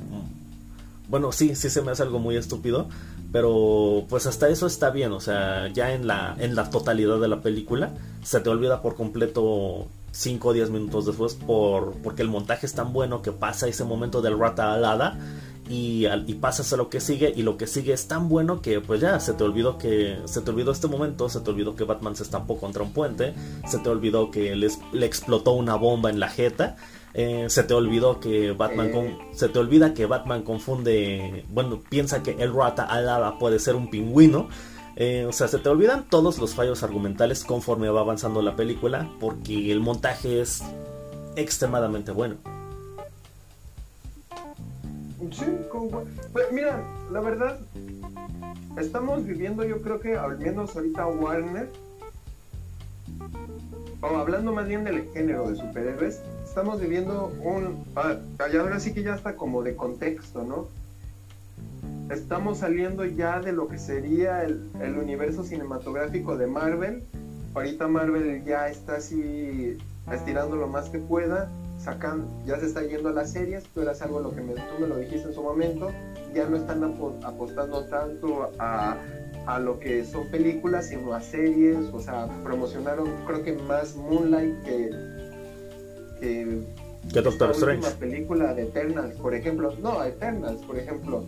bueno 1.10 1.32
sí 1.32 1.54
sí 1.56 1.68
se 1.68 1.82
me 1.82 1.90
hace 1.90 2.04
algo 2.04 2.20
muy 2.20 2.36
estúpido 2.36 2.88
pero 3.32 4.06
pues 4.08 4.26
hasta 4.26 4.48
eso 4.48 4.66
está 4.66 4.90
bien 4.90 5.12
o 5.12 5.20
sea 5.20 5.68
ya 5.68 5.92
en 5.92 6.06
la 6.06 6.36
en 6.38 6.54
la 6.54 6.70
totalidad 6.70 7.20
de 7.20 7.28
la 7.28 7.42
película 7.42 7.92
se 8.22 8.40
te 8.40 8.48
olvida 8.48 8.80
por 8.80 8.94
completo 8.94 9.88
5 10.12 10.48
o 10.48 10.52
10 10.52 10.70
minutos 10.70 11.06
después 11.06 11.34
por 11.34 11.94
porque 12.02 12.22
el 12.22 12.28
montaje 12.28 12.66
es 12.66 12.74
tan 12.74 12.92
bueno 12.92 13.22
que 13.22 13.32
pasa 13.32 13.68
ese 13.68 13.84
momento 13.84 14.22
del 14.22 14.38
rata 14.38 14.72
alada 14.72 15.18
y, 15.68 16.06
y, 16.26 16.34
pasas 16.34 16.72
a 16.72 16.76
lo 16.76 16.88
que 16.88 16.98
sigue 16.98 17.32
y 17.34 17.42
lo 17.42 17.56
que 17.56 17.68
sigue 17.68 17.92
es 17.92 18.08
tan 18.08 18.28
bueno 18.28 18.60
que 18.60 18.80
pues 18.80 19.00
ya 19.00 19.20
se 19.20 19.34
te 19.34 19.44
olvidó 19.44 19.78
que 19.78 20.18
se 20.24 20.40
te 20.40 20.50
olvidó 20.50 20.72
este 20.72 20.88
momento, 20.88 21.28
se 21.28 21.38
te 21.40 21.50
olvidó 21.50 21.76
que 21.76 21.84
Batman 21.84 22.16
se 22.16 22.24
estampó 22.24 22.58
contra 22.58 22.82
un 22.82 22.92
puente, 22.92 23.34
se 23.68 23.78
te 23.78 23.88
olvidó 23.88 24.32
que 24.32 24.56
le, 24.56 24.68
le 24.92 25.06
explotó 25.06 25.52
una 25.52 25.76
bomba 25.76 26.10
en 26.10 26.18
la 26.18 26.28
jeta, 26.28 26.76
eh, 27.14 27.46
se 27.48 27.64
te 27.64 27.74
olvidó 27.74 28.20
que 28.20 28.52
Batman 28.52 28.90
con, 28.92 29.18
se 29.32 29.48
te 29.48 29.58
olvida 29.58 29.94
que 29.94 30.06
Batman 30.06 30.42
confunde, 30.42 31.44
bueno, 31.48 31.80
piensa 31.88 32.22
que 32.22 32.32
el 32.32 32.54
Rata 32.54 32.84
Alada 32.84 33.38
puede 33.38 33.58
ser 33.58 33.74
un 33.74 33.90
pingüino. 33.90 34.48
Eh, 34.96 35.24
o 35.24 35.32
sea, 35.32 35.48
se 35.48 35.58
te 35.58 35.68
olvidan 35.68 36.04
todos 36.08 36.38
los 36.38 36.54
fallos 36.54 36.82
argumentales 36.82 37.44
conforme 37.44 37.88
va 37.88 38.00
avanzando 38.00 38.42
la 38.42 38.54
película 38.54 39.08
porque 39.18 39.72
el 39.72 39.80
montaje 39.80 40.40
es 40.40 40.62
extremadamente 41.36 42.12
bueno. 42.12 42.36
Sí, 45.32 45.44
pues 46.32 46.52
mira, 46.52 46.82
la 47.12 47.20
verdad, 47.20 47.58
estamos 48.78 49.24
viviendo, 49.24 49.64
yo 49.64 49.80
creo 49.80 50.00
que 50.00 50.16
al 50.16 50.38
menos 50.38 50.74
ahorita 50.74 51.06
Warner, 51.06 51.70
o 54.00 54.06
hablando 54.16 54.52
más 54.52 54.66
bien 54.66 54.82
del 54.84 55.10
género 55.12 55.50
de 55.50 55.56
superhéroes, 55.56 56.20
estamos 56.51 56.81
viviendo 56.81 57.32
un. 57.44 57.85
Ah, 57.94 58.16
ahora 58.59 58.81
sí 58.81 58.93
que 58.93 59.05
ya 59.05 59.14
está 59.14 59.36
como 59.36 59.62
de 59.62 59.77
contexto, 59.77 60.43
¿no? 60.43 60.66
Estamos 62.12 62.59
saliendo 62.59 63.05
ya 63.05 63.39
de 63.40 63.52
lo 63.52 63.68
que 63.68 63.78
sería 63.78 64.43
el, 64.43 64.68
el 64.81 64.98
universo 64.98 65.44
cinematográfico 65.44 66.36
de 66.36 66.48
Marvel. 66.48 67.05
Ahorita 67.55 67.86
Marvel 67.86 68.44
ya 68.44 68.68
está 68.68 68.97
así 68.97 69.78
estirando 70.10 70.56
lo 70.56 70.66
más 70.66 70.89
que 70.89 70.98
pueda 70.98 71.48
sacan, 71.78 72.27
ya 72.44 72.59
se 72.59 72.66
está 72.66 72.82
yendo 72.82 73.09
a 73.09 73.12
las 73.12 73.31
series, 73.31 73.64
tú 73.72 73.81
eras 73.81 74.02
algo 74.02 74.20
lo 74.20 74.31
que 74.31 74.43
tú 74.43 74.81
me 74.81 74.86
lo 74.86 74.98
dijiste 74.98 75.28
en 75.28 75.35
su 75.35 75.43
momento, 75.43 75.90
ya 76.35 76.47
no 76.47 76.56
están 76.56 76.85
apostando 76.85 77.85
tanto 77.86 78.51
a, 78.59 78.98
a, 79.47 79.59
lo 79.59 79.81
que 79.81 80.05
son 80.05 80.31
películas, 80.31 80.89
sino 80.89 81.14
a 81.14 81.22
series, 81.22 81.78
o 81.94 82.01
sea, 82.01 82.28
promocionaron 82.44 83.09
creo 83.27 83.43
que 83.43 83.52
más 83.55 83.97
Moonlight 83.97 84.62
que... 84.64 85.19
que 86.20 86.62
¿Qué 87.12 87.22
Doctor 87.22 87.51
Strange? 87.52 87.86
Una 87.86 87.97
película 87.97 88.55
de 88.55 88.62
Eternals, 88.62 89.14
por 89.16 89.34
ejemplo. 89.34 89.74
No, 89.82 90.05
Eternals, 90.05 90.62
por 90.62 90.78
ejemplo. 90.78 91.24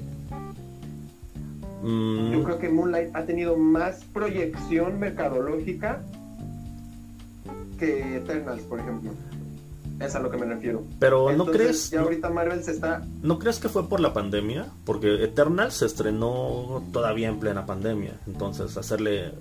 Mm. 1.82 2.32
Yo 2.32 2.44
creo 2.44 2.58
que 2.58 2.68
Moonlight 2.68 3.14
ha 3.16 3.24
tenido 3.24 3.56
más 3.56 4.04
proyección 4.12 5.00
mercadológica 5.00 6.02
que 7.78 8.16
Eternals, 8.16 8.62
por 8.62 8.78
ejemplo. 8.78 9.10
Es 9.98 10.14
a 10.14 10.20
lo 10.20 10.30
que 10.30 10.36
me 10.36 10.46
refiero. 10.46 10.84
Pero 10.98 11.32
no 11.32 11.46
crees. 11.46 11.90
Ya 11.90 12.00
ahorita 12.00 12.30
Marvel 12.30 12.62
se 12.62 12.72
está. 12.72 13.04
¿No 13.22 13.38
crees 13.38 13.58
que 13.58 13.68
fue 13.68 13.88
por 13.88 14.00
la 14.00 14.12
pandemia? 14.12 14.66
Porque 14.84 15.24
Eternal 15.24 15.72
se 15.72 15.86
estrenó 15.86 16.82
todavía 16.92 17.28
en 17.28 17.38
plena 17.38 17.66
pandemia. 17.66 18.14
Entonces, 18.26 18.76
hacerle 18.76 19.32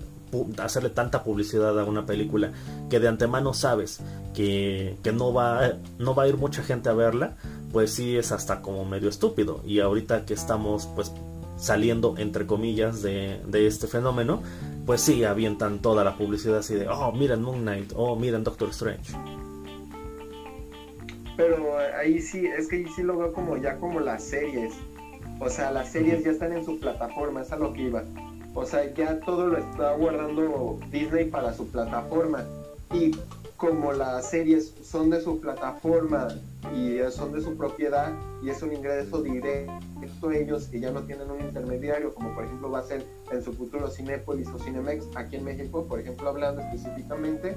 hacerle 0.58 0.90
tanta 0.90 1.22
publicidad 1.22 1.78
a 1.78 1.84
una 1.84 2.06
película 2.06 2.52
que 2.90 3.00
de 3.00 3.08
antemano 3.08 3.54
sabes 3.54 4.00
que, 4.34 4.96
que 5.02 5.12
no, 5.12 5.32
va, 5.32 5.72
no 5.98 6.14
va 6.14 6.24
a 6.24 6.28
ir 6.28 6.36
mucha 6.36 6.62
gente 6.62 6.88
a 6.88 6.94
verla, 6.94 7.36
pues 7.72 7.92
sí 7.92 8.16
es 8.16 8.32
hasta 8.32 8.62
como 8.62 8.84
medio 8.84 9.08
estúpido. 9.08 9.60
Y 9.64 9.80
ahorita 9.80 10.24
que 10.24 10.34
estamos 10.34 10.88
pues 10.94 11.12
saliendo 11.56 12.14
entre 12.18 12.46
comillas 12.46 13.02
de, 13.02 13.40
de 13.46 13.66
este 13.66 13.86
fenómeno, 13.86 14.42
pues 14.86 15.00
sí 15.00 15.24
avientan 15.24 15.78
toda 15.80 16.04
la 16.04 16.16
publicidad 16.16 16.58
así 16.58 16.74
de, 16.74 16.88
oh, 16.88 17.12
miren 17.12 17.42
Moon 17.42 17.60
Knight, 17.60 17.92
oh, 17.94 18.16
miren 18.16 18.42
Doctor 18.42 18.70
Strange 18.70 19.12
pero 21.36 21.76
ahí 21.98 22.20
sí, 22.20 22.46
es 22.46 22.68
que 22.68 22.76
ahí 22.76 22.86
sí 22.94 23.02
lo 23.02 23.16
veo 23.16 23.32
como 23.32 23.56
ya 23.56 23.76
como 23.78 24.00
las 24.00 24.22
series. 24.22 24.74
O 25.40 25.48
sea, 25.48 25.70
las 25.70 25.90
series 25.90 26.24
ya 26.24 26.30
están 26.30 26.52
en 26.52 26.64
su 26.64 26.78
plataforma, 26.78 27.42
es 27.42 27.50
a 27.52 27.56
lo 27.56 27.72
que 27.72 27.82
iba. 27.82 28.04
O 28.54 28.64
sea, 28.66 28.92
ya 28.94 29.18
todo 29.20 29.46
lo 29.46 29.58
está 29.58 29.94
guardando 29.94 30.78
Disney 30.90 31.26
para 31.26 31.54
su 31.54 31.66
plataforma. 31.68 32.44
Y 32.92 33.12
como 33.56 33.92
las 33.92 34.28
series 34.28 34.74
son 34.82 35.10
de 35.10 35.20
su 35.20 35.40
plataforma 35.40 36.28
y 36.74 36.98
son 37.10 37.32
de 37.32 37.40
su 37.40 37.56
propiedad 37.56 38.12
y 38.42 38.50
es 38.50 38.60
un 38.62 38.72
ingreso 38.72 39.22
directo 39.22 40.30
ellos 40.30 40.68
y 40.72 40.80
ya 40.80 40.90
no 40.90 41.02
tienen 41.02 41.30
un 41.30 41.40
intermediario, 41.40 42.14
como 42.14 42.34
por 42.34 42.44
ejemplo 42.44 42.70
va 42.70 42.80
a 42.80 42.82
ser 42.82 43.04
en 43.30 43.42
su 43.42 43.52
futuro 43.52 43.88
Cinépolis 43.88 44.48
o 44.48 44.58
Cinemex 44.58 45.06
aquí 45.14 45.36
en 45.36 45.44
México, 45.44 45.84
por 45.88 46.00
ejemplo 46.00 46.28
hablando 46.28 46.60
específicamente, 46.62 47.54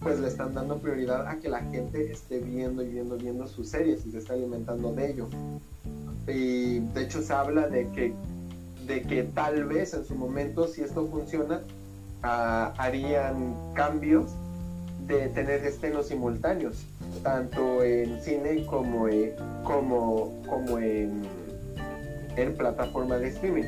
pues 0.00 0.20
le 0.20 0.28
están 0.28 0.54
dando 0.54 0.78
prioridad 0.78 1.26
a 1.26 1.36
que 1.36 1.48
la 1.48 1.60
gente 1.60 2.12
esté 2.12 2.38
viendo 2.38 2.82
y 2.82 2.88
viendo, 2.88 3.16
viendo 3.16 3.46
sus 3.46 3.68
series 3.68 4.04
y 4.06 4.10
se 4.10 4.18
está 4.18 4.34
alimentando 4.34 4.92
de 4.92 5.10
ello. 5.10 5.28
Y 6.26 6.80
de 6.80 7.02
hecho 7.02 7.22
se 7.22 7.32
habla 7.32 7.68
de 7.68 7.88
que, 7.90 8.12
de 8.86 9.02
que 9.02 9.22
tal 9.22 9.64
vez 9.64 9.94
en 9.94 10.04
su 10.04 10.14
momento, 10.14 10.68
si 10.68 10.82
esto 10.82 11.06
funciona, 11.08 11.60
ah, 12.22 12.74
harían 12.78 13.54
cambios 13.74 14.30
de 15.06 15.28
tener 15.28 15.64
estrenos 15.64 16.06
simultáneos, 16.06 16.84
tanto 17.22 17.82
en 17.82 18.22
cine 18.22 18.64
como, 18.66 19.06
como, 19.64 20.42
como 20.48 20.78
en, 20.78 21.22
en 22.36 22.54
plataforma 22.56 23.18
de 23.18 23.28
streaming. 23.28 23.64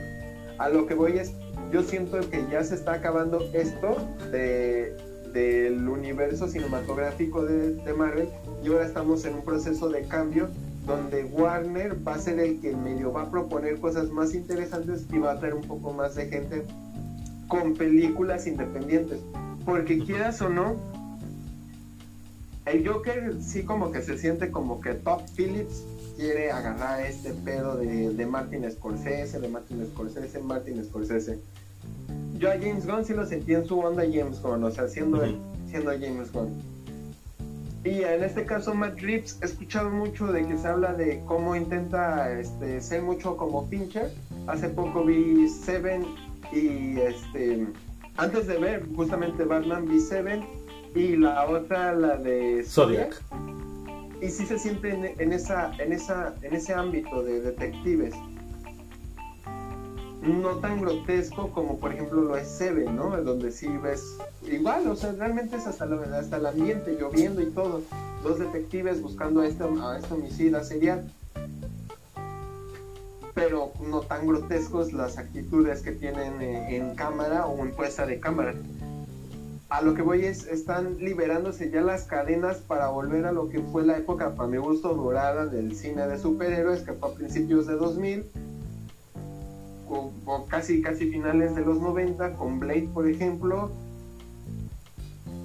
A 0.58 0.68
lo 0.68 0.86
que 0.86 0.94
voy 0.94 1.18
es, 1.18 1.32
yo 1.72 1.82
siento 1.82 2.20
que 2.30 2.44
ya 2.50 2.62
se 2.62 2.76
está 2.76 2.94
acabando 2.94 3.40
esto 3.52 3.96
de 4.30 4.96
del 5.34 5.88
universo 5.88 6.46
cinematográfico 6.48 7.44
de, 7.44 7.92
Marvel 7.92 8.28
y 8.62 8.68
ahora 8.68 8.86
estamos 8.86 9.24
en 9.26 9.34
un 9.34 9.44
proceso 9.44 9.88
de 9.88 10.02
cambio 10.02 10.48
donde 10.86 11.24
Warner 11.24 11.96
va 12.06 12.14
a 12.14 12.18
ser 12.18 12.38
el 12.38 12.60
que 12.60 12.74
medio 12.74 13.12
va 13.12 13.22
a 13.22 13.30
proponer 13.30 13.78
cosas 13.80 14.10
más 14.10 14.34
interesantes 14.34 15.06
y 15.12 15.18
va 15.18 15.32
a 15.32 15.38
traer 15.38 15.54
un 15.54 15.62
poco 15.62 15.92
más 15.92 16.14
de 16.14 16.26
gente 16.26 16.64
con 17.48 17.74
películas 17.74 18.46
independientes. 18.46 19.20
Porque 19.64 19.98
quieras 19.98 20.40
o 20.42 20.48
no, 20.48 20.76
el 22.66 22.86
Joker 22.86 23.36
sí 23.40 23.62
como 23.62 23.92
que 23.92 24.02
se 24.02 24.18
siente 24.18 24.50
como 24.50 24.80
que 24.80 24.94
Top 24.94 25.22
Phillips 25.36 25.84
quiere 26.16 26.50
agarrar 26.50 27.00
este 27.00 27.32
pedo 27.32 27.76
de, 27.76 28.10
de 28.10 28.26
Martin 28.26 28.70
Scorsese, 28.70 29.40
de 29.40 29.48
Martin 29.48 29.86
Scorsese, 29.86 30.38
Martin 30.40 30.84
Scorsese 30.84 31.38
yo 32.38 32.50
a 32.50 32.58
James 32.58 32.86
Gunn 32.86 33.04
sí 33.04 33.14
lo 33.14 33.26
sentí 33.26 33.54
en 33.54 33.66
su 33.66 33.78
onda 33.78 34.02
James 34.02 34.42
Gunn, 34.42 34.64
o 34.64 34.70
sea, 34.70 34.88
siendo, 34.88 35.22
siendo 35.68 35.90
James 35.92 36.32
Gunn. 36.32 36.73
Y 37.84 38.02
en 38.02 38.24
este 38.24 38.46
caso, 38.46 38.74
Matt 38.74 38.98
Reeves, 39.00 39.38
he 39.42 39.44
escuchado 39.44 39.90
mucho 39.90 40.26
de 40.28 40.46
que 40.46 40.56
se 40.56 40.66
habla 40.66 40.94
de 40.94 41.22
cómo 41.26 41.54
intenta 41.54 42.32
este, 42.32 42.80
ser 42.80 43.02
mucho 43.02 43.36
como 43.36 43.68
Fincher. 43.68 44.10
Hace 44.46 44.70
poco 44.70 45.04
vi 45.04 45.46
Seven 45.48 46.06
y 46.50 46.98
este 46.98 47.66
antes 48.16 48.46
de 48.46 48.58
ver 48.58 48.86
justamente 48.94 49.44
Batman 49.44 49.86
vi 49.86 50.00
Seven 50.00 50.44
y 50.94 51.16
la 51.16 51.46
otra 51.46 51.92
la 51.94 52.16
de 52.16 52.64
Zodiac. 52.64 53.22
Y 54.22 54.28
sí 54.28 54.46
se 54.46 54.58
siente 54.58 54.94
en, 54.94 55.20
en, 55.20 55.32
esa, 55.32 55.72
en, 55.78 55.92
esa, 55.92 56.34
en 56.40 56.54
ese 56.54 56.72
ámbito 56.72 57.22
de 57.22 57.42
detectives 57.42 58.14
no 60.26 60.56
tan 60.56 60.80
grotesco 60.80 61.50
como 61.50 61.78
por 61.78 61.92
ejemplo 61.92 62.22
lo 62.22 62.36
es 62.36 62.48
Seven, 62.48 62.96
¿no? 62.96 63.16
Donde 63.22 63.50
sí 63.50 63.68
ves 63.82 64.16
igual, 64.50 64.88
o 64.88 64.96
sea, 64.96 65.12
realmente 65.12 65.56
es 65.56 65.66
hasta, 65.66 65.84
hasta 65.84 66.36
el 66.36 66.46
ambiente 66.46 66.96
lloviendo 66.98 67.42
y 67.42 67.46
todo. 67.46 67.82
dos 68.22 68.38
detectives 68.38 69.02
buscando 69.02 69.40
a 69.42 69.46
este, 69.46 69.64
a 69.64 69.98
este 69.98 70.14
homicida 70.14 70.64
serial 70.64 71.10
pero 73.34 73.72
no 73.90 74.00
tan 74.00 74.26
grotescos 74.26 74.92
las 74.92 75.18
actitudes 75.18 75.82
que 75.82 75.92
tienen 75.92 76.40
eh, 76.40 76.76
en 76.76 76.94
cámara 76.94 77.46
o 77.46 77.60
en 77.64 77.72
puesta 77.72 78.06
de 78.06 78.20
cámara. 78.20 78.54
A 79.68 79.82
lo 79.82 79.94
que 79.94 80.02
voy 80.02 80.24
es, 80.24 80.46
están 80.46 80.98
liberándose 80.98 81.70
ya 81.70 81.80
las 81.80 82.04
cadenas 82.04 82.58
para 82.58 82.88
volver 82.88 83.26
a 83.26 83.32
lo 83.32 83.48
que 83.48 83.58
fue 83.60 83.84
la 83.84 83.98
época, 83.98 84.34
para 84.36 84.48
mi 84.48 84.58
gusto, 84.58 84.94
dorada 84.94 85.46
del 85.46 85.74
cine 85.74 86.06
de 86.06 86.18
superhéroes, 86.18 86.82
que 86.82 86.92
fue 86.92 87.10
a 87.10 87.14
principios 87.14 87.66
de 87.66 87.74
2000, 87.74 88.24
o, 89.88 90.46
casi, 90.48 90.82
casi 90.82 91.10
finales 91.10 91.54
de 91.54 91.62
los 91.62 91.80
90, 91.80 92.34
con 92.34 92.60
Blade, 92.60 92.88
por 92.92 93.08
ejemplo, 93.08 93.70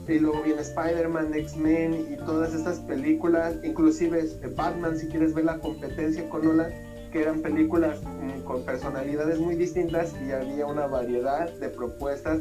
y 0.08 0.20
luego 0.20 0.42
viene 0.42 0.62
Spider-Man, 0.62 1.34
X-Men 1.34 2.08
y 2.14 2.18
todas 2.26 2.54
estas 2.54 2.80
películas, 2.80 3.56
inclusive 3.64 4.20
este, 4.22 4.48
Batman, 4.48 4.98
si 4.98 5.08
quieres 5.08 5.34
ver 5.34 5.46
la 5.46 5.60
competencia 5.60 6.28
con 6.30 6.46
Nolan, 6.46 6.72
que 7.12 7.22
eran 7.22 7.42
películas 7.42 8.00
mm, 8.02 8.42
con 8.42 8.64
personalidades 8.64 9.40
muy 9.40 9.56
distintas 9.56 10.16
y 10.26 10.32
había 10.32 10.66
una 10.66 10.88
variedad 10.88 11.52
de 11.54 11.70
propuestas 11.70 12.40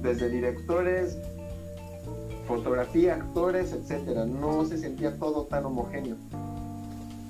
desde 0.00 0.30
directores, 0.30 1.18
fotografía, 2.46 3.14
actores, 3.14 3.72
etcétera. 3.72 4.24
No 4.24 4.64
se 4.64 4.78
sentía 4.78 5.16
todo 5.16 5.44
tan 5.44 5.64
homogéneo. 5.66 6.16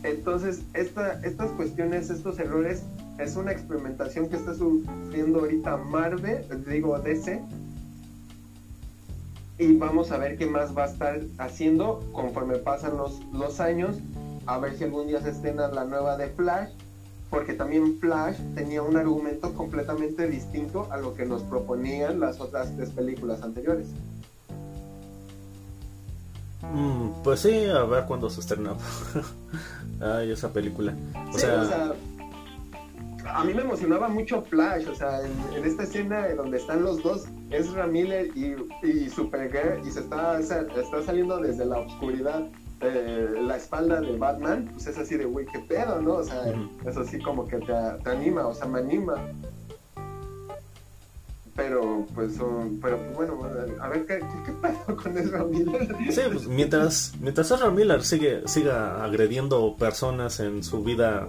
Entonces, 0.03 0.63
esta, 0.73 1.21
estas 1.25 1.51
cuestiones, 1.53 2.11
estos 2.11 2.39
errores, 2.39 2.83
es 3.23 3.37
una 3.37 3.53
experimentación 3.53 4.29
que 4.29 4.37
está 4.37 4.55
sufriendo 4.55 5.41
ahorita 5.41 5.77
Marvel, 5.77 6.45
digo 6.67 6.99
DC, 6.99 7.43
y 9.59 9.77
vamos 9.77 10.11
a 10.11 10.19
ver 10.19 10.39
qué 10.39 10.47
más 10.47 10.77
va 10.77 10.85
a 10.85 10.87
estar 10.87 11.21
haciendo 11.39 12.03
conforme 12.13 12.57
pasan 12.57 12.97
los, 12.97 13.21
los 13.33 13.61
años 13.61 13.97
a 14.47 14.59
ver 14.59 14.77
si 14.77 14.85
algún 14.85 15.07
día 15.07 15.21
se 15.21 15.31
estrena 15.31 15.69
la 15.69 15.85
nueva 15.85 16.17
de 16.17 16.29
Flash, 16.29 16.71
porque 17.29 17.53
también 17.53 17.99
Flash 18.01 18.39
tenía 18.55 18.83
un 18.83 18.97
argumento 18.97 19.53
completamente 19.55 20.27
distinto 20.27 20.89
a 20.91 20.97
lo 20.97 21.15
que 21.15 21.27
nos 21.27 21.43
proponían 21.43 22.21
las 22.21 22.41
otras 22.41 22.75
tres 22.75 22.91
películas 22.91 23.43
anteriores. 23.43 23.89
Mm, 26.63 27.23
pues 27.23 27.41
sí, 27.41 27.67
a 27.67 27.85
ver 27.85 28.07
cuándo 28.07 28.31
se 28.31 28.41
estrena. 28.41 28.75
Ay, 30.01 30.33
esa 30.33 30.53
película. 30.53 30.95
O, 31.33 31.39
sea... 31.39 31.95
a 33.35 33.44
mí 33.44 33.55
me 33.55 33.62
emocionaba 33.62 34.09
mucho 34.09 34.43
Flash, 34.43 34.86
o 34.89 34.94
sea, 34.94 35.20
en, 35.23 35.65
esta 35.65 35.85
escena 35.85 36.28
donde 36.35 36.59
están 36.59 36.82
los 36.82 37.02
dos, 37.02 37.27
Ezra 37.51 37.86
Miller 37.86 38.28
y, 38.36 38.55
y 38.86 39.09
Supergirl, 39.09 39.86
y 39.86 39.90
se 39.90 40.01
está, 40.01 40.39
está 40.39 41.02
saliendo 41.05 41.39
desde 41.39 41.65
la 41.65 41.78
oscuridad 41.78 42.44
eh, 42.82 43.28
la 43.43 43.57
espalda 43.57 44.01
de 44.01 44.16
Batman, 44.16 44.70
pues 44.73 44.86
es 44.86 44.97
así 44.97 45.19
de, 45.19 45.27
güey, 45.27 45.44
qué 45.44 45.59
pedo, 45.59 46.01
¿no? 46.01 46.15
O 46.15 46.24
sea, 46.24 46.44
es 46.86 46.97
así 46.97 47.19
como 47.19 47.47
que 47.47 47.59
te, 47.59 47.74
anima, 48.09 48.47
o 48.47 48.55
sea, 48.55 48.66
me 48.66 48.78
anima. 48.78 49.16
Pero, 51.55 52.07
pues, 52.15 52.39
pero, 52.81 52.97
pues, 52.97 53.15
bueno, 53.15 53.44
a 53.82 53.89
ver, 53.89 54.07
¿qué, 54.07 54.20
qué, 54.47 54.52
pedo 54.52 54.97
con 54.97 55.19
Ezra 55.19 55.44
Miller? 55.44 55.94
Sí, 56.11 56.23
pues 56.32 56.47
mientras, 56.47 57.12
mientras 57.20 57.51
Ezra 57.51 57.70
Miller 57.70 58.02
sigue, 58.02 58.48
siga 58.48 59.05
agrediendo 59.05 59.77
personas 59.77 60.40
en 60.40 60.62
su 60.62 60.82
vida 60.82 61.28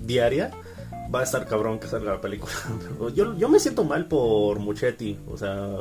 diaria, 0.00 0.52
va 1.14 1.20
a 1.20 1.22
estar 1.22 1.46
cabrón 1.46 1.78
que 1.78 1.86
salga 1.86 2.12
la 2.12 2.20
película. 2.20 2.52
Yo, 3.14 3.36
yo 3.36 3.48
me 3.48 3.58
siento 3.58 3.84
mal 3.84 4.06
por 4.06 4.58
Muchetti, 4.58 5.18
o 5.30 5.36
sea, 5.36 5.76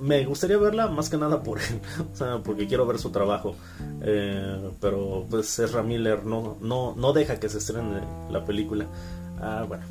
me 0.00 0.24
gustaría 0.26 0.58
verla 0.58 0.88
más 0.88 1.08
que 1.08 1.16
nada 1.16 1.42
por 1.42 1.58
él, 1.58 1.80
o 2.12 2.16
sea, 2.16 2.38
porque 2.38 2.66
quiero 2.66 2.86
ver 2.86 2.98
su 2.98 3.10
trabajo. 3.10 3.54
Eh, 4.02 4.70
pero 4.80 5.26
pues 5.30 5.58
Ezra 5.58 5.82
Miller 5.82 6.24
no, 6.24 6.56
no, 6.60 6.94
no 6.96 7.12
deja 7.12 7.38
que 7.38 7.48
se 7.48 7.58
estrene 7.58 8.00
la 8.30 8.44
película. 8.44 8.86
Ah, 9.40 9.64
bueno. 9.66 9.84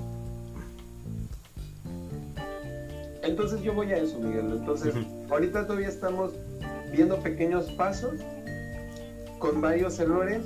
Entonces 3.22 3.62
yo 3.62 3.74
voy 3.74 3.92
a 3.92 3.98
eso, 3.98 4.18
Miguel. 4.20 4.46
Entonces, 4.52 4.94
ahorita 5.30 5.68
todavía 5.68 5.90
estamos 5.90 6.32
viendo 6.92 7.18
pequeños 7.18 7.66
pasos 7.72 8.14
con 9.40 9.62
varios 9.62 10.00
errores 10.00 10.42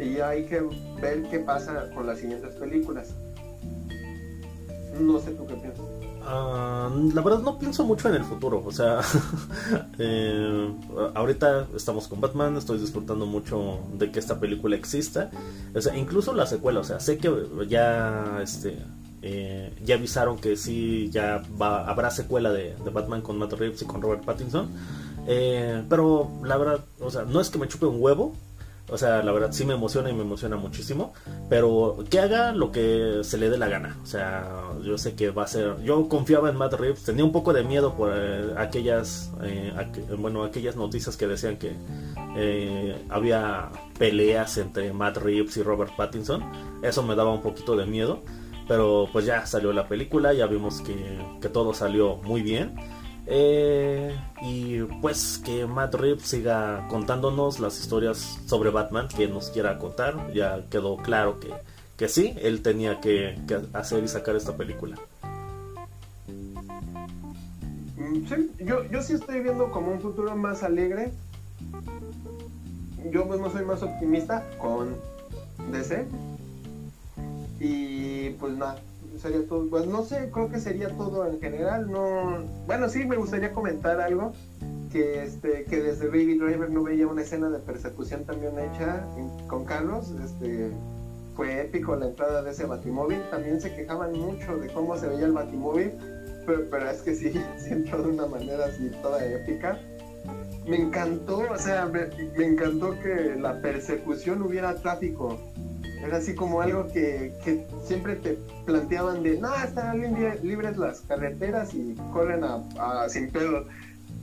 y 0.00 0.20
hay 0.20 0.44
que 0.46 0.60
ver 1.00 1.22
qué 1.30 1.40
pasa 1.40 1.90
con 1.94 2.06
las 2.06 2.18
siguientes 2.18 2.54
películas. 2.54 3.14
No 5.00 5.18
sé 5.18 5.32
tú 5.32 5.46
qué 5.46 5.54
piensas. 5.54 5.84
Ah, 6.30 6.90
la 7.14 7.22
verdad 7.22 7.40
no 7.40 7.58
pienso 7.58 7.84
mucho 7.84 8.08
en 8.10 8.16
el 8.16 8.24
futuro, 8.24 8.62
o 8.62 8.70
sea, 8.70 9.00
eh, 9.98 10.70
ahorita 11.14 11.68
estamos 11.74 12.06
con 12.06 12.20
Batman, 12.20 12.54
estoy 12.58 12.78
disfrutando 12.78 13.24
mucho 13.24 13.78
de 13.94 14.12
que 14.12 14.18
esta 14.18 14.38
película 14.38 14.76
exista, 14.76 15.30
o 15.74 15.80
sea, 15.80 15.96
incluso 15.96 16.34
la 16.34 16.44
secuela, 16.44 16.80
o 16.80 16.84
sea, 16.84 17.00
sé 17.00 17.16
que 17.16 17.32
ya, 17.66 18.40
este, 18.42 18.76
eh, 19.22 19.74
ya 19.82 19.94
avisaron 19.94 20.36
que 20.36 20.56
sí, 20.56 21.08
ya 21.10 21.42
va, 21.60 21.88
habrá 21.88 22.10
secuela 22.10 22.52
de, 22.52 22.74
Batman 22.92 23.22
con 23.22 23.38
Matt 23.38 23.54
Reeves 23.54 23.80
y 23.80 23.86
con 23.86 24.02
Robert 24.02 24.22
Pattinson, 24.22 24.68
eh, 25.26 25.82
pero 25.88 26.30
la 26.44 26.58
verdad, 26.58 26.84
o 27.00 27.10
sea, 27.10 27.22
no 27.22 27.40
es 27.40 27.48
que 27.48 27.58
me 27.58 27.68
chupe 27.68 27.86
un 27.86 28.02
huevo, 28.02 28.34
o 28.90 28.96
sea, 28.96 29.22
la 29.22 29.32
verdad 29.32 29.52
sí 29.52 29.64
me 29.64 29.74
emociona 29.74 30.10
y 30.10 30.14
me 30.14 30.22
emociona 30.22 30.56
muchísimo. 30.56 31.12
Pero 31.48 31.98
que 32.10 32.20
haga 32.20 32.52
lo 32.52 32.72
que 32.72 33.20
se 33.22 33.38
le 33.38 33.50
dé 33.50 33.58
la 33.58 33.68
gana. 33.68 33.96
O 34.02 34.06
sea, 34.06 34.48
yo 34.82 34.96
sé 34.98 35.14
que 35.14 35.30
va 35.30 35.44
a 35.44 35.46
ser. 35.46 35.82
Yo 35.82 36.08
confiaba 36.08 36.48
en 36.48 36.56
Matt 36.56 36.74
Reeves. 36.74 37.04
Tenía 37.04 37.24
un 37.24 37.32
poco 37.32 37.52
de 37.52 37.64
miedo 37.64 37.94
por 37.94 38.12
eh, 38.14 38.54
aquellas. 38.56 39.30
Eh, 39.42 39.72
bueno, 40.18 40.44
aquellas 40.44 40.76
noticias 40.76 41.16
que 41.16 41.26
decían 41.26 41.56
que 41.56 41.74
eh, 42.36 42.96
había 43.08 43.70
peleas 43.98 44.56
entre 44.58 44.92
Matt 44.92 45.18
Reeves 45.18 45.56
y 45.56 45.62
Robert 45.62 45.94
Pattinson. 45.96 46.42
Eso 46.82 47.02
me 47.02 47.14
daba 47.14 47.32
un 47.32 47.42
poquito 47.42 47.76
de 47.76 47.86
miedo. 47.86 48.22
Pero 48.66 49.08
pues 49.12 49.24
ya 49.24 49.46
salió 49.46 49.72
la 49.72 49.88
película. 49.88 50.32
Ya 50.32 50.46
vimos 50.46 50.80
que, 50.80 51.18
que 51.40 51.48
todo 51.48 51.74
salió 51.74 52.16
muy 52.16 52.42
bien. 52.42 52.76
Eh, 53.30 54.18
y 54.40 54.82
pues 55.02 55.38
que 55.44 55.66
Matt 55.66 55.94
Reeves 55.94 56.22
siga 56.22 56.86
contándonos 56.88 57.60
las 57.60 57.78
historias 57.78 58.38
sobre 58.46 58.70
Batman 58.70 59.06
que 59.08 59.28
nos 59.28 59.50
quiera 59.50 59.78
contar. 59.78 60.32
Ya 60.32 60.64
quedó 60.70 60.96
claro 60.96 61.38
que, 61.38 61.52
que 61.98 62.08
sí, 62.08 62.34
él 62.40 62.62
tenía 62.62 63.00
que, 63.00 63.38
hacer 63.74 64.02
y 64.02 64.08
sacar 64.08 64.34
esta 64.34 64.56
película. 64.56 64.96
Mm, 67.98 68.26
sí, 68.26 68.50
yo, 68.60 68.84
yo 68.84 69.02
sí 69.02 69.12
estoy 69.12 69.40
viendo 69.40 69.70
como 69.70 69.92
un 69.92 70.00
futuro 70.00 70.34
más 70.34 70.62
alegre. 70.62 71.12
Yo 73.10 73.26
pues 73.26 73.40
no 73.40 73.50
soy 73.50 73.64
más 73.66 73.82
optimista 73.82 74.42
con 74.58 74.96
DC. 75.70 76.06
Y 77.60 78.30
pues 78.30 78.54
nada, 78.56 78.78
sería 79.16 79.46
todo. 79.46 79.68
Pues 79.68 79.86
no 79.86 80.04
sé, 80.04 80.30
creo 80.32 80.48
que 80.48 80.60
sería 80.60 80.88
todo 80.88 81.26
en 81.26 81.40
general. 81.40 81.90
No, 81.90 82.44
bueno, 82.66 82.88
sí 82.88 83.04
me 83.04 83.16
gustaría 83.16 83.52
comentar 83.52 84.00
algo 84.00 84.32
que 84.92 85.22
este 85.22 85.64
que 85.64 85.82
desde 85.82 86.06
Baby 86.06 86.38
Driver 86.38 86.70
no 86.70 86.82
veía 86.82 87.06
una 87.06 87.22
escena 87.22 87.50
de 87.50 87.58
persecución 87.58 88.24
también 88.24 88.58
hecha 88.58 89.04
con 89.46 89.64
Carlos. 89.64 90.12
Este 90.24 90.70
fue 91.36 91.60
épico 91.60 91.94
la 91.96 92.06
entrada 92.06 92.42
de 92.42 92.50
ese 92.50 92.66
batimóvil. 92.66 93.20
También 93.30 93.60
se 93.60 93.74
quejaban 93.74 94.12
mucho 94.12 94.56
de 94.58 94.68
cómo 94.68 94.96
se 94.96 95.08
veía 95.08 95.26
el 95.26 95.32
batimóvil, 95.32 95.92
pero, 96.46 96.90
es 96.90 97.02
que 97.02 97.14
sí, 97.14 97.32
sí 97.58 97.70
entró 97.70 98.02
de 98.02 98.10
una 98.10 98.26
manera 98.26 98.66
así 98.66 98.90
toda 99.02 99.24
épica. 99.24 99.78
Me 100.66 100.76
encantó, 100.76 101.44
o 101.50 101.58
sea, 101.58 101.86
me, 101.86 102.08
me 102.36 102.44
encantó 102.44 102.90
que 103.00 103.36
la 103.38 103.62
persecución 103.62 104.42
hubiera 104.42 104.74
tráfico 104.74 105.38
era 106.02 106.18
así 106.18 106.34
como 106.34 106.60
algo 106.60 106.86
que, 106.92 107.66
siempre 107.84 108.16
te 108.16 108.38
planteaban 108.64 109.22
de, 109.22 109.38
no, 109.38 109.54
están 109.56 110.00
libres 110.42 110.76
las 110.76 111.00
carreteras 111.02 111.74
y 111.74 111.94
corren 112.12 112.44
a, 112.44 113.08
sin 113.08 113.30
pedo. 113.30 113.66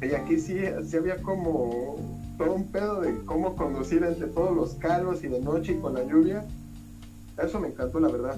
Y 0.02 0.14
aquí 0.14 0.39
sí, 0.39 0.60
sí 0.88 0.97
había 0.97 1.22
como 1.22 1.97
todo 2.38 2.53
un 2.53 2.72
pedo 2.72 3.02
de 3.02 3.15
cómo 3.26 3.56
conducir 3.56 4.03
entre 4.03 4.27
todos 4.27 4.56
los 4.56 4.73
carros 4.76 5.23
y 5.23 5.27
de 5.27 5.39
noche 5.39 5.73
y 5.73 5.80
con 5.80 5.93
la 5.93 6.03
lluvia. 6.03 6.45
Eso 7.41 7.60
me 7.60 7.69
encantó, 7.69 7.99
la 7.99 8.10
verdad. 8.10 8.38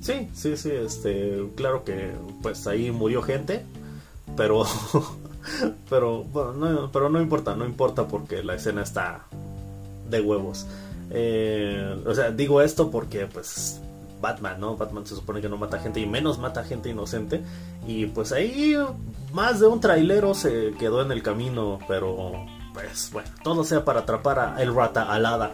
Sí, 0.00 0.28
sí, 0.32 0.56
sí, 0.56 0.70
este, 0.70 1.46
claro 1.56 1.84
que 1.84 2.10
pues 2.42 2.66
ahí 2.66 2.90
murió 2.90 3.22
gente, 3.22 3.62
pero 4.36 4.64
pero 5.90 6.24
bueno, 6.24 6.52
no, 6.52 6.92
pero 6.92 7.08
no 7.08 7.20
importa, 7.20 7.54
no 7.54 7.66
importa 7.66 8.06
porque 8.08 8.42
la 8.42 8.54
escena 8.54 8.82
está 8.82 9.26
de 10.08 10.20
huevos. 10.20 10.66
Eh, 11.10 12.02
o 12.06 12.14
sea, 12.14 12.30
digo 12.30 12.62
esto 12.62 12.90
porque 12.90 13.26
pues 13.26 13.80
Batman, 14.20 14.60
¿no? 14.60 14.76
Batman 14.76 15.06
se 15.06 15.14
supone 15.14 15.40
que 15.40 15.48
no 15.48 15.56
mata 15.56 15.78
gente 15.78 16.00
y 16.00 16.06
menos 16.06 16.38
mata 16.38 16.64
gente 16.64 16.90
inocente. 16.90 17.42
Y 17.86 18.06
pues 18.06 18.32
ahí 18.32 18.76
más 19.32 19.60
de 19.60 19.66
un 19.66 19.80
trailero 19.80 20.34
se 20.34 20.72
quedó 20.78 21.02
en 21.02 21.12
el 21.12 21.22
camino, 21.22 21.78
pero 21.88 22.32
pues 22.72 23.10
bueno, 23.12 23.28
todo 23.42 23.64
sea 23.64 23.84
para 23.84 24.00
atrapar 24.00 24.38
a 24.38 24.62
el 24.62 24.74
rata 24.74 25.12
alada. 25.12 25.52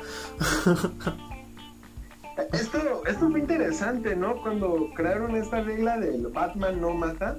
esto, 2.52 2.78
esto 3.06 3.30
fue 3.30 3.40
interesante, 3.40 4.16
¿no? 4.16 4.40
Cuando 4.42 4.88
crearon 4.94 5.36
esta 5.36 5.62
regla 5.62 5.98
del 5.98 6.26
Batman 6.28 6.80
no 6.80 6.90
mata. 6.90 7.36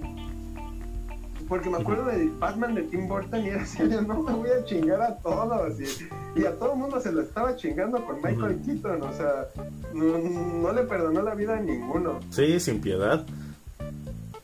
Porque 1.47 1.69
me 1.69 1.77
acuerdo 1.77 2.05
del 2.05 2.29
Batman 2.31 2.75
de 2.75 2.83
Tim 2.83 3.07
Burton 3.07 3.45
y 3.45 3.49
era 3.49 3.61
así, 3.61 3.83
no 3.83 4.21
me 4.21 4.33
voy 4.33 4.49
a 4.49 4.63
chingar 4.65 5.01
a 5.01 5.15
todos. 5.17 5.79
Y, 5.79 6.39
y 6.39 6.45
a 6.45 6.55
todo 6.55 6.73
el 6.73 6.79
mundo 6.79 6.99
se 6.99 7.11
lo 7.11 7.21
estaba 7.21 7.55
chingando 7.55 8.03
con 8.05 8.17
Michael 8.17 8.59
Keaton, 8.65 9.01
o 9.01 9.13
sea, 9.13 9.47
no, 9.93 10.71
le 10.71 10.83
perdonó 10.83 11.21
la 11.21 11.35
vida 11.35 11.57
a 11.57 11.59
ninguno. 11.59 12.19
Sí, 12.29 12.59
sin 12.59 12.81
piedad. 12.81 13.25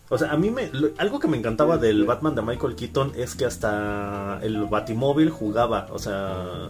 O 0.09 0.17
sea, 0.17 0.31
a 0.31 0.37
mí 0.37 0.51
me, 0.51 0.69
algo 0.97 1.19
que 1.19 1.27
me 1.27 1.37
encantaba 1.37 1.77
del 1.77 2.05
Batman 2.05 2.35
de 2.35 2.41
Michael 2.41 2.75
Keaton 2.75 3.13
es 3.15 3.35
que 3.35 3.45
hasta 3.45 4.39
el 4.43 4.65
Batimóvil 4.65 5.29
jugaba, 5.29 5.87
o 5.91 5.99
sea, 5.99 6.69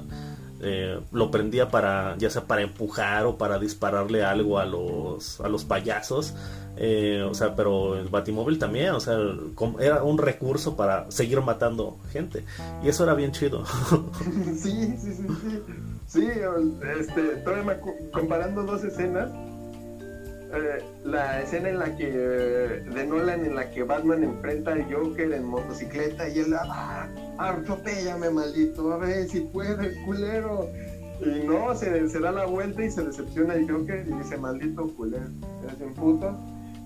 eh, 0.64 1.00
lo 1.12 1.30
prendía 1.30 1.70
para, 1.70 2.16
ya 2.18 2.30
sea 2.30 2.46
para 2.46 2.62
empujar 2.62 3.26
o 3.26 3.38
para 3.38 3.60
dispararle 3.60 4.24
algo 4.24 4.60
a 4.60 4.66
los, 4.66 5.40
a 5.42 5.50
los 5.50 5.66
payasos. 5.66 6.34
Eh, 6.76 7.22
o 7.30 7.34
sea, 7.36 7.56
pero 7.56 7.96
el 7.98 8.10
Batimóvil 8.10 8.58
también, 8.58 8.92
o 8.92 9.00
sea, 9.00 9.16
era 9.80 10.04
un 10.04 10.18
recurso 10.18 10.76
para 10.76 11.10
seguir 11.12 11.40
matando 11.42 11.98
gente. 12.12 12.44
Y 12.84 12.90
eso 12.90 13.04
era 13.04 13.14
bien 13.14 13.32
chido. 13.32 13.64
sí, 14.58 14.96
sí, 14.98 15.14
sí, 15.14 15.28
sí. 15.42 15.62
Sí, 16.08 16.28
este, 17.00 17.44
comparando 18.12 18.64
dos 18.64 18.84
escenas, 18.84 19.32
eh, 20.56 20.84
la 21.04 21.42
escena 21.42 21.70
en 21.70 21.80
la 21.80 21.96
que 21.96 22.12
de 22.12 23.08
Nolan 23.08 23.44
en 23.44 23.56
la 23.56 23.72
que 23.72 23.82
Batman 23.82 24.24
enfrenta 24.24 24.74
al 24.74 24.84
Joker 24.84 25.34
en 25.34 25.46
motocicleta 25.46 26.30
y 26.30 26.40
él 26.40 26.54
ah, 26.54 27.08
atropéllame 27.40 28.30
maldito 28.30 28.94
a 28.94 28.98
ver 28.98 29.28
si 29.28 29.40
puede 29.42 30.00
culero 30.06 30.70
y 31.22 31.46
no 31.48 31.74
se, 31.74 32.08
se, 32.08 32.20
da 32.20 32.32
la 32.32 32.46
vuelta 32.46 32.84
y 32.84 32.92
se 32.92 33.04
decepciona 33.04 33.56
el 33.56 33.72
Joker 33.72 34.06
y 34.08 34.14
dice 34.14 34.38
maldito 34.38 34.88
culero 34.90 35.26
eres 35.64 35.82
un 35.82 35.94
puto 35.96 36.38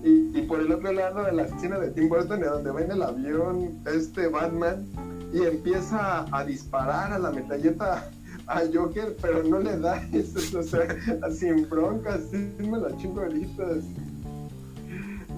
y, 0.02 0.38
y, 0.38 0.42
por 0.46 0.60
el 0.60 0.72
otro 0.72 0.92
lado 0.92 1.24
de 1.24 1.32
la 1.32 1.42
escena 1.42 1.78
de 1.78 1.90
Tim 1.90 2.08
Burton 2.08 2.42
en 2.42 2.48
donde 2.48 2.70
va 2.70 2.80
en 2.80 2.90
el 2.92 3.02
avión 3.02 3.82
este 3.84 4.28
Batman 4.28 4.86
y 5.32 5.42
empieza 5.42 6.24
a 6.34 6.44
disparar 6.44 7.12
a 7.12 7.18
la 7.18 7.30
metalleta 7.30 8.10
a 8.48 8.62
Joker, 8.72 9.16
pero 9.20 9.42
no 9.44 9.58
le 9.58 9.78
da 9.78 10.02
eso, 10.12 10.58
o 10.58 10.62
sea, 10.62 10.86
sin 11.30 11.68
bronca, 11.68 12.14
así 12.14 12.36
me 12.58 12.78
la 12.78 12.96
chingo 12.96 13.20
ahorita. 13.20 13.64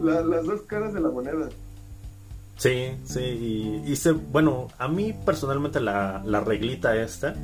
las 0.03 0.47
dos 0.47 0.63
caras 0.63 0.95
de 0.95 1.01
la 1.01 1.11
moneda. 1.11 1.49
Sí, 2.57 2.93
sí, 3.05 3.83
y, 3.87 3.97
se, 3.97 4.13
bueno, 4.13 4.69
a 4.79 4.87
mí 4.87 5.15
personalmente 5.25 5.81
la, 5.81 6.23
la 6.27 6.41
reglita 6.41 6.95
esta, 6.95 7.35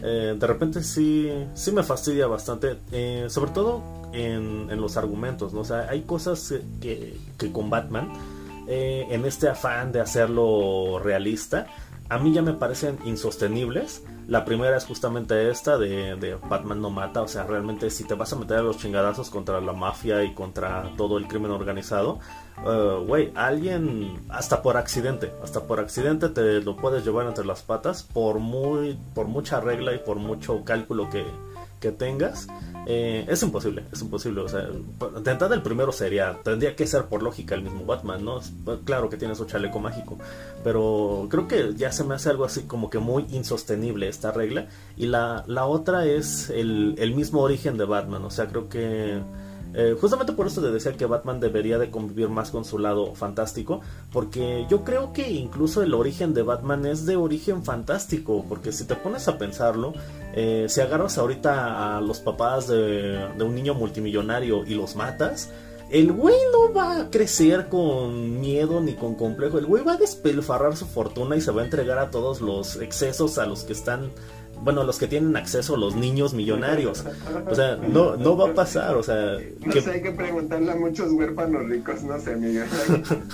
eh, 0.00 0.36
de 0.38 0.46
repente 0.46 0.82
sí, 0.84 1.28
sí 1.54 1.72
me 1.72 1.82
fastidia 1.82 2.28
bastante, 2.28 2.78
eh, 2.92 3.26
sobre 3.28 3.50
todo 3.50 3.82
en, 4.12 4.68
en, 4.70 4.80
los 4.80 4.96
argumentos, 4.96 5.52
¿no? 5.52 5.60
O 5.60 5.64
sea, 5.64 5.88
hay 5.90 6.02
cosas 6.02 6.54
que, 6.80 7.18
que 7.36 7.50
con 7.50 7.68
Batman, 7.68 8.12
eh, 8.68 9.08
en 9.10 9.24
este 9.24 9.48
afán 9.48 9.90
de 9.90 10.00
hacerlo 10.00 11.00
realista, 11.02 11.66
a 12.08 12.18
mí 12.18 12.32
ya 12.32 12.42
me 12.42 12.52
parecen 12.52 12.98
insostenibles. 13.04 14.02
La 14.30 14.44
primera 14.44 14.76
es 14.76 14.86
justamente 14.86 15.50
esta 15.50 15.76
de, 15.76 16.38
Batman 16.48 16.80
no 16.80 16.88
mata, 16.88 17.20
o 17.20 17.26
sea, 17.26 17.42
realmente 17.42 17.90
si 17.90 18.04
te 18.04 18.14
vas 18.14 18.32
a 18.32 18.36
meter 18.36 18.58
a 18.58 18.62
los 18.62 18.78
chingadazos 18.78 19.28
contra 19.28 19.60
la 19.60 19.72
mafia 19.72 20.22
y 20.22 20.34
contra 20.34 20.88
todo 20.96 21.18
el 21.18 21.26
crimen 21.26 21.50
organizado, 21.50 22.20
uh, 22.64 23.04
güey, 23.04 23.32
alguien, 23.34 24.20
hasta 24.28 24.62
por 24.62 24.76
accidente, 24.76 25.32
hasta 25.42 25.64
por 25.64 25.80
accidente 25.80 26.28
te 26.28 26.60
lo 26.60 26.76
puedes 26.76 27.04
llevar 27.04 27.26
entre 27.26 27.44
las 27.44 27.62
patas 27.62 28.04
por 28.04 28.38
muy, 28.38 28.96
por 29.16 29.26
mucha 29.26 29.60
regla 29.60 29.94
y 29.94 29.98
por 29.98 30.18
mucho 30.18 30.62
cálculo 30.62 31.10
que, 31.10 31.26
que 31.80 31.90
tengas. 31.90 32.46
Eh, 32.86 33.26
es 33.28 33.42
imposible, 33.42 33.84
es 33.92 34.00
imposible. 34.00 34.40
O 34.42 34.48
sea, 34.48 34.68
entrada 35.16 35.54
el 35.54 35.62
primero 35.62 35.92
sería, 35.92 36.40
tendría 36.42 36.76
que 36.76 36.86
ser 36.86 37.06
por 37.06 37.22
lógica 37.22 37.54
el 37.54 37.62
mismo 37.62 37.84
Batman, 37.84 38.24
¿no? 38.24 38.40
Claro 38.84 39.08
que 39.08 39.16
tiene 39.16 39.34
su 39.34 39.44
chaleco 39.46 39.80
mágico, 39.80 40.18
pero 40.62 41.26
creo 41.30 41.48
que 41.48 41.74
ya 41.76 41.90
se 41.92 42.04
me 42.04 42.14
hace 42.14 42.30
algo 42.30 42.44
así 42.44 42.62
como 42.62 42.90
que 42.90 42.98
muy 42.98 43.26
insostenible 43.30 44.08
esta 44.08 44.30
regla. 44.30 44.68
Y 44.96 45.06
la, 45.06 45.44
la 45.46 45.66
otra 45.66 46.06
es 46.06 46.50
el, 46.50 46.94
el 46.98 47.14
mismo 47.14 47.40
origen 47.40 47.76
de 47.76 47.84
Batman, 47.84 48.24
o 48.24 48.30
sea, 48.30 48.46
creo 48.46 48.68
que 48.68 49.20
eh, 49.72 49.96
justamente 50.00 50.32
por 50.32 50.46
eso 50.46 50.60
te 50.60 50.70
decía 50.70 50.96
que 50.96 51.06
Batman 51.06 51.38
debería 51.38 51.78
de 51.78 51.90
convivir 51.90 52.28
más 52.28 52.50
con 52.50 52.64
su 52.64 52.78
lado 52.78 53.14
fantástico, 53.14 53.80
porque 54.12 54.66
yo 54.68 54.84
creo 54.84 55.12
que 55.12 55.30
incluso 55.30 55.82
el 55.82 55.94
origen 55.94 56.34
de 56.34 56.42
Batman 56.42 56.86
es 56.86 57.06
de 57.06 57.16
origen 57.16 57.64
fantástico, 57.64 58.44
porque 58.48 58.72
si 58.72 58.84
te 58.84 58.96
pones 58.96 59.28
a 59.28 59.38
pensarlo, 59.38 59.92
eh, 60.34 60.66
si 60.68 60.80
agarras 60.80 61.18
ahorita 61.18 61.96
a 61.96 62.00
los 62.00 62.20
papás 62.20 62.68
de, 62.68 63.28
un 63.38 63.54
niño 63.54 63.74
multimillonario 63.74 64.64
y 64.66 64.74
los 64.74 64.96
matas, 64.96 65.50
el 65.90 66.12
güey 66.12 66.36
no 66.52 66.72
va 66.72 67.00
a 67.00 67.10
crecer 67.10 67.68
con 67.68 68.40
miedo 68.40 68.80
ni 68.80 68.94
con 68.94 69.16
complejo. 69.16 69.58
El 69.58 69.66
güey 69.66 69.82
va 69.82 69.94
a 69.94 69.96
despilfarrar 69.96 70.76
su 70.76 70.86
fortuna 70.86 71.34
y 71.36 71.40
se 71.40 71.50
va 71.50 71.62
a 71.62 71.64
entregar 71.64 71.98
a 71.98 72.10
todos 72.10 72.40
los 72.40 72.76
excesos 72.76 73.38
a 73.38 73.46
los 73.46 73.64
que 73.64 73.72
están 73.72 74.12
bueno, 74.62 74.84
los 74.84 74.98
que 74.98 75.06
tienen 75.06 75.36
acceso, 75.36 75.76
los 75.76 75.96
niños 75.96 76.34
millonarios. 76.34 77.04
O 77.46 77.54
sea, 77.54 77.76
no, 77.76 78.16
no 78.16 78.36
va 78.36 78.50
a 78.50 78.54
pasar, 78.54 78.96
o 78.96 79.02
sea... 79.02 79.38
No 79.64 79.72
sé, 79.72 79.90
hay 79.90 80.02
que 80.02 80.12
preguntarle 80.12 80.72
a 80.72 80.76
muchos 80.76 81.12
huérfanos 81.12 81.66
ricos, 81.66 82.02
no 82.02 82.18
sé, 82.20 82.36
Miguel. 82.36 82.66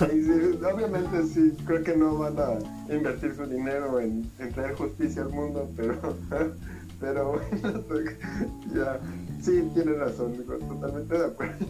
obviamente 0.74 1.22
sí, 1.32 1.56
creo 1.66 1.82
que 1.82 1.96
no 1.96 2.18
van 2.18 2.36
a 2.38 2.94
invertir 2.94 3.34
su 3.34 3.46
dinero 3.46 4.00
en, 4.00 4.30
traer 4.54 4.74
justicia 4.74 5.22
al 5.22 5.30
mundo, 5.30 5.68
pero... 5.76 6.16
Pero 6.98 7.32
bueno, 7.32 7.84
ya, 8.74 8.98
sí, 9.42 9.62
tiene 9.74 9.92
razón, 9.98 10.34
totalmente 10.36 11.18
de 11.18 11.26
acuerdo. 11.26 11.66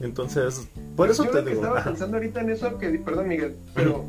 Entonces, 0.00 0.68
por 0.94 1.10
eso 1.10 1.24
Yo 1.24 1.30
te 1.30 1.38
lo 1.38 1.44
que 1.46 1.52
estaba 1.54 1.82
pensando 1.82 2.16
ahorita 2.18 2.42
en 2.42 2.50
eso 2.50 2.78
que, 2.78 2.90
perdón 3.00 3.26
Miguel, 3.26 3.56
pero 3.74 4.04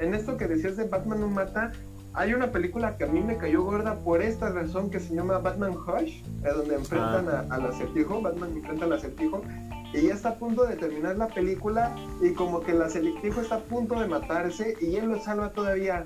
en 0.00 0.14
esto 0.14 0.36
que 0.36 0.48
decías 0.48 0.76
de 0.76 0.84
Batman 0.84 1.20
no 1.20 1.28
mata, 1.28 1.72
hay 2.14 2.34
una 2.34 2.50
película 2.50 2.96
que 2.96 3.04
a 3.04 3.06
mí 3.06 3.20
me 3.20 3.36
cayó 3.36 3.62
gorda 3.62 3.94
por 3.96 4.22
esta 4.22 4.50
razón 4.50 4.90
que 4.90 4.98
se 4.98 5.14
llama 5.14 5.38
Batman 5.38 5.72
Hush, 5.72 6.22
donde 6.42 6.74
enfrentan 6.74 7.28
ah. 7.28 7.46
al 7.50 7.66
acertijo, 7.66 8.20
Batman 8.20 8.50
enfrenta 8.56 8.84
al 8.86 8.92
acertijo, 8.94 9.42
y 9.92 10.06
ya 10.06 10.14
está 10.14 10.30
a 10.30 10.34
punto 10.36 10.64
de 10.64 10.76
terminar 10.76 11.16
la 11.16 11.28
película 11.28 11.94
y 12.20 12.32
como 12.32 12.60
que 12.60 12.72
el 12.72 12.82
acertijo 12.82 13.40
está 13.40 13.56
a 13.56 13.60
punto 13.60 13.98
de 14.00 14.06
matarse 14.06 14.76
y 14.80 14.96
él 14.96 15.06
lo 15.06 15.20
salva 15.20 15.50
todavía. 15.50 16.04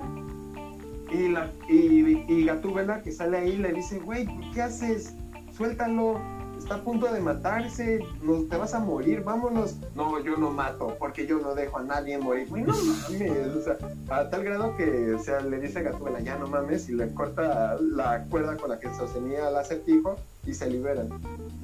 Y, 1.10 1.28
la, 1.28 1.50
y, 1.68 2.24
y 2.32 2.44
Gatúbela 2.44 3.02
que 3.02 3.12
sale 3.12 3.36
ahí 3.36 3.56
le 3.56 3.72
dice, 3.72 3.98
güey, 3.98 4.26
¿qué 4.52 4.62
haces? 4.62 5.14
Suéltalo 5.52 6.18
está 6.64 6.76
a 6.76 6.82
punto 6.82 7.12
de 7.12 7.20
matarse, 7.20 8.00
no, 8.22 8.42
te 8.44 8.56
vas 8.56 8.74
a 8.74 8.80
morir, 8.80 9.22
vámonos. 9.22 9.76
No, 9.94 10.18
yo 10.20 10.36
no 10.36 10.50
mato, 10.50 10.96
porque 10.98 11.26
yo 11.26 11.38
no 11.38 11.54
dejo 11.54 11.78
a 11.78 11.82
nadie 11.82 12.18
morir. 12.18 12.50
no 12.50 12.74
mames, 12.74 13.54
o 13.54 13.62
sea, 13.62 13.78
a 14.08 14.30
tal 14.30 14.44
grado 14.44 14.74
que, 14.76 15.12
o 15.14 15.22
sea, 15.22 15.40
le 15.40 15.60
dice 15.60 15.80
a 15.80 15.82
Gatuela, 15.82 16.20
ya 16.20 16.36
no 16.36 16.46
mames, 16.46 16.88
y 16.88 16.94
le 16.94 17.12
corta 17.12 17.76
la 17.80 18.24
cuerda 18.30 18.56
con 18.56 18.70
la 18.70 18.80
que 18.80 18.92
sostenía 18.94 19.46
al 19.46 19.56
acertijo 19.56 20.16
y 20.46 20.54
se 20.54 20.70
liberan. 20.70 21.08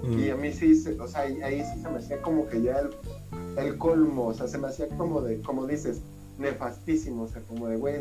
Mm. 0.03 0.19
Y 0.19 0.31
a 0.31 0.37
mí 0.37 0.53
sí, 0.53 0.85
o 1.01 1.09
sea, 1.09 1.23
ahí 1.23 1.65
sí 1.65 1.83
se 1.83 1.89
me 1.89 1.99
hacía 1.99 2.21
como 2.21 2.47
que 2.49 2.61
ya 2.61 2.81
el, 2.81 2.91
el 3.57 3.79
colmo, 3.79 4.27
o 4.27 4.35
sea, 4.35 4.49
se 4.49 4.59
me 4.59 4.69
hacía 4.69 4.89
como 4.99 5.23
de, 5.23 5.41
como 5.41 5.67
dices, 5.67 6.03
nefastísimo, 6.39 7.23
o 7.23 7.29
sea, 7.29 7.41
como 7.49 7.69
de, 7.69 7.77
güey, 7.77 7.97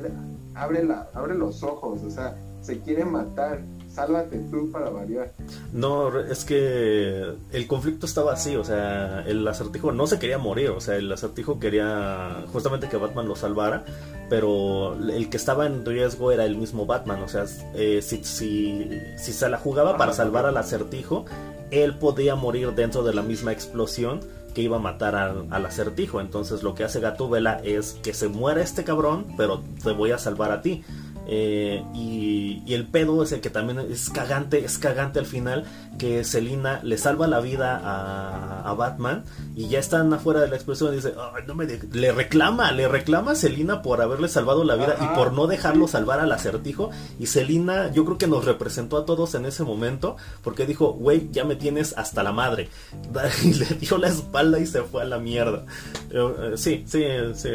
abre, 0.53 0.83
la, 0.83 1.07
abre 1.13 1.35
los 1.35 1.63
ojos, 1.63 2.03
o 2.03 2.11
sea, 2.11 2.35
se 2.61 2.79
quiere 2.79 3.05
matar 3.05 3.61
sálvate 3.99 4.37
tú 4.49 4.71
para 4.71 4.89
variar. 4.89 5.31
No, 5.73 6.17
es 6.19 6.45
que 6.45 7.33
el 7.51 7.67
conflicto 7.67 8.05
estaba 8.05 8.33
así, 8.33 8.55
o 8.55 8.63
sea, 8.63 9.23
el 9.27 9.47
acertijo 9.47 9.91
no 9.91 10.07
se 10.07 10.19
quería 10.19 10.37
morir, 10.37 10.69
o 10.69 10.79
sea, 10.79 10.95
el 10.95 11.11
acertijo 11.11 11.59
quería 11.59 12.43
justamente 12.51 12.87
que 12.87 12.97
Batman 12.97 13.27
lo 13.27 13.35
salvara, 13.35 13.83
pero 14.29 14.95
el 14.95 15.29
que 15.29 15.37
estaba 15.37 15.65
en 15.65 15.85
riesgo 15.85 16.31
era 16.31 16.45
el 16.45 16.55
mismo 16.55 16.85
Batman, 16.85 17.21
o 17.21 17.27
sea, 17.27 17.45
eh, 17.75 18.01
si, 18.01 18.23
si, 18.23 18.89
si 19.17 19.33
se 19.33 19.49
la 19.49 19.57
jugaba 19.57 19.97
para 19.97 20.13
salvar 20.13 20.45
al 20.45 20.57
acertijo, 20.57 21.25
él 21.71 21.97
podía 21.97 22.35
morir 22.35 22.73
dentro 22.73 23.03
de 23.03 23.13
la 23.13 23.21
misma 23.21 23.51
explosión 23.51 24.21
que 24.53 24.61
iba 24.61 24.77
a 24.77 24.79
matar 24.79 25.15
al, 25.15 25.45
al, 25.51 25.65
acertijo. 25.67 26.19
Entonces 26.19 26.63
lo 26.63 26.73
que 26.73 26.83
hace 26.83 26.99
Gatúbela 26.99 27.61
es 27.63 27.99
que 28.01 28.15
se 28.15 28.29
muera 28.29 28.63
este 28.63 28.83
cabrón, 28.83 29.27
pero 29.37 29.61
te 29.83 29.91
voy 29.91 30.11
a 30.11 30.17
salvar 30.17 30.51
a 30.51 30.63
ti. 30.63 30.83
Eh, 31.31 31.83
y, 31.93 32.73
el 32.73 32.87
pedo 32.87 33.21
es 33.23 33.31
el 33.31 33.41
que 33.41 33.49
también 33.49 33.79
es 33.79 34.09
cagante, 34.09 34.65
es 34.65 34.77
cagante 34.77 35.19
al 35.19 35.25
final, 35.25 35.65
que 35.97 36.23
Selina 36.23 36.79
le 36.83 36.97
salva 36.97 37.27
la 37.27 37.39
vida 37.39 37.79
a, 37.83 38.73
Batman 38.73 39.23
y 39.55 39.67
ya 39.67 39.79
están 39.79 40.13
afuera 40.13 40.39
de 40.39 40.47
la 40.47 40.55
explosión 40.55 40.93
y 40.93 40.97
dice, 40.97 41.13
no 41.45 41.55
me 41.55 41.65
le 41.65 42.11
reclama, 42.11 42.71
le 42.71 42.87
reclama 42.87 43.31
a 43.31 43.35
Selina 43.35 43.81
por 43.81 44.01
haberle 44.01 44.29
salvado 44.29 44.63
la 44.63 44.75
vida 44.75 44.95
y 45.01 45.15
por 45.15 45.33
no 45.33 45.47
dejarlo 45.47 45.87
salvar 45.87 46.19
al 46.19 46.31
acertijo. 46.31 46.91
Y 47.19 47.25
Selina 47.25 47.91
yo 47.91 48.05
creo 48.05 48.17
que 48.17 48.27
nos 48.27 48.45
representó 48.45 48.97
a 48.97 49.05
todos 49.05 49.35
en 49.35 49.45
ese 49.45 49.63
momento 49.63 50.15
porque 50.43 50.65
dijo, 50.65 50.93
güey, 50.93 51.29
ya 51.31 51.43
me 51.43 51.55
tienes 51.55 51.93
hasta 51.97 52.23
la 52.23 52.31
madre. 52.31 52.69
Y 53.43 53.53
le 53.53 53.65
dio 53.65 53.97
la 53.97 54.07
espalda 54.07 54.59
y 54.59 54.65
se 54.65 54.83
fue 54.83 55.01
a 55.01 55.05
la 55.05 55.19
mierda. 55.19 55.65
Eh, 56.09 56.53
sí, 56.55 56.83
sí, 56.87 57.03
sí. 57.35 57.49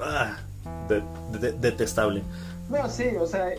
Ah, 0.00 0.36
detestable. 1.60 2.22
No, 2.68 2.88
sí, 2.88 3.04
o 3.18 3.26
sea, 3.26 3.52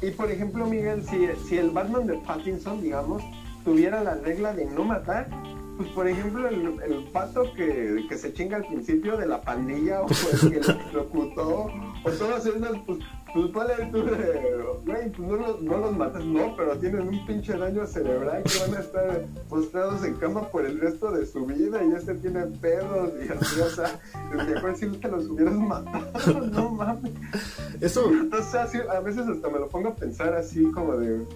y 0.00 0.10
por 0.10 0.30
ejemplo, 0.30 0.66
Miguel, 0.66 1.04
si, 1.04 1.28
si 1.48 1.58
el 1.58 1.70
Batman 1.70 2.06
de 2.06 2.14
Pattinson, 2.18 2.80
digamos, 2.80 3.22
tuviera 3.64 4.02
la 4.02 4.14
regla 4.14 4.52
de 4.52 4.66
no 4.66 4.84
matar, 4.84 5.28
pues 5.76 5.88
por 5.90 6.08
ejemplo, 6.08 6.48
el, 6.48 6.80
el 6.86 7.04
pato 7.12 7.52
que, 7.54 8.04
que, 8.08 8.16
se 8.16 8.32
chinga 8.32 8.56
al 8.56 8.66
principio 8.66 9.16
de 9.16 9.26
la 9.26 9.40
pandilla, 9.40 10.02
o 10.02 10.06
el 10.08 10.50
que 10.52 10.60
lo 10.60 11.00
ejecutó, 11.02 11.70
o 12.04 12.10
todas 12.10 12.46
esas, 12.46 12.76
pues, 12.86 12.98
pues 13.34 13.52
vale 13.52 13.74
tú 13.90 14.04
de, 14.04 14.64
güey, 14.86 15.10
pues 15.10 15.28
no 15.28 15.36
los, 15.36 15.60
no 15.60 15.78
los 15.78 15.96
matas, 15.96 16.24
no, 16.24 16.54
pero 16.56 16.78
tienen 16.78 17.08
un 17.08 17.26
pinche 17.26 17.58
daño 17.58 17.84
cerebral 17.84 18.44
que 18.44 18.58
van 18.60 18.74
a 18.76 18.80
estar 18.80 19.24
postrados 19.48 20.04
en 20.04 20.14
cama 20.14 20.48
por 20.50 20.64
el 20.64 20.78
resto 20.80 21.10
de 21.10 21.26
su 21.26 21.44
vida 21.44 21.82
y 21.82 21.92
este 21.92 22.14
tiene 22.14 22.46
pedos 22.46 23.12
y 23.20 23.32
así, 23.32 23.60
o 23.60 23.70
sea, 23.70 24.00
mejor 24.32 24.76
si 24.76 24.86
te 24.86 25.08
los 25.08 25.26
hubieras 25.26 25.56
matado, 25.56 26.46
no 26.46 26.70
mames. 26.70 27.12
Eso. 27.80 28.08
Entonces, 28.08 28.54
a 28.88 29.00
veces 29.00 29.26
hasta 29.26 29.48
me 29.48 29.58
lo 29.58 29.68
pongo 29.68 29.88
a 29.88 29.96
pensar 29.96 30.32
así 30.34 30.70
como 30.70 30.96
de 30.96 31.26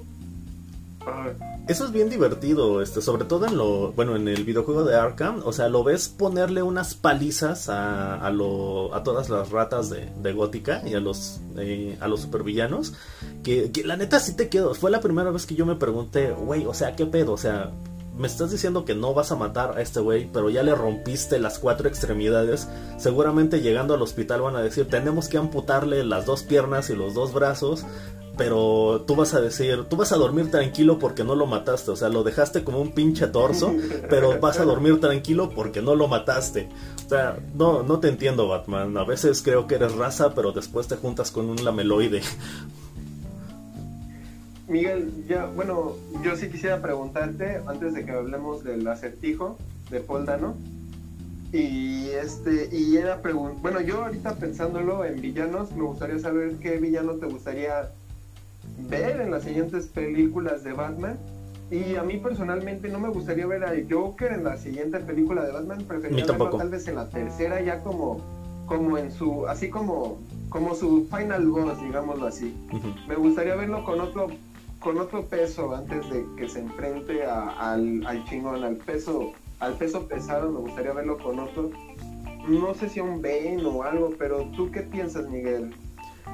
eso 1.69 1.85
es 1.85 1.93
bien 1.93 2.09
divertido, 2.09 2.81
este, 2.81 3.03
sobre 3.03 3.25
todo 3.27 3.47
en 3.47 3.57
lo, 3.57 3.93
bueno, 3.93 4.17
en 4.17 4.27
el 4.27 4.45
videojuego 4.45 4.85
de 4.85 4.97
Arkham, 4.97 5.43
o 5.45 5.53
sea, 5.53 5.69
lo 5.69 5.85
ves 5.85 6.09
ponerle 6.09 6.63
unas 6.63 6.95
palizas 6.95 7.69
a, 7.69 8.15
a, 8.15 8.31
lo, 8.31 8.95
a 8.95 9.03
todas 9.03 9.29
las 9.29 9.51
ratas 9.51 9.91
de, 9.91 10.11
de 10.23 10.33
Gótica 10.33 10.83
y 10.87 10.95
a 10.95 11.01
los, 11.01 11.41
eh, 11.59 11.99
a 12.01 12.09
los 12.09 12.23
supervillanos, 12.23 12.95
que, 13.43 13.71
que, 13.71 13.85
la 13.85 13.97
neta 13.97 14.19
sí 14.19 14.35
te 14.35 14.49
quedo, 14.49 14.75
fue 14.75 14.91
la 14.91 15.01
primera 15.01 15.31
vez 15.31 15.45
que 15.45 15.55
yo 15.55 15.67
me 15.67 15.77
pregunté, 15.77 16.31
güey, 16.33 16.65
o 16.65 16.73
sea, 16.73 16.97
¿qué 16.97 17.05
pedo? 17.05 17.33
O 17.33 17.39
sea, 17.39 17.71
me 18.19 18.27
estás 18.27 18.51
diciendo 18.51 18.85
que 18.85 18.97
no 18.97 19.15
vas 19.15 19.31
a 19.31 19.37
matar 19.37 19.79
a 19.79 19.81
este 19.81 20.01
güey, 20.01 20.29
pero 20.33 20.51
ya 20.51 20.65
le 20.65 20.75
rompiste 20.75 21.39
las 21.39 21.61
cuatro 21.61 21.89
extremidades. 21.89 22.69
Seguramente 22.99 23.61
llegando 23.61 23.95
al 23.95 24.03
hospital 24.03 24.43
van 24.43 24.57
a 24.57 24.61
decir, 24.61 24.89
tenemos 24.89 25.29
que 25.29 25.39
amputarle 25.39 26.05
las 26.05 26.27
dos 26.27 26.43
piernas 26.43 26.91
y 26.91 26.97
los 26.97 27.15
dos 27.15 27.33
brazos 27.33 27.87
pero 28.39 29.05
tú 29.07 29.17
vas 29.17 29.35
a 29.35 29.41
decir, 29.41 29.85
tú 29.91 29.97
vas 29.97 30.13
a 30.13 30.17
dormir 30.17 30.51
tranquilo 30.51 30.99
porque 30.99 31.25
no 31.25 31.35
lo 31.35 31.47
mataste, 31.47 31.91
o 31.91 31.97
sea, 31.97 32.09
lo 32.09 32.23
dejaste 32.23 32.65
como 32.65 32.81
un 32.81 32.93
pinche 32.93 33.27
torso, 33.27 33.75
pero 34.09 34.41
vas 34.41 34.61
a 34.61 34.65
dormir 34.65 35.01
tranquilo 35.01 35.51
porque 35.51 35.83
no 35.83 35.95
lo 35.95 36.09
mataste. 36.09 36.69
O 37.05 37.09
sea, 37.09 37.39
no, 37.55 37.83
no 37.83 37.99
te 37.99 38.09
entiendo, 38.09 38.49
Batman. 38.49 38.97
A 38.97 39.05
veces 39.05 39.43
creo 39.43 39.67
que 39.67 39.75
eres 39.75 39.95
raza, 39.97 40.35
pero 40.35 40.53
después 40.53 40.87
te 40.87 40.97
juntas 40.97 41.31
con 41.31 41.51
un 41.51 41.63
lameloide. 41.63 42.23
Miguel, 44.69 45.11
ya, 45.27 45.47
bueno, 45.47 45.97
yo 46.23 46.37
sí 46.37 46.49
quisiera 46.49 46.81
preguntarte, 46.81 47.63
antes 47.67 47.95
de 47.95 48.05
que 48.05 48.13
hablemos 48.13 48.63
del 48.63 48.87
acertijo 48.87 49.59
de 49.91 50.01
Paul 50.01 50.27
Dano, 50.27 50.55
y 51.51 52.11
este, 52.11 52.69
y 52.71 52.99
era 52.99 53.23
pregunta, 53.23 53.59
bueno, 53.63 53.81
yo 53.81 54.05
ahorita 54.05 54.35
pensándolo 54.35 55.05
en 55.07 55.23
villanos, 55.23 55.73
me 55.73 55.85
gustaría 55.85 56.19
saber 56.19 56.57
qué 56.57 56.77
villano 56.77 57.15
te 57.15 57.25
gustaría 57.25 57.91
ver 58.89 59.21
en 59.21 59.31
las 59.31 59.45
siguientes 59.45 59.87
películas 59.87 60.65
de 60.65 60.73
Batman. 60.73 61.19
Y 61.71 61.97
a 61.97 62.03
mí 62.03 62.17
personalmente 62.17 62.89
no 62.89 62.99
me 62.99 63.11
gustaría 63.11 63.47
ver 63.47 63.65
a 63.65 63.73
Joker 63.91 64.33
en 64.33 64.45
la 64.45 64.57
siguiente 64.57 65.01
película 65.01 65.45
de 65.45 65.53
Batman, 65.53 65.85
preferiría 65.87 66.25
verlo 66.25 66.51
tal 66.57 66.71
vez 66.71 66.89
en 66.89 66.95
la 66.95 67.11
tercera 67.11 67.61
ya 67.61 67.83
como, 67.83 68.23
como 68.65 68.97
en 68.97 69.13
su, 69.13 69.47
así 69.47 69.69
como, 69.69 70.19
como 70.49 70.75
su 70.75 71.07
final 71.15 71.47
boss, 71.49 71.79
digámoslo 71.83 72.27
así. 72.27 72.57
Me 73.07 73.17
gustaría 73.17 73.55
verlo 73.55 73.85
con 73.85 74.01
otro, 74.01 74.29
con 74.81 74.99
otro 74.99 75.27
peso 75.27 75.75
antes 75.75 76.09
de 76.09 76.25
que 76.39 76.49
se 76.49 76.61
enfrente 76.61 77.25
al, 77.25 78.07
al 78.07 78.25
chingón, 78.25 78.65
al 78.65 78.77
peso, 78.77 79.33
al 79.61 79.75
peso 79.75 80.09
pesado, 80.09 80.51
me 80.51 80.61
gustaría 80.61 80.95
verlo 80.95 81.19
con 81.19 81.39
otro. 81.39 81.71
No 82.49 82.73
sé 82.73 82.89
si 82.89 83.01
un 83.01 83.21
Bane 83.21 83.63
o 83.67 83.83
algo, 83.83 84.15
pero 84.19 84.47
¿tú 84.57 84.71
qué 84.71 84.81
piensas, 84.81 85.29
Miguel? 85.29 85.75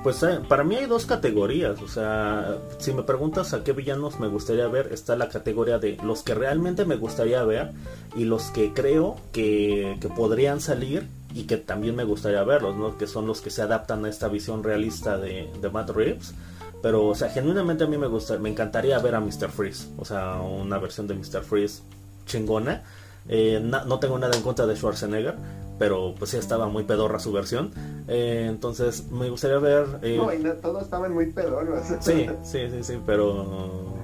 Pues 0.03 0.23
eh, 0.23 0.41
para 0.47 0.65
mí 0.65 0.77
hay 0.77 0.87
dos 0.87 1.07
categorías, 1.07 1.81
o 1.81 1.89
sea, 1.89 2.59
si 2.79 2.93
me 2.93 3.05
preguntas 3.05 3.55
a 3.55 3.65
qué 3.65 3.73
villanos 3.73 4.21
me 4.21 4.29
gustaría 4.29 4.69
ver, 4.69 4.93
está 4.93 5.17
la 5.17 5.31
categoría 5.31 5.79
de 5.79 5.97
los 6.03 6.23
que 6.23 6.35
realmente 6.35 6.85
me 6.85 6.97
gustaría 6.97 7.43
ver 7.45 7.71
y 8.15 8.25
los 8.25 8.51
que 8.51 8.75
creo 8.75 9.17
que, 9.33 9.99
podrían 10.15 10.61
salir 10.61 11.09
y 11.33 11.45
que 11.45 11.57
también 11.57 11.97
me 11.97 12.05
gustaría 12.05 12.45
verlos, 12.45 12.77
¿no? 12.77 12.99
Que 12.99 13.07
son 13.07 13.27
los 13.27 13.41
que 13.41 13.49
se 13.49 13.63
adaptan 13.63 14.05
a 14.05 14.11
esta 14.11 14.29
visión 14.29 14.63
realista 14.63 15.17
de, 15.17 15.51
de 15.61 15.71
Matt 15.71 15.91
Reeves. 15.91 16.35
Pero, 16.83 17.07
o 17.07 17.15
sea, 17.15 17.31
genuinamente 17.31 17.85
a 17.85 17.87
mí 17.87 17.97
me 17.97 18.09
gusta, 18.09 18.37
me 18.37 18.51
encantaría 18.51 18.99
ver 18.99 19.15
a 19.15 19.21
Mr. 19.21 19.49
Freeze, 19.49 19.89
o 19.97 20.05
sea, 20.05 20.35
una 20.35 20.77
versión 20.77 21.07
de 21.07 21.15
Mr. 21.15 21.43
Freeze 21.43 21.83
chingona. 22.27 22.83
Eh, 23.27 23.59
no 23.59 23.99
tengo 23.99 24.19
nada 24.19 24.37
en 24.37 24.43
contra 24.43 24.67
de 24.67 24.77
Schwarzenegger, 24.77 25.35
pero 25.79 26.15
pues 26.19 26.31
sí 26.31 26.37
estaba 26.37 26.69
muy 26.69 26.85
pedorra 26.85 27.19
su 27.19 27.33
versión. 27.33 27.73
Eh, 28.09 28.47
entonces 28.49 29.11
me 29.11 29.29
gustaría 29.31 29.59
ver... 29.59 29.87
Eh, 30.03 30.17
no, 30.17 30.33
y 30.33 30.43
todos 30.61 30.83
estaban 30.83 31.13
muy 31.13 31.33
pedorros. 31.33 31.81
Sí, 32.01 32.27
sí, 32.43 32.71
sí, 32.71 32.83
sí, 32.83 33.01
pero... 33.07 33.95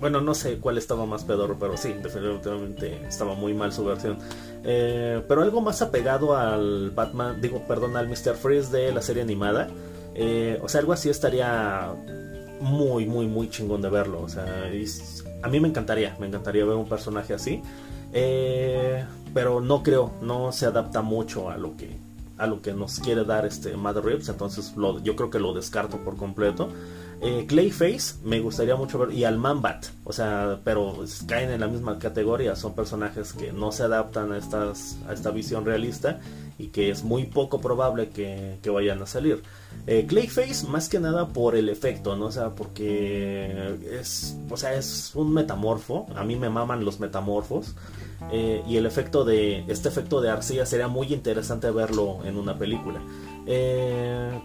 Bueno, 0.00 0.20
no 0.20 0.34
sé 0.34 0.58
cuál 0.58 0.78
estaba 0.78 1.06
más 1.06 1.22
pedorro, 1.22 1.56
pero 1.60 1.76
sí, 1.76 1.92
definitivamente 2.02 3.06
estaba 3.06 3.34
muy 3.34 3.54
mal 3.54 3.72
su 3.72 3.84
versión. 3.84 4.18
Eh, 4.64 5.22
pero 5.28 5.42
algo 5.42 5.60
más 5.60 5.80
apegado 5.80 6.36
al 6.36 6.90
Batman, 6.90 7.40
digo, 7.40 7.62
perdón, 7.68 7.96
al 7.96 8.08
Mr. 8.08 8.34
Freeze 8.34 8.72
de 8.72 8.92
la 8.92 9.00
serie 9.00 9.22
animada. 9.22 9.68
o 10.60 10.68
sea, 10.68 10.80
algo 10.80 10.92
así 10.92 11.08
estaría 11.08 11.94
muy, 12.62 13.06
muy, 13.06 13.28
muy 13.28 13.48
chingón 13.48 13.80
de 13.80 13.90
verlo. 13.90 14.22
O 14.22 14.28
sea, 14.28 14.44
a 15.42 15.48
mí 15.48 15.60
me 15.60 15.68
encantaría, 15.68 16.16
me 16.18 16.26
encantaría 16.26 16.64
ver 16.64 16.76
un 16.76 16.88
personaje 16.88 17.34
así. 17.34 17.62
Eh, 18.12 19.04
pero 19.34 19.60
no 19.60 19.82
creo, 19.82 20.12
no 20.22 20.52
se 20.52 20.66
adapta 20.66 21.02
mucho 21.02 21.50
a 21.50 21.56
lo 21.56 21.76
que 21.76 21.96
a 22.38 22.46
lo 22.46 22.60
que 22.60 22.72
nos 22.72 22.98
quiere 22.98 23.24
dar 23.24 23.46
este 23.46 23.76
Mad 23.76 23.98
Reeves, 23.98 24.28
entonces 24.28 24.74
yo 25.04 25.16
creo 25.16 25.30
que 25.30 25.38
lo 25.38 25.52
descarto 25.52 25.98
por 25.98 26.16
completo. 26.16 26.70
Eh, 27.20 27.44
Clayface 27.46 28.16
me 28.24 28.40
gustaría 28.40 28.74
mucho 28.74 28.98
ver 28.98 29.12
y 29.12 29.22
al 29.22 29.38
Manbat, 29.38 29.86
o 30.02 30.12
sea, 30.12 30.58
pero 30.64 31.04
caen 31.28 31.50
en 31.50 31.60
la 31.60 31.68
misma 31.68 32.00
categoría, 32.00 32.56
son 32.56 32.74
personajes 32.74 33.32
que 33.32 33.52
no 33.52 33.70
se 33.70 33.84
adaptan 33.84 34.32
a 34.32 34.38
estas 34.38 34.96
a 35.06 35.12
esta 35.12 35.30
visión 35.30 35.64
realista 35.64 36.18
y 36.58 36.68
que 36.68 36.90
es 36.90 37.04
muy 37.04 37.26
poco 37.26 37.60
probable 37.60 38.08
que, 38.08 38.58
vayan 38.68 39.00
a 39.02 39.06
salir. 39.06 39.40
Eh, 39.86 40.06
Clayface 40.08 40.66
más 40.66 40.88
que 40.88 40.98
nada 40.98 41.28
por 41.28 41.54
el 41.54 41.68
efecto, 41.68 42.16
¿no? 42.16 42.26
O 42.26 42.32
sea, 42.32 42.50
porque 42.50 43.76
es, 43.88 44.36
o 44.50 44.56
sea, 44.56 44.74
es 44.74 45.12
un 45.14 45.32
metamorfo, 45.32 46.06
a 46.16 46.24
mí 46.24 46.34
me 46.34 46.50
maman 46.50 46.84
los 46.84 46.98
metamorfos. 46.98 47.74
Eh, 48.30 48.62
y 48.66 48.78
el 48.78 48.86
efecto 48.86 49.24
de 49.24 49.62
este 49.68 49.90
efecto 49.90 50.22
de 50.22 50.30
arcilla 50.30 50.64
sería 50.64 50.88
muy 50.88 51.12
interesante 51.12 51.70
verlo 51.70 52.20
en 52.24 52.38
una 52.38 52.56
película 52.56 52.98
eh, 53.46 54.40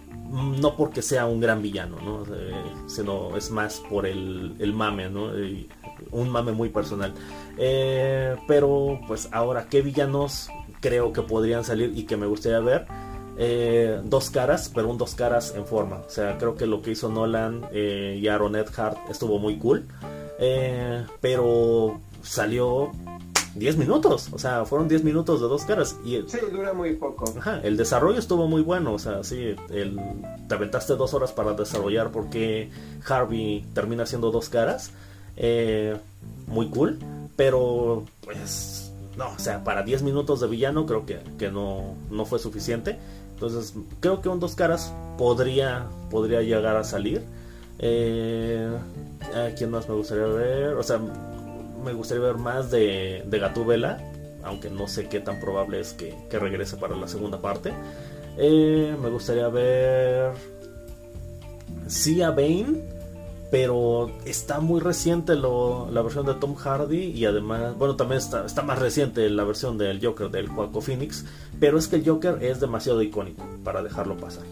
no 0.59 0.75
porque 0.75 1.01
sea 1.01 1.25
un 1.25 1.39
gran 1.39 1.61
villano 1.61 1.95
¿no? 2.01 2.23
Eh, 2.35 2.51
sino 2.87 3.37
es 3.37 3.49
más 3.49 3.81
por 3.89 4.05
el, 4.05 4.55
el 4.59 4.73
mame 4.73 5.09
¿no? 5.09 5.29
un 6.11 6.29
mame 6.29 6.51
muy 6.51 6.67
personal 6.67 7.13
pero 8.45 8.99
pues 9.07 9.29
ahora 9.31 9.67
qué 9.69 9.81
villanos 9.81 10.49
creo 10.81 11.13
que 11.13 11.21
podrían 11.21 11.63
salir 11.63 11.93
y 11.95 12.03
que 12.03 12.17
me 12.17 12.25
gustaría 12.25 12.59
ver 12.59 12.87
dos 14.03 14.31
caras, 14.31 14.69
pero 14.73 14.89
un 14.89 14.97
dos 14.97 15.13
caras 15.13 15.53
en 15.55 15.63
forma. 15.67 15.97
O 15.97 16.09
sea, 16.09 16.39
creo 16.39 16.55
que 16.55 16.65
lo 16.65 16.81
que 16.81 16.89
hizo 16.89 17.07
Nolan 17.07 17.67
y 17.71 18.27
Aaron 18.27 18.55
Eckhart 18.55 18.97
estuvo 19.11 19.37
muy 19.37 19.59
cool. 19.59 19.85
pero 21.21 21.99
salió 22.23 22.91
10 23.57 23.77
minutos, 23.77 24.29
o 24.31 24.39
sea, 24.39 24.65
fueron 24.65 24.87
10 24.87 25.03
minutos 25.03 25.41
de 25.41 25.47
dos 25.47 25.63
caras. 25.65 25.97
Y 26.05 26.23
sí, 26.27 26.37
dura 26.51 26.73
muy 26.73 26.95
poco. 26.95 27.25
Ajá, 27.37 27.59
el 27.63 27.77
desarrollo 27.77 28.19
estuvo 28.19 28.47
muy 28.47 28.61
bueno, 28.61 28.93
o 28.93 28.99
sea, 28.99 29.23
sí, 29.23 29.55
el, 29.69 29.99
te 30.47 30.55
aventaste 30.55 30.95
dos 30.95 31.13
horas 31.13 31.31
para 31.31 31.53
desarrollar 31.53 32.11
porque 32.11 32.69
Harvey 33.07 33.65
termina 33.73 34.05
siendo 34.05 34.31
dos 34.31 34.49
caras. 34.49 34.91
Eh, 35.35 35.97
muy 36.47 36.69
cool, 36.69 36.99
pero 37.35 38.03
pues 38.21 38.91
no, 39.17 39.29
o 39.29 39.39
sea, 39.39 39.63
para 39.63 39.83
10 39.83 40.03
minutos 40.03 40.39
de 40.39 40.47
villano 40.47 40.85
creo 40.85 41.05
que, 41.05 41.19
que 41.37 41.51
no, 41.51 41.95
no 42.11 42.25
fue 42.25 42.39
suficiente. 42.39 42.97
Entonces, 43.33 43.73
creo 43.99 44.21
que 44.21 44.29
un 44.29 44.39
dos 44.39 44.55
caras 44.55 44.93
podría, 45.17 45.85
podría 46.09 46.41
llegar 46.41 46.75
a 46.75 46.83
salir. 46.83 47.23
Eh, 47.79 48.67
¿A 49.35 49.53
quién 49.55 49.71
más 49.71 49.87
me 49.87 49.95
gustaría 49.95 50.25
ver? 50.25 50.73
O 50.73 50.83
sea, 50.83 50.99
me 51.87 51.93
gustaría 51.93 52.23
ver 52.23 52.37
más 52.37 52.69
de, 52.69 53.23
de 53.25 53.39
Gatúbela, 53.39 53.97
aunque 54.43 54.69
no 54.69 54.89
sé 54.89 55.07
qué 55.07 55.21
tan 55.21 55.39
probable 55.39 55.79
es 55.79 55.93
que, 55.93 56.13
regrese 56.29 56.75
para 56.75 56.97
la 56.97 57.07
segunda 57.07 57.39
parte. 57.39 57.71
Eh, 58.37 58.95
me 59.01 59.09
gustaría 59.09 59.47
ver. 59.47 60.33
Sí 61.87 62.21
a 62.21 62.31
Bane, 62.31 62.81
pero 63.49 64.11
está 64.25 64.59
muy 64.59 64.81
reciente 64.81 65.35
la 65.35 66.01
versión 66.01 66.25
de 66.25 66.33
Tom 66.33 66.55
Hardy 66.55 67.05
y 67.05 67.23
además, 67.23 67.77
bueno, 67.77 67.95
también 67.95 68.19
está, 68.19 68.45
está 68.45 68.61
más 68.63 68.79
reciente 68.79 69.29
la 69.29 69.45
versión 69.45 69.77
del 69.77 70.05
Joker 70.05 70.29
del 70.29 70.49
Joaquin 70.49 70.81
Phoenix, 70.81 71.25
pero 71.57 71.77
es 71.77 71.87
que 71.87 71.95
el 71.95 72.05
Joker 72.05 72.39
es 72.41 72.59
demasiado 72.59 73.01
icónico 73.01 73.45
para 73.63 73.81
dejarlo 73.81 74.17
pasar. 74.17 74.43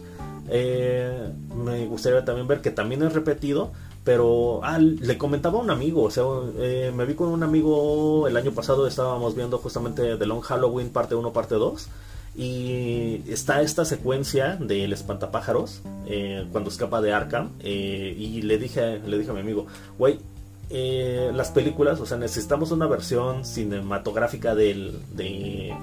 Eh, 0.47 1.29
me 1.53 1.85
gustaría 1.87 2.23
también 2.23 2.47
ver 2.47 2.61
que 2.61 2.71
también 2.71 3.03
es 3.03 3.11
repetido, 3.11 3.73
pero 4.05 4.61
ah, 4.63 4.77
le 4.77 5.17
comentaba 5.17 5.59
a 5.59 5.63
un 5.63 5.71
amigo, 5.71 6.03
o 6.03 6.11
sea, 6.11 6.23
eh, 6.59 6.93
me 6.95 7.05
vi 7.05 7.15
con 7.15 7.29
un 7.29 7.41
amigo 7.41 8.27
el 8.27 8.37
año 8.37 8.51
pasado, 8.51 8.87
estábamos 8.87 9.35
viendo 9.35 9.57
justamente 9.57 10.15
The 10.15 10.25
Long 10.27 10.41
Halloween 10.41 10.89
parte 10.89 11.15
1, 11.15 11.33
parte 11.33 11.55
2. 11.55 11.89
Y 12.37 13.23
está 13.27 13.61
esta 13.61 13.85
secuencia 13.85 14.57
del 14.57 14.91
espantapájaros 14.93 15.81
eh, 16.05 16.45
cuando 16.51 16.69
escapa 16.69 17.01
de 17.01 17.13
Arkham. 17.13 17.51
Eh, 17.61 18.13
y 18.17 18.41
le 18.43 18.57
dije, 18.57 18.99
le 18.99 19.17
dije 19.17 19.31
a 19.31 19.33
mi 19.33 19.39
amigo, 19.39 19.65
güey, 19.97 20.19
eh, 20.69 21.31
las 21.33 21.51
películas, 21.51 21.99
o 21.99 22.07
sea, 22.07 22.17
necesitamos 22.17 22.71
una 22.71 22.87
versión 22.87 23.45
cinematográfica 23.45 24.55
del, 24.55 24.99
del, 25.13 25.73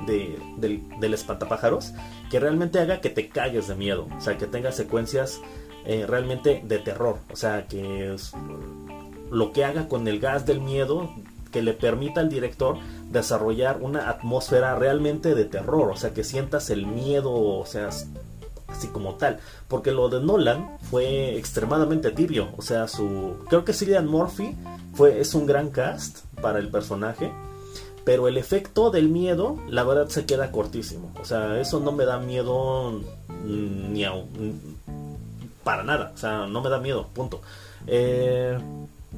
del, 0.58 1.14
espantapájaros 1.14 1.92
que 2.30 2.40
realmente 2.40 2.80
haga 2.80 3.00
que 3.00 3.08
te 3.08 3.28
cagues 3.28 3.68
de 3.68 3.76
miedo, 3.76 4.08
o 4.16 4.20
sea, 4.20 4.36
que 4.38 4.46
tenga 4.46 4.72
secuencias 4.72 5.40
eh, 5.84 6.06
realmente 6.06 6.62
de 6.64 6.78
terror, 6.78 7.18
o 7.32 7.36
sea, 7.36 7.66
que 7.66 8.14
es 8.14 8.32
lo 9.30 9.52
que 9.52 9.64
haga 9.64 9.88
con 9.88 10.06
el 10.06 10.20
gas 10.20 10.46
del 10.46 10.60
miedo 10.60 11.10
que 11.52 11.62
le 11.62 11.74
permita 11.74 12.20
al 12.20 12.28
director 12.28 12.78
desarrollar 13.10 13.78
una 13.80 14.08
atmósfera 14.08 14.74
realmente 14.74 15.34
de 15.34 15.44
terror, 15.44 15.90
o 15.90 15.96
sea, 15.96 16.14
que 16.14 16.24
sientas 16.24 16.70
el 16.70 16.86
miedo, 16.86 17.32
o 17.32 17.66
sea, 17.66 17.90
así 18.68 18.88
como 18.88 19.14
tal, 19.14 19.38
porque 19.68 19.92
lo 19.92 20.08
de 20.08 20.20
Nolan 20.20 20.78
fue 20.90 21.36
extremadamente 21.36 22.10
tibio, 22.10 22.48
o 22.56 22.62
sea, 22.62 22.88
su 22.88 23.36
creo 23.48 23.64
que 23.64 23.74
Cillian 23.74 24.06
Murphy 24.06 24.56
fue 24.94 25.20
es 25.20 25.34
un 25.34 25.46
gran 25.46 25.70
cast 25.70 26.20
para 26.40 26.58
el 26.58 26.68
personaje, 26.68 27.30
pero 28.04 28.28
el 28.28 28.36
efecto 28.36 28.90
del 28.90 29.08
miedo, 29.08 29.58
la 29.68 29.84
verdad 29.84 30.08
se 30.08 30.24
queda 30.24 30.50
cortísimo, 30.50 31.12
o 31.20 31.24
sea, 31.24 31.60
eso 31.60 31.80
no 31.80 31.92
me 31.92 32.04
da 32.04 32.18
miedo 32.18 33.00
ni 33.44 34.04
a, 34.04 34.12
para 35.64 35.82
nada, 35.82 36.12
o 36.14 36.18
sea, 36.18 36.46
no 36.46 36.60
me 36.62 36.70
da 36.70 36.78
miedo, 36.78 37.08
punto. 37.14 37.40
Eh, 37.86 38.58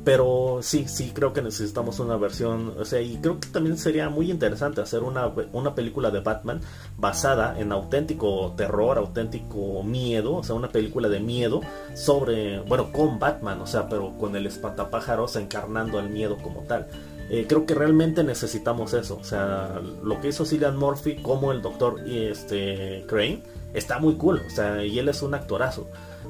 pero 0.02 0.58
sí, 0.60 0.86
sí 0.88 1.12
creo 1.14 1.32
que 1.32 1.40
necesitamos 1.40 2.00
una 2.00 2.16
versión, 2.16 2.74
o 2.78 2.84
sea, 2.84 3.00
y 3.00 3.16
creo 3.18 3.38
que 3.38 3.48
también 3.48 3.78
sería 3.78 4.08
muy 4.08 4.30
interesante 4.30 4.80
hacer 4.80 5.02
una, 5.04 5.30
una 5.52 5.74
película 5.74 6.10
de 6.10 6.20
Batman 6.20 6.60
basada 6.98 7.58
en 7.58 7.70
auténtico 7.70 8.52
terror, 8.56 8.98
auténtico 8.98 9.82
miedo, 9.84 10.36
o 10.36 10.42
sea, 10.42 10.56
una 10.56 10.68
película 10.68 11.08
de 11.08 11.20
miedo 11.20 11.60
sobre, 11.94 12.58
bueno, 12.60 12.90
con 12.90 13.20
Batman, 13.20 13.60
o 13.60 13.66
sea, 13.66 13.88
pero 13.88 14.16
con 14.18 14.34
el 14.34 14.46
espantapájaros 14.46 15.36
encarnando 15.36 16.00
el 16.00 16.08
miedo 16.08 16.38
como 16.42 16.62
tal. 16.62 16.88
Eh, 17.30 17.46
creo 17.48 17.64
que 17.64 17.74
realmente 17.74 18.24
necesitamos 18.24 18.92
eso, 18.94 19.16
o 19.20 19.24
sea, 19.24 19.80
lo 20.02 20.20
que 20.20 20.28
hizo 20.28 20.44
Cillian 20.44 20.76
Murphy 20.76 21.16
como 21.16 21.52
el 21.52 21.62
doctor 21.62 22.00
este, 22.06 23.04
Crane 23.08 23.42
está 23.72 23.98
muy 23.98 24.16
cool, 24.16 24.42
o 24.46 24.50
sea, 24.50 24.84
y 24.84 24.98
él 24.98 25.08
es 25.08 25.22
un 25.22 25.34
actorazo 25.34 25.86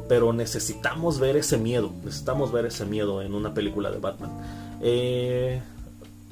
pero 0.09 0.33
necesitamos 0.33 1.19
ver 1.19 1.37
ese 1.37 1.57
miedo, 1.59 1.93
necesitamos 2.05 2.53
ver 2.53 2.67
ese 2.67 2.85
miedo 2.85 3.23
en 3.23 3.35
una 3.35 3.55
película 3.55 3.91
de 3.91 3.99
Batman. 3.99 4.31
Eh, 4.83 5.61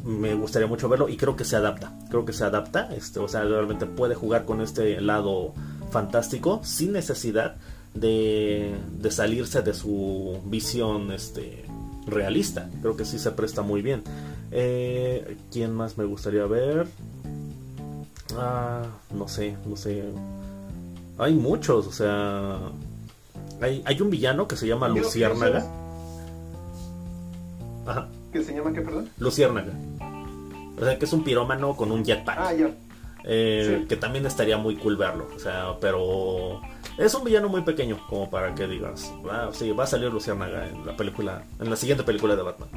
me 0.04 0.34
gustaría 0.34 0.66
mucho 0.66 0.88
verlo 0.88 1.08
y 1.08 1.16
creo 1.16 1.36
que 1.36 1.44
se 1.44 1.56
adapta, 1.56 1.92
creo 2.10 2.24
que 2.24 2.32
se 2.32 2.44
adapta, 2.44 2.92
este, 2.94 3.20
o 3.20 3.28
sea, 3.28 3.44
realmente 3.44 3.86
puede 3.86 4.14
jugar 4.14 4.44
con 4.44 4.60
este 4.60 5.00
lado 5.00 5.54
fantástico 5.90 6.60
sin 6.64 6.92
necesidad 6.92 7.56
de, 7.94 8.74
de 8.98 9.10
salirse 9.10 9.62
de 9.62 9.74
su 9.74 10.40
visión 10.44 11.12
este, 11.12 11.64
realista, 12.06 12.68
creo 12.80 12.96
que 12.96 13.04
sí 13.04 13.18
se 13.18 13.30
presta 13.30 13.62
muy 13.62 13.82
bien. 13.82 14.02
Eh, 14.50 15.36
¿Quién 15.50 15.72
más 15.72 15.96
me 15.96 16.04
gustaría 16.04 16.44
ver? 16.46 16.86
Ah, 18.36 18.82
no 19.14 19.28
sé, 19.28 19.56
no 19.66 19.76
sé. 19.76 20.04
Hay 21.18 21.34
muchos, 21.34 21.86
o 21.86 21.92
sea, 21.92 22.58
hay, 23.62 24.00
un 24.00 24.10
villano 24.10 24.48
que 24.48 24.56
se 24.56 24.66
llama 24.66 24.88
Luciérnaga. 24.88 25.64
Ajá. 27.86 28.08
¿Que 28.32 28.42
se 28.42 28.54
llama 28.54 28.72
qué, 28.72 28.80
perdón? 28.80 29.08
Luciérnaga. 29.18 29.72
O 30.80 30.84
sea, 30.84 30.98
que 30.98 31.04
es 31.04 31.12
un 31.12 31.22
pirómano 31.22 31.76
con 31.76 31.92
un 31.92 32.04
jetpack. 32.04 32.38
Ah, 32.38 32.52
ya. 32.52 32.70
Eh, 33.24 33.86
que 33.88 33.96
también 33.96 34.26
estaría 34.26 34.58
muy 34.58 34.76
cool 34.76 34.96
verlo. 34.96 35.28
O 35.34 35.38
sea, 35.38 35.76
pero 35.80 36.60
es 36.98 37.14
un 37.14 37.24
villano 37.24 37.48
muy 37.48 37.62
pequeño, 37.62 37.98
como 38.08 38.28
para 38.28 38.54
que 38.54 38.66
digas, 38.66 39.12
ah, 39.30 39.50
sí, 39.52 39.70
va 39.70 39.84
a 39.84 39.86
salir 39.86 40.12
Luciérnaga 40.12 40.66
en 40.66 40.84
la 40.84 40.96
película, 40.96 41.44
en 41.60 41.70
la 41.70 41.76
siguiente 41.76 42.02
película 42.02 42.34
de 42.34 42.42
Batman. 42.42 42.68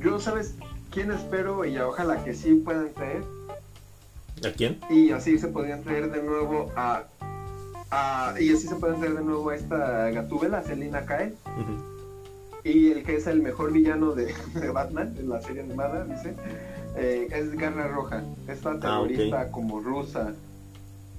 Yo, 0.00 0.18
¿sabes 0.18 0.54
quién 0.90 1.10
espero? 1.10 1.64
Y 1.64 1.76
ojalá 1.78 2.24
que 2.24 2.34
sí 2.34 2.54
puedan 2.54 2.92
traer. 2.94 3.22
¿A 4.46 4.50
quién? 4.52 4.80
Y 4.88 5.10
así 5.10 5.38
se 5.38 5.48
podrían 5.48 5.82
traer 5.82 6.10
de 6.10 6.22
nuevo 6.22 6.70
a 6.76 7.04
Ah, 7.90 8.34
y 8.38 8.52
así 8.52 8.66
se 8.66 8.76
puede 8.76 8.96
hacer 8.96 9.14
de 9.14 9.22
nuevo 9.22 9.52
esta 9.52 10.10
Gatúbela, 10.10 10.62
Selina 10.62 11.06
Kyle. 11.06 11.34
Y 12.64 12.90
el 12.90 13.04
que 13.04 13.16
es 13.16 13.26
el 13.26 13.42
mejor 13.42 13.72
villano 13.72 14.12
de, 14.14 14.34
Batman 14.72 15.14
en 15.18 15.28
la 15.28 15.40
serie 15.40 15.62
animada, 15.62 16.04
dice, 16.04 16.34
eh, 16.96 17.28
es 17.30 17.56
Garra 17.56 17.88
Roja. 17.88 18.24
Esta 18.48 18.72
ah, 18.72 18.80
terrorista 18.80 19.50
como 19.50 19.80
rusa. 19.80 20.34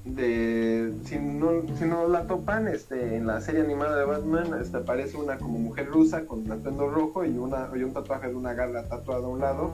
De, 0.04 0.94
si 1.04 1.18
no, 1.20 1.64
si 1.78 1.84
no 1.84 2.08
la 2.08 2.28
topan, 2.28 2.70
este, 2.70 3.18
en 3.18 3.28
la 3.28 3.42
serie 3.42 3.62
animada 3.62 3.98
de 3.98 4.06
Batman 4.06 4.58
este, 4.62 4.78
aparece 4.78 5.18
una 5.18 5.38
como 5.38 5.60
mujer 5.60 5.88
rusa 5.88 6.26
con 6.26 6.40
un 6.40 6.52
atuendo 6.52 6.90
rojo 6.90 7.26
y, 7.26 7.38
una, 7.38 7.70
y 7.76 7.84
un 7.84 7.92
tatuaje 7.92 8.30
de 8.30 8.36
una 8.36 8.54
garra 8.54 8.84
tatuada 8.84 9.26
a 9.26 9.30
un 9.30 9.40
lado 9.40 9.72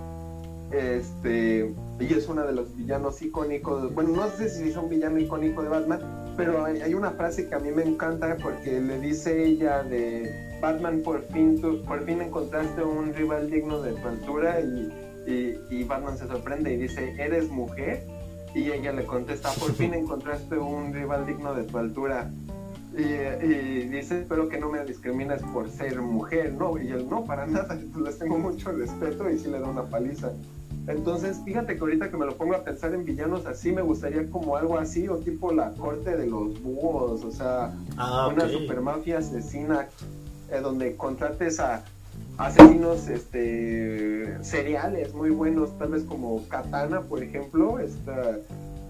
este, 0.73 1.71
y 1.99 2.13
es 2.13 2.27
una 2.27 2.43
de 2.43 2.53
los 2.53 2.75
villanos 2.75 3.21
icónicos. 3.21 3.93
Bueno, 3.93 4.09
no 4.15 4.29
sé 4.29 4.49
si 4.49 4.69
es 4.69 4.77
un 4.77 4.89
villano 4.89 5.19
icónico 5.19 5.61
de 5.61 5.69
Batman, 5.69 5.99
pero 6.35 6.65
hay, 6.65 6.93
una 6.93 7.11
frase 7.11 7.47
que 7.47 7.55
a 7.55 7.59
mí 7.59 7.71
me 7.71 7.83
encanta 7.83 8.37
porque 8.41 8.79
le 8.79 8.99
dice 8.99 9.45
ella 9.45 9.83
de 9.83 10.57
Batman, 10.61 11.01
por 11.03 11.23
fin, 11.27 11.59
por 11.85 12.03
fin 12.05 12.21
encontraste 12.21 12.83
un 12.83 13.13
rival 13.13 13.49
digno 13.49 13.81
de 13.81 13.93
tu 13.93 14.07
altura 14.07 14.59
y, 14.61 15.57
y, 15.69 15.83
Batman 15.83 16.17
se 16.17 16.27
sorprende 16.27 16.73
y 16.73 16.77
dice, 16.77 17.15
¿eres 17.17 17.49
mujer? 17.49 18.05
Y 18.53 18.71
ella 18.71 18.91
le 18.93 19.05
contesta, 19.05 19.51
por 19.53 19.71
fin 19.75 19.93
encontraste 19.93 20.57
un 20.57 20.93
rival 20.93 21.25
digno 21.25 21.53
de 21.53 21.63
tu 21.63 21.77
altura. 21.77 22.31
Y, 22.95 23.01
y, 23.01 23.89
dice, 23.89 24.21
espero 24.21 24.47
que 24.49 24.59
no 24.59 24.69
me 24.69 24.83
discrimines 24.85 25.41
por 25.53 25.69
ser 25.69 25.99
mujer, 25.99 26.53
no, 26.53 26.77
y 26.77 26.89
él 26.89 27.07
no, 27.09 27.25
para 27.25 27.47
nada, 27.47 27.75
les 28.03 28.19
tengo 28.19 28.37
mucho 28.37 28.71
respeto 28.71 29.29
y 29.29 29.39
sí 29.39 29.49
le 29.49 29.59
da 29.59 29.67
una 29.67 29.83
paliza. 29.83 30.31
Entonces, 30.87 31.39
fíjate 31.45 31.75
que 31.75 31.79
ahorita 31.79 32.09
que 32.09 32.17
me 32.17 32.25
lo 32.25 32.35
pongo 32.35 32.55
a 32.55 32.63
pensar 32.63 32.93
en 32.93 33.05
villanos 33.05 33.45
así, 33.45 33.71
me 33.71 33.81
gustaría 33.81 34.29
como 34.29 34.57
algo 34.57 34.77
así, 34.77 35.07
o 35.07 35.17
tipo 35.17 35.53
la 35.53 35.71
corte 35.71 36.15
de 36.17 36.27
los 36.27 36.61
búhos, 36.61 37.23
o 37.23 37.31
sea, 37.31 37.73
ah, 37.97 38.29
una 38.31 38.49
super 38.49 38.81
mafia 38.81 39.19
asesina, 39.19 39.87
eh, 40.51 40.59
donde 40.61 40.95
contrates 40.97 41.59
a 41.59 41.85
asesinos 42.37 43.07
este 43.07 44.43
seriales 44.43 45.13
muy 45.13 45.29
buenos, 45.29 45.77
tal 45.77 45.89
vez 45.89 46.03
como 46.03 46.45
Katana, 46.49 47.01
por 47.01 47.23
ejemplo, 47.23 47.79
esta, 47.79 48.37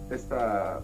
esta, 0.10 0.82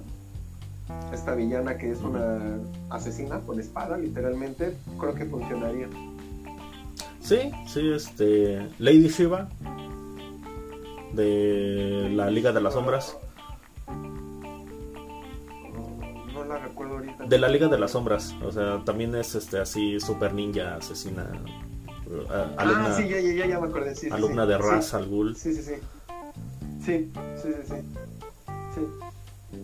esta 1.14 1.36
villana 1.36 1.78
que 1.78 1.92
es 1.92 2.02
una 2.02 2.58
asesina 2.90 3.40
con 3.42 3.60
espada, 3.60 3.98
literalmente, 3.98 4.76
creo 5.00 5.14
que 5.14 5.26
funcionaría. 5.26 5.88
Sí, 7.20 7.52
sí, 7.68 7.92
este, 7.92 8.68
Lady 8.80 9.08
Shiva 9.08 9.50
de 11.14 12.10
la 12.12 12.30
Liga 12.30 12.52
de 12.52 12.62
las 12.62 12.74
Sombras. 12.74 13.18
No 16.34 16.46
la 16.46 16.58
recuerdo 16.60 16.96
ahorita. 16.96 17.26
De 17.26 17.38
la 17.38 17.48
Liga 17.50 17.68
de 17.68 17.80
las 17.80 17.92
Sombras, 17.92 18.36
o 18.44 18.52
sea, 18.52 18.84
también 18.86 19.16
es 19.16 19.36
este 19.36 19.60
así 19.60 20.00
super 20.00 20.34
ninja 20.34 20.76
asesina. 20.76 21.28
alumna, 22.58 22.88
ah, 22.88 22.94
sí, 22.96 23.08
ya, 23.08 23.20
ya, 23.20 23.46
ya 23.46 23.60
me 23.60 23.68
acordé. 23.68 23.96
Sí, 23.96 24.10
alumna 24.10 24.46
de 24.46 24.58
Ras 24.58 24.94
al 24.94 25.08
Ghul. 25.08 25.36
Sí, 25.36 25.54
sí, 25.54 25.62
sí. 25.62 25.74
Sí, 26.84 27.12
sí, 27.42 27.50
sí, 27.68 27.76
sí. 28.74 29.09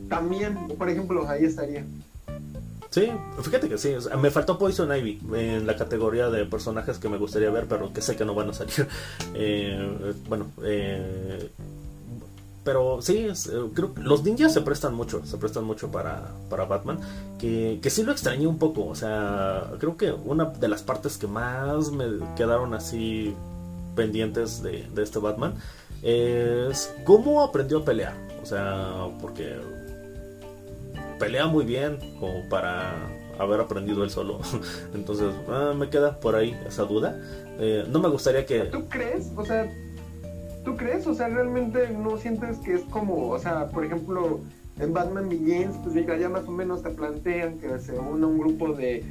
También, 0.10 0.56
por 0.78 0.90
ejemplo, 0.90 1.28
ahí 1.28 1.46
estaría. 1.46 1.84
Sí, 2.96 3.12
fíjate 3.42 3.68
que 3.68 3.78
sí. 3.78 3.94
me 4.22 4.32
faltó 4.32 4.58
Poison 4.58 4.96
Ivy 4.96 5.20
en 5.34 5.68
la 5.68 5.76
categoría 5.76 6.30
de 6.30 6.46
personajes 6.46 6.98
que 6.98 7.10
me 7.10 7.18
gustaría 7.18 7.50
ver, 7.50 7.66
pero 7.68 7.92
que 7.92 8.02
sé 8.02 8.16
que 8.16 8.24
no 8.24 8.34
van 8.34 8.50
a 8.50 8.54
salir. 8.54 8.88
Eh, 9.34 10.14
bueno, 10.30 10.48
eh, 10.64 11.50
pero 12.64 13.02
sí, 13.02 13.28
eh, 13.28 13.34
creo 13.74 13.94
que 13.94 14.02
los 14.02 14.24
ninjas 14.24 14.54
se 14.54 14.62
prestan 14.62 14.96
mucho, 14.96 15.26
se 15.26 15.38
prestan 15.38 15.66
mucho 15.66 15.92
para, 15.92 16.32
para 16.50 16.66
Batman, 16.66 17.00
que, 17.38 17.80
que 17.82 17.90
sí 17.90 18.04
lo 18.04 18.14
extrañé 18.14 18.48
un 18.48 18.58
poco. 18.58 18.86
O 18.88 18.96
sea, 18.96 19.72
creo 19.78 19.98
que 19.98 20.12
una 20.12 20.46
de 20.46 20.68
las 20.70 20.82
partes 20.82 21.18
que 21.18 21.28
más 21.28 21.92
me 21.92 22.06
quedaron 22.36 22.74
así 22.74 23.36
pendientes 23.96 24.64
de, 24.64 24.88
de 24.94 25.04
este 25.04 25.20
Batman 25.20 25.54
es 26.02 26.94
cómo 27.04 27.44
aprendió 27.44 27.80
a 27.80 27.86
pelear. 27.86 28.16
O 28.42 28.46
sea, 28.46 29.08
porque 29.22 29.58
pelea 31.20 31.48
muy 31.48 31.66
bien 31.66 31.98
como 32.20 32.48
para 32.50 32.94
haber 33.40 33.60
aprendido 33.60 34.04
él 34.04 34.10
solo. 34.10 34.40
Entonces, 34.94 35.34
ah, 35.50 35.74
me 35.78 35.90
queda 35.90 36.20
por 36.20 36.36
ahí 36.36 36.58
esa 36.68 36.84
duda. 36.84 37.20
Eh, 37.60 37.86
no 37.90 38.00
me 38.00 38.10
gustaría 38.10 38.46
que... 38.46 38.62
¿Tú 38.66 38.88
crees? 38.90 39.32
O 39.36 39.46
sea, 39.46 39.72
¿tú 40.64 40.76
crees? 40.76 41.06
O 41.08 41.14
sea, 41.14 41.28
realmente 41.28 41.90
no 41.90 42.18
sientes 42.18 42.58
que 42.60 42.76
es 42.76 42.82
como, 42.84 43.30
o 43.30 43.40
sea, 43.40 43.68
por 43.68 43.86
ejemplo, 43.86 44.40
en 44.80 44.94
Batman 44.94 45.30
Begins, 45.30 45.76
pues 45.84 45.96
ya 45.96 46.30
más 46.30 46.46
o 46.48 46.52
menos 46.52 46.84
te 46.84 46.90
plantean 46.90 47.60
que 47.60 47.80
se 47.80 47.98
une 47.98 48.26
un 48.26 48.38
grupo 48.38 48.74
de 48.74 49.04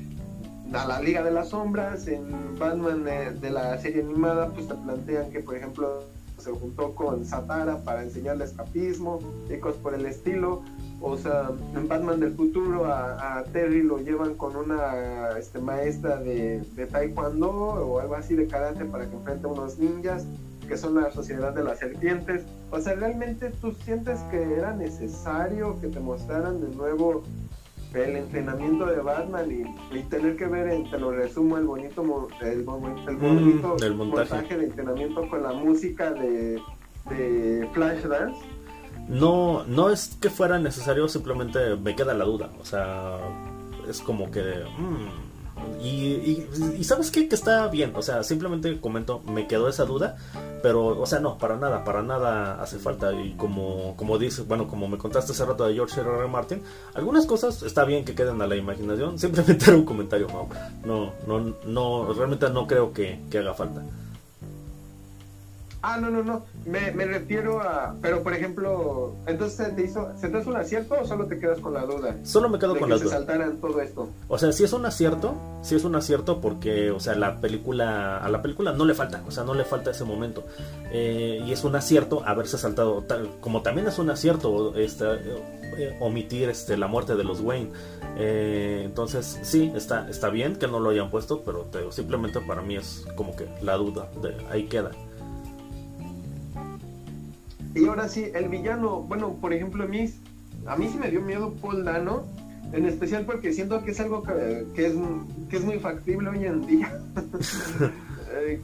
a 0.72 0.86
la 0.86 1.00
Liga 1.00 1.22
de 1.22 1.30
las 1.30 1.50
Sombras, 1.50 2.08
en 2.08 2.58
Batman 2.58 3.06
eh, 3.06 3.30
de 3.40 3.50
la 3.50 3.78
serie 3.78 4.02
animada, 4.02 4.48
pues 4.48 4.66
te 4.66 4.74
plantean 4.74 5.30
que, 5.30 5.40
por 5.40 5.56
ejemplo, 5.56 6.02
se 6.38 6.50
juntó 6.50 6.94
con 6.94 7.24
Satara 7.24 7.78
para 7.78 8.02
enseñarle 8.02 8.44
escapismo 8.44 9.20
y 9.48 9.58
cosas 9.58 9.80
por 9.80 9.94
el 9.94 10.04
estilo. 10.06 10.62
O 11.06 11.18
sea, 11.18 11.50
en 11.76 11.86
Batman 11.86 12.18
del 12.18 12.32
futuro 12.32 12.86
a, 12.86 13.44
Terry 13.52 13.82
lo 13.82 13.98
llevan 13.98 14.34
con 14.36 14.56
una 14.56 15.38
este, 15.38 15.58
maestra 15.58 16.16
de, 16.16 16.62
de, 16.74 16.86
taekwondo 16.86 17.50
o 17.50 18.00
algo 18.00 18.14
así 18.14 18.34
de 18.34 18.46
karate 18.46 18.86
para 18.86 19.06
que 19.06 19.14
enfrente 19.14 19.46
a 19.46 19.50
unos 19.50 19.78
ninjas 19.78 20.24
que 20.66 20.78
son 20.78 20.94
la 20.94 21.10
sociedad 21.12 21.52
de 21.52 21.62
las 21.62 21.78
serpientes. 21.78 22.44
O 22.70 22.80
sea, 22.80 22.94
realmente 22.94 23.50
tú 23.60 23.72
sientes 23.84 24.18
que 24.30 24.54
era 24.54 24.72
necesario 24.72 25.78
que 25.78 25.88
te 25.88 26.00
mostraran 26.00 26.62
de 26.62 26.74
nuevo 26.74 27.22
el 27.92 28.16
entrenamiento 28.16 28.86
de 28.86 28.96
Batman 29.00 29.48
y, 29.92 30.02
tener 30.04 30.36
que 30.36 30.46
ver, 30.46 30.90
te 30.90 30.98
lo 30.98 31.12
resumo, 31.12 31.58
el 31.58 31.64
bonito, 31.64 32.02
el, 32.40 32.62
bonito 32.62 33.12
mm, 33.12 33.96
montaje. 33.96 34.56
de 34.56 34.64
entrenamiento 34.64 35.28
con 35.28 35.42
la 35.42 35.52
música 35.52 36.12
de, 36.12 36.60
de 37.10 37.68
Flashdance. 37.74 38.53
No, 39.08 39.64
no 39.64 39.90
es 39.90 40.16
que 40.20 40.30
fuera 40.30 40.58
necesario, 40.58 41.08
simplemente 41.08 41.76
me 41.76 41.94
queda 41.94 42.14
la 42.14 42.24
duda. 42.24 42.50
O 42.60 42.64
sea, 42.64 43.18
es 43.88 44.00
como 44.00 44.30
que... 44.30 44.64
Mm, 44.78 45.34
y, 45.82 46.84
sabes 46.84 47.10
qué? 47.10 47.28
Que 47.28 47.34
está 47.34 47.68
bien, 47.68 47.92
o 47.94 48.02
sea, 48.02 48.22
simplemente 48.22 48.80
comento, 48.80 49.20
me 49.20 49.46
quedó 49.46 49.68
esa 49.68 49.84
duda, 49.84 50.16
pero, 50.62 50.86
o 51.00 51.06
sea, 51.06 51.20
no, 51.20 51.38
para 51.38 51.56
nada, 51.56 51.84
para 51.84 52.02
nada 52.02 52.60
hace 52.60 52.78
falta. 52.78 53.12
Y 53.12 53.34
como, 53.36 53.94
como 53.96 54.18
dices, 54.18 54.46
bueno, 54.46 54.66
como 54.66 54.88
me 54.88 54.98
contaste 54.98 55.32
hace 55.32 55.44
rato 55.44 55.66
de 55.66 55.74
George 55.74 56.00
R. 56.00 56.26
Martin, 56.28 56.62
algunas 56.94 57.26
cosas 57.26 57.62
está 57.62 57.84
bien 57.84 58.04
que 58.04 58.14
queden 58.14 58.40
a 58.42 58.46
la 58.46 58.56
imaginación, 58.56 59.18
simplemente 59.18 59.64
era 59.66 59.76
un 59.76 59.84
comentario, 59.84 60.28
Mau. 60.28 60.48
No, 60.84 61.12
no, 61.26 61.54
no, 61.64 62.12
realmente 62.12 62.48
no 62.50 62.66
creo 62.66 62.92
que 62.92 63.20
haga 63.32 63.54
falta. 63.54 63.82
Ah, 65.86 65.98
no, 66.00 66.08
no, 66.08 66.22
no. 66.22 66.46
Me, 66.64 66.92
me, 66.92 67.04
refiero 67.04 67.60
a. 67.60 67.94
Pero, 68.00 68.22
por 68.22 68.32
ejemplo, 68.32 69.14
entonces 69.26 69.76
te 69.76 69.84
hizo. 69.84 70.16
¿Se 70.18 70.30
te 70.30 70.38
hace 70.38 70.48
un 70.48 70.56
acierto 70.56 70.94
o 70.98 71.04
solo 71.04 71.26
te 71.26 71.38
quedas 71.38 71.60
con 71.60 71.74
la 71.74 71.84
duda? 71.84 72.16
Solo 72.22 72.48
me 72.48 72.58
quedo 72.58 72.78
con 72.78 72.88
la 72.88 72.96
duda. 72.96 73.10
saltaran 73.10 73.58
todo 73.58 73.82
esto. 73.82 74.08
O 74.28 74.38
sea, 74.38 74.50
si 74.52 74.64
es 74.64 74.72
un 74.72 74.86
acierto, 74.86 75.34
si 75.60 75.74
es 75.74 75.84
un 75.84 75.94
acierto 75.94 76.40
porque, 76.40 76.90
o 76.90 77.00
sea, 77.00 77.14
la 77.16 77.38
película. 77.38 78.16
A 78.16 78.30
la 78.30 78.40
película 78.40 78.72
no 78.72 78.86
le 78.86 78.94
falta, 78.94 79.22
o 79.26 79.30
sea, 79.30 79.44
no 79.44 79.52
le 79.52 79.64
falta 79.64 79.90
ese 79.90 80.04
momento. 80.04 80.44
Eh, 80.90 81.42
y 81.46 81.52
es 81.52 81.64
un 81.64 81.76
acierto 81.76 82.22
haberse 82.24 82.56
saltado. 82.56 83.02
Tal, 83.02 83.28
como 83.42 83.60
también 83.60 83.86
es 83.86 83.98
un 83.98 84.08
acierto 84.08 84.74
este, 84.76 85.04
eh, 85.76 85.96
omitir 86.00 86.48
este, 86.48 86.78
la 86.78 86.86
muerte 86.86 87.14
de 87.14 87.24
los 87.24 87.40
Wayne. 87.40 87.72
Eh, 88.16 88.84
entonces, 88.86 89.38
sí, 89.42 89.70
está, 89.74 90.08
está 90.08 90.30
bien 90.30 90.56
que 90.56 90.66
no 90.66 90.80
lo 90.80 90.88
hayan 90.88 91.10
puesto, 91.10 91.42
pero 91.44 91.66
simplemente 91.92 92.40
para 92.40 92.62
mí 92.62 92.76
es 92.76 93.04
como 93.16 93.36
que 93.36 93.46
la 93.60 93.74
duda. 93.74 94.08
De, 94.22 94.34
ahí 94.50 94.64
queda. 94.64 94.90
Y 97.74 97.86
ahora 97.86 98.08
sí, 98.08 98.30
el 98.34 98.48
villano, 98.48 99.02
bueno, 99.02 99.34
por 99.40 99.52
ejemplo, 99.52 99.84
a 99.84 99.86
mí, 99.86 100.08
a 100.66 100.76
mí 100.76 100.88
sí 100.90 100.98
me 100.98 101.10
dio 101.10 101.20
miedo 101.20 101.52
Paul 101.60 101.84
Dano, 101.84 102.24
en 102.72 102.86
especial 102.86 103.24
porque 103.24 103.52
siento 103.52 103.82
que 103.84 103.90
es 103.90 104.00
algo 104.00 104.22
que, 104.22 104.86
es, 104.86 104.94
que 105.48 105.56
es 105.56 105.64
muy 105.64 105.78
factible 105.78 106.28
hoy 106.30 106.44
en 106.46 106.66
día. 106.66 107.00
Eh, 108.36 108.60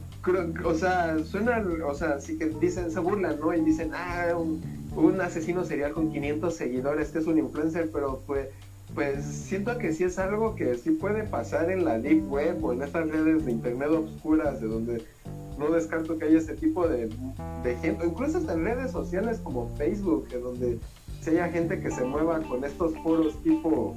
o 0.65 0.73
sea, 0.73 1.17
suena, 1.23 1.63
o 1.85 1.95
sea, 1.95 2.19
sí 2.19 2.37
que 2.37 2.47
dicen, 2.47 2.91
se 2.91 2.99
burlan, 2.99 3.39
¿no? 3.39 3.53
Y 3.53 3.61
dicen, 3.61 3.91
ah, 3.93 4.35
un, 4.35 5.21
asesino 5.21 5.63
serial 5.63 5.93
con 5.93 6.11
500 6.11 6.53
seguidores, 6.53 7.09
que 7.09 7.19
es 7.19 7.27
un 7.27 7.37
influencer, 7.37 7.89
pero 7.93 8.21
pues, 8.27 8.49
pues 8.93 9.23
siento 9.23 9.77
que 9.77 9.93
sí 9.93 10.03
es 10.03 10.19
algo 10.19 10.55
que 10.55 10.75
sí 10.75 10.91
puede 10.91 11.23
pasar 11.23 11.71
en 11.71 11.85
la 11.85 11.99
deep 11.99 12.29
web 12.29 12.61
o 12.61 12.73
en 12.73 12.81
estas 12.81 13.09
redes 13.09 13.45
de 13.45 13.51
internet 13.51 13.89
oscuras 13.91 14.59
de 14.59 14.67
donde 14.67 15.05
no 15.61 15.71
descarto 15.71 16.17
que 16.17 16.25
haya 16.25 16.39
ese 16.39 16.55
tipo 16.55 16.87
de, 16.87 17.09
gente, 17.81 18.05
incluso 18.05 18.39
en 18.39 18.65
redes 18.65 18.91
sociales 18.91 19.39
como 19.43 19.69
Facebook, 19.77 20.27
donde 20.29 20.79
si 21.21 21.29
haya 21.31 21.49
gente 21.49 21.79
que 21.79 21.91
se 21.91 22.03
mueva 22.03 22.41
con 22.41 22.63
estos 22.63 22.93
foros 23.03 23.41
tipo 23.43 23.95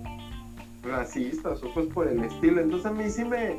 racistas 0.83 1.63
o 1.63 1.73
pues 1.73 1.87
por 1.87 2.07
el 2.07 2.23
estilo. 2.23 2.61
Entonces 2.61 2.87
a 2.87 2.93
mí 2.93 3.09
sí 3.09 3.25
me, 3.25 3.57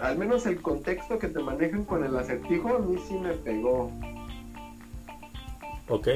al 0.00 0.16
menos 0.16 0.46
el 0.46 0.60
contexto 0.60 1.18
que 1.18 1.28
te 1.28 1.40
manejan 1.40 1.84
con 1.84 2.02
el 2.04 2.16
acertijo, 2.16 2.76
a 2.76 2.78
mí 2.78 2.96
sí 3.06 3.14
me 3.14 3.34
pegó. 3.34 3.90
Ok, 5.88 6.08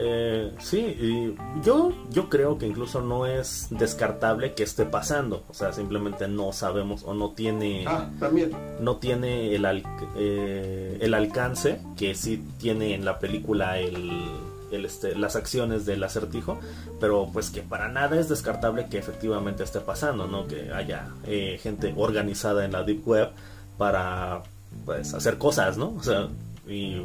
eh, 0.00 0.52
sí, 0.60 1.34
yo, 1.64 1.92
yo 2.10 2.28
creo 2.28 2.56
que 2.56 2.66
incluso 2.66 3.02
no 3.02 3.26
es 3.26 3.66
descartable 3.70 4.54
que 4.54 4.62
esté 4.62 4.84
pasando, 4.84 5.42
o 5.48 5.54
sea, 5.54 5.72
simplemente 5.72 6.28
no 6.28 6.52
sabemos 6.52 7.02
o 7.04 7.14
no 7.14 7.32
tiene, 7.32 7.84
ah, 7.86 8.08
también. 8.20 8.52
no 8.80 8.98
tiene 8.98 9.56
el, 9.56 9.84
eh, 10.16 10.98
el 11.00 11.14
alcance 11.14 11.80
que 11.96 12.14
sí 12.14 12.44
tiene 12.58 12.94
en 12.94 13.04
la 13.04 13.18
película 13.18 13.80
el, 13.80 14.22
el 14.70 14.84
este, 14.84 15.16
las 15.16 15.34
acciones 15.34 15.84
del 15.84 16.04
acertijo, 16.04 16.60
pero 17.00 17.28
pues 17.32 17.50
que 17.50 17.62
para 17.62 17.88
nada 17.88 18.20
es 18.20 18.28
descartable 18.28 18.86
que 18.88 18.98
efectivamente 18.98 19.64
esté 19.64 19.80
pasando, 19.80 20.28
¿no? 20.28 20.46
Que 20.46 20.72
haya 20.72 21.08
eh, 21.26 21.58
gente 21.60 21.92
organizada 21.96 22.64
en 22.64 22.70
la 22.70 22.84
deep 22.84 23.06
web 23.06 23.30
para 23.76 24.42
pues 24.84 25.12
hacer 25.14 25.38
cosas, 25.38 25.76
¿no? 25.76 25.94
O 25.98 26.02
sea, 26.04 26.28
y 26.68 27.02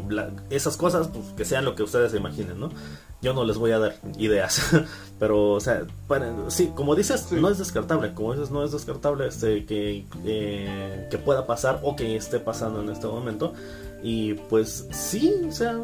esas 0.49 0.77
cosas, 0.77 1.07
pues 1.07 1.25
que 1.37 1.45
sean 1.45 1.65
lo 1.65 1.75
que 1.75 1.83
ustedes 1.83 2.11
se 2.11 2.17
imaginen, 2.17 2.59
¿no? 2.59 2.69
Yo 3.21 3.33
no 3.33 3.45
les 3.45 3.57
voy 3.57 3.71
a 3.71 3.79
dar 3.79 3.95
ideas, 4.17 4.71
pero, 5.19 5.51
o 5.51 5.59
sea, 5.59 5.83
sí, 6.49 6.71
como 6.75 6.95
dices, 6.95 7.31
no 7.31 7.49
es 7.49 7.57
descartable, 7.57 8.13
como 8.13 8.33
dices, 8.33 8.51
no 8.51 8.63
es 8.63 8.71
descartable 8.71 9.27
este, 9.27 9.65
que, 9.65 10.05
eh, 10.25 11.07
que 11.09 11.17
pueda 11.17 11.47
pasar 11.47 11.79
o 11.83 11.95
que 11.95 12.15
esté 12.15 12.39
pasando 12.39 12.81
en 12.81 12.89
este 12.89 13.07
momento. 13.07 13.53
Y 14.03 14.33
pues 14.33 14.87
sí, 14.91 15.33
o 15.47 15.51
sea, 15.51 15.79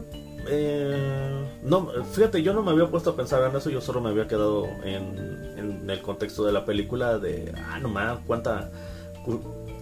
eh, 0.48 1.60
no, 1.64 1.90
fíjate, 2.12 2.44
yo 2.44 2.54
no 2.54 2.62
me 2.62 2.72
había 2.72 2.88
puesto 2.88 3.12
a 3.12 3.16
pensar 3.16 3.50
en 3.50 3.56
eso, 3.56 3.70
yo 3.70 3.80
solo 3.80 4.02
me 4.02 4.10
había 4.10 4.28
quedado 4.28 4.66
en, 4.84 5.56
en 5.58 5.90
el 5.90 6.02
contexto 6.02 6.44
de 6.44 6.52
la 6.52 6.66
película 6.66 7.18
de, 7.18 7.54
ah, 7.56 7.80
no 7.80 7.88
más, 7.88 8.20
cuánta 8.28 8.70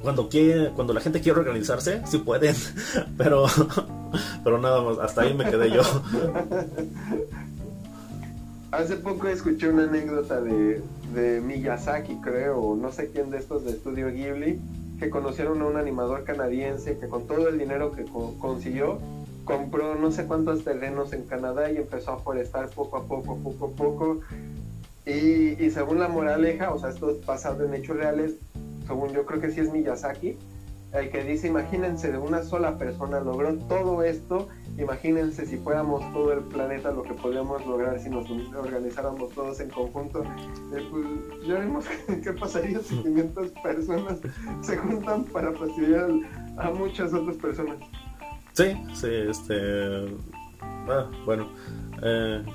cuando 0.01 0.29
quiere, 0.29 0.71
cuando 0.71 0.93
la 0.93 1.01
gente 1.01 1.21
quiere 1.21 1.39
organizarse, 1.39 2.01
sí 2.05 2.19
pueden, 2.19 2.55
pero 3.17 3.45
pero 4.43 4.59
nada 4.59 4.81
más, 4.81 4.99
hasta 4.99 5.21
ahí 5.21 5.33
me 5.33 5.45
quedé 5.45 5.69
yo. 5.71 5.81
Hace 8.71 8.97
poco 8.97 9.27
escuché 9.27 9.69
una 9.69 9.83
anécdota 9.83 10.41
de, 10.41 10.81
de 11.13 11.41
Miyazaki, 11.41 12.15
creo, 12.17 12.75
no 12.75 12.91
sé 12.91 13.09
quién 13.11 13.29
de 13.31 13.37
estos 13.37 13.63
de 13.65 13.71
Estudio 13.71 14.11
Ghibli, 14.11 14.59
que 14.99 15.09
conocieron 15.09 15.61
a 15.61 15.65
un 15.65 15.77
animador 15.77 16.23
canadiense 16.23 16.97
que 16.97 17.07
con 17.07 17.27
todo 17.27 17.47
el 17.47 17.57
dinero 17.57 17.91
que 17.91 18.05
consiguió 18.39 18.99
compró 19.45 19.95
no 19.95 20.11
sé 20.11 20.25
cuántos 20.25 20.63
terrenos 20.63 21.13
en 21.13 21.23
Canadá 21.23 21.71
y 21.71 21.77
empezó 21.77 22.11
a 22.11 22.19
forestar 22.19 22.69
poco 22.69 22.97
a 22.97 23.03
poco, 23.05 23.37
poco 23.37 23.67
a 23.67 23.69
poco. 23.71 24.19
Y, 25.05 25.63
y 25.63 25.71
según 25.71 25.99
la 25.99 26.09
moraleja, 26.09 26.73
o 26.73 26.79
sea, 26.79 26.89
esto 26.89 27.09
es 27.11 27.25
basado 27.25 27.63
en 27.63 27.73
hechos 27.73 27.95
reales, 27.95 28.33
según 28.88 29.11
yo 29.11 29.26
creo 29.26 29.41
que 29.41 29.51
sí 29.51 29.59
es 29.59 29.72
Miyazaki, 29.72 30.38
el 30.93 31.11
que 31.11 31.23
dice, 31.23 31.47
imagínense, 31.47 32.11
de 32.11 32.18
una 32.18 32.41
sola 32.43 32.77
persona 32.77 33.19
logró 33.19 33.53
todo 33.68 34.03
esto, 34.03 34.47
imagínense 34.77 35.45
si 35.45 35.57
fuéramos 35.57 36.01
todo 36.14 36.31
el 36.31 36.39
planeta 36.39 36.91
lo 36.91 37.03
que 37.03 37.14
podríamos 37.14 37.65
lograr 37.65 37.99
si 37.99 38.09
nos 38.09 38.30
organizáramos 38.55 39.31
todos 39.34 39.59
en 39.59 39.69
conjunto. 39.69 40.23
Eh, 40.23 40.88
pues 40.89 41.05
ya 41.45 41.55
vemos 41.55 41.85
qué 42.23 42.31
pasaría 42.31 42.80
si 42.80 42.95
500 42.95 43.49
personas 43.61 44.19
se 44.61 44.77
juntan 44.77 45.26
para 45.26 45.51
fastidiar 45.51 46.09
a 46.57 46.69
muchas 46.72 47.14
otras 47.14 47.35
personas. 47.35 47.77
Sí, 48.53 48.73
sí, 48.93 49.09
este... 49.30 50.18
Ah, 50.61 51.09
bueno. 51.26 51.49
Eh... 52.01 52.45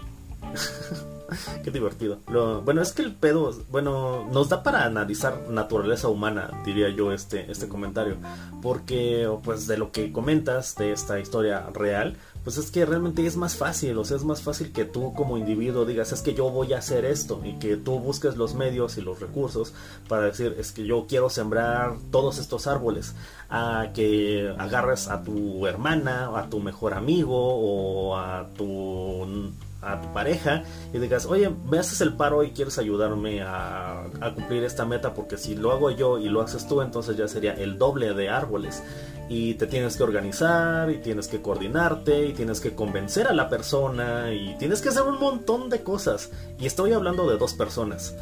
Qué 1.65 1.71
divertido. 1.71 2.19
bueno, 2.65 2.83
es 2.83 2.93
que 2.93 3.03
el 3.03 3.15
pedo, 3.15 3.53
bueno, 3.71 4.29
nos 4.31 4.49
da 4.49 4.63
para 4.63 4.85
analizar 4.85 5.49
naturaleza 5.49 6.09
humana, 6.09 6.51
diría 6.65 6.89
yo 6.91 7.13
este, 7.13 7.51
este 7.51 7.69
comentario. 7.69 8.17
Porque, 8.61 9.29
pues, 9.43 9.67
de 9.67 9.79
lo 9.79 9.93
que 9.93 10.13
comentas 10.13 10.77
de 10.77 10.93
esta 10.93 11.19
historia 11.19 11.67
real, 11.73 12.17
pues 12.45 12.57
es 12.57 12.71
que 12.71 12.85
realmente 12.85 13.25
es 13.25 13.37
más 13.37 13.57
fácil, 13.57 13.97
o 13.99 14.05
sea, 14.05 14.17
es 14.17 14.25
más 14.25 14.43
fácil 14.43 14.73
que 14.73 14.85
tú 14.85 15.15
como 15.15 15.39
individuo 15.39 15.85
digas, 15.85 16.13
es 16.13 16.23
que 16.23 16.35
yo 16.35 16.51
voy 16.51 16.73
a 16.73 16.79
hacer 16.79 17.05
esto, 17.05 17.41
y 17.45 17.55
que 17.59 17.77
tú 17.77 17.99
busques 18.01 18.37
los 18.37 18.55
medios 18.55 18.99
y 18.99 19.01
los 19.03 19.21
recursos 19.21 19.73
para 20.09 20.25
decir, 20.25 20.57
es 20.59 20.73
que 20.73 20.85
yo 20.85 21.07
quiero 21.09 21.31
sembrar 21.31 21.95
todos 22.11 22.39
estos 22.39 22.67
árboles, 22.67 23.15
a 23.49 23.89
que 23.95 24.53
agarres 24.59 25.09
a 25.09 25.23
tu 25.23 25.67
hermana, 25.67 26.37
a 26.37 26.49
tu 26.49 26.59
mejor 26.59 26.95
amigo, 26.95 27.37
o 27.37 28.17
a 28.17 28.49
tu 28.57 29.53
a 29.83 30.01
tu 30.01 30.13
pareja 30.13 30.63
y 30.93 30.99
digas, 30.99 31.27
oye, 31.27 31.51
me 31.69 31.79
haces 31.79 32.01
el 32.01 32.15
paro 32.15 32.45
y 32.45 32.53
quieres 32.53 32.79
ayudarme 32.79 33.43
a, 33.43 34.05
cumplir 34.35 34.65
esta 34.65 34.87
meta 34.87 35.13
porque 35.13 35.37
si 35.37 35.57
lo 35.57 35.73
hago 35.73 35.91
yo 35.91 36.19
y 36.19 36.29
lo 36.29 36.41
haces 36.41 36.67
tú, 36.67 36.81
entonces 36.81 37.17
ya 37.17 37.29
sería 37.29 37.53
el 37.53 37.79
doble 37.79 38.15
de 38.15 38.29
árboles. 38.29 38.83
Y 39.29 39.55
te 39.55 39.67
tienes 39.67 39.97
que 39.97 40.03
organizar 40.03 40.91
y 40.91 40.99
tienes 40.99 41.27
que 41.27 41.41
coordinarte 41.41 42.27
y 42.27 42.33
tienes 42.33 42.61
que 42.61 42.75
convencer 42.75 43.27
a 43.29 43.33
la 43.33 43.49
persona 43.49 44.33
y 44.33 44.57
tienes 44.59 44.83
que 44.83 44.91
hacer 44.91 45.03
un 45.03 45.19
montón 45.19 45.71
de 45.71 45.83
cosas. 45.83 46.31
Y 46.59 46.67
estoy 46.67 46.93
hablando 46.93 47.29
de 47.29 47.39
dos 47.39 47.55
personas. 47.55 48.15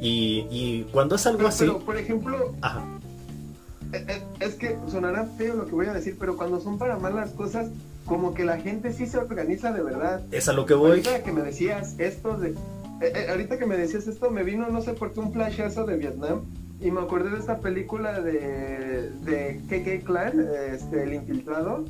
Y, 0.00 0.84
cuando 0.92 1.16
es 1.16 1.26
algo 1.26 1.48
así... 1.48 1.64
Pero, 1.64 1.80
por 1.80 1.96
ejemplo... 1.96 2.54
Eh, 3.92 4.04
eh, 4.06 4.22
es 4.40 4.54
que 4.54 4.78
sonará 4.90 5.26
feo 5.38 5.54
lo 5.54 5.66
que 5.66 5.72
voy 5.72 5.86
a 5.86 5.94
decir, 5.94 6.16
pero 6.20 6.36
cuando 6.36 6.60
son 6.60 6.78
para 6.78 6.98
malas 6.98 7.30
cosas, 7.30 7.68
como 8.08 8.34
que 8.34 8.44
la 8.44 8.56
gente 8.58 8.92
sí 8.92 9.06
se 9.06 9.18
organiza 9.18 9.72
de 9.72 9.82
verdad. 9.82 10.22
Es 10.32 10.48
a 10.48 10.52
lo 10.52 10.66
que 10.66 10.74
voy. 10.74 10.90
Ahorita 10.90 11.22
que 11.22 11.32
me 11.32 11.42
decías 11.42 11.94
esto 11.98 12.36
de... 12.36 12.50
eh, 12.50 12.54
eh, 13.02 13.26
ahorita 13.30 13.58
que 13.58 13.66
me 13.66 13.76
decías 13.76 14.06
esto, 14.08 14.30
me 14.30 14.42
vino 14.42 14.68
no 14.68 14.80
sé 14.82 14.94
por 14.94 15.12
qué 15.12 15.20
un 15.20 15.32
flashazo 15.32 15.84
de 15.84 15.96
Vietnam 15.96 16.40
y 16.80 16.90
me 16.90 17.00
acordé 17.00 17.30
de 17.30 17.38
esta 17.38 17.58
película 17.58 18.20
de, 18.20 19.10
de 19.24 19.60
KK 19.68 20.04
Clan, 20.06 20.46
este, 20.72 21.02
El 21.02 21.14
Infiltrado, 21.14 21.84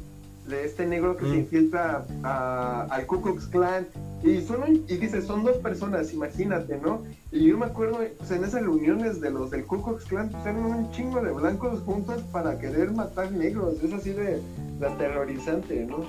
de 0.49 0.65
este 0.65 0.87
negro 0.87 1.17
que 1.17 1.25
Mm. 1.27 1.31
se 1.31 1.37
infiltra 1.37 2.05
a- 2.23 2.87
al 2.91 3.07
Ku 3.07 3.21
Klux 3.23 3.47
Klan. 3.47 3.87
Y, 4.23 4.41
son, 4.43 4.63
un- 4.63 4.85
y 4.89 4.97
dice, 4.97 5.23
son 5.23 5.45
dos 5.45 5.59
personas, 5.59 6.13
imagínate, 6.13 6.79
¿no? 6.79 7.05
Y 7.31 7.47
yo 7.47 7.57
me 7.59 7.67
acuerdo, 7.67 8.01
pues 8.19 8.31
en 8.33 8.43
esas 8.45 8.63
reuniones 8.63 9.21
de 9.21 9.31
los 9.31 9.51
del 9.51 9.65
Ku 9.65 9.83
Klux 9.83 10.05
Klan, 10.07 10.31
pues 10.31 10.45
eran 10.45 10.65
un 10.65 10.91
chingo 10.93 11.21
de 11.21 11.31
blancos 11.33 11.81
juntos 11.83 12.23
para 12.33 12.59
querer 12.59 12.91
matar 12.91 13.31
negros. 13.31 13.75
Es 13.83 13.93
así 13.93 14.11
de, 14.11 14.41
de 14.81 14.87
aterrorizante, 14.87 15.87
¿no? 15.87 16.05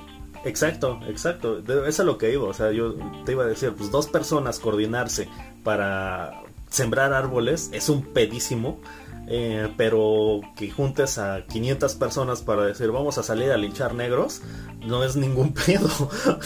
Exacto, 0.46 1.00
exacto. 1.08 1.60
Eso 1.60 1.86
es 1.86 2.00
a 2.00 2.04
lo 2.04 2.18
que 2.18 2.32
iba. 2.34 2.46
O 2.46 2.54
sea, 2.54 2.72
yo 2.72 2.96
te 3.26 3.34
iba 3.34 3.44
a 3.44 3.48
decir, 3.48 3.74
pues 3.78 3.92
dos 3.92 4.08
personas 4.08 4.58
coordinarse 4.60 5.28
para 5.64 6.42
sembrar 6.70 7.14
árboles 7.14 7.70
es 7.74 7.90
un 7.90 8.02
pedísimo. 8.04 8.80
Eh, 9.32 9.72
pero 9.78 10.42
que 10.56 10.72
juntes 10.72 11.20
a 11.20 11.46
500 11.46 11.94
personas 11.96 12.42
para 12.42 12.66
decir 12.66 12.92
vamos 12.92 13.20
a 13.20 13.24
salir 13.24 13.52
a 13.52 13.58
linchar 13.58 13.94
negros 13.94 14.42
no 14.86 15.04
es 15.04 15.16
ningún 15.16 15.54
pedo 15.66 15.90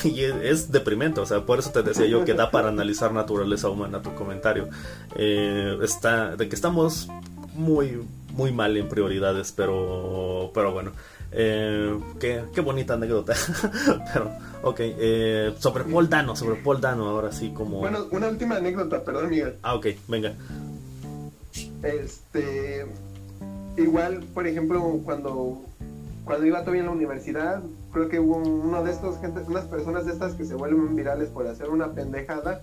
y 0.03 0.22
es, 0.22 0.35
es 0.43 0.72
deprimente 0.72 1.22
o 1.22 1.26
sea 1.26 1.45
por 1.45 1.60
eso 1.60 1.72
te 1.72 1.81
decía 1.81 2.05
yo 2.07 2.26
que 2.26 2.34
da 2.34 2.51
para 2.51 2.68
analizar 2.68 3.14
naturaleza 3.14 3.69
humana 3.69 4.01
tu 4.01 4.14
comentario 4.14 4.68
Eh, 5.15 5.77
está 5.81 6.35
de 6.35 6.49
que 6.49 6.55
estamos 6.55 7.07
muy 7.53 8.01
muy 8.34 8.51
mal 8.51 8.76
en 8.76 8.89
prioridades 8.89 9.53
pero 9.53 10.51
pero 10.53 10.73
bueno 10.73 10.91
eh, 11.35 11.99
qué, 12.19 12.43
qué 12.53 12.61
bonita 12.61 12.93
anécdota. 12.93 13.34
Pero, 14.14 14.31
ok, 14.61 14.80
eh, 14.80 15.53
sobre 15.57 15.84
Paul 15.84 16.07
Dano, 16.07 16.35
sobre 16.35 16.61
Paul 16.61 16.80
Dano, 16.80 17.10
ahora 17.10 17.31
sí 17.31 17.49
como... 17.49 17.80
Bueno, 17.80 18.05
una 18.11 18.27
última 18.27 18.57
anécdota, 18.57 19.03
perdón, 19.03 19.30
Miguel. 19.31 19.55
Ah, 19.64 19.73
ok, 19.73 19.88
venga. 20.07 20.34
Este, 21.84 22.86
igual, 23.78 24.24
por 24.34 24.48
ejemplo, 24.48 24.82
cuando, 25.04 25.62
cuando 26.26 26.46
iba 26.46 26.60
todavía 26.62 26.82
en 26.82 26.88
la 26.88 26.94
universidad, 26.94 27.62
creo 27.92 28.10
que 28.10 28.20
hubo 28.20 28.38
uno 28.38 28.84
de 28.84 28.92
estos, 28.92 29.20
gente, 29.20 29.42
unas 29.48 29.66
personas 29.66 30.06
de 30.06 30.14
estas 30.14 30.34
que 30.34 30.46
se 30.46 30.56
vuelven 30.56 30.96
virales 30.96 31.30
por 31.30 31.48
hacer 31.48 31.70
una 31.70 31.92
pendejada 31.92 32.62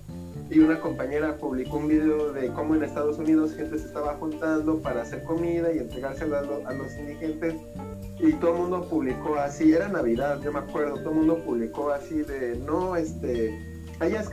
y 0.51 0.59
una 0.59 0.81
compañera 0.81 1.37
publicó 1.37 1.77
un 1.77 1.87
video 1.89 2.33
de 2.33 2.49
cómo 2.49 2.75
en 2.75 2.83
Estados 2.83 3.19
Unidos 3.19 3.55
gente 3.55 3.79
se 3.79 3.87
estaba 3.87 4.15
juntando 4.15 4.79
para 4.79 5.03
hacer 5.03 5.23
comida 5.23 5.73
y 5.73 5.79
entregársela 5.79 6.41
a, 6.41 6.43
lo- 6.43 6.67
a 6.67 6.73
los 6.73 6.93
indigentes 6.99 7.55
y 8.19 8.33
todo 8.35 8.55
el 8.55 8.59
mundo 8.63 8.89
publicó 8.89 9.37
así, 9.37 9.73
era 9.73 9.89
Navidad, 9.89 10.41
yo 10.43 10.53
me 10.53 10.59
acuerdo, 10.59 10.97
todo 10.97 11.11
el 11.11 11.17
mundo 11.17 11.39
publicó 11.45 11.91
así 11.91 12.17
de, 12.23 12.57
no, 12.67 12.97
este, 12.97 13.57
ella 14.01 14.25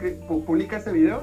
publica 0.46 0.78
este 0.78 0.92
video 0.92 1.22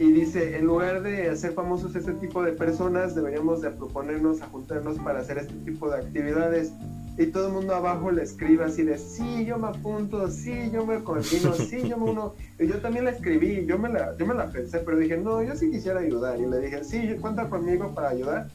y 0.00 0.12
dice, 0.12 0.56
en 0.56 0.64
lugar 0.64 1.02
de 1.02 1.28
hacer 1.28 1.52
famosos 1.52 1.94
este 1.94 2.14
tipo 2.14 2.42
de 2.42 2.52
personas, 2.52 3.14
deberíamos 3.14 3.60
de 3.60 3.70
proponernos 3.70 4.40
a 4.40 4.46
juntarnos 4.46 4.98
para 4.98 5.20
hacer 5.20 5.36
este 5.36 5.52
tipo 5.56 5.90
de 5.90 5.98
actividades. 5.98 6.72
Y 7.18 7.26
todo 7.26 7.48
el 7.48 7.52
mundo 7.52 7.74
abajo 7.74 8.10
le 8.10 8.22
escribe 8.22 8.64
así 8.64 8.82
de, 8.82 8.96
sí, 8.96 9.44
yo 9.44 9.58
me 9.58 9.68
apunto, 9.68 10.26
sí, 10.30 10.70
yo 10.72 10.86
me 10.86 11.04
coordino, 11.04 11.52
sí, 11.52 11.86
yo 11.86 11.98
me 11.98 12.12
uno. 12.12 12.32
Y 12.58 12.66
yo 12.66 12.78
también 12.80 13.04
la 13.04 13.10
escribí, 13.10 13.66
yo 13.66 13.78
me 13.78 13.90
la, 13.90 14.16
yo 14.16 14.24
me 14.24 14.32
la 14.32 14.50
pensé, 14.50 14.78
pero 14.78 14.96
dije, 14.96 15.18
no, 15.18 15.42
yo 15.42 15.54
sí 15.54 15.70
quisiera 15.70 16.00
ayudar. 16.00 16.40
Y 16.40 16.46
le 16.46 16.60
dije, 16.60 16.82
sí, 16.82 17.16
cuenta 17.20 17.50
conmigo 17.50 17.94
para 17.94 18.08
ayudar. 18.08 18.48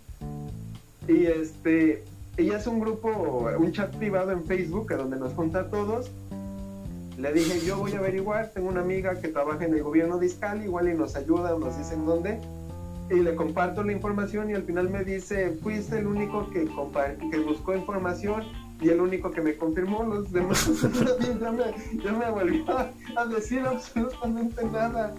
Y 1.07 1.27
este, 1.27 2.03
ella 2.37 2.57
es 2.57 2.65
un 2.65 2.79
grupo, 2.79 3.51
un 3.59 3.71
chat 3.71 3.95
privado 3.95 4.31
en 4.31 4.43
Facebook, 4.45 4.87
donde 4.97 5.17
nos 5.17 5.33
junta 5.33 5.59
a 5.59 5.69
todos. 5.69 6.09
Le 7.17 7.31
dije, 7.31 7.65
yo 7.65 7.77
voy 7.77 7.93
a 7.93 7.99
averiguar, 7.99 8.51
tengo 8.53 8.67
una 8.67 8.81
amiga 8.81 9.19
que 9.21 9.29
trabaja 9.29 9.65
en 9.65 9.73
el 9.73 9.83
gobierno 9.83 10.19
discal, 10.19 10.63
igual 10.63 10.89
y 10.89 10.93
nos 10.93 11.15
ayuda, 11.15 11.57
nos 11.57 11.77
dicen 11.77 12.05
dónde. 12.05 12.39
Y 13.09 13.15
le 13.15 13.35
comparto 13.35 13.83
la 13.83 13.91
información 13.91 14.49
y 14.49 14.53
al 14.53 14.63
final 14.63 14.89
me 14.89 15.03
dice, 15.03 15.57
fuiste 15.61 15.99
el 15.99 16.07
único 16.07 16.49
que, 16.49 16.67
que 17.31 17.39
buscó 17.39 17.75
información 17.75 18.43
y 18.81 18.89
el 18.89 18.99
único 18.99 19.31
que 19.31 19.41
me 19.41 19.55
confirmó, 19.55 20.03
los 20.03 20.31
demás 20.31 20.67
ya 21.39 21.51
me, 21.51 21.63
ya 22.03 22.11
me 22.11 22.29
volvió 22.29 22.65
a 23.15 23.25
decir 23.27 23.59
absolutamente 23.59 24.65
nada. 24.65 25.15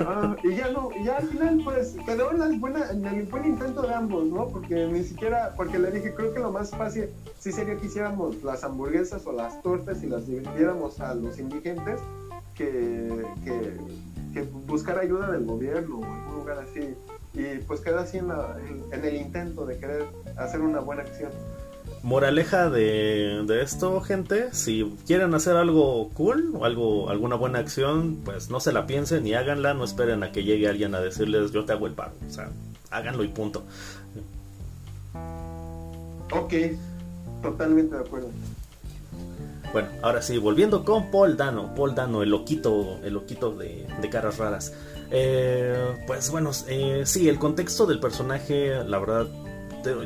Ah, 0.00 0.36
y 0.44 0.54
ya 0.56 0.68
no, 0.70 0.90
ya 1.04 1.16
al 1.16 1.26
final 1.28 1.60
pues 1.64 1.96
quedó 2.04 2.32
en, 2.32 2.42
el 2.42 2.58
buen 3.26 3.44
intento 3.46 3.82
de 3.82 3.94
ambos, 3.94 4.24
¿no? 4.26 4.48
Porque 4.48 4.86
ni 4.86 5.02
siquiera, 5.04 5.54
porque 5.56 5.78
le 5.78 5.90
dije, 5.90 6.12
creo 6.14 6.32
que 6.34 6.40
lo 6.40 6.50
más 6.52 6.70
fácil 6.70 7.08
sí 7.38 7.50
sería 7.52 7.76
que 7.76 7.86
hiciéramos 7.86 8.42
las 8.42 8.62
hamburguesas 8.64 9.26
o 9.26 9.32
las 9.32 9.62
tortas 9.62 10.02
y 10.02 10.06
las 10.06 10.26
dividiéramos 10.26 11.00
a 11.00 11.14
los 11.14 11.38
indigentes 11.38 11.98
que, 12.54 13.24
que, 13.44 13.74
que 14.34 14.42
buscar 14.66 14.98
ayuda 14.98 15.30
del 15.30 15.44
gobierno 15.46 16.00
o 16.00 16.04
algún 16.04 16.34
lugar 16.40 16.58
así. 16.58 16.94
Y 17.32 17.58
pues 17.66 17.80
queda 17.80 18.00
así 18.02 18.18
en, 18.18 18.28
la- 18.28 18.56
en- 18.68 18.92
en 18.92 19.04
el 19.04 19.14
intento 19.16 19.64
de 19.64 19.78
querer 19.78 20.06
hacer 20.36 20.60
una 20.60 20.80
buena 20.80 21.02
acción. 21.02 21.30
Moraleja 22.02 22.70
de, 22.70 23.42
de 23.46 23.62
esto, 23.62 24.00
gente, 24.00 24.48
si 24.52 24.96
quieren 25.06 25.34
hacer 25.34 25.56
algo 25.56 26.08
cool 26.14 26.52
o 26.54 26.64
algo, 26.64 27.10
alguna 27.10 27.36
buena 27.36 27.58
acción, 27.58 28.20
pues 28.24 28.48
no 28.48 28.58
se 28.58 28.72
la 28.72 28.86
piensen 28.86 29.26
y 29.26 29.34
háganla, 29.34 29.74
no 29.74 29.84
esperen 29.84 30.22
a 30.22 30.32
que 30.32 30.44
llegue 30.44 30.68
alguien 30.68 30.94
a 30.94 31.00
decirles 31.00 31.52
yo 31.52 31.66
te 31.66 31.72
hago 31.72 31.86
el 31.86 31.92
pago, 31.92 32.14
o 32.26 32.32
sea, 32.32 32.50
háganlo 32.90 33.22
y 33.22 33.28
punto. 33.28 33.64
Ok, 36.32 36.54
totalmente 37.42 37.96
de 37.96 38.00
acuerdo. 38.00 38.28
Bueno, 39.72 39.88
ahora 40.02 40.22
sí, 40.22 40.38
volviendo 40.38 40.84
con 40.84 41.10
Paul 41.10 41.36
Dano, 41.36 41.74
Paul 41.74 41.94
Dano, 41.94 42.22
el 42.22 42.30
loquito, 42.30 42.98
el 43.04 43.14
loquito 43.14 43.52
de, 43.52 43.86
de 44.00 44.10
caras 44.10 44.38
raras. 44.38 44.72
Eh, 45.10 45.96
pues 46.06 46.30
bueno, 46.30 46.50
eh, 46.68 47.02
sí, 47.04 47.28
el 47.28 47.38
contexto 47.38 47.86
del 47.86 48.00
personaje, 48.00 48.82
la 48.84 48.98
verdad, 48.98 49.26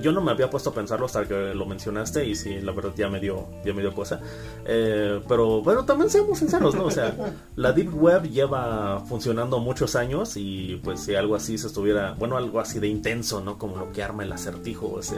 yo 0.00 0.12
no 0.12 0.20
me 0.20 0.30
había 0.30 0.50
puesto 0.50 0.70
a 0.70 0.74
pensarlo 0.74 1.06
hasta 1.06 1.26
que 1.26 1.54
lo 1.54 1.66
mencionaste 1.66 2.24
y 2.24 2.34
sí, 2.34 2.60
la 2.60 2.72
verdad 2.72 2.92
ya 2.96 3.08
me 3.08 3.20
dio, 3.20 3.46
ya 3.64 3.72
me 3.72 3.82
dio 3.82 3.92
cosa. 3.94 4.20
Eh, 4.64 5.20
pero 5.28 5.62
bueno, 5.62 5.84
también 5.84 6.10
seamos 6.10 6.38
sinceros, 6.38 6.74
¿no? 6.74 6.86
O 6.86 6.90
sea, 6.90 7.14
la 7.56 7.72
Deep 7.72 7.94
Web 7.94 8.30
lleva 8.30 9.00
funcionando 9.06 9.58
muchos 9.58 9.96
años 9.96 10.36
y 10.36 10.80
pues 10.82 11.00
si 11.00 11.14
algo 11.14 11.34
así 11.34 11.58
se 11.58 11.66
estuviera, 11.66 12.14
bueno, 12.18 12.36
algo 12.36 12.60
así 12.60 12.78
de 12.78 12.88
intenso, 12.88 13.40
¿no? 13.40 13.58
Como 13.58 13.76
lo 13.76 13.92
que 13.92 14.02
arma 14.02 14.22
el 14.22 14.32
acertijo 14.32 15.02
se, 15.02 15.16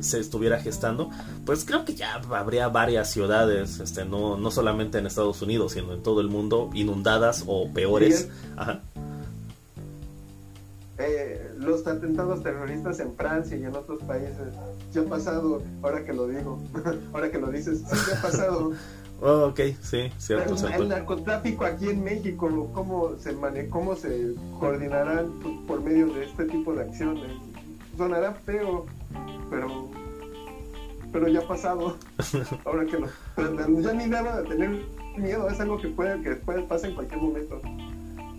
se 0.00 0.20
estuviera 0.20 0.58
gestando, 0.60 1.10
pues 1.44 1.64
creo 1.64 1.84
que 1.84 1.94
ya 1.94 2.14
habría 2.14 2.68
varias 2.68 3.10
ciudades, 3.10 3.80
este, 3.80 4.04
no, 4.04 4.36
no 4.36 4.50
solamente 4.50 4.98
en 4.98 5.06
Estados 5.06 5.42
Unidos, 5.42 5.72
sino 5.72 5.92
en 5.92 6.02
todo 6.02 6.20
el 6.20 6.28
mundo, 6.28 6.70
inundadas 6.74 7.44
o 7.46 7.72
peores. 7.72 8.28
Ajá. 8.56 8.82
Eh, 10.98 11.52
los 11.58 11.86
atentados 11.86 12.42
terroristas 12.42 13.00
en 13.00 13.14
Francia 13.16 13.56
y 13.56 13.64
en 13.64 13.76
otros 13.76 14.02
países. 14.04 14.54
Ya 14.92 15.02
ha 15.02 15.04
pasado, 15.04 15.62
ahora 15.82 16.04
que 16.04 16.14
lo 16.14 16.26
digo, 16.26 16.58
ahora 17.12 17.30
que 17.30 17.38
lo 17.38 17.50
dices, 17.50 17.80
sí, 17.80 17.96
ya 18.10 18.18
ha 18.18 18.22
pasado. 18.22 18.72
Oh, 19.22 19.46
ok, 19.46 19.60
sí, 19.80 20.12
cierto, 20.18 20.52
el, 20.52 20.58
cierto. 20.58 20.82
el 20.82 20.88
narcotráfico 20.90 21.64
aquí 21.64 21.88
en 21.88 22.04
México, 22.04 22.50
¿cómo 22.74 23.16
se 23.16 23.32
mane 23.32 23.66
cómo 23.70 23.96
se 23.96 24.34
coordinarán 24.60 25.32
por 25.66 25.80
medio 25.80 26.12
de 26.12 26.26
este 26.26 26.44
tipo 26.44 26.74
de 26.74 26.82
acciones? 26.82 27.32
Sonará 27.96 28.34
feo, 28.34 28.84
pero 29.48 29.88
pero 31.14 31.28
ya 31.28 31.40
ha 31.40 31.48
pasado. 31.48 31.96
Ahora 32.66 32.84
que 32.84 32.98
lo 32.98 33.80
ya 33.80 33.94
ni 33.94 34.06
nada 34.06 34.42
de 34.42 34.48
tener 34.50 34.82
miedo, 35.16 35.48
es 35.48 35.58
algo 35.60 35.80
que 35.80 35.88
puede 35.88 36.20
que 36.20 36.36
puede 36.36 36.60
pasar 36.64 36.90
en 36.90 36.96
cualquier 36.96 37.22
momento. 37.22 37.62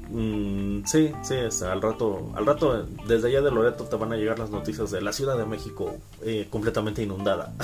Mm, 0.10 0.86
sí, 0.86 1.12
sí, 1.24 1.34
es, 1.36 1.62
al 1.64 1.82
rato, 1.82 2.32
al 2.36 2.46
rato 2.46 2.86
desde 3.08 3.28
allá 3.28 3.42
de 3.42 3.52
Loreto 3.52 3.84
te 3.86 3.96
van 3.98 4.14
a 4.14 4.16
llegar 4.16 4.40
las 4.40 4.50
noticias 4.50 4.90
de 4.92 5.02
la 5.02 5.12
Ciudad 5.12 5.38
de 5.38 5.46
México 5.46 5.96
eh, 6.24 6.48
completamente 6.50 7.04
inundada. 7.04 7.54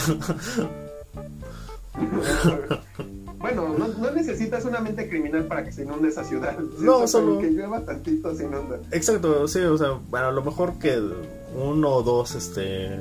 Bueno, 3.38 3.76
no, 3.78 3.88
no 3.90 4.12
necesitas 4.12 4.64
una 4.66 4.80
mente 4.80 5.10
criminal 5.10 5.46
para 5.46 5.66
que 5.66 5.72
se 5.72 5.84
inunde 5.84 6.08
esa 6.08 6.24
ciudad. 6.24 6.58
No, 6.80 7.06
solo- 7.08 7.40
que 7.40 7.52
llueva 7.52 7.82
tantito 7.82 8.34
se 8.36 8.46
inunda. 8.46 8.80
Exacto, 8.92 9.48
sí, 9.50 9.60
o 9.60 9.78
sea, 9.78 10.00
bueno, 10.10 10.28
a 10.28 10.32
lo 10.32 10.42
mejor 10.44 10.80
que 10.80 10.98
uno 11.54 11.90
o 11.90 12.04
dos, 12.04 12.36
este, 12.36 13.00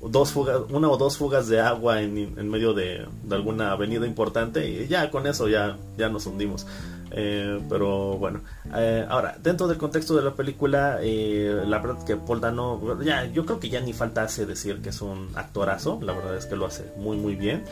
dos 0.00 0.32
fugas, 0.32 0.62
una 0.70 0.88
o 0.90 0.96
dos 0.96 1.16
fugas 1.16 1.46
de 1.48 1.60
agua 1.60 2.02
en, 2.02 2.18
en 2.18 2.48
medio 2.50 2.74
de, 2.74 3.06
de 3.22 3.34
alguna 3.34 3.70
avenida 3.70 4.06
importante 4.06 4.68
y 4.68 4.88
ya 4.88 5.08
con 5.10 5.26
eso 5.28 5.48
ya, 5.48 5.78
ya 5.96 6.08
nos 6.08 6.26
hundimos. 6.26 6.66
Eh, 7.12 7.60
pero 7.68 8.16
bueno, 8.18 8.40
eh, 8.76 9.04
ahora, 9.08 9.36
dentro 9.42 9.66
del 9.66 9.78
contexto 9.78 10.14
de 10.16 10.22
la 10.22 10.32
película, 10.34 10.98
eh, 11.02 11.62
la 11.66 11.78
verdad 11.78 12.04
que 12.04 12.16
Paul 12.16 12.40
Dano, 12.40 12.80
ya, 13.02 13.24
yo 13.26 13.44
creo 13.44 13.58
que 13.58 13.68
ya 13.68 13.80
ni 13.80 13.92
falta 13.92 14.22
hace 14.22 14.46
decir 14.46 14.80
que 14.80 14.90
es 14.90 15.00
un 15.02 15.28
actorazo, 15.34 15.98
la 16.02 16.12
verdad 16.12 16.36
es 16.36 16.46
que 16.46 16.54
lo 16.56 16.66
hace 16.66 16.84
muy 16.96 17.16
muy 17.16 17.34
bien. 17.34 17.64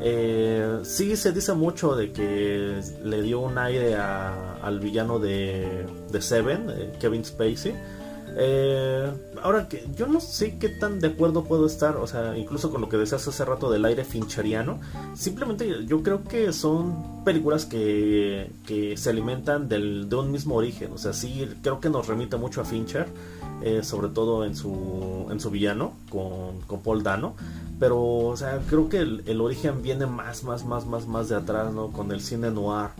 Eh, 0.00 0.78
sí 0.84 1.16
se 1.16 1.32
dice 1.32 1.54
mucho 1.54 1.96
de 1.96 2.12
que 2.12 2.80
le 3.04 3.22
dio 3.22 3.40
un 3.40 3.58
aire 3.58 3.96
a- 3.96 4.56
al 4.62 4.78
villano 4.80 5.18
de, 5.18 5.86
Seven, 6.20 6.92
Kevin 7.00 7.24
Spacey. 7.24 7.74
Eh, 8.36 9.12
ahora 9.42 9.68
que 9.68 9.86
yo 9.96 10.06
no 10.06 10.20
sé 10.20 10.58
qué 10.58 10.68
tan 10.68 10.98
de 10.98 11.08
acuerdo 11.08 11.44
puedo 11.44 11.66
estar, 11.66 11.96
o 11.96 12.06
sea, 12.06 12.36
incluso 12.36 12.70
con 12.70 12.80
lo 12.80 12.88
que 12.88 12.96
decías 12.96 13.26
hace 13.26 13.44
rato 13.44 13.70
del 13.70 13.84
aire 13.84 14.04
fincheriano, 14.04 14.80
simplemente 15.14 15.86
yo 15.86 16.02
creo 16.02 16.24
que 16.24 16.52
son 16.52 17.24
películas 17.24 17.64
que, 17.64 18.50
que 18.66 18.96
se 18.96 19.10
alimentan 19.10 19.68
del, 19.68 20.08
de 20.08 20.16
un 20.16 20.32
mismo 20.32 20.56
origen, 20.56 20.92
o 20.92 20.98
sea, 20.98 21.12
sí, 21.12 21.48
creo 21.62 21.80
que 21.80 21.90
nos 21.90 22.08
remite 22.08 22.36
mucho 22.36 22.60
a 22.60 22.64
Fincher, 22.64 23.06
eh, 23.62 23.82
sobre 23.84 24.08
todo 24.08 24.44
en 24.44 24.56
su, 24.56 25.26
en 25.30 25.38
su 25.38 25.50
villano, 25.50 25.92
con, 26.10 26.60
con 26.66 26.80
Paul 26.80 27.02
Dano, 27.02 27.36
pero, 27.78 28.00
o 28.00 28.36
sea, 28.36 28.60
creo 28.68 28.88
que 28.88 28.98
el, 28.98 29.22
el, 29.26 29.40
origen 29.40 29.82
viene 29.82 30.06
más, 30.06 30.44
más, 30.44 30.64
más, 30.64 30.86
más, 30.86 31.06
más 31.06 31.28
de 31.28 31.36
atrás, 31.36 31.72
¿no? 31.72 31.88
Con 31.88 32.12
el 32.12 32.20
cine 32.20 32.50
noir. 32.50 32.90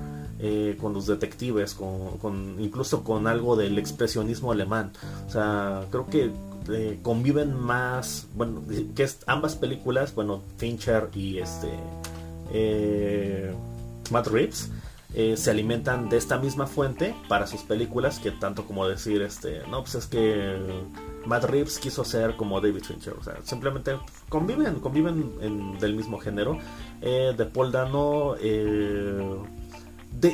Eh, 0.40 0.77
con 0.81 0.93
los 0.93 1.06
detectives, 1.06 1.74
con, 1.74 2.56
incluso 2.59 3.05
con 3.05 3.28
algo 3.28 3.55
del 3.55 3.78
expresionismo 3.78 4.51
alemán. 4.51 4.93
O 5.28 5.31
sea, 5.31 5.86
creo 5.90 6.06
que 6.06 6.32
eh, 6.69 6.98
conviven 7.02 7.55
más, 7.59 8.27
bueno, 8.35 8.62
que 8.97 9.09
ambas 9.27 9.55
películas, 9.55 10.15
bueno, 10.15 10.43
Fincher 10.56 11.11
y 11.15 11.39
este 11.39 11.69
eh, 12.52 13.52
Matt 14.11 14.28
Reeves, 14.28 14.70
eh, 15.15 15.36
se 15.36 15.51
alimentan 15.51 16.09
de 16.09 16.16
esta 16.16 16.39
misma 16.39 16.66
fuente 16.66 17.15
para 17.28 17.47
sus 17.47 17.62
películas, 17.62 18.19
que 18.19 18.31
tanto 18.31 18.65
como 18.65 18.89
decir, 18.89 19.20
este, 19.20 19.61
no, 19.69 19.82
pues 19.82 19.94
es 19.94 20.06
que 20.06 20.56
Matt 21.27 21.44
Reeves 21.44 21.78
quiso 21.78 22.02
ser 22.02 22.35
como 22.36 22.61
David 22.62 22.82
Fincher, 22.82 23.12
o 23.12 23.23
sea, 23.23 23.36
simplemente 23.44 23.98
conviven, 24.31 24.81
conviven 24.81 25.32
en, 25.43 25.78
del 25.78 25.94
mismo 25.94 26.19
género. 26.19 26.59
de 27.01 27.44
Paul 27.52 27.73
Dano, 27.73 28.36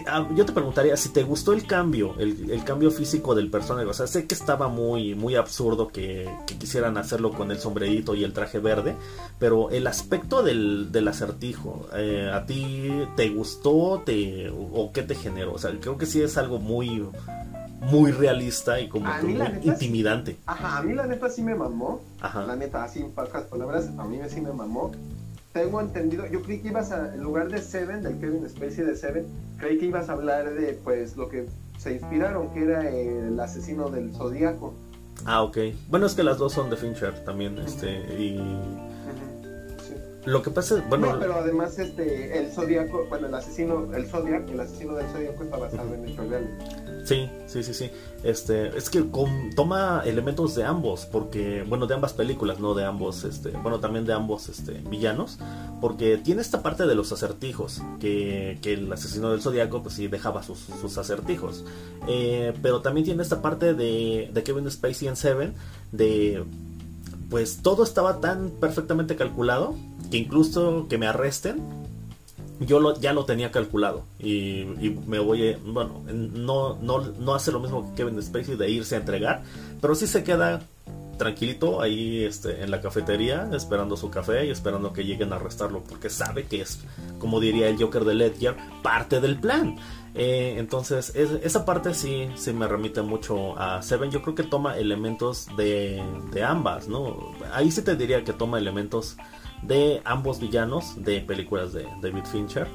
Ah, 0.06 0.28
yo 0.34 0.44
te 0.44 0.52
preguntaría 0.52 0.96
si 0.96 1.08
te 1.10 1.22
gustó 1.22 1.52
el 1.52 1.66
cambio, 1.66 2.14
el, 2.18 2.62
cambio 2.64 2.90
físico 2.90 3.34
del 3.34 3.50
personaje. 3.50 3.86
O 3.86 3.94
sea, 3.94 4.06
sé 4.06 4.26
que 4.26 4.34
estaba 4.34 4.68
muy, 4.68 5.14
muy 5.14 5.36
absurdo 5.36 5.88
que, 5.88 6.28
quisieran 6.58 6.96
hacerlo 6.98 7.32
con 7.32 7.50
el 7.50 7.58
sombrerito 7.58 8.14
y 8.14 8.24
el 8.24 8.32
traje 8.32 8.58
verde, 8.58 8.94
pero 9.38 9.70
el 9.70 9.86
aspecto 9.86 10.42
del, 10.42 10.92
del 10.92 11.08
acertijo, 11.08 11.88
eh, 11.94 12.30
¿a 12.32 12.44
ti 12.46 12.90
te 13.16 13.30
gustó 13.30 14.02
te, 14.04 14.50
o 14.50 14.90
qué 14.92 15.02
te 15.02 15.14
generó? 15.14 15.54
O 15.54 15.58
sea, 15.58 15.70
creo 15.80 15.96
que 15.96 16.06
sí 16.06 16.20
es 16.22 16.36
algo 16.36 16.58
muy, 16.58 17.08
muy 17.80 18.12
realista 18.12 18.80
y 18.80 18.88
como 18.88 19.10
muy 19.22 19.38
intimidante. 19.62 20.36
ajá, 20.46 20.78
a 20.78 20.82
mí 20.82 20.94
la 20.94 21.06
neta 21.06 21.28
sí 21.30 21.42
me 21.42 21.54
mamó. 21.54 22.00
La 22.20 22.54
neta, 22.56 22.84
así 22.84 23.00
en 23.00 23.12
pocas 23.12 23.44
palabras, 23.44 23.88
a 23.98 24.04
mí 24.04 24.18
sí 24.28 24.40
me 24.40 24.52
mamó 24.52 24.92
tengo 25.52 25.80
entendido, 25.80 26.26
yo 26.26 26.42
creí 26.42 26.60
que 26.60 26.68
ibas 26.68 26.92
a, 26.92 27.14
en 27.14 27.22
lugar 27.22 27.48
de 27.48 27.60
Seven, 27.60 28.02
del 28.02 28.18
Kevin 28.18 28.48
Spacey 28.48 28.84
de 28.84 28.94
Seven, 28.94 29.26
creí 29.58 29.78
que 29.78 29.86
ibas 29.86 30.08
a 30.08 30.12
hablar 30.12 30.54
de 30.54 30.74
pues 30.84 31.16
lo 31.16 31.28
que 31.28 31.46
se 31.78 31.94
inspiraron, 31.94 32.50
que 32.52 32.62
era 32.62 32.88
el 32.88 33.38
asesino 33.40 33.90
del 33.90 34.14
Zodíaco. 34.14 34.74
Ah, 35.24 35.42
ok. 35.42 35.58
Bueno, 35.88 36.06
es 36.06 36.14
que 36.14 36.22
las 36.22 36.38
dos 36.38 36.52
son 36.52 36.70
de 36.70 36.76
Fincher 36.76 37.24
también, 37.24 37.58
este, 37.58 37.90
y... 38.18 38.40
Lo 40.30 40.42
que 40.42 40.50
pasa 40.50 40.78
es, 40.78 40.88
bueno... 40.88 41.12
No, 41.12 41.18
pero 41.18 41.34
además 41.34 41.76
este, 41.78 42.38
el 42.38 42.52
Zodíaco, 42.52 43.04
bueno, 43.08 43.26
el 43.26 43.34
asesino, 43.34 43.92
el 43.92 44.06
Zodíaco, 44.06 44.52
el 44.52 44.60
asesino 44.60 44.94
del 44.94 45.08
Zodíaco 45.08 45.42
está 45.42 45.56
basado 45.56 45.92
en 45.92 46.06
hechos 46.06 46.28
reales. 46.28 46.50
Sí, 47.04 47.28
sí, 47.48 47.64
sí, 47.64 47.74
sí. 47.74 47.90
Este, 48.22 48.68
es 48.78 48.90
que 48.90 49.04
toma 49.56 50.02
elementos 50.04 50.54
de 50.54 50.62
ambos, 50.62 51.06
porque, 51.06 51.64
bueno, 51.66 51.88
de 51.88 51.94
ambas 51.94 52.12
películas, 52.12 52.60
no 52.60 52.74
de 52.74 52.84
ambos, 52.84 53.24
este, 53.24 53.50
bueno, 53.50 53.80
también 53.80 54.06
de 54.06 54.12
ambos, 54.12 54.48
este, 54.48 54.74
villanos, 54.88 55.38
porque 55.80 56.16
tiene 56.18 56.42
esta 56.42 56.62
parte 56.62 56.86
de 56.86 56.94
los 56.94 57.10
acertijos, 57.10 57.82
que, 57.98 58.58
que 58.62 58.74
el 58.74 58.92
asesino 58.92 59.32
del 59.32 59.42
zodiaco, 59.42 59.82
pues 59.82 59.96
sí, 59.96 60.06
dejaba 60.06 60.44
sus, 60.44 60.58
sus 60.80 60.96
acertijos, 60.96 61.64
eh, 62.06 62.52
pero 62.62 62.82
también 62.82 63.04
tiene 63.04 63.22
esta 63.22 63.42
parte 63.42 63.74
de, 63.74 64.30
de 64.32 64.42
Kevin 64.44 64.70
Spacey 64.70 65.08
en 65.08 65.16
Seven, 65.16 65.54
de, 65.90 66.44
pues 67.30 67.62
todo 67.62 67.82
estaba 67.82 68.20
tan 68.20 68.50
perfectamente 68.50 69.16
calculado, 69.16 69.74
que 70.10 70.18
incluso 70.18 70.86
que 70.88 70.98
me 70.98 71.06
arresten, 71.06 71.62
yo 72.60 72.78
lo, 72.78 72.98
ya 73.00 73.12
lo 73.12 73.24
tenía 73.24 73.50
calculado 73.50 74.04
y, 74.18 74.64
me 75.06 75.18
voy, 75.18 75.56
bueno, 75.64 76.02
no, 76.12 76.76
no, 76.76 77.00
no 77.00 77.34
hace 77.34 77.52
lo 77.52 77.60
mismo 77.60 77.88
que 77.90 78.02
Kevin 78.02 78.22
Spacey 78.22 78.56
de 78.56 78.70
irse 78.70 78.96
a 78.96 78.98
entregar, 78.98 79.42
pero 79.80 79.94
sí 79.94 80.06
se 80.06 80.22
queda 80.22 80.60
tranquilito 81.20 81.82
ahí 81.82 82.24
este, 82.24 82.62
en 82.62 82.70
la 82.70 82.80
cafetería 82.80 83.46
esperando 83.52 83.94
su 83.94 84.10
café 84.10 84.46
y 84.46 84.50
esperando 84.50 84.94
que 84.94 85.04
lleguen 85.04 85.34
a 85.34 85.36
arrestarlo 85.36 85.84
porque 85.84 86.08
sabe 86.08 86.46
que 86.46 86.62
es, 86.62 86.80
como 87.18 87.40
diría 87.40 87.68
el 87.68 87.76
Joker 87.76 88.04
de 88.06 88.14
Ledger, 88.14 88.56
parte 88.82 89.20
del 89.20 89.38
plan. 89.38 89.76
Eh, 90.14 90.54
entonces, 90.56 91.14
esa 91.14 91.64
parte 91.66 91.92
sí, 91.92 92.30
sí 92.36 92.52
me 92.54 92.66
remite 92.66 93.02
mucho 93.02 93.56
a 93.58 93.82
Seven. 93.82 94.10
Yo 94.10 94.22
creo 94.22 94.34
que 94.34 94.42
toma 94.44 94.78
elementos 94.78 95.46
de, 95.58 96.02
de 96.32 96.42
ambas, 96.42 96.88
¿no? 96.88 97.32
Ahí 97.52 97.70
sí 97.70 97.82
te 97.82 97.96
diría 97.96 98.24
que 98.24 98.32
toma 98.32 98.58
elementos 98.58 99.16
de 99.62 100.00
ambos 100.04 100.40
villanos 100.40 101.02
de 101.02 101.20
películas 101.20 101.72
de 101.72 101.86
David 102.00 102.24
Fincher. 102.24 102.66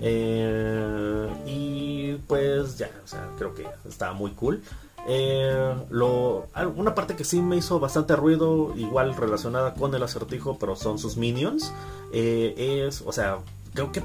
Eh, 0.00 1.28
y 1.46 2.14
pues 2.26 2.78
ya, 2.78 2.90
o 3.04 3.06
sea, 3.06 3.28
creo 3.36 3.54
que 3.54 3.66
está 3.88 4.12
muy 4.12 4.32
cool. 4.32 4.62
Eh, 5.06 5.74
lo, 5.90 6.48
una 6.76 6.94
parte 6.94 7.16
que 7.16 7.24
sí 7.24 7.40
me 7.40 7.56
hizo 7.56 7.80
bastante 7.80 8.14
ruido, 8.14 8.74
igual 8.76 9.16
relacionada 9.16 9.74
con 9.74 9.94
el 9.94 10.02
acertijo, 10.02 10.58
pero 10.58 10.76
son 10.76 10.98
sus 10.98 11.16
minions. 11.16 11.72
Eh, 12.12 12.84
es, 12.86 13.02
o 13.04 13.12
sea, 13.12 13.38
creo 13.74 13.90
que 13.92 14.02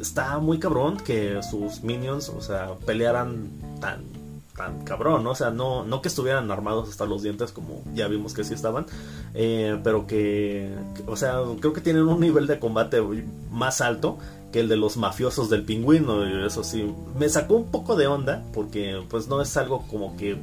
está 0.00 0.38
muy 0.38 0.58
cabrón 0.58 0.98
que 0.98 1.40
sus 1.42 1.82
minions, 1.82 2.28
o 2.28 2.40
sea, 2.40 2.74
pelearan 2.84 3.50
tan 3.80 4.04
tan 4.56 4.84
cabrón, 4.84 5.24
¿no? 5.24 5.30
O 5.30 5.34
sea, 5.34 5.50
no, 5.50 5.84
no 5.84 6.00
que 6.00 6.08
estuvieran 6.08 6.50
armados 6.50 6.88
hasta 6.88 7.06
los 7.06 7.22
dientes 7.22 7.52
como 7.52 7.82
ya 7.94 8.06
vimos 8.08 8.34
que 8.34 8.44
sí 8.44 8.54
estaban, 8.54 8.86
eh, 9.34 9.78
pero 9.82 10.06
que, 10.06 10.72
o 11.06 11.16
sea, 11.16 11.40
creo 11.60 11.72
que 11.72 11.80
tienen 11.80 12.06
un 12.06 12.20
nivel 12.20 12.46
de 12.46 12.58
combate 12.58 13.02
más 13.50 13.80
alto 13.80 14.18
que 14.52 14.60
el 14.60 14.68
de 14.68 14.76
los 14.76 14.96
mafiosos 14.96 15.50
del 15.50 15.64
pingüino, 15.64 16.26
y 16.26 16.46
eso 16.46 16.62
sí, 16.62 16.94
me 17.18 17.28
sacó 17.28 17.54
un 17.54 17.70
poco 17.70 17.96
de 17.96 18.06
onda 18.06 18.44
porque 18.52 19.02
pues 19.10 19.26
no 19.26 19.42
es 19.42 19.56
algo 19.56 19.84
como 19.90 20.16
que 20.16 20.38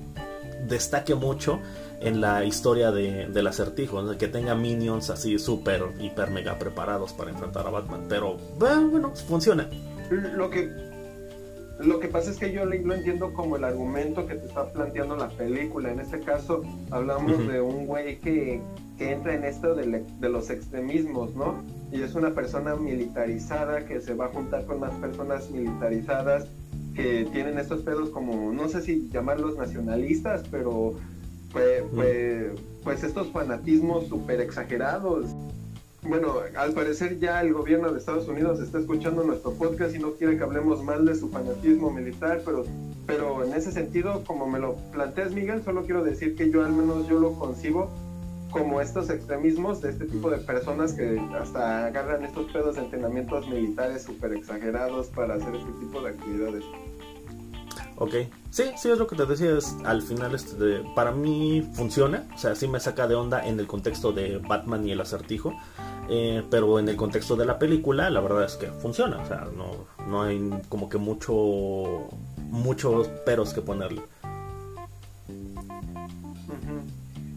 destaque 0.68 1.16
mucho 1.16 1.60
en 2.02 2.20
la 2.20 2.44
historia 2.44 2.92
de, 2.92 3.28
del 3.28 3.48
acertijo, 3.48 4.18
que 4.18 4.28
tenga 4.28 4.56
minions 4.56 5.10
así 5.10 5.40
súper, 5.40 5.84
hiper, 6.00 6.32
mega 6.32 6.60
preparados 6.60 7.14
para 7.14 7.30
enfrentar 7.30 7.66
a 7.68 7.70
Batman, 7.70 8.06
pero 8.10 8.38
bueno, 8.58 9.14
funciona. 9.28 9.70
Lo 10.10 10.50
que 10.50 10.91
lo 11.84 12.00
que 12.00 12.08
pasa 12.08 12.32
es 12.32 12.38
que 12.38 12.52
yo 12.52 12.66
lo 12.66 12.94
entiendo 12.94 13.34
como 13.34 13.56
el 13.56 13.64
argumento 13.64 14.26
que 14.26 14.36
te 14.36 14.46
está 14.46 14.72
planteando 14.72 15.16
la 15.16 15.30
película. 15.30 15.92
En 15.92 16.00
este 16.00 16.20
caso, 16.20 16.64
hablamos 16.90 17.48
de 17.48 17.62
un 17.62 17.86
güey 17.86 18.20
que, 18.20 18.62
que, 18.98 19.12
entra 19.12 19.36
en 19.36 19.44
esto 19.44 19.76
de, 19.76 20.04
de, 20.20 20.30
los 20.30 20.50
extremismos, 20.50 21.36
¿no? 21.36 21.64
Y 21.92 22.02
es 22.02 22.16
una 22.16 22.32
persona 22.32 22.76
militarizada 22.76 23.86
que 23.86 24.00
se 24.00 24.14
va 24.14 24.26
a 24.26 24.30
juntar 24.30 24.66
con 24.66 24.80
más 24.80 24.94
personas 24.96 25.50
militarizadas 25.50 26.48
que 26.96 27.28
tienen 27.32 27.58
estos 27.58 27.82
pedos 27.82 28.10
como, 28.10 28.52
no 28.52 28.68
sé 28.68 28.82
si 28.82 29.10
llamarlos 29.10 29.58
nacionalistas, 29.58 30.44
pero 30.50 30.96
pues, 31.52 31.84
pues, 31.94 32.48
pues 32.84 33.04
estos 33.04 33.28
fanatismos 33.28 34.08
súper 34.08 34.42
exagerados 34.42 35.26
bueno, 36.04 36.36
al 36.56 36.74
parecer 36.74 37.20
ya 37.20 37.42
el 37.42 37.54
gobierno 37.54 37.92
de 37.92 38.00
Estados 38.00 38.28
Unidos 38.28 38.60
está 38.60 38.80
escuchando 38.80 39.24
nuestro 39.24 39.54
podcast 39.54 39.96
y 39.96 40.00
no 40.00 40.14
quiere 40.14 40.38
que 40.38 40.44
hablemos 40.44 40.84
mal 40.84 41.06
de 41.06 41.16
su 41.16 41.30
fanatismo 41.30 41.92
militar, 41.92 42.42
pero, 42.44 42.66
pero 43.06 43.44
en 43.44 43.54
ese 43.54 43.72
sentido, 43.72 44.24
como 44.26 44.48
me 44.48 44.60
lo 44.60 44.76
planteas, 44.92 45.32
Miguel, 45.32 45.64
solo 45.64 45.84
quiero 45.84 46.04
decir 46.04 46.36
que 46.36 46.50
yo 46.50 46.66
al 46.66 46.72
menos 46.72 47.08
yo 47.08 47.20
lo 47.20 47.34
concibo 47.34 47.90
como 48.50 48.82
estos 48.82 49.10
extremismos 49.10 49.82
de 49.82 49.92
este 49.92 50.06
tipo 50.06 50.30
de 50.30 50.38
personas 50.38 50.94
que 50.94 51.20
hasta 51.40 51.86
agarran 51.86 52.26
estos 52.26 52.52
pedos 52.52 52.76
de 52.76 52.82
entrenamientos 52.82 53.48
militares 53.48 54.04
súper 54.04 54.34
exagerados 54.34 55.08
para 55.08 55.36
hacer 55.36 55.56
este 55.56 55.72
tipo 55.80 56.02
de 56.02 56.10
actividades. 56.10 56.64
Ok, 57.96 58.16
sí, 58.50 58.64
sí 58.78 58.90
es 58.90 58.98
lo 58.98 59.06
que 59.06 59.16
te 59.16 59.28
decía, 59.28 59.56
es, 59.56 59.76
al 59.86 60.02
final 60.02 60.34
este 60.34 60.84
para 60.96 61.12
mí 61.12 61.70
funciona, 61.74 62.28
o 62.34 62.38
sea, 62.38 62.56
sí 62.56 62.68
me 62.68 62.80
saca 62.80 63.08
de 63.08 63.14
onda 63.14 63.46
en 63.46 63.60
el 63.60 63.68
contexto 63.68 64.12
de 64.12 64.40
Batman 64.40 64.88
y 64.88 64.92
el 64.92 65.02
acertijo, 65.02 65.54
eh, 66.10 66.44
pero 66.50 66.80
en 66.80 66.90
el 66.90 66.96
contexto 66.96 67.36
de 67.36 67.46
la 67.46 67.60
película 67.60 68.10
la 68.10 68.20
verdad 68.20 68.46
es 68.46 68.56
que 68.56 68.68
funciona, 68.68 69.18
o 69.18 69.28
sea, 69.28 69.48
no, 69.56 69.86
no 70.08 70.24
hay 70.24 70.50
como 70.70 70.90
que 70.90 70.98
mucho, 70.98 72.10
muchos 72.50 73.08
peros 73.26 73.54
que 73.54 73.62
ponerle. 73.62 74.02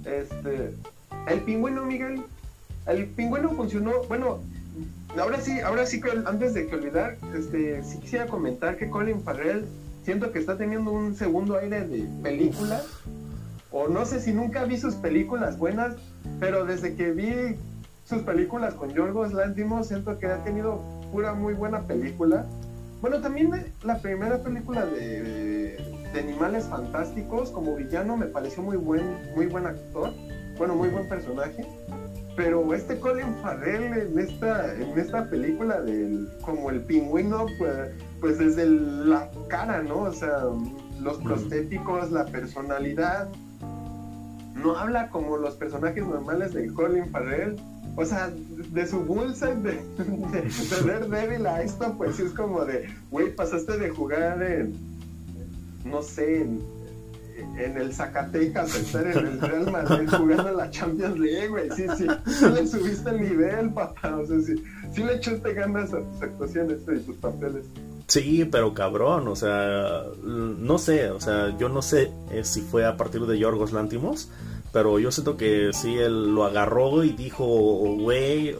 Este, 0.05 0.75
el 1.29 1.41
pingüino, 1.41 1.85
Miguel, 1.85 2.23
el 2.87 3.07
pingüino 3.07 3.51
funcionó, 3.51 4.03
bueno, 4.09 4.41
ahora 5.19 5.41
sí, 5.41 5.61
ahora 5.61 5.87
sí 5.87 6.01
que 6.01 6.11
antes 6.27 6.55
de 6.55 6.67
que 6.67 6.75
olvidar, 6.75 7.17
este, 7.35 7.83
sí 7.83 7.99
quisiera 7.99 8.27
comentar 8.27 8.77
que 8.77 8.91
Colin 8.91 9.23
Farrell 9.23 9.65
siento 10.05 10.33
que 10.33 10.39
está 10.39 10.57
teniendo 10.57 10.93
un 10.93 11.17
segundo 11.17 11.57
aire 11.57 11.87
de 11.87 12.07
película. 12.23 12.83
O 13.71 13.89
no 13.89 14.05
sé 14.05 14.21
si 14.21 14.33
nunca 14.33 14.65
vi 14.65 14.79
sus 14.79 14.95
películas 14.95 15.59
buenas, 15.59 15.97
pero 16.39 16.65
desde 16.65 16.95
que 16.95 17.11
vi 17.11 17.57
sus 18.05 18.23
películas 18.23 18.75
con 18.75 18.91
Yorgos 18.91 19.33
Lanthimos 19.33 19.89
siento 19.89 20.19
que 20.19 20.27
ha 20.27 20.43
tenido 20.45 20.81
pura 21.11 21.35
muy 21.35 21.55
buena 21.55 21.83
película. 21.83 22.45
Bueno, 23.01 23.21
también 23.21 23.51
la 23.83 23.99
primera 23.99 24.39
película 24.43 24.87
de, 24.87 25.77
de 26.13 26.21
Animales 26.21 26.65
Fantásticos, 26.65 27.51
como 27.51 27.77
villano 27.77 28.17
me 28.17 28.27
pareció 28.27 28.63
muy 28.63 28.77
buen, 28.77 29.05
muy 29.35 29.47
buen 29.47 29.67
actor, 29.67 30.13
bueno, 30.57 30.75
muy 30.75 30.89
buen 30.89 31.09
personaje. 31.09 31.67
Pero 32.37 32.75
este 32.75 32.99
Colin 32.99 33.35
Farrell 33.43 33.97
en 33.97 34.19
esta, 34.19 34.75
en 34.75 34.99
esta 34.99 35.29
película 35.31 35.81
del 35.81 36.29
como 36.43 36.71
el 36.71 36.81
pingüino, 36.81 37.47
pues, 37.59 37.91
pues 38.21 38.39
desde 38.39 38.67
la 38.67 39.31
cara, 39.49 39.83
¿no? 39.83 40.03
O 40.03 40.13
sea, 40.13 40.45
los 41.01 41.19
prostéticos, 41.19 42.11
la 42.11 42.25
personalidad. 42.27 43.29
No 44.55 44.77
habla 44.77 45.11
como 45.11 45.37
los 45.37 45.55
personajes 45.57 46.05
normales 46.05 46.55
de 46.55 46.73
Colin 46.73 47.09
Farrell. 47.11 47.57
O 47.97 48.05
sea, 48.05 48.31
de 48.31 48.87
su 48.87 49.01
bullseye 49.01 49.55
de, 49.55 49.73
de, 49.73 50.43
de 50.43 51.09
Daredevil 51.09 51.47
a 51.47 51.63
esto, 51.63 51.95
pues 51.97 52.19
es 52.19 52.33
como 52.33 52.65
de, 52.65 52.89
güey, 53.11 53.35
pasaste 53.35 53.79
de 53.79 53.91
jugar 53.91 54.43
en, 54.43 54.75
no 55.85 56.03
sé, 56.03 56.43
en, 56.43 56.61
el 57.57 57.93
Zacatecas, 57.93 58.75
estar 58.75 59.07
en 59.07 59.27
el 59.27 59.41
Real 59.41 59.71
Madrid 59.71 60.09
jugando 60.09 60.49
en 60.49 60.57
la 60.57 60.71
Champions 60.71 61.19
League, 61.19 61.49
güey. 61.49 61.71
Sí, 61.71 61.85
sí, 61.97 62.07
sí 62.27 62.47
le 62.53 62.67
subiste 62.67 63.11
el 63.11 63.21
nivel, 63.21 63.73
papá. 63.73 64.17
O 64.17 64.27
sea, 64.27 64.41
sí, 64.41 64.55
sí 64.93 65.03
le 65.03 65.15
echaste 65.15 65.53
ganas 65.55 65.93
a 65.93 65.99
tus 65.99 66.23
actuaciones 66.23 66.79
y 66.83 66.99
tus 67.01 67.17
papeles. 67.17 67.65
Sí, 68.07 68.47
pero 68.51 68.75
cabrón, 68.75 69.29
o 69.29 69.37
sea, 69.37 70.03
no 70.23 70.79
sé, 70.79 71.11
o 71.11 71.21
sea, 71.21 71.57
yo 71.57 71.69
no 71.69 71.81
sé 71.81 72.13
eh, 72.31 72.45
si 72.45 72.61
fue 72.61 72.85
a 72.85 72.97
partir 72.97 73.23
de 73.23 73.39
Yorgos 73.39 73.73
Lántimos, 73.73 74.31
pero 74.75 74.99
yo 74.99 75.13
siento 75.13 75.37
que 75.37 75.71
sí, 75.73 75.97
él 75.99 76.35
lo 76.35 76.45
agarró 76.45 77.05
y 77.05 77.11
dijo, 77.11 77.47
güey, 77.47 78.57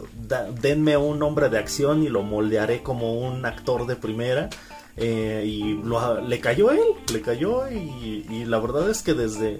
denme 0.61 0.95
un 0.95 1.21
hombre 1.21 1.49
de 1.49 1.57
acción 1.57 2.03
y 2.03 2.07
lo 2.07 2.23
moldearé 2.23 2.81
como 2.81 3.19
un 3.19 3.45
actor 3.45 3.85
de 3.85 3.97
primera. 3.97 4.49
Eh, 4.95 5.43
y 5.45 5.81
le 6.25 6.39
cayó 6.39 6.71
él, 6.71 6.79
le 7.11 7.21
cayó 7.21 7.69
y, 7.69 8.25
y, 8.29 8.45
la 8.45 8.59
verdad 8.59 8.89
es 8.89 9.01
que 9.01 9.13
desde, 9.13 9.59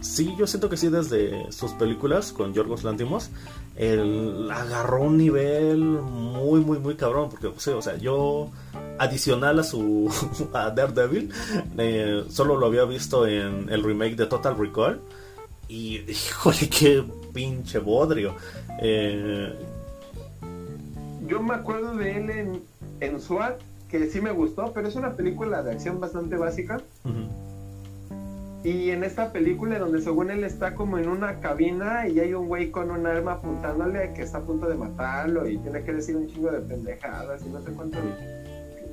sí, 0.00 0.34
yo 0.38 0.46
siento 0.46 0.70
que 0.70 0.78
sí, 0.78 0.88
desde 0.88 1.52
sus 1.52 1.72
películas 1.72 2.32
con 2.32 2.54
Yorgos 2.54 2.82
Lantimos, 2.82 3.28
él 3.76 4.48
agarró 4.50 5.02
un 5.02 5.18
nivel 5.18 5.80
muy, 5.80 6.60
muy, 6.60 6.78
muy 6.78 6.94
cabrón, 6.94 7.28
porque, 7.28 7.50
pues, 7.50 7.68
o 7.68 7.82
sea, 7.82 7.98
yo 7.98 8.48
adicional 8.98 9.58
a 9.58 9.64
su 9.64 10.10
a 10.54 10.70
Daredevil, 10.70 11.30
eh, 11.76 12.24
solo 12.30 12.56
lo 12.56 12.64
había 12.64 12.84
visto 12.84 13.26
en 13.26 13.68
el 13.68 13.82
remake 13.82 14.16
de 14.16 14.24
Total 14.24 14.56
Recall 14.56 15.02
y, 15.70 16.04
híjole, 16.10 16.68
qué 16.68 17.04
pinche 17.32 17.78
bodrio. 17.78 18.34
Eh, 18.82 19.54
yo 21.28 21.40
me 21.40 21.54
acuerdo 21.54 21.94
de 21.94 22.16
él 22.16 22.30
en, 22.30 22.62
en 22.98 23.20
SWAT 23.20 23.60
que 23.88 24.08
sí 24.08 24.20
me 24.20 24.32
gustó, 24.32 24.72
pero 24.72 24.88
es 24.88 24.96
una 24.96 25.14
película 25.14 25.62
de 25.62 25.72
acción 25.72 26.00
bastante 26.00 26.36
básica. 26.36 26.80
Y 28.64 28.90
en 28.90 29.04
esta 29.04 29.32
película 29.32 29.78
donde 29.78 30.02
según 30.02 30.30
él 30.30 30.44
está 30.44 30.74
como 30.74 30.98
en 30.98 31.08
una 31.08 31.40
cabina 31.40 32.06
y 32.08 32.18
hay 32.18 32.34
un 32.34 32.48
güey 32.48 32.70
con 32.70 32.90
un 32.90 33.06
arma 33.06 33.34
apuntándole 33.34 34.12
que 34.12 34.22
está 34.22 34.38
a 34.38 34.42
punto 34.42 34.68
de 34.68 34.74
matarlo 34.74 35.48
y 35.48 35.56
tiene 35.58 35.82
que 35.82 35.94
decir 35.94 36.16
un 36.16 36.26
chingo 36.26 36.50
de 36.50 36.60
pendejadas 36.60 37.42
y 37.46 37.48
no 37.48 37.62
sé 37.62 37.70
cuánto. 37.72 37.98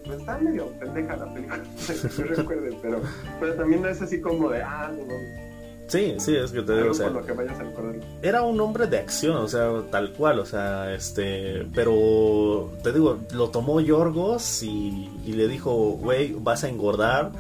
Pues 0.06 0.20
está 0.20 0.38
medio 0.38 0.68
pendeja 0.80 1.18
la 1.18 1.34
película, 1.34 1.58
no 2.18 2.24
recuerden, 2.24 2.78
pero, 2.82 3.02
pero 3.42 3.56
también 3.56 3.82
no 3.82 3.90
es 3.90 4.02
así 4.02 4.22
como 4.22 4.50
de, 4.50 4.62
ah, 4.62 4.90
no, 4.96 5.06
no 5.06 5.47
Sí, 5.88 6.16
sí, 6.18 6.36
es 6.36 6.52
que 6.52 6.62
te 6.62 6.76
digo, 6.76 6.92
o 6.92 6.94
sea, 6.94 7.12
era 8.22 8.42
un 8.42 8.60
hombre 8.60 8.88
de 8.88 8.98
acción, 8.98 9.38
o 9.38 9.48
sea, 9.48 9.72
tal 9.90 10.12
cual, 10.12 10.40
o 10.40 10.46
sea, 10.46 10.94
este, 10.94 11.66
pero 11.74 12.72
te 12.84 12.92
digo, 12.92 13.18
lo 13.32 13.50
tomó 13.50 13.80
Yorgos 13.80 14.64
y, 14.64 15.10
le 15.26 15.48
dijo, 15.48 15.74
güey, 15.74 16.34
vas 16.34 16.66
a 16.66 16.70
engordar 16.70 17.32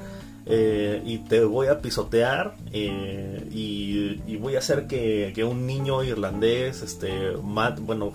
eh, 0.45 1.01
y 1.05 1.17
te 1.19 1.43
voy 1.43 1.67
a 1.67 1.81
pisotear 1.81 2.55
eh, 2.71 3.45
y, 3.51 4.37
voy 4.37 4.55
a 4.55 4.59
hacer 4.59 4.87
que, 4.87 5.43
un 5.43 5.67
niño 5.67 6.03
irlandés, 6.03 6.83
este, 6.83 7.31
bueno, 7.35 8.13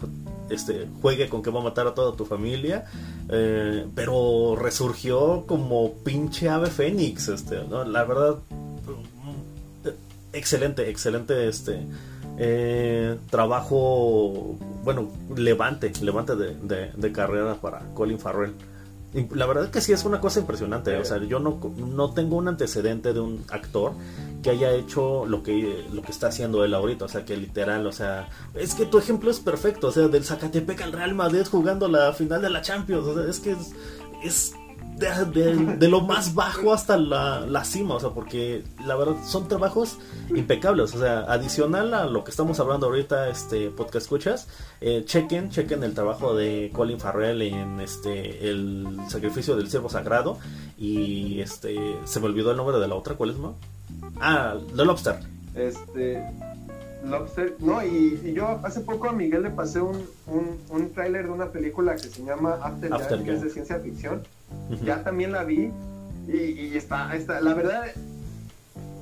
este, 0.49 0.87
juegue 1.03 1.29
con 1.29 1.43
que 1.43 1.51
va 1.51 1.61
a 1.61 1.65
matar 1.65 1.89
a 1.89 1.95
toda 1.95 2.17
tu 2.17 2.25
familia, 2.25 2.87
eh, 3.29 3.87
pero 3.95 4.57
resurgió 4.57 5.45
como 5.47 5.93
pinche 6.05 6.49
ave 6.49 6.71
fénix, 6.71 7.29
este, 7.29 7.65
¿no? 7.69 7.85
La 7.85 8.05
verdad 8.05 8.37
excelente, 10.33 10.89
excelente 10.91 11.49
este 11.49 11.87
eh, 12.39 13.19
trabajo, 13.31 14.57
bueno, 14.85 15.11
levante, 15.37 15.93
levante 16.01 16.35
de, 16.37 17.13
carrera 17.13 17.55
para 17.57 17.81
Colin 17.95 18.19
Farrell. 18.19 18.55
La 19.35 19.45
verdad 19.45 19.71
que 19.71 19.83
sí 19.83 19.93
es 19.93 20.05
una 20.07 20.21
cosa 20.21 20.41
impresionante, 20.41 20.97
o 20.97 21.05
sea, 21.05 21.19
yo 21.19 21.39
no, 21.39 21.61
no 21.77 22.15
tengo 22.15 22.37
un 22.37 22.49
antecedente 22.49 23.13
de 23.13 23.21
un 23.21 23.45
actor 23.51 23.93
que 24.43 24.49
haya 24.49 24.73
hecho 24.73 25.27
lo 25.27 25.43
que, 25.43 25.85
lo 25.93 26.01
que 26.01 26.11
está 26.11 26.29
haciendo 26.29 26.65
él 26.65 26.73
ahorita, 26.73 27.05
o 27.05 27.09
sea, 27.09 27.25
que 27.27 27.37
literal, 27.37 27.87
o 27.87 27.93
sea, 27.93 28.31
es 28.55 28.75
que 28.75 28.87
tu 28.87 28.97
ejemplo 28.97 29.31
es 29.31 29.39
perfecto, 29.39 29.89
o 29.89 29.93
sea, 29.93 30.09
del 30.09 30.25
Zacatepec 30.25 30.81
al 30.81 30.93
Real 30.93 31.15
Madrid 31.15 31.47
jugando 31.51 31.89
la 31.89 32.15
final 32.15 32.41
de 32.41 32.49
la 32.49 32.63
Champions, 32.63 33.07
o 33.07 33.15
sea, 33.15 33.31
es 33.31 33.39
que 33.39 33.55
es 34.25 34.55
de, 35.03 35.89
lo 35.89 36.01
más 36.01 36.35
bajo 36.35 36.73
hasta 36.73 36.97
la, 36.97 37.65
cima, 37.65 37.97
o 37.97 38.01
sea, 38.01 38.11
porque 38.11 38.63
la 38.87 38.97
verdad 38.97 39.17
son 39.25 39.49
trabajos 39.49 39.99
impecables, 40.35 40.95
o 40.95 40.99
sea, 40.99 41.21
adicional 41.21 41.93
a 41.95 42.07
lo 42.07 42.25
que 42.25 42.31
estamos 42.31 42.61
hablando 42.61 42.87
ahorita, 42.87 43.29
este 43.29 43.71
podcast 43.71 44.05
escuchas, 44.05 44.49
eh, 44.81 45.03
chequen, 45.05 45.51
chequen 45.51 45.83
el 45.83 45.95
trabajo 45.95 46.35
de 46.35 46.71
Colin 46.73 47.01
Farrell 47.01 47.43
en 47.43 47.81
este 47.81 48.49
el 48.49 48.87
sacrificio 49.09 49.57
del 49.57 49.69
ciervo 49.69 49.89
sagrado 49.89 50.39
y 50.79 51.41
este 51.41 51.77
se 52.05 52.21
me 52.21 52.27
olvidó 52.27 52.53
el 52.53 52.57
nombre 52.57 52.79
de 52.79 52.89
la 52.89 52.95
otra, 52.95 53.15
¿cuál 53.15 53.31
es 53.31 53.39
no? 53.39 53.57
Ah, 54.21 54.57
The 54.77 54.85
Lobster. 54.85 55.17
Este 55.55 56.23
Lobster, 57.05 57.57
no, 57.59 57.85
y, 57.85 58.33
yo 58.33 58.61
hace 58.63 58.81
poco 58.81 59.09
a 59.09 59.13
Miguel 59.13 59.43
le 59.43 59.51
pasé 59.51 59.81
un, 59.81 60.07
un, 60.27 60.59
un 60.71 60.93
tráiler 60.93 61.25
de 61.25 61.31
una 61.31 61.47
película 61.47 61.97
que 61.97 62.09
se 62.09 62.25
llama 62.25 62.59
After, 62.63 62.93
After 62.93 63.23
que 63.25 63.35
es 63.35 63.43
de 63.43 63.51
ciencia 63.51 63.81
ficción 63.81 64.23
ya 64.85 65.03
también 65.03 65.33
la 65.33 65.45
vi 65.45 65.71
y, 66.29 66.77
está, 66.77 67.15
está, 67.15 67.41
la 67.41 67.55
verdad, 67.55 67.87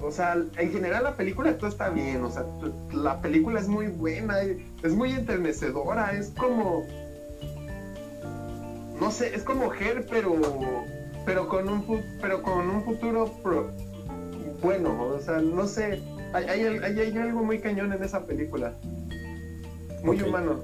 o 0.02 0.10
sea, 0.10 0.36
en 0.56 0.72
general 0.72 1.04
la 1.04 1.16
película 1.16 1.56
todo 1.58 1.68
está 1.68 1.90
bien, 1.90 2.24
o 2.24 2.30
sea, 2.30 2.44
la 2.92 3.20
película 3.20 3.60
es 3.60 3.68
muy 3.68 3.88
buena, 3.88 4.40
es 4.40 4.92
muy 4.94 5.12
enternecedora, 5.12 6.12
es 6.12 6.30
como, 6.30 6.86
no 8.98 9.10
sé, 9.10 9.34
es 9.34 9.42
como 9.42 9.72
Her, 9.72 10.06
pero, 10.08 10.36
pero 11.26 11.48
con 11.48 11.68
un, 11.68 11.84
pero 12.20 12.42
con 12.42 12.70
un 12.70 12.84
futuro 12.84 13.30
bueno, 14.62 15.02
o 15.02 15.20
sea, 15.20 15.38
no 15.38 15.66
sé, 15.66 16.02
hay, 16.32 16.46
hay, 16.48 17.18
algo 17.18 17.42
muy 17.42 17.60
cañón 17.60 17.92
en 17.92 18.02
esa 18.02 18.24
película, 18.24 18.72
muy 20.02 20.20
humano. 20.22 20.60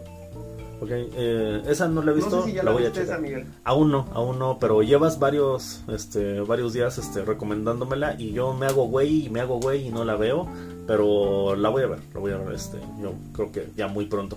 Ok, 0.78 0.90
eh, 0.90 1.62
esa 1.66 1.88
no 1.88 2.02
la 2.02 2.12
he 2.12 2.14
visto, 2.14 2.46
la, 2.62 2.70
voy 2.70 2.84
a 2.84 2.92
checar. 2.92 3.20
Aún 3.64 3.90
no, 3.90 4.06
aún 4.12 4.38
no, 4.38 4.58
pero 4.58 4.82
llevas 4.82 5.18
varios, 5.18 5.82
este, 5.88 6.40
varios 6.40 6.74
días, 6.74 6.98
este, 6.98 7.24
recomendándomela 7.24 8.14
y 8.18 8.32
yo 8.32 8.52
me 8.52 8.66
hago 8.66 8.86
güey 8.86 9.26
y 9.26 9.30
me 9.30 9.40
hago 9.40 9.58
güey 9.58 9.86
y 9.86 9.90
no 9.90 10.04
la 10.04 10.16
veo, 10.16 10.46
pero 10.86 11.56
la 11.56 11.70
voy 11.70 11.82
a 11.82 11.86
ver, 11.86 12.00
la 12.12 12.20
voy 12.20 12.32
a 12.32 12.36
ver, 12.36 12.54
este, 12.54 12.78
yo 13.00 13.14
creo 13.32 13.52
que 13.52 13.68
ya 13.74 13.88
muy 13.88 14.04
pronto. 14.04 14.36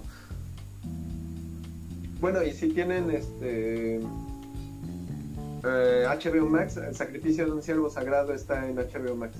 Bueno, 2.21 2.41
y 2.41 2.51
si 2.51 2.69
tienen, 2.69 3.11
este, 3.11 3.99
HBO 5.61 6.45
eh, 6.45 6.49
Max, 6.49 6.77
el 6.77 6.95
sacrificio 6.95 7.45
de 7.45 7.51
un 7.51 7.61
siervo 7.61 7.89
sagrado 7.89 8.33
está 8.33 8.65
en 8.67 8.77
HBO 8.77 9.15
Max. 9.15 9.35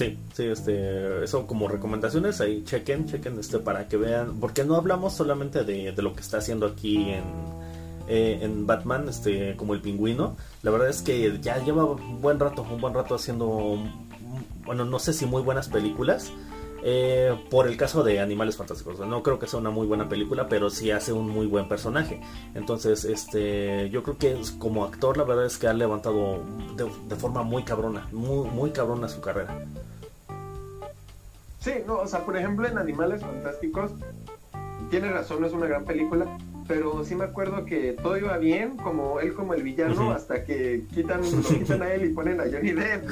Sí, 0.00 0.16
sí, 0.32 0.46
este, 0.46 1.22
eso 1.22 1.46
como 1.46 1.68
recomendaciones, 1.68 2.40
ahí 2.40 2.64
chequen, 2.64 3.04
chequen 3.04 3.38
este 3.38 3.58
para 3.58 3.86
que 3.86 3.98
vean, 3.98 4.40
porque 4.40 4.64
no 4.64 4.76
hablamos 4.76 5.12
solamente 5.12 5.62
de, 5.62 5.92
lo 5.98 6.14
que 6.14 6.22
está 6.22 6.38
haciendo 6.38 6.64
aquí 6.64 7.10
en, 7.10 7.24
eh, 8.08 8.38
en 8.40 8.66
Batman, 8.66 9.10
este, 9.10 9.56
como 9.56 9.74
el 9.74 9.82
pingüino, 9.82 10.38
la 10.62 10.70
verdad 10.70 10.88
es 10.88 11.02
que 11.02 11.38
ya 11.42 11.62
lleva 11.62 11.84
un 11.84 12.22
buen 12.22 12.40
rato, 12.40 12.62
un 12.62 12.80
buen 12.80 12.94
rato 12.94 13.14
haciendo, 13.14 13.76
bueno, 14.64 14.86
no 14.86 14.98
sé 14.98 15.12
si 15.12 15.26
muy 15.26 15.42
buenas 15.42 15.68
películas, 15.68 16.32
eh, 16.82 17.34
por 17.50 17.66
el 17.66 17.76
caso 17.76 18.02
de 18.02 18.20
Animales 18.20 18.56
Fantásticos. 18.56 18.98
No 19.00 19.22
creo 19.22 19.38
que 19.38 19.46
sea 19.46 19.60
una 19.60 19.70
muy 19.70 19.86
buena 19.86 20.08
película, 20.08 20.48
pero 20.48 20.70
sí 20.70 20.90
hace 20.90 21.12
un 21.12 21.28
muy 21.28 21.46
buen 21.46 21.68
personaje. 21.68 22.20
Entonces, 22.54 23.04
este, 23.04 23.90
yo 23.90 24.02
creo 24.02 24.18
que 24.18 24.36
como 24.58 24.84
actor, 24.84 25.16
la 25.16 25.24
verdad 25.24 25.46
es 25.46 25.58
que 25.58 25.68
ha 25.68 25.72
levantado 25.72 26.42
de, 26.76 27.16
forma 27.16 27.42
muy 27.42 27.64
cabrona, 27.64 28.08
muy, 28.12 28.48
muy 28.48 28.70
cabrona 28.70 29.08
su 29.08 29.20
carrera. 29.20 29.64
Sí, 31.58 31.72
no, 31.86 31.98
o 31.98 32.06
sea, 32.06 32.24
por 32.24 32.36
ejemplo, 32.36 32.66
en 32.66 32.78
Animales 32.78 33.20
Fantásticos, 33.20 33.92
tiene 34.90 35.10
razón, 35.10 35.44
es 35.44 35.52
una 35.52 35.66
gran 35.66 35.84
película, 35.84 36.26
pero 36.70 37.04
sí 37.04 37.16
me 37.16 37.24
acuerdo 37.24 37.64
que 37.64 37.94
todo 37.94 38.16
iba 38.16 38.38
bien, 38.38 38.76
como 38.76 39.18
él 39.18 39.34
como 39.34 39.54
el 39.54 39.64
villano, 39.64 40.12
hasta 40.12 40.44
que 40.44 40.84
quitan, 40.94 41.20
lo 41.20 41.42
quitan 41.58 41.82
a 41.82 41.92
él 41.92 42.04
y 42.04 42.14
ponen 42.14 42.40
a 42.40 42.44
Johnny 42.44 42.70
Depp. 42.70 43.08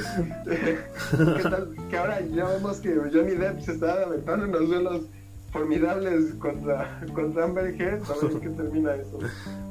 que 1.91 1.97
ahora 1.97 2.21
ya 2.21 2.47
vemos 2.47 2.79
que 2.79 2.95
Johnny 2.95 3.33
Depp 3.33 3.61
se 3.63 3.73
está 3.73 4.05
aventando 4.05 4.45
en 4.47 4.53
los 4.53 4.69
duelos 4.69 5.03
formidables 5.51 6.35
contra, 6.35 7.01
contra 7.13 7.45
Amber 7.47 7.75
Heard. 7.81 8.05
A 8.05 8.27
ver 8.27 8.41
qué 8.41 8.49
termina 8.51 8.95
eso. 8.95 9.19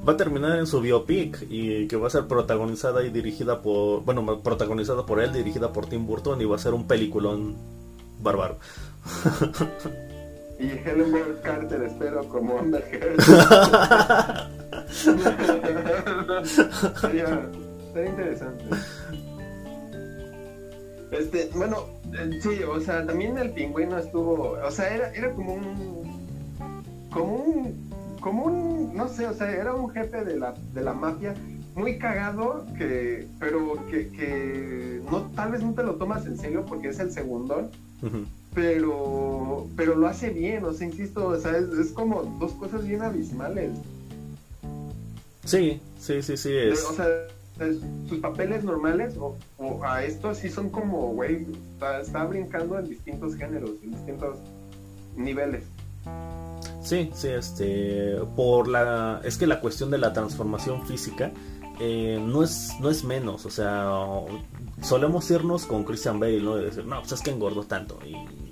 Va 0.05 0.13
a 0.13 0.17
terminar 0.17 0.59
en 0.59 0.67
su 0.67 0.81
biopic 0.81 1.47
y 1.49 1.87
que 1.87 1.95
va 1.95 2.07
a 2.07 2.09
ser 2.09 2.27
protagonizada 2.27 3.05
y 3.05 3.09
dirigida 3.09 3.61
por. 3.61 4.03
Bueno, 4.03 4.41
protagonizada 4.41 5.05
por 5.05 5.21
él, 5.21 5.31
dirigida 5.31 5.71
por 5.71 5.85
Tim 5.85 6.05
Burton 6.05 6.41
y 6.41 6.45
va 6.45 6.57
a 6.57 6.59
ser 6.59 6.73
un 6.73 6.87
peliculón 6.87 7.55
bárbaro. 8.21 8.57
y 10.59 10.71
Helen 10.71 11.11
Bonham 11.11 11.37
Carter, 11.43 11.83
espero, 11.83 12.27
como 12.29 12.57
Amber 12.57 12.83
Heard. 12.91 13.21
sería, 16.95 17.49
sería 17.93 18.09
interesante. 18.09 18.63
Este, 21.11 21.49
bueno, 21.55 21.85
eh, 22.13 22.39
sí, 22.41 22.63
o 22.63 22.79
sea, 22.81 23.05
también 23.05 23.37
el 23.37 23.51
pingüino 23.51 23.97
estuvo, 23.97 24.57
o 24.63 24.71
sea, 24.71 24.93
era, 24.93 25.13
era 25.13 25.31
como 25.31 25.53
un, 25.53 26.27
como 27.11 27.35
un, 27.35 27.89
como 28.19 28.43
un, 28.45 28.95
no 28.95 29.07
sé, 29.07 29.25
o 29.27 29.33
sea, 29.33 29.51
era 29.51 29.73
un 29.73 29.89
jefe 29.89 30.25
de 30.25 30.37
la, 30.37 30.53
de 30.73 30.81
la 30.81 30.93
mafia 30.93 31.33
muy 31.75 31.97
cagado, 31.97 32.65
que, 32.77 33.27
pero 33.39 33.75
que, 33.89 34.09
que 34.09 35.01
no, 35.09 35.21
tal 35.35 35.51
vez 35.51 35.61
no 35.61 35.73
te 35.73 35.83
lo 35.83 35.95
tomas 35.95 36.25
en 36.25 36.37
serio 36.37 36.65
porque 36.65 36.89
es 36.89 36.99
el 36.99 37.11
segundón, 37.11 37.69
pero, 38.57 39.67
pero 39.75 39.93
lo 39.93 40.07
hace 40.07 40.31
bien, 40.31 40.65
o 40.65 40.73
sea, 40.73 40.87
insisto, 40.87 41.27
o 41.27 41.39
sea, 41.39 41.55
es, 41.55 41.91
como 41.91 42.23
dos 42.39 42.53
cosas 42.53 42.87
bien 42.87 43.03
abismales. 43.03 43.69
Sí, 45.45 45.79
sí, 45.99 46.23
sí, 46.23 46.35
sí, 46.37 46.57
es. 46.57 46.83
O 46.85 46.93
sea, 46.93 47.05
sus 48.09 48.17
papeles 48.17 48.63
normales 48.63 49.13
o, 49.19 49.37
a 49.83 50.03
esto 50.03 50.33
sí 50.33 50.49
son 50.49 50.71
como, 50.71 51.13
güey, 51.13 51.45
está, 52.01 52.25
brincando 52.25 52.79
en 52.79 52.89
distintos 52.89 53.35
géneros, 53.35 53.69
en 53.83 53.91
distintos 53.91 54.39
niveles. 55.15 55.63
Sí, 56.81 57.11
sí, 57.13 57.27
este, 57.27 58.15
por 58.35 58.67
la, 58.67 59.21
es 59.23 59.37
que 59.37 59.45
la 59.45 59.59
cuestión 59.59 59.91
de 59.91 59.99
la 59.99 60.13
transformación 60.13 60.83
física 60.87 61.31
eh, 61.79 62.19
no 62.19 62.41
es, 62.41 62.71
no 62.79 62.89
es 62.89 63.03
menos, 63.03 63.45
o 63.45 63.51
sea, 63.51 63.87
solemos 64.81 65.29
irnos 65.29 65.67
con 65.67 65.83
Christian 65.83 66.19
Bale, 66.19 66.41
¿no? 66.41 66.55
De 66.55 66.65
decir, 66.65 66.85
no, 66.85 66.99
pues 67.01 67.11
es 67.11 67.21
que 67.21 67.29
engordó 67.29 67.61
tanto 67.63 67.99
y, 68.03 68.46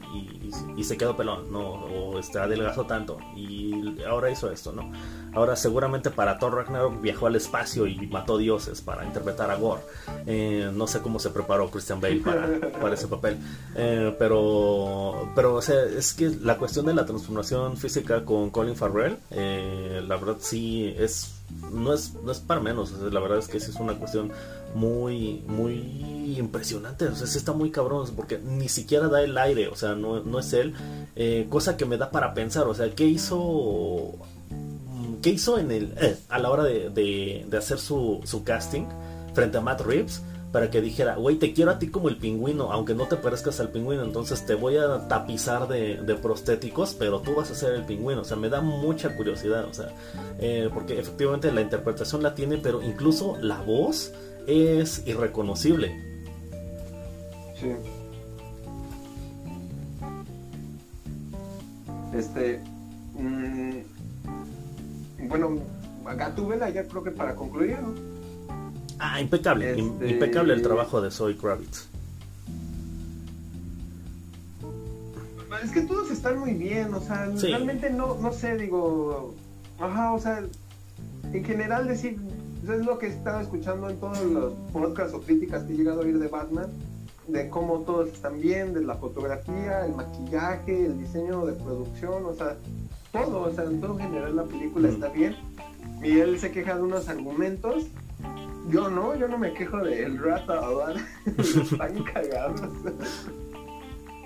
y, 0.76 0.84
se 0.84 0.98
quedó 0.98 1.16
pelón, 1.16 1.52
¿no? 1.52 1.60
O 1.60 2.20
este, 2.20 2.40
adelgazó 2.40 2.86
tanto 2.86 3.18
y 3.36 4.02
ahora 4.04 4.30
hizo 4.30 4.52
esto, 4.52 4.72
¿no? 4.72 4.92
Ahora 5.36 5.58
seguramente 5.58 6.10
para 6.12 6.40
Thor 6.40 6.56
Ragnarok 6.56 7.02
viajó 7.02 7.28
al 7.28 7.36
espacio 7.36 7.88
y 7.88 8.08
mató 8.08 8.38
dioses 8.38 8.82
para 8.82 9.06
interpretar 9.06 9.52
a 9.52 9.56
Gore. 9.56 9.82
Eh, 10.26 10.72
no 10.74 10.88
sé 10.88 11.02
cómo 11.02 11.20
se 11.20 11.30
preparó 11.30 11.70
Christian 11.70 12.00
Bale 12.00 12.22
para, 12.82 12.94
ese 12.94 13.08
papel. 13.08 13.38
Eh, 13.76 14.16
pero, 14.18 15.30
pero 15.36 15.56
o 15.56 15.62
sea, 15.62 15.84
es 15.84 16.14
que 16.14 16.30
la 16.30 16.58
cuestión 16.58 16.86
de 16.86 16.94
la 16.94 17.06
transformación 17.06 17.76
física 17.76 18.24
con 18.24 18.50
Colin 18.50 18.78
Farrell, 18.78 19.18
eh, 19.32 20.02
la 20.08 20.16
verdad 20.16 20.38
sí 20.40 20.96
es 20.98 21.34
no 21.72 21.94
es, 21.94 22.14
no 22.24 22.32
es 22.32 22.40
para 22.40 22.60
menos, 22.60 22.92
la 22.92 23.20
verdad 23.20 23.38
es 23.38 23.48
que 23.48 23.60
sí 23.60 23.70
es 23.70 23.76
una 23.76 23.94
cuestión 23.94 24.32
muy, 24.74 25.44
muy 25.46 26.36
impresionante, 26.40 27.06
o 27.06 27.16
sea, 27.16 27.28
sí 27.28 27.38
está 27.38 27.54
muy 27.54 27.70
cabrón, 27.70 28.10
porque 28.16 28.40
ni 28.40 28.68
siquiera 28.68 29.10
da 29.10 29.22
el 29.22 29.38
aire, 29.38 29.68
o 29.68 29.76
sea, 29.76 29.94
no, 29.94 30.22
no 30.22 30.40
es 30.40 30.54
él, 30.54 30.74
cosa 31.50 31.78
que 31.78 31.86
me 31.86 31.98
da 31.98 32.10
para 32.10 32.34
pensar, 32.34 32.68
o 32.68 32.74
sea, 32.74 32.90
¿qué 32.90 33.06
hizo 33.06 34.16
¿Qué 35.26 35.32
hizo 35.32 35.58
en 35.58 35.72
el, 35.72 35.92
eh, 36.00 36.18
a 36.30 36.38
la 36.38 36.52
hora 36.52 36.64
de, 36.66 37.48
hacer 37.58 37.80
su, 37.80 38.22
casting 38.46 38.84
frente 39.34 39.58
a 39.58 39.62
Matt 39.62 39.82
Reeves? 39.82 40.22
Para 40.52 40.70
que 40.70 40.82
dijera, 40.82 41.16
güey, 41.16 41.38
te 41.38 41.52
quiero 41.52 41.72
a 41.72 41.80
ti 41.80 41.88
como 41.88 42.10
el 42.10 42.18
pingüino, 42.18 42.72
aunque 42.72 42.94
no 42.94 43.08
te 43.08 43.16
parezcas 43.16 43.60
al 43.60 43.70
pingüino, 43.70 44.04
entonces 44.04 44.46
te 44.46 44.54
voy 44.54 44.78
a 44.78 45.08
tapizar 45.08 45.68
de, 45.68 46.20
prostéticos, 46.22 46.94
pero 46.94 47.22
tú 47.22 47.34
vas 47.34 47.50
a 47.50 47.56
ser 47.56 47.74
el 47.74 47.86
pingüino. 47.86 48.22
O 48.22 48.24
sea, 48.24 48.38
me 48.38 48.50
da 48.50 48.62
mucha 48.62 49.16
curiosidad, 49.18 49.66
o 49.66 49.74
sea, 49.74 49.90
eh, 50.38 50.70
porque 50.72 51.00
efectivamente 51.00 51.52
la 51.52 51.62
interpretación 51.62 52.22
la 52.22 52.36
tiene, 52.36 52.60
pero 52.60 52.84
incluso 52.84 53.36
la 53.42 53.60
voz 53.64 54.14
es 54.46 55.08
irreconocible. 55.08 55.92
Sí. 57.60 57.72
Este. 62.14 62.62
Bueno, 65.28 65.58
Gatúbela 66.18 66.70
ya 66.70 66.88
creo 66.88 67.04
que 67.04 67.12
para 67.12 67.36
concluir, 67.36 67.80
¿no? 67.82 67.94
Ah, 69.00 69.20
impecable, 69.20 69.72
este, 69.72 70.10
impecable 70.10 70.54
el 70.54 70.62
trabajo 70.62 71.02
de 71.02 71.12
Zoe 71.12 71.36
Kravitz. 71.36 71.88
Es 75.64 75.72
que 75.72 75.82
todos 75.82 76.12
están 76.12 76.40
muy 76.40 76.54
bien, 76.54 76.94
o 76.94 77.02
sea, 77.02 77.28
realmente 77.42 77.90
no, 77.90 78.16
no 78.16 78.32
sé, 78.32 78.58
digo, 78.58 79.34
ajá, 79.80 80.14
o 80.14 80.20
sea, 80.20 80.44
en 81.32 81.44
general 81.44 81.88
decir, 81.88 82.18
es 82.64 82.86
lo 82.86 82.98
que 82.98 83.08
he 83.08 83.10
estado 83.10 83.40
escuchando 83.40 83.90
en 83.90 83.98
todos 83.98 84.22
los 84.24 84.54
podcasts 84.74 85.14
o 85.14 85.22
críticas 85.22 85.64
que 85.64 85.74
he 85.74 85.78
llegado 85.78 86.02
a 86.02 86.04
oír 86.04 86.20
de 86.20 86.28
Batman, 86.28 86.68
de 87.28 87.50
cómo 87.50 87.80
todos 87.80 88.10
están 88.10 88.40
bien, 88.40 88.74
de 88.74 88.82
la 88.82 88.96
fotografía, 88.96 89.86
el 89.86 89.96
maquillaje, 89.96 90.86
el 90.86 91.00
diseño 91.00 91.46
de 91.46 91.54
producción, 91.54 92.26
o 92.26 92.34
sea, 92.34 92.56
todo, 93.24 93.42
o 93.44 93.52
sea, 93.52 93.66
en 93.66 93.82
todo 93.82 93.98
general 93.98 94.36
la 94.36 94.44
película 94.44 94.90
está 94.90 95.10
bien. 95.10 95.36
Miguel 96.00 96.40
se 96.40 96.52
queja 96.52 96.76
de 96.76 96.84
unos 96.84 97.10
argumentos. 97.10 97.88
Yo 98.70 98.90
no, 98.90 99.16
yo 99.16 99.28
no 99.28 99.38
me 99.38 99.54
quejo 99.54 99.78
de 99.80 100.04
el 100.04 100.18
rata 100.18 100.60
están 101.38 102.04
cagados. 102.04 102.62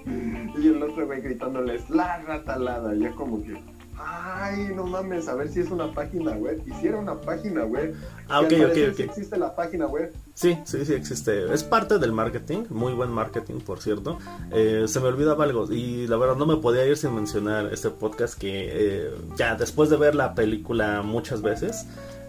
y 0.05 0.67
el 0.67 0.81
otro 0.81 1.05
güey 1.05 1.21
gritándoles 1.21 1.89
la 1.89 2.21
rata 2.21 2.53
alada, 2.53 2.95
ya 2.95 3.11
como 3.11 3.43
que 3.43 3.61
ay, 3.99 4.71
no 4.75 4.85
mames, 4.85 5.27
a 5.27 5.35
ver 5.35 5.49
si 5.49 5.59
es 5.59 5.69
una 5.69 5.91
página 5.91 6.31
web. 6.31 6.61
Hiciera 6.65 6.97
una 6.97 7.19
página 7.19 7.65
web. 7.65 7.95
Ah, 8.27 8.41
ok, 8.41 8.53
ok, 8.65 8.77
ok. 8.91 8.99
existe 8.99 9.37
la 9.37 9.55
página 9.55 9.87
web. 9.87 10.13
Sí, 10.33 10.57
sí, 10.65 10.85
sí 10.85 10.93
existe. 10.93 11.53
Es 11.53 11.63
parte 11.63 11.99
del 11.99 12.11
marketing, 12.11 12.65
muy 12.69 12.93
buen 12.93 13.11
marketing, 13.11 13.59
por 13.59 13.81
cierto. 13.81 14.17
Eh, 14.51 14.85
se 14.87 14.99
me 14.99 15.07
olvidaba 15.07 15.43
algo 15.43 15.71
y 15.71 16.07
la 16.07 16.17
verdad 16.17 16.35
no 16.35 16.45
me 16.45 16.57
podía 16.57 16.85
ir 16.85 16.97
sin 16.97 17.13
mencionar 17.13 17.71
este 17.73 17.89
podcast 17.89 18.37
que 18.37 18.69
eh, 18.71 19.11
ya 19.37 19.55
después 19.55 19.89
de 19.89 19.97
ver 19.97 20.15
la 20.15 20.33
película 20.35 21.01
muchas 21.01 21.41
veces, 21.41 21.85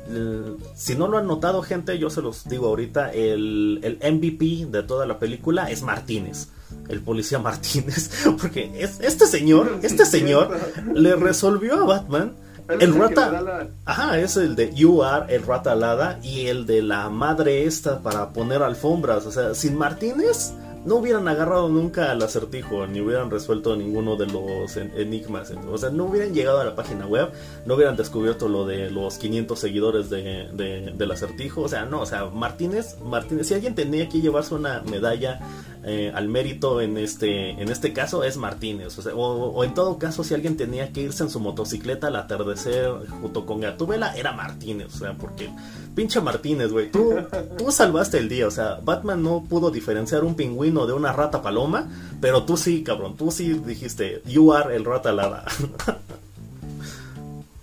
eh, 0.08 0.56
si 0.74 0.96
no 0.96 1.08
lo 1.08 1.18
han 1.18 1.26
notado 1.26 1.62
gente, 1.62 1.98
yo 1.98 2.10
se 2.10 2.22
los 2.22 2.48
digo 2.48 2.68
ahorita, 2.68 3.12
el, 3.12 3.80
el 3.82 4.14
MVP 4.14 4.66
de 4.70 4.82
toda 4.82 5.06
la 5.06 5.18
película 5.18 5.70
es 5.70 5.82
Martínez 5.82 6.48
el 6.88 7.00
policía 7.00 7.38
Martínez, 7.38 8.10
porque 8.40 8.70
es, 8.76 9.00
este 9.00 9.26
señor, 9.26 9.78
este 9.82 10.04
señor 10.04 10.56
le 10.94 11.14
resolvió 11.16 11.82
a 11.82 11.84
Batman 11.84 12.34
el 12.78 12.94
rata, 12.94 13.68
ajá, 13.84 14.18
es 14.20 14.36
el 14.36 14.54
de 14.54 14.72
You 14.72 15.02
Are, 15.02 15.34
el 15.34 15.44
rata 15.44 15.72
alada 15.72 16.20
y 16.22 16.46
el 16.46 16.66
de 16.66 16.82
la 16.82 17.08
madre 17.10 17.64
esta 17.64 18.00
para 18.00 18.32
poner 18.32 18.62
alfombras, 18.62 19.26
o 19.26 19.32
sea, 19.32 19.54
sin 19.54 19.76
Martínez 19.76 20.52
no 20.84 20.96
hubieran 20.96 21.28
agarrado 21.28 21.68
nunca 21.68 22.10
al 22.10 22.22
acertijo, 22.22 22.86
ni 22.86 23.00
hubieran 23.00 23.30
resuelto 23.30 23.76
ninguno 23.76 24.16
de 24.16 24.26
los 24.26 24.76
enigmas. 24.76 25.52
O 25.70 25.76
sea, 25.76 25.90
no 25.90 26.06
hubieran 26.06 26.32
llegado 26.32 26.60
a 26.60 26.64
la 26.64 26.74
página 26.74 27.06
web, 27.06 27.30
no 27.66 27.74
hubieran 27.74 27.96
descubierto 27.96 28.48
lo 28.48 28.64
de 28.64 28.90
los 28.90 29.18
500 29.18 29.58
seguidores 29.58 30.08
de, 30.08 30.92
del 30.96 31.10
acertijo. 31.10 31.62
O 31.62 31.68
sea, 31.68 31.84
no, 31.84 32.00
o 32.00 32.06
sea, 32.06 32.26
Martínez, 32.26 32.96
Martínez, 33.04 33.48
si 33.48 33.54
alguien 33.54 33.74
tenía 33.74 34.08
que 34.08 34.20
llevarse 34.20 34.54
una 34.54 34.82
medalla 34.82 35.40
eh, 35.82 36.12
al 36.14 36.28
mérito 36.28 36.80
en 36.82 36.98
este, 36.98 37.50
en 37.50 37.70
este 37.70 37.92
caso, 37.92 38.22
es 38.22 38.36
Martínez. 38.36 38.98
O, 39.14 39.64
en 39.64 39.72
todo 39.72 39.98
caso, 39.98 40.22
si 40.24 40.34
alguien 40.34 40.56
tenía 40.56 40.92
que 40.92 41.00
irse 41.00 41.22
en 41.22 41.30
su 41.30 41.40
motocicleta 41.40 42.08
al 42.08 42.16
atardecer 42.16 42.90
junto 43.20 43.46
con 43.46 43.60
Gatúbela, 43.60 44.14
era 44.14 44.32
Martínez. 44.32 44.94
O 44.94 44.98
sea, 44.98 45.16
porque 45.16 45.48
pinche 45.94 46.20
Martínez, 46.20 46.70
güey, 46.70 46.90
tú, 46.90 47.14
tú 47.56 47.72
salvaste 47.72 48.18
el 48.18 48.28
día. 48.28 48.46
O 48.46 48.50
sea, 48.50 48.80
Batman 48.82 49.22
no 49.22 49.44
pudo 49.48 49.70
diferenciar 49.70 50.22
un 50.24 50.34
pingüino 50.34 50.86
de 50.86 50.92
una 50.92 51.12
rata 51.12 51.40
paloma, 51.40 51.88
pero 52.20 52.44
tú 52.44 52.58
sí, 52.58 52.82
cabrón, 52.82 53.16
tú 53.16 53.30
sí 53.30 53.54
dijiste, 53.54 54.22
you 54.26 54.52
are 54.52 54.76
el 54.76 54.84
rata 54.84 55.10
alada. 55.10 55.46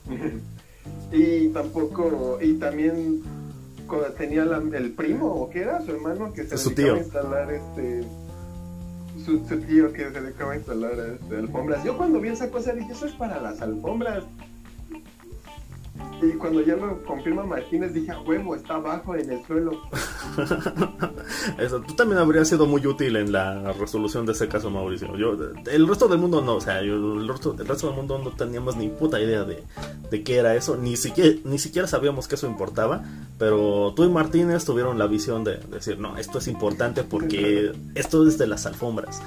y 1.11 1.49
tampoco, 1.49 2.39
y 2.41 2.53
también 2.56 3.22
tenía 4.18 4.43
el 4.43 4.91
primo, 4.91 5.27
¿o 5.27 5.49
qué 5.49 5.61
era? 5.61 5.81
Su 5.81 5.91
hermano 5.91 6.34
que 6.34 6.43
se 6.45 6.57
su 6.57 6.72
dedicaba 6.72 6.97
a 6.97 7.01
instalar 7.01 7.51
este... 7.51 8.03
Su, 9.26 9.39
tío 9.39 9.91
que 9.91 10.09
se 10.09 10.22
dedicaba 10.22 10.53
a 10.53 10.55
instalar 10.55 10.93
este, 10.93 11.35
alfombras. 11.35 11.84
Yo 11.84 11.97
cuando 11.97 12.22
vi 12.22 12.30
esa 12.30 12.49
cosa 12.49 12.72
dije, 12.72 12.93
eso 12.93 13.07
es 13.07 13.14
para 13.14 13.41
las 13.41 13.61
alfombras. 13.61 14.23
Y 16.21 16.31
cuando 16.31 16.61
ya 16.61 16.75
lo 16.75 17.03
confirma 17.03 17.43
Martínez, 17.43 17.93
dije, 17.93 18.11
a 18.11 18.19
huevo, 18.19 18.55
está 18.55 18.75
abajo 18.75 19.15
en 19.15 19.31
el 19.31 19.45
suelo. 19.45 19.71
Eso, 21.59 21.79
tú 21.81 21.93
también 21.93 22.19
habrías 22.19 22.47
sido 22.47 22.65
muy 22.65 22.85
útil 22.87 23.15
en 23.17 23.31
la 23.31 23.71
resolución 23.73 24.25
de 24.25 24.31
ese 24.31 24.47
caso, 24.47 24.71
Mauricio. 24.71 25.15
Yo, 25.15 25.37
el 25.71 25.87
resto 25.87 26.07
del 26.07 26.17
mundo 26.17 26.41
no, 26.41 26.55
o 26.55 26.61
sea, 26.61 26.79
el, 26.79 27.27
resto, 27.27 27.55
el, 27.59 27.67
resto, 27.67 27.87
del 27.87 27.95
mundo 27.95 28.17
no 28.17 28.31
teníamos 28.31 28.75
ni 28.77 28.89
puta 28.89 29.19
idea 29.19 29.43
de, 29.43 29.63
de, 30.09 30.23
qué 30.23 30.37
era 30.37 30.55
eso, 30.55 30.75
ni 30.75 30.97
siquiera, 30.97 31.37
ni 31.43 31.59
siquiera 31.59 31.87
sabíamos 31.87 32.27
que 32.27 32.33
eso 32.33 32.47
importaba, 32.47 33.03
pero 33.37 33.93
tú 33.95 34.03
y 34.03 34.09
Martínez 34.09 34.65
tuvieron 34.65 34.97
la 34.97 35.05
visión 35.05 35.43
de 35.43 35.57
decir, 35.57 35.99
no, 35.99 36.17
esto 36.17 36.39
es 36.39 36.47
importante 36.47 37.03
porque 37.03 37.73
esto 37.93 38.27
es 38.27 38.39
de 38.39 38.47
las 38.47 38.65
alfombras. 38.65 39.21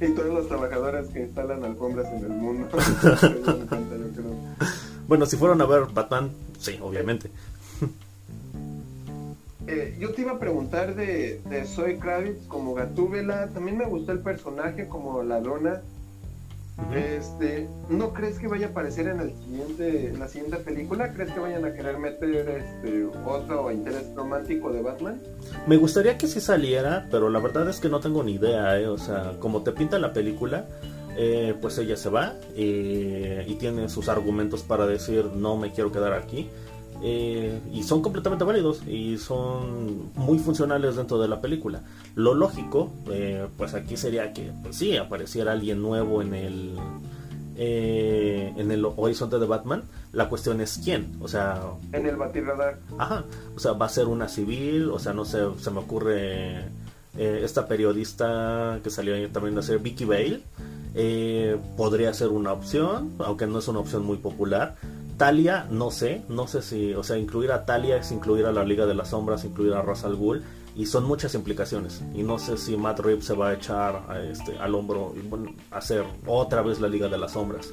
Y 0.00 0.08
todas 0.14 0.34
las 0.34 0.46
trabajadoras 0.48 1.06
que 1.08 1.20
instalan 1.20 1.64
alfombras 1.64 2.06
en 2.12 2.24
el 2.24 2.30
mundo. 2.30 2.68
Bueno, 5.08 5.24
si 5.24 5.36
fueron 5.36 5.60
a 5.60 5.66
ver 5.66 5.84
Batman, 5.94 6.32
sí, 6.58 6.78
obviamente. 6.82 7.30
Eh, 9.68 9.96
yo 9.98 10.14
te 10.14 10.22
iba 10.22 10.30
a 10.30 10.38
preguntar 10.38 10.94
de, 10.94 11.40
de 11.44 11.64
Zoe 11.66 11.98
Kravitz 11.98 12.46
como 12.46 12.72
Gatúbela. 12.74 13.48
También 13.48 13.76
me 13.76 13.84
gustó 13.84 14.12
el 14.12 14.20
personaje 14.20 14.86
como 14.86 15.24
Este, 16.94 17.68
¿no 17.88 18.12
crees 18.12 18.38
que 18.38 18.48
vaya 18.48 18.66
a 18.66 18.70
aparecer 18.70 19.08
en 19.08 19.20
el 19.20 19.34
siguiente, 19.34 20.08
en 20.08 20.20
la 20.20 20.28
siguiente 20.28 20.58
película? 20.58 21.12
¿Crees 21.12 21.32
que 21.32 21.40
vayan 21.40 21.64
a 21.64 21.72
querer 21.72 21.98
meter 21.98 22.48
este 22.48 23.06
otro 23.24 23.72
interés 23.72 24.14
romántico 24.14 24.70
de 24.72 24.82
Batman? 24.82 25.20
Me 25.66 25.78
gustaría 25.78 26.18
que 26.18 26.26
sí 26.26 26.40
saliera, 26.40 27.08
pero 27.10 27.30
la 27.30 27.38
verdad 27.38 27.68
es 27.70 27.80
que 27.80 27.88
no 27.88 28.00
tengo 28.00 28.22
ni 28.22 28.34
idea, 28.34 28.78
¿eh? 28.78 28.86
o 28.86 28.98
sea, 28.98 29.36
como 29.40 29.62
te 29.62 29.72
pinta 29.72 29.98
la 29.98 30.12
película, 30.12 30.66
eh, 31.16 31.54
pues 31.62 31.78
ella 31.78 31.96
se 31.96 32.10
va 32.10 32.34
eh, 32.54 33.44
y 33.48 33.54
tiene 33.54 33.88
sus 33.88 34.10
argumentos 34.10 34.62
para 34.62 34.86
decir 34.86 35.24
no 35.34 35.56
me 35.56 35.72
quiero 35.72 35.90
quedar 35.90 36.12
aquí. 36.12 36.50
Eh, 37.02 37.60
y 37.72 37.82
son 37.82 38.02
completamente 38.02 38.44
válidos 38.44 38.82
y 38.86 39.18
son 39.18 40.10
muy 40.14 40.38
funcionales 40.38 40.96
dentro 40.96 41.18
de 41.18 41.28
la 41.28 41.40
película. 41.40 41.82
Lo 42.14 42.34
lógico, 42.34 42.90
eh, 43.10 43.46
pues 43.56 43.74
aquí 43.74 43.96
sería 43.96 44.32
que, 44.32 44.52
pues 44.62 44.76
sí, 44.76 44.96
apareciera 44.96 45.52
alguien 45.52 45.82
nuevo 45.82 46.22
en 46.22 46.34
el 46.34 46.74
eh, 47.58 48.52
en 48.56 48.70
el 48.70 48.84
horizonte 48.84 49.38
de 49.38 49.46
Batman. 49.46 49.84
La 50.12 50.28
cuestión 50.28 50.60
es 50.60 50.80
quién, 50.82 51.16
o 51.20 51.28
sea, 51.28 51.60
en 51.92 52.06
el 52.06 52.16
batirradar. 52.16 52.78
Ajá, 52.98 53.24
o 53.54 53.60
sea, 53.60 53.72
va 53.72 53.86
a 53.86 53.90
ser 53.90 54.06
una 54.06 54.28
civil, 54.28 54.90
o 54.90 54.98
sea, 54.98 55.12
no 55.12 55.24
sé, 55.24 55.40
se 55.60 55.70
me 55.70 55.80
ocurre 55.80 56.64
esta 57.18 57.66
periodista 57.66 58.78
que 58.84 58.90
salió 58.90 59.30
también 59.30 59.56
a 59.56 59.62
ser 59.62 59.78
Vicky 59.78 60.04
Bale. 60.04 60.42
podría 61.76 62.12
ser 62.12 62.28
una 62.28 62.52
opción, 62.52 63.14
aunque 63.20 63.46
no 63.46 63.58
es 63.58 63.68
una 63.68 63.78
opción 63.78 64.04
muy 64.04 64.18
popular. 64.18 64.76
Talia, 65.16 65.66
no 65.70 65.90
sé, 65.90 66.22
no 66.28 66.46
sé 66.46 66.62
si, 66.62 66.94
o 66.94 67.02
sea, 67.02 67.16
incluir 67.16 67.52
a 67.52 67.64
Talia 67.64 67.96
es 67.96 68.12
incluir 68.12 68.46
a 68.46 68.52
la 68.52 68.64
Liga 68.64 68.86
de 68.86 68.94
las 68.94 69.10
Sombras, 69.10 69.44
incluir 69.44 69.72
a 69.72 69.82
Ra's 69.82 70.04
al 70.04 70.16
y 70.74 70.84
son 70.84 71.04
muchas 71.04 71.34
implicaciones. 71.34 72.02
Y 72.14 72.22
no 72.22 72.38
sé 72.38 72.58
si 72.58 72.76
Matt 72.76 73.00
Reeves 73.00 73.24
se 73.24 73.34
va 73.34 73.48
a 73.48 73.54
echar 73.54 74.02
este, 74.30 74.58
al 74.58 74.74
hombro 74.74 75.14
y 75.16 75.26
bueno, 75.26 75.54
hacer 75.70 76.04
otra 76.26 76.62
vez 76.62 76.80
la 76.80 76.88
Liga 76.88 77.08
de 77.08 77.18
las 77.18 77.32
Sombras. 77.32 77.70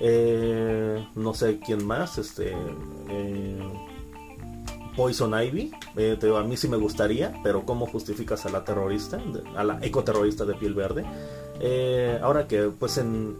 Eh, 0.00 1.04
no 1.16 1.34
sé 1.34 1.58
quién 1.58 1.84
más, 1.84 2.18
este. 2.18 2.52
Eh, 3.10 3.72
Poison 4.96 5.34
Ivy, 5.34 5.72
eh, 5.96 6.16
a 6.38 6.42
mí 6.44 6.56
sí 6.56 6.68
me 6.68 6.76
gustaría, 6.76 7.34
pero 7.42 7.66
¿cómo 7.66 7.84
justificas 7.86 8.46
a 8.46 8.50
la 8.50 8.62
terrorista, 8.62 9.20
a 9.56 9.64
la 9.64 9.80
ecoterrorista 9.82 10.44
de 10.44 10.54
piel 10.54 10.74
verde? 10.74 11.04
ahora 12.22 12.46
que, 12.46 12.70
pues 12.78 12.98
en 12.98 13.36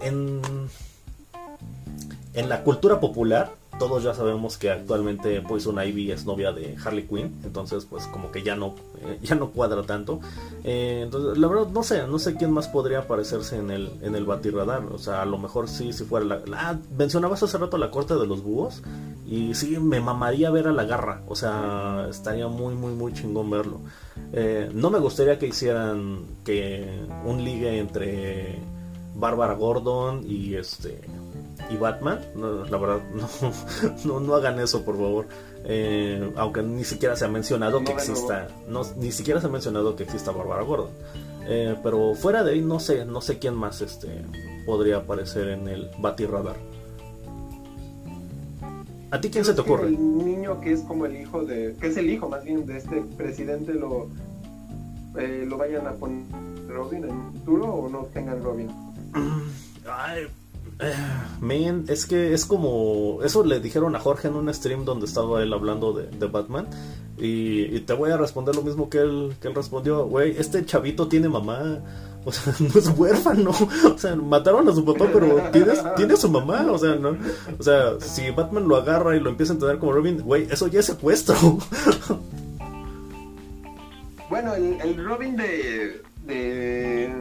en 2.35 2.49
la 2.49 2.63
cultura 2.63 3.01
popular, 3.01 3.53
todos 3.79 4.03
ya 4.03 4.15
sabemos 4.15 4.57
que 4.57 4.71
actualmente 4.71 5.41
Poison 5.41 5.81
Ivy 5.85 6.13
es 6.13 6.27
novia 6.27 6.53
de 6.53 6.77
Harley 6.83 7.07
Quinn, 7.07 7.41
entonces 7.45 7.87
pues 7.87 8.07
como 8.07 8.31
que 8.31 8.43
ya 8.43 8.57
no 8.57 8.75
eh, 9.01 9.19
ya 9.23 9.35
no 9.35 9.51
cuadra 9.51 9.83
tanto. 9.83 10.21
Eh, 10.63 11.01
entonces 11.05 11.39
la 11.39 11.49
verdad 11.49 11.69
no 11.69 11.83
sé, 11.83 12.07
no 12.07 12.19
sé 12.19 12.37
quién 12.37 12.53
más 12.53 12.69
podría 12.69 13.01
aparecerse 13.01 13.57
en 13.57 13.71
el 13.71 13.91
en 14.03 14.15
el 14.15 14.25
batirradar, 14.25 14.85
o 14.85 14.99
sea, 14.99 15.23
a 15.23 15.27
lo 15.27 15.39
mejor 15.39 15.69
sí 15.69 15.93
si 15.93 16.05
fuera 16.05 16.25
la, 16.25 16.43
ah, 16.57 16.77
mencionabas 16.97 17.43
hace 17.43 17.59
rato 17.59 17.79
la 17.79 17.91
corte 17.91 18.15
de 18.15 18.27
los 18.27 18.43
búhos 18.43 18.83
y 19.27 19.55
sí 19.55 19.79
me 19.79 20.01
mamaría 20.01 20.51
ver 20.51 20.69
a 20.69 20.73
la 20.73 20.85
garra, 20.85 21.23
o 21.29 21.35
sea, 21.35 22.07
estaría 22.11 22.49
muy 22.49 22.75
muy 22.75 22.93
muy 22.93 23.13
chingón 23.13 23.51
verlo. 23.51 23.81
Eh, 24.33 24.71
no 24.73 24.91
me 24.91 24.99
gustaría 24.99 25.39
que 25.39 25.47
hicieran 25.47 26.21
que 26.45 27.01
un 27.25 27.45
ligue 27.45 27.79
entre 27.79 28.59
Bárbara 29.17 29.55
Gordon 29.55 30.25
y 30.27 30.55
este 30.55 31.01
y 31.71 31.77
Batman. 31.77 32.21
la 32.35 32.79
verdad, 32.79 33.01
no, 34.05 34.21
no, 34.21 34.35
hagan 34.35 34.59
eso, 34.61 34.85
por 34.85 34.97
favor. 34.97 35.27
Eh, 35.65 36.33
aunque 36.37 36.63
ni 36.63 36.85
siquiera 36.85 37.17
se 37.17 37.25
ha 37.25 37.29
mencionado 37.29 37.83
que 37.83 37.93
exista, 37.93 38.49
no, 38.69 38.83
ni 38.97 39.13
siquiera 39.13 39.41
se 39.41 39.47
ha 39.47 39.51
mencionado 39.51 39.97
que 39.97 40.05
exista 40.05 40.31
Barbara 40.31 40.63
Gordon. 40.63 40.91
Eh, 41.47 41.77
pero 41.83 42.15
fuera 42.15 42.43
de 42.43 42.53
ahí, 42.53 42.61
no 42.61 42.81
sé, 42.81 43.05
no 43.05 43.21
sé 43.21 43.39
quién 43.39 43.55
más 43.55 43.81
este 43.81 44.25
podría 44.67 44.99
aparecer 44.99 45.49
en 45.49 45.69
el 45.69 45.91
Batirradar. 45.99 46.57
¿A 49.11 49.21
ti 49.21 49.31
quién 49.31 49.45
se 49.45 49.55
te 49.55 49.61
ocurre? 49.61 49.89
El 49.89 50.19
niño 50.19 50.61
que 50.61 50.73
es 50.73 50.81
como 50.81 51.07
el 51.07 51.17
hijo 51.17 51.45
de, 51.45 51.77
que 51.81 51.89
es 51.89 51.97
el 51.97 52.11
hijo 52.11 52.29
más 52.29 52.43
bien 52.45 52.67
de 52.67 52.79
este 52.79 53.01
presidente 53.17 53.75
lo, 53.75 54.09
eh, 55.17 55.45
lo 55.47 55.57
vayan 55.57 55.87
a 55.87 55.93
poner 55.93 56.25
Robin 56.67 57.05
en 57.05 57.13
un 57.13 57.33
futuro 57.33 57.67
o 57.67 57.89
no 57.89 58.07
tengan 58.07 58.43
Robin. 58.43 58.69
Ay, 59.87 60.27
Man, 61.41 61.85
es 61.89 62.07
que 62.07 62.33
es 62.33 62.45
como. 62.45 63.21
Eso 63.23 63.45
le 63.45 63.61
dijeron 63.61 63.95
a 63.97 64.01
Jorge 64.01 64.29
en 64.29 64.35
un 64.35 64.53
stream 64.53 64.85
donde 64.85 65.07
estaba 65.07 65.43
él 65.43 65.53
hablando 65.53 65.93
de, 65.93 66.27
Batman. 66.27 66.67
Y, 67.17 67.81
te 67.81 67.93
voy 67.93 68.11
a 68.11 68.17
responder 68.17 68.57
lo 68.57 68.63
mismo 68.63 68.89
que 68.89 68.99
él, 68.99 69.35
que 69.41 69.49
él 69.49 69.55
respondió: 69.55 70.07
Güey, 70.07 70.37
este 70.39 70.65
chavito 70.65 71.09
tiene 71.09 71.29
mamá. 71.29 71.81
O 72.25 72.33
sea, 72.33 72.55
no 72.61 72.79
es 72.79 72.89
huérfano. 72.89 73.51
O 73.95 73.99
sea, 73.99 74.17
mataron 74.17 74.69
a 74.69 74.73
su 74.73 74.85
papá, 74.85 75.09
pero 75.13 75.51
tiene, 75.53 75.73
tiene 75.97 76.17
su 76.17 76.29
mamá. 76.29 76.67
O 76.71 76.79
sea, 76.79 76.95
no. 76.97 77.17
O 77.59 77.63
sea, 77.63 78.01
si 78.01 78.31
Batman 78.31 78.67
lo 78.67 78.77
agarra 78.77 79.17
y 79.17 79.21
lo 79.21 79.31
empieza 79.31 79.53
a 79.53 79.55
entender 79.55 79.79
como 79.79 79.93
Robin, 79.93 80.23
güey, 80.23 80.49
eso 80.51 80.67
ya 80.69 80.81
es 80.81 80.87
secuestro. 80.87 81.37
Bueno, 84.31 84.55
el, 84.55 84.81
el 84.81 85.05
Robin 85.05 85.37
de, 85.37 86.03
de. 86.27 87.15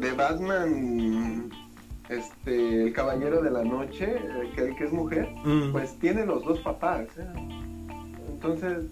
de 0.00 0.12
Batman 0.12 1.45
este, 2.08 2.84
el 2.84 2.92
caballero 2.92 3.42
de 3.42 3.50
la 3.50 3.64
noche, 3.64 4.16
que, 4.54 4.68
el 4.68 4.76
que 4.76 4.84
es 4.84 4.92
mujer, 4.92 5.28
mm. 5.44 5.72
pues 5.72 5.98
tiene 5.98 6.24
los 6.26 6.44
dos 6.44 6.58
papás. 6.60 7.06
¿eh? 7.18 7.26
Entonces, 8.28 8.84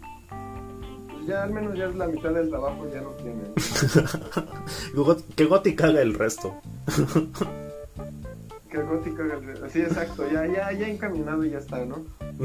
pues 1.10 1.26
ya 1.26 1.44
al 1.44 1.50
menos 1.50 1.76
ya 1.76 1.86
es 1.86 1.94
la 1.94 2.06
mitad 2.06 2.30
del 2.30 2.48
trabajo 2.48 2.86
ya 2.92 3.00
no 3.00 3.10
tiene. 3.10 3.42
que 5.36 5.44
gótica 5.44 5.86
el 5.86 6.14
resto. 6.14 6.54
que 8.74 9.22
el. 9.22 9.70
Sí, 9.70 9.80
exacto, 9.80 10.24
ya, 10.30 10.46
ya, 10.46 10.72
ya 10.72 10.88
encaminado 10.88 11.44
y 11.44 11.50
ya 11.50 11.58
está, 11.58 11.84
¿no? 11.84 12.04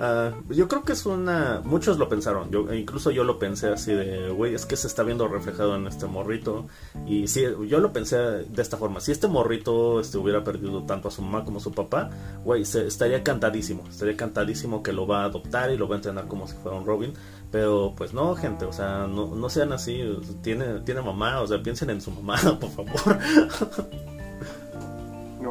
Ah, 0.00 0.32
yo 0.48 0.68
creo 0.68 0.84
que 0.84 0.92
es 0.92 1.06
una. 1.06 1.60
Muchos 1.64 1.98
lo 1.98 2.08
pensaron. 2.08 2.50
Yo, 2.50 2.72
incluso 2.72 3.10
yo 3.10 3.24
lo 3.24 3.38
pensé 3.38 3.68
así 3.68 3.92
de, 3.92 4.30
güey, 4.30 4.54
es 4.54 4.64
que 4.64 4.76
se 4.76 4.86
está 4.86 5.02
viendo 5.02 5.26
reflejado 5.26 5.74
en 5.74 5.86
este 5.86 6.06
morrito. 6.06 6.66
Y 7.06 7.26
sí, 7.26 7.44
yo 7.66 7.80
lo 7.80 7.92
pensé 7.92 8.16
de 8.16 8.62
esta 8.62 8.76
forma. 8.76 9.00
Si 9.00 9.10
este 9.10 9.26
morrito 9.26 10.00
este, 10.00 10.18
hubiera 10.18 10.44
perdido 10.44 10.84
tanto 10.84 11.08
a 11.08 11.10
su 11.10 11.22
mamá 11.22 11.44
como 11.44 11.58
a 11.58 11.60
su 11.60 11.72
papá, 11.72 12.10
güey, 12.44 12.62
estaría 12.62 13.24
cantadísimo. 13.24 13.84
Estaría 13.88 14.16
cantadísimo 14.16 14.82
que 14.82 14.92
lo 14.92 15.06
va 15.06 15.22
a 15.22 15.24
adoptar 15.24 15.70
y 15.70 15.76
lo 15.76 15.88
va 15.88 15.96
a 15.96 15.98
entrenar 15.98 16.28
como 16.28 16.46
si 16.46 16.54
fuera 16.56 16.78
un 16.78 16.86
Robin. 16.86 17.12
Pero 17.50 17.94
pues 17.96 18.12
no, 18.12 18.36
gente, 18.36 18.66
o 18.66 18.72
sea, 18.72 19.06
no, 19.08 19.34
no 19.34 19.48
sean 19.48 19.72
así. 19.72 20.00
Tiene, 20.42 20.80
tiene 20.80 21.02
mamá, 21.02 21.40
o 21.40 21.46
sea, 21.46 21.62
piensen 21.62 21.90
en 21.90 22.00
su 22.00 22.10
mamá, 22.12 22.36
por 22.60 22.70
favor. 22.70 23.18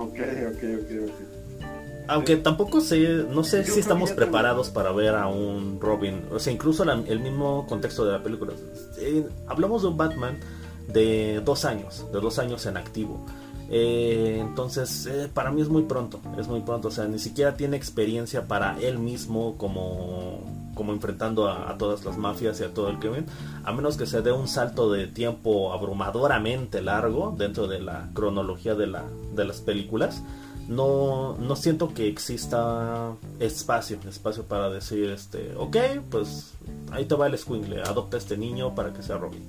ok, 0.07 0.19
ok, 0.51 0.63
ok, 0.81 1.09
ok. 1.09 1.37
Aunque 2.09 2.37
tampoco 2.37 2.79
sé, 2.79 3.25
no 3.29 3.43
sé 3.43 3.65
si 3.65 3.79
estamos 3.79 4.11
preparados 4.11 4.69
para 4.69 4.91
ver 4.93 5.15
a 5.15 5.27
un 5.27 5.79
Robin, 5.81 6.21
o 6.31 6.39
sea, 6.39 6.53
incluso 6.53 6.83
el 6.83 7.19
mismo 7.19 7.65
contexto 7.67 8.05
de 8.05 8.13
la 8.13 8.23
película. 8.23 8.53
Eh, 8.99 9.27
hablamos 9.47 9.81
de 9.81 9.89
un 9.89 9.97
Batman 9.97 10.39
de 10.87 11.41
dos 11.43 11.65
años, 11.65 12.05
de 12.13 12.19
dos 12.21 12.39
años 12.39 12.65
en 12.65 12.77
activo. 12.77 13.25
Eh, 13.69 14.37
entonces, 14.39 15.05
eh, 15.07 15.29
para 15.33 15.51
mí 15.51 15.61
es 15.61 15.67
muy 15.67 15.83
pronto, 15.83 16.21
es 16.39 16.47
muy 16.47 16.61
pronto, 16.61 16.87
o 16.87 16.91
sea, 16.91 17.05
ni 17.05 17.19
siquiera 17.19 17.57
tiene 17.57 17.75
experiencia 17.75 18.47
para 18.47 18.79
él 18.79 18.97
mismo 18.97 19.57
como, 19.57 20.39
como 20.77 20.93
enfrentando 20.93 21.49
a, 21.49 21.77
todas 21.77 22.05
las 22.05 22.17
mafias 22.17 22.61
y 22.61 22.63
a 22.63 22.73
todo 22.73 22.89
el 22.89 22.99
crimen, 22.99 23.25
a 23.65 23.73
menos 23.73 23.97
que 23.97 24.05
se 24.05 24.21
dé 24.21 24.31
un 24.31 24.47
salto 24.47 24.91
de 24.91 25.07
tiempo 25.07 25.73
abrumadoramente 25.73 26.81
largo 26.81 27.35
dentro 27.37 27.67
de 27.67 27.81
la 27.81 28.09
cronología 28.13 28.75
de, 28.75 28.87
la, 28.87 29.03
de 29.35 29.43
las 29.43 29.59
películas 29.59 30.23
no, 30.67 31.37
no 31.37 31.55
siento 31.55 31.93
que 31.93 32.07
exista 32.07 33.13
espacio, 33.39 33.97
espacio 34.07 34.43
para 34.43 34.69
decir, 34.69 35.09
este, 35.09 35.55
ok, 35.55 35.77
pues 36.11 36.53
ahí 36.91 37.05
te 37.05 37.15
va 37.15 37.27
el 37.27 37.37
squingle, 37.37 37.81
adopta 37.81 38.17
este 38.17 38.37
niño 38.37 38.75
para 38.75 38.93
que 38.93 39.01
sea 39.01 39.17
Robin. 39.17 39.47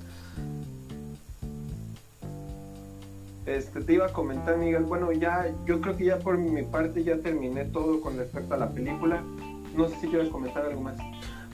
Este, 3.46 3.80
te 3.80 3.94
iba 3.94 4.06
a 4.06 4.12
comentar, 4.12 4.58
Miguel, 4.58 4.84
bueno, 4.84 5.10
ya, 5.10 5.50
yo 5.64 5.80
creo 5.80 5.96
que 5.96 6.04
ya 6.04 6.18
por 6.18 6.36
mi 6.36 6.62
parte 6.62 7.02
ya 7.02 7.16
terminé 7.16 7.64
todo 7.64 8.00
con 8.00 8.16
respecto 8.18 8.54
a 8.54 8.58
la 8.58 8.68
película. 8.68 9.22
No 9.74 9.88
sé 9.88 9.96
si 10.00 10.08
quieres 10.08 10.28
comentar 10.28 10.66
algo 10.66 10.82
más. 10.82 10.96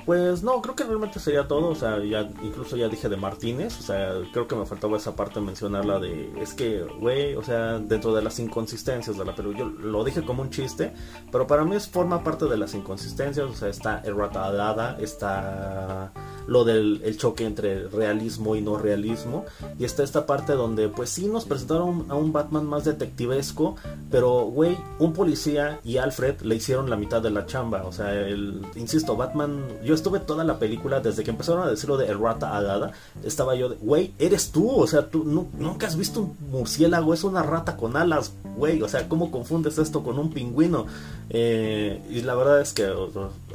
Pues 0.04 0.42
no, 0.42 0.60
creo 0.60 0.76
que 0.76 0.84
realmente 0.84 1.18
sería 1.18 1.48
todo, 1.48 1.68
o 1.68 1.74
sea, 1.74 1.98
ya 2.04 2.28
incluso 2.42 2.76
ya 2.76 2.88
dije 2.88 3.08
de 3.08 3.16
Martínez, 3.16 3.78
o 3.78 3.82
sea, 3.82 4.12
creo 4.32 4.46
que 4.46 4.54
me 4.54 4.66
faltaba 4.66 4.98
esa 4.98 5.16
parte 5.16 5.40
mencionarla 5.40 5.98
de, 5.98 6.30
es 6.42 6.52
que, 6.52 6.82
güey, 7.00 7.34
o 7.36 7.42
sea, 7.42 7.78
dentro 7.78 8.14
de 8.14 8.20
las 8.20 8.38
inconsistencias 8.38 9.16
de 9.16 9.24
la 9.24 9.34
pero 9.34 9.52
yo 9.52 9.64
lo 9.64 10.04
dije 10.04 10.22
como 10.22 10.42
un 10.42 10.50
chiste, 10.50 10.92
pero 11.32 11.46
para 11.46 11.64
mí 11.64 11.74
es 11.74 11.88
forma 11.88 12.22
parte 12.22 12.44
de 12.44 12.58
las 12.58 12.74
inconsistencias, 12.74 13.48
o 13.48 13.54
sea, 13.54 13.68
está 13.68 14.02
erratada, 14.04 14.98
está 15.00 16.12
lo 16.46 16.64
del 16.64 17.00
el 17.04 17.16
choque 17.16 17.44
entre 17.44 17.88
realismo 17.88 18.56
y 18.56 18.60
no 18.60 18.78
realismo. 18.78 19.44
Y 19.78 19.84
está 19.84 20.02
esta 20.02 20.26
parte 20.26 20.52
donde 20.52 20.88
pues 20.88 21.10
sí 21.10 21.26
nos 21.26 21.44
presentaron 21.44 22.06
a 22.08 22.14
un 22.14 22.32
Batman 22.32 22.66
más 22.66 22.84
detectivesco, 22.84 23.76
pero 24.10 24.44
güey, 24.44 24.76
un 24.98 25.12
policía 25.12 25.80
y 25.84 25.98
Alfred 25.98 26.40
le 26.42 26.56
hicieron 26.56 26.90
la 26.90 26.96
mitad 26.96 27.22
de 27.22 27.30
la 27.30 27.46
chamba. 27.46 27.84
O 27.84 27.92
sea, 27.92 28.12
el, 28.12 28.62
insisto, 28.76 29.16
Batman, 29.16 29.64
yo 29.84 29.94
estuve 29.94 30.20
toda 30.20 30.44
la 30.44 30.58
película 30.58 31.00
desde 31.00 31.24
que 31.24 31.30
empezaron 31.30 31.62
a 31.62 31.70
decirlo 31.70 31.96
de 31.96 32.06
el 32.06 32.18
rata 32.18 32.56
alada, 32.56 32.92
estaba 33.24 33.54
yo 33.54 33.68
de, 33.68 33.76
güey, 33.76 34.14
eres 34.18 34.50
tú, 34.50 34.70
o 34.70 34.86
sea, 34.86 35.08
tú 35.08 35.24
nunca 35.24 35.86
has 35.86 35.96
visto 35.96 36.20
un 36.20 36.36
murciélago, 36.50 37.14
es 37.14 37.24
una 37.24 37.42
rata 37.42 37.76
con 37.76 37.96
alas, 37.96 38.32
güey, 38.56 38.82
o 38.82 38.88
sea, 38.88 39.08
¿cómo 39.08 39.30
confundes 39.30 39.78
esto 39.78 40.02
con 40.02 40.18
un 40.18 40.30
pingüino? 40.30 40.86
Eh, 41.30 42.02
y 42.10 42.20
la 42.22 42.34
verdad 42.34 42.60
es 42.60 42.72
que 42.72 42.92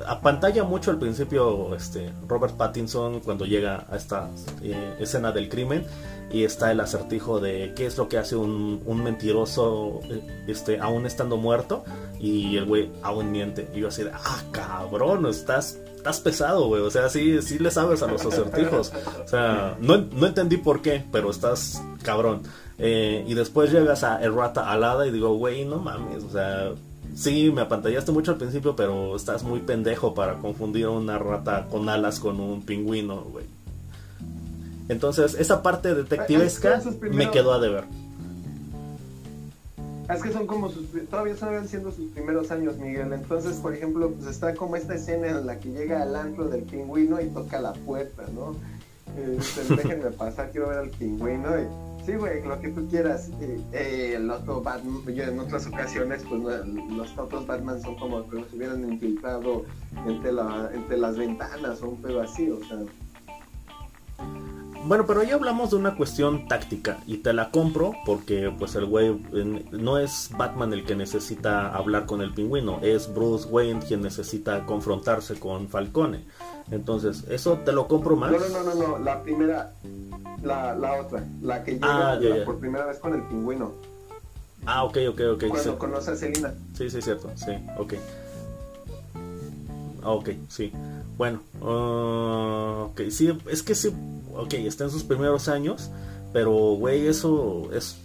a 0.06 0.22
pantalla 0.22 0.64
mucho 0.64 0.92
al 0.92 0.98
principio 0.98 1.76
este 1.76 2.12
Robert 2.28 2.56
Pattinson 2.56 2.79
cuando 3.24 3.46
llega 3.46 3.86
a 3.90 3.96
esta 3.96 4.30
eh, 4.62 4.96
escena 5.00 5.32
del 5.32 5.50
crimen 5.50 5.86
y 6.32 6.44
está 6.44 6.72
el 6.72 6.80
acertijo 6.80 7.40
de 7.40 7.74
qué 7.76 7.86
es 7.86 7.98
lo 7.98 8.08
que 8.08 8.18
hace 8.18 8.36
un, 8.36 9.04
mentiroso 9.04 10.00
eh, 10.10 10.46
este 10.48 10.80
aún 10.80 11.06
estando 11.06 11.38
muerto 11.38 11.84
y 12.20 12.58
el 12.58 12.66
güey 12.66 12.92
aún 13.02 13.32
miente. 13.32 13.70
Y 13.74 13.80
yo 13.80 13.88
así 13.88 14.04
de 14.04 14.12
ah 14.14 14.44
cabrón 14.52 15.26
estás 15.26 15.80
estás 15.96 16.22
pesado 16.22 16.68
güey 16.68 16.82
o 16.82 16.90
sea 16.90 17.10
sí 17.10 17.42
sí 17.42 17.60
le 17.60 17.72
sabes 17.72 18.02
a 18.04 18.08
los 18.08 18.26
acertijos. 18.26 18.94
O 19.24 19.28
sea 19.28 19.76
no, 19.80 19.98
no 19.98 20.28
entendí 20.28 20.58
por 20.58 20.82
qué 20.82 21.04
pero 21.12 21.32
estás 21.32 21.82
cabrón. 22.04 22.44
Eh, 22.78 23.26
y 23.28 23.34
después 23.34 23.72
llegas 23.72 24.04
a 24.04 24.24
Errata 24.24 24.72
Alada 24.72 25.06
y 25.06 25.12
digo 25.12 25.34
güey 25.34 25.66
no 25.66 25.80
mames 25.80 26.24
o 26.24 26.30
sea 26.30 26.72
sí, 27.20 27.52
me 27.52 27.62
apantallaste 27.62 28.12
mucho 28.12 28.32
al 28.32 28.38
principio, 28.38 28.76
pero 28.76 29.16
estás 29.16 29.44
muy 29.44 29.60
pendejo 29.60 30.14
para 30.14 30.36
confundir 30.36 30.88
una 30.88 31.20
rata 31.20 31.68
con 31.70 31.90
alas 31.90 32.20
con 32.20 32.40
un 32.40 32.64
pingüino, 32.64 33.22
güey. 33.22 33.46
Entonces, 34.88 35.36
esa 35.36 35.62
parte 35.62 35.94
detectivesca 35.94 36.82
me 37.12 37.30
quedó 37.30 37.54
a 37.54 37.60
deber. 37.60 37.84
Es 40.10 40.24
que 40.24 40.32
son 40.32 40.48
como 40.48 40.70
sus, 40.70 40.88
todavía 41.08 41.34
están 41.34 41.68
siendo 41.68 41.92
sus 41.92 42.10
primeros 42.12 42.50
años, 42.50 42.78
Miguel. 42.78 43.14
Entonces, 43.14 43.58
por 43.58 43.76
ejemplo, 43.76 44.10
pues 44.10 44.28
está 44.28 44.56
como 44.56 44.76
esta 44.76 44.96
escena 44.96 45.28
en 45.28 45.46
la 45.46 45.60
que 45.60 45.70
llega 45.70 46.02
al 46.02 46.16
antro 46.16 46.46
del 46.46 46.64
pingüino 46.64 47.22
y 47.22 47.28
toca 47.28 47.62
la 47.62 47.74
puerta, 47.74 48.24
¿no? 48.34 48.56
Eh, 49.16 49.38
déjenme 49.70 50.10
pasar, 50.12 50.50
quiero 50.52 50.70
ver 50.70 50.80
al 50.80 50.90
pingüino 50.90 51.50
y 51.60 51.89
Sí, 52.06 52.16
güey, 52.16 52.44
lo 52.44 52.60
que 52.60 52.70
tú 52.70 52.88
quieras. 52.88 53.30
Eh, 53.72 54.14
el 54.16 54.30
otro 54.30 54.62
Batman, 54.62 55.04
yo 55.14 55.24
en 55.24 55.40
otras 55.40 55.68
ocasiones, 55.68 56.24
pues 56.28 56.42
los 56.42 57.18
otros 57.18 57.46
Batman 57.46 57.82
son 57.82 57.96
como 57.96 58.28
que 58.30 58.44
se 58.46 58.56
hubieran 58.56 58.90
infiltrado 58.92 59.66
entre, 60.08 60.32
la, 60.32 60.72
entre 60.74 60.98
las 60.98 61.18
ventanas 61.18 61.82
o 61.82 61.90
un 61.90 62.02
pedo 62.02 62.22
así, 62.22 62.50
o 62.50 62.64
sea. 62.64 62.80
Bueno, 64.86 65.06
pero 65.06 65.24
ya 65.24 65.36
hablamos 65.36 65.72
de 65.72 65.76
una 65.76 65.96
cuestión 65.96 66.48
táctica 66.48 67.00
y 67.06 67.18
te 67.18 67.34
la 67.34 67.52
compro 67.52 67.94
porque 68.06 68.52
pues 68.58 68.76
el 68.76 68.86
güey 68.86 69.20
no 69.72 69.98
es 69.98 70.30
Batman 70.38 70.74
el 70.74 70.86
que 70.86 70.96
necesita 70.96 71.70
hablar 71.76 72.06
con 72.06 72.22
el 72.22 72.34
pingüino, 72.34 72.80
es 72.82 73.14
Bruce 73.14 73.48
Wayne 73.50 73.82
quien 73.86 74.02
necesita 74.02 74.66
confrontarse 74.66 75.40
con 75.40 75.68
Falcone. 75.68 76.24
Entonces, 76.72 77.26
eso 77.30 77.60
te 77.66 77.72
lo 77.72 77.88
compro 77.88 78.16
más. 78.16 78.32
No, 78.32 78.40
no, 78.40 78.64
no, 78.64 78.76
no, 78.76 79.00
la 79.00 79.22
primera, 79.22 79.74
la, 80.44 80.76
la 80.76 81.02
otra, 81.02 81.24
la 81.42 81.64
que 81.64 81.74
llega 81.74 82.14
ah, 82.14 82.20
por 82.46 82.60
primera 82.60 82.86
vez 82.86 83.00
con 83.00 83.14
el 83.14 83.24
pingüino. 83.24 83.74
Ah, 84.66 84.84
ok, 84.84 84.98
ok, 85.10 85.22
ok. 85.34 85.44
Cuando 85.50 85.78
conoce 85.80 86.12
a 86.12 86.16
Selina. 86.16 86.54
Sí, 86.78 86.90
sí, 86.90 87.02
cierto, 87.02 87.30
sí, 87.36 87.52
ok. 87.78 87.94
Ah, 90.04 90.12
ok, 90.12 90.30
sí. 90.48 90.72
Bueno, 91.20 91.42
uh, 91.60 92.86
ok, 92.92 93.02
sí, 93.10 93.38
es 93.52 93.62
que 93.62 93.76
sí, 93.76 93.94
ok, 94.34 94.54
está 94.54 94.86
en 94.86 94.90
sus 94.90 95.04
primeros 95.04 95.50
años, 95.50 95.92
pero, 96.32 96.52
güey, 96.52 97.08
eso 97.08 97.70
es 97.74 97.98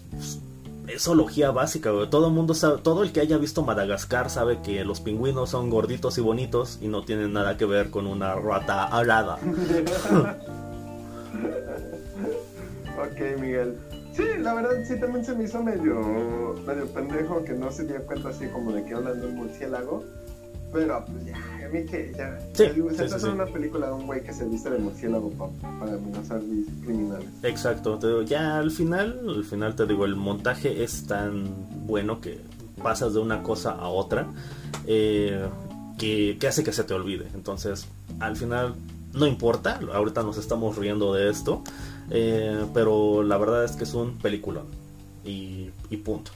es 0.88 1.02
zoología 1.02 1.52
básica, 1.52 1.92
güey. 1.92 2.10
Todo 2.10 2.26
el 2.26 2.32
mundo 2.34 2.54
sabe, 2.54 2.78
todo 2.82 3.04
el 3.04 3.12
que 3.12 3.20
haya 3.20 3.38
visto 3.38 3.62
Madagascar 3.62 4.30
sabe 4.30 4.62
que 4.62 4.84
los 4.84 5.00
pingüinos 5.00 5.50
son 5.50 5.70
gorditos 5.70 6.18
y 6.18 6.22
bonitos 6.22 6.80
y 6.82 6.88
no 6.88 7.04
tienen 7.04 7.32
nada 7.32 7.56
que 7.56 7.66
ver 7.66 7.90
con 7.90 8.08
una 8.08 8.34
rata 8.34 8.82
alada. 8.82 9.36
ok, 12.98 13.40
Miguel. 13.40 13.78
Sí, 14.12 14.24
la 14.40 14.54
verdad 14.54 14.72
sí 14.88 14.98
también 14.98 15.24
se 15.24 15.36
me 15.36 15.44
hizo 15.44 15.62
medio, 15.62 16.56
medio 16.66 16.88
pendejo 16.88 17.44
que 17.44 17.52
no 17.52 17.70
se 17.70 17.84
dio 17.86 18.04
cuenta 18.06 18.30
así 18.30 18.48
como 18.48 18.72
de 18.72 18.84
que 18.84 18.94
hablan 18.94 19.20
de 19.20 19.28
un 19.28 19.36
murciélago. 19.36 20.02
Pero 20.74 21.04
pues 21.06 21.24
ya, 21.24 21.36
a 21.36 21.68
mí 21.68 21.84
que 21.84 22.12
ya. 22.18 22.38
Sí, 22.52 22.64
se 22.96 23.06
trata 23.06 23.26
de 23.28 23.32
una 23.32 23.46
película 23.46 23.86
de 23.86 23.92
un 23.92 24.06
güey 24.06 24.24
que 24.24 24.32
se 24.32 24.44
viste 24.44 24.70
de 24.70 24.78
murciélago 24.78 25.30
para, 25.30 25.94
amenazar 25.94 26.40
criminales. 26.82 27.28
Exacto, 27.44 27.96
te 27.96 28.08
digo, 28.08 28.22
ya 28.22 28.58
al 28.58 28.72
final, 28.72 29.20
al 29.28 29.44
final 29.44 29.76
te 29.76 29.86
digo, 29.86 30.04
el 30.04 30.16
montaje 30.16 30.82
es 30.82 31.06
tan 31.06 31.44
bueno 31.86 32.20
que 32.20 32.40
pasas 32.82 33.14
de 33.14 33.20
una 33.20 33.44
cosa 33.44 33.70
a 33.70 33.86
otra 33.86 34.26
eh, 34.88 35.46
que, 35.96 36.36
que 36.40 36.48
hace 36.48 36.64
que 36.64 36.72
se 36.72 36.82
te 36.82 36.92
olvide. 36.92 37.28
Entonces, 37.34 37.86
al 38.18 38.36
final 38.36 38.74
no 39.12 39.28
importa, 39.28 39.78
ahorita 39.92 40.24
nos 40.24 40.38
estamos 40.38 40.76
riendo 40.76 41.14
de 41.14 41.30
esto, 41.30 41.62
eh, 42.10 42.66
pero 42.74 43.22
la 43.22 43.36
verdad 43.36 43.64
es 43.64 43.76
que 43.76 43.84
es 43.84 43.94
un 43.94 44.18
peliculón 44.18 44.66
y, 45.24 45.70
y 45.88 45.96
punto. 45.98 46.32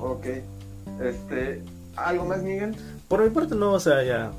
Ok, 0.00 0.26
este, 1.00 1.62
¿Algo 1.96 2.24
más, 2.24 2.42
Miguel? 2.42 2.76
Por 3.08 3.22
mi 3.22 3.30
parte 3.30 3.54
no, 3.54 3.72
o 3.72 3.80
sea, 3.80 4.02
ya 4.02 4.32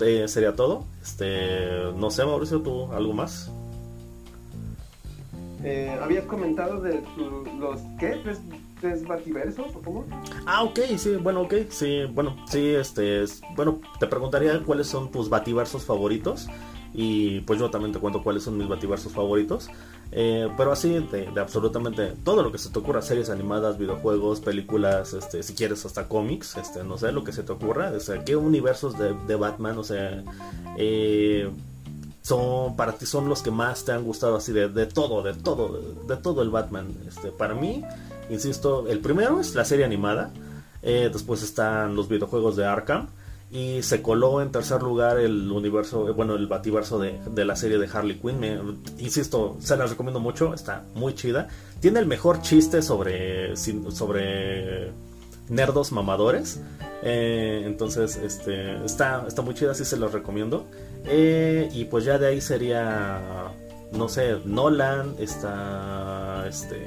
eh, 0.00 0.28
sería 0.28 0.54
todo. 0.54 0.84
Este, 1.02 1.92
no 1.96 2.10
sé, 2.10 2.24
Mauricio, 2.24 2.60
¿tú 2.60 2.92
algo 2.92 3.12
más? 3.12 3.50
Eh, 5.62 5.96
habías 6.00 6.24
comentado 6.24 6.80
de 6.80 7.02
los, 7.58 7.80
¿qué? 7.98 8.18
¿Tres, 8.22 8.40
¿Tres, 8.80 9.06
bativersos 9.06 9.76
o 9.76 9.82
cómo? 9.82 10.06
Ah, 10.46 10.62
ok, 10.62 10.80
sí, 10.96 11.16
bueno, 11.16 11.42
ok, 11.42 11.54
sí, 11.68 12.04
bueno, 12.10 12.34
sí, 12.48 12.68
este, 12.68 13.24
bueno, 13.54 13.80
te 13.98 14.06
preguntaría 14.06 14.62
cuáles 14.64 14.86
son 14.86 15.10
tus 15.10 15.28
bativersos 15.28 15.84
favoritos 15.84 16.48
y 16.94 17.40
pues 17.40 17.58
yo 17.58 17.70
también 17.70 17.92
te 17.92 17.98
cuento 17.98 18.22
cuáles 18.22 18.42
son 18.42 18.56
mis 18.56 18.68
bativersos 18.68 19.12
favoritos. 19.12 19.68
Eh, 20.12 20.48
pero 20.56 20.72
así 20.72 20.98
de, 21.10 21.28
absolutamente 21.40 22.14
todo 22.24 22.42
lo 22.42 22.50
que 22.50 22.58
se 22.58 22.70
te 22.70 22.78
ocurra, 22.78 23.00
series 23.00 23.30
animadas, 23.30 23.78
videojuegos, 23.78 24.40
películas, 24.40 25.12
este, 25.14 25.42
si 25.42 25.54
quieres 25.54 25.84
hasta 25.86 26.08
cómics, 26.08 26.56
este, 26.56 26.82
no 26.82 26.98
sé, 26.98 27.12
lo 27.12 27.22
que 27.22 27.32
se 27.32 27.44
te 27.44 27.52
ocurra, 27.52 27.92
o 27.96 28.00
sea, 28.00 28.24
qué 28.24 28.34
universos 28.34 28.96
de, 28.98 29.36
Batman, 29.36 29.78
o 29.78 29.84
sea, 29.84 30.24
eh, 30.76 31.48
son 32.22 32.76
para 32.76 32.92
ti 32.92 33.06
son 33.06 33.28
los 33.28 33.42
que 33.42 33.50
más 33.50 33.84
te 33.84 33.92
han 33.92 34.04
gustado 34.04 34.36
así 34.36 34.52
de, 34.52 34.68
todo, 34.86 35.22
de 35.22 35.34
todo, 35.34 35.80
de, 36.06 36.16
todo 36.16 36.42
el 36.42 36.50
Batman. 36.50 36.88
Este, 37.06 37.30
para 37.30 37.54
mí, 37.54 37.84
insisto, 38.30 38.88
el 38.88 38.98
primero 38.98 39.40
es 39.40 39.54
la 39.54 39.64
serie 39.64 39.84
animada, 39.84 40.32
eh, 40.82 41.08
después 41.12 41.42
están 41.42 41.94
los 41.94 42.08
videojuegos 42.08 42.56
de 42.56 42.66
Arkham 42.66 43.08
y 43.52 43.82
se 43.82 44.00
coló 44.00 44.40
en 44.42 44.52
tercer 44.52 44.82
lugar 44.82 45.18
el 45.18 45.50
universo, 45.50 46.14
bueno, 46.14 46.34
el 46.36 46.46
bativerso 46.46 47.00
de, 47.00 47.18
de 47.30 47.44
la 47.44 47.56
serie 47.56 47.78
de 47.78 47.88
Harley 47.92 48.18
Quinn. 48.18 48.38
Me, 48.38 48.60
insisto, 48.98 49.56
se 49.60 49.76
la 49.76 49.86
recomiendo 49.86 50.20
mucho, 50.20 50.54
está 50.54 50.84
muy 50.94 51.14
chida. 51.14 51.48
Tiene 51.80 51.98
el 51.98 52.06
mejor 52.06 52.42
chiste 52.42 52.80
sobre, 52.80 53.56
sobre 53.56 54.92
nerdos 55.48 55.90
mamadores. 55.90 56.60
Eh, 57.02 57.62
entonces, 57.66 58.16
este, 58.16 58.84
está, 58.84 59.24
está 59.26 59.42
muy 59.42 59.54
chida, 59.54 59.74
sí 59.74 59.84
se 59.84 59.96
los 59.96 60.12
recomiendo. 60.12 60.66
Eh, 61.06 61.68
y 61.72 61.86
pues 61.86 62.04
ya 62.04 62.18
de 62.18 62.28
ahí 62.28 62.40
sería, 62.40 63.52
no 63.92 64.08
sé, 64.08 64.36
Nolan, 64.44 65.16
está 65.18 66.46
este, 66.48 66.86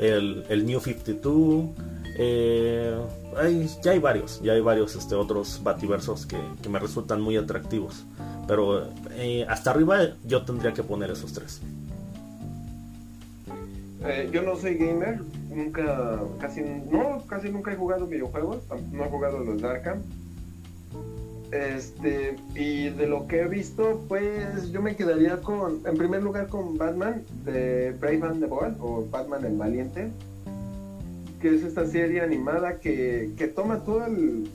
el, 0.00 0.44
el 0.48 0.64
New 0.64 0.80
52. 0.80 1.89
Eh, 2.22 2.98
ya 3.82 3.92
hay 3.92 3.98
varios, 3.98 4.42
ya 4.42 4.52
hay 4.52 4.60
varios 4.60 4.94
este, 4.94 5.14
otros 5.14 5.62
bativersos 5.64 6.26
que, 6.26 6.36
me 6.68 6.78
resultan 6.78 7.22
muy 7.22 7.38
atractivos. 7.38 8.04
Pero 8.46 8.90
eh, 9.12 9.46
hasta 9.48 9.70
arriba 9.70 10.00
yo 10.26 10.44
tendría 10.44 10.74
que 10.74 10.82
poner 10.82 11.10
esos 11.10 11.32
tres. 11.32 11.62
Eh, 14.04 14.28
yo 14.30 14.42
no 14.42 14.54
soy 14.56 14.74
gamer, 14.74 15.22
nunca, 15.48 16.20
casi, 16.38 16.60
no, 16.60 17.22
casi 17.26 17.48
nunca 17.48 17.72
he 17.72 17.76
jugado 17.76 18.06
videojuegos, 18.06 18.64
no 18.92 19.04
he 19.04 19.08
jugado 19.08 19.38
los 19.38 19.62
Arkham. 19.62 20.02
Este, 21.52 22.36
y 22.54 22.90
de 22.90 23.06
lo 23.06 23.26
que 23.28 23.40
he 23.40 23.48
visto, 23.48 24.04
pues 24.08 24.70
yo 24.70 24.82
me 24.82 24.94
quedaría 24.94 25.40
con, 25.40 25.80
en 25.86 25.96
primer 25.96 26.22
lugar 26.22 26.48
con 26.48 26.76
Batman 26.76 27.24
de 27.46 27.92
Brave 27.98 28.22
and 28.24 28.40
the 28.40 28.46
Bold 28.46 28.76
o 28.78 29.06
Batman 29.10 29.46
el 29.46 29.56
Valiente 29.56 30.10
que 31.40 31.54
es 31.54 31.62
esta 31.62 31.86
serie 31.86 32.20
animada 32.20 32.78
que, 32.78 33.52
toma 33.54 33.80
todo 33.80 34.04
el, 34.06 34.50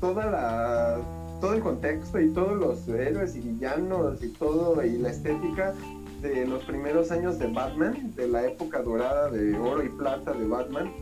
toda 0.00 0.26
la, 0.26 0.98
todo 1.40 1.54
el 1.54 1.60
contexto 1.60 2.20
y 2.20 2.30
todos 2.30 2.56
los 2.56 2.88
héroes 2.88 3.34
y 3.36 3.40
villanos 3.40 4.22
y 4.22 4.28
todo 4.28 4.84
y 4.84 4.98
la 4.98 5.10
estética 5.10 5.74
de 6.22 6.46
los 6.46 6.64
primeros 6.64 7.10
años 7.10 7.38
de 7.38 7.48
Batman, 7.48 8.14
de 8.14 8.28
la 8.28 8.46
época 8.46 8.82
dorada 8.82 9.30
de 9.30 9.56
oro 9.58 9.84
y 9.84 9.88
plata 9.88 10.32
de 10.32 10.46
Batman. 10.46 10.92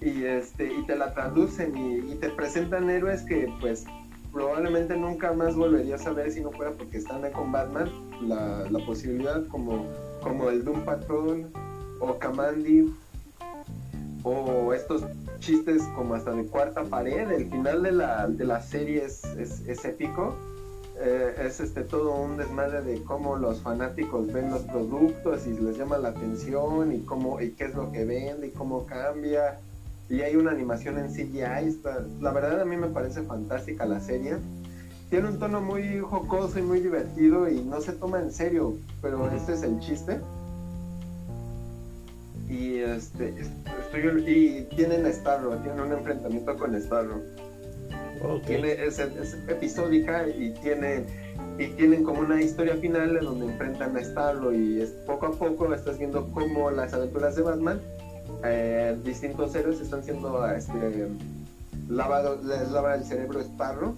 Y 0.00 0.24
este, 0.24 0.72
y 0.72 0.84
te 0.84 0.96
la 0.96 1.14
traducen 1.14 1.76
y, 1.76 2.14
te 2.16 2.28
presentan 2.30 2.90
héroes 2.90 3.22
que 3.22 3.52
pues 3.60 3.84
probablemente 4.32 4.96
nunca 4.96 5.32
más 5.32 5.54
volverías 5.54 6.06
a 6.06 6.12
ver 6.12 6.32
si 6.32 6.40
no 6.40 6.50
fuera 6.50 6.72
porque 6.72 6.98
están 6.98 7.28
con 7.32 7.52
Batman, 7.52 7.88
la, 8.20 8.66
la 8.68 8.84
posibilidad 8.84 9.46
como, 9.48 9.86
como 10.22 10.50
el 10.50 10.64
Doom 10.64 10.84
Patrol 10.84 11.46
o 12.00 12.18
Kamandi 12.18 12.92
o 14.24 14.72
estos 14.72 15.02
chistes 15.40 15.82
como 15.96 16.14
hasta 16.14 16.32
de 16.32 16.44
cuarta 16.46 16.84
pared, 16.84 17.30
el 17.30 17.50
final 17.50 17.82
de 17.82 17.92
la, 17.92 18.28
de 18.28 18.44
la 18.44 18.60
serie 18.62 19.04
es, 19.04 19.24
es, 19.24 19.84
épico. 19.84 20.34
Eh, 21.00 21.46
es 21.46 21.58
este 21.58 21.82
todo 21.82 22.14
un 22.14 22.36
desmadre 22.36 22.82
de 22.82 23.02
cómo 23.02 23.36
los 23.36 23.60
fanáticos 23.60 24.32
ven 24.32 24.50
los 24.50 24.62
productos 24.62 25.46
y 25.46 25.50
les 25.58 25.76
llama 25.76 25.98
la 25.98 26.10
atención 26.10 26.92
y 26.92 27.00
cómo 27.00 27.40
y 27.40 27.52
qué 27.52 27.64
es 27.64 27.74
lo 27.74 27.90
que 27.90 28.04
vende 28.04 28.48
y 28.48 28.50
cómo 28.50 28.86
cambia. 28.86 29.58
Y 30.08 30.20
hay 30.20 30.36
una 30.36 30.50
animación 30.50 30.98
en 30.98 31.08
CGI 31.08 31.68
está, 31.68 32.04
la 32.20 32.30
verdad 32.32 32.60
a 32.60 32.64
mí 32.64 32.76
me 32.76 32.88
parece 32.88 33.22
fantástica 33.22 33.84
la 33.86 34.00
serie. 34.00 34.36
Tiene 35.10 35.28
un 35.28 35.38
tono 35.38 35.60
muy 35.60 35.98
jocoso 35.98 36.58
y 36.58 36.62
muy 36.62 36.80
divertido 36.80 37.48
y 37.48 37.60
no 37.60 37.80
se 37.80 37.92
toma 37.92 38.20
en 38.20 38.32
serio 38.32 38.76
pero 39.02 39.28
este 39.30 39.54
es 39.54 39.62
el 39.62 39.78
chiste 39.80 40.20
y 42.52 42.78
este 42.80 43.34
estoy, 43.40 44.24
y 44.26 44.62
tienen 44.76 45.06
a 45.06 45.12
Starro, 45.12 45.56
tienen 45.58 45.80
un 45.80 45.92
enfrentamiento 45.92 46.56
con 46.58 46.80
Starro. 46.80 47.22
Tiene, 48.46 48.72
es, 48.84 49.00
episódica 49.48 50.28
y 50.28 50.50
tiene 50.62 51.04
y 51.58 51.66
tienen 51.68 52.04
como 52.04 52.20
una 52.20 52.40
historia 52.40 52.76
final 52.76 53.16
en 53.16 53.24
donde 53.24 53.46
enfrentan 53.46 53.96
a 53.96 54.04
Starro 54.04 54.52
y 54.52 54.80
es, 54.80 54.90
poco 55.06 55.26
a 55.26 55.32
poco 55.32 55.72
estás 55.74 55.98
viendo 55.98 56.28
cómo 56.32 56.70
las 56.70 56.92
aventuras 56.92 57.34
de 57.34 57.42
Batman 57.42 57.80
eh, 58.44 58.96
distintos 59.04 59.54
héroes 59.54 59.80
están 59.80 60.04
siendo 60.04 60.46
este, 60.46 61.08
lavado, 61.88 62.38
les 62.44 62.70
lava 62.70 62.94
el 62.94 63.04
cerebro 63.04 63.42
Starro 63.42 63.94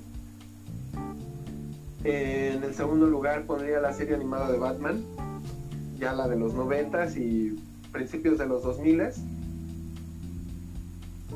en 2.04 2.62
el 2.62 2.74
segundo 2.74 3.06
lugar 3.06 3.44
pondría 3.44 3.80
la 3.80 3.92
serie 3.92 4.14
animada 4.14 4.50
de 4.50 4.58
Batman 4.58 5.04
ya 5.98 6.12
la 6.12 6.28
de 6.28 6.36
los 6.36 6.54
noventas 6.54 7.16
y 7.16 7.58
principios 7.94 8.38
de 8.38 8.46
los 8.46 8.64
2000 8.64 9.02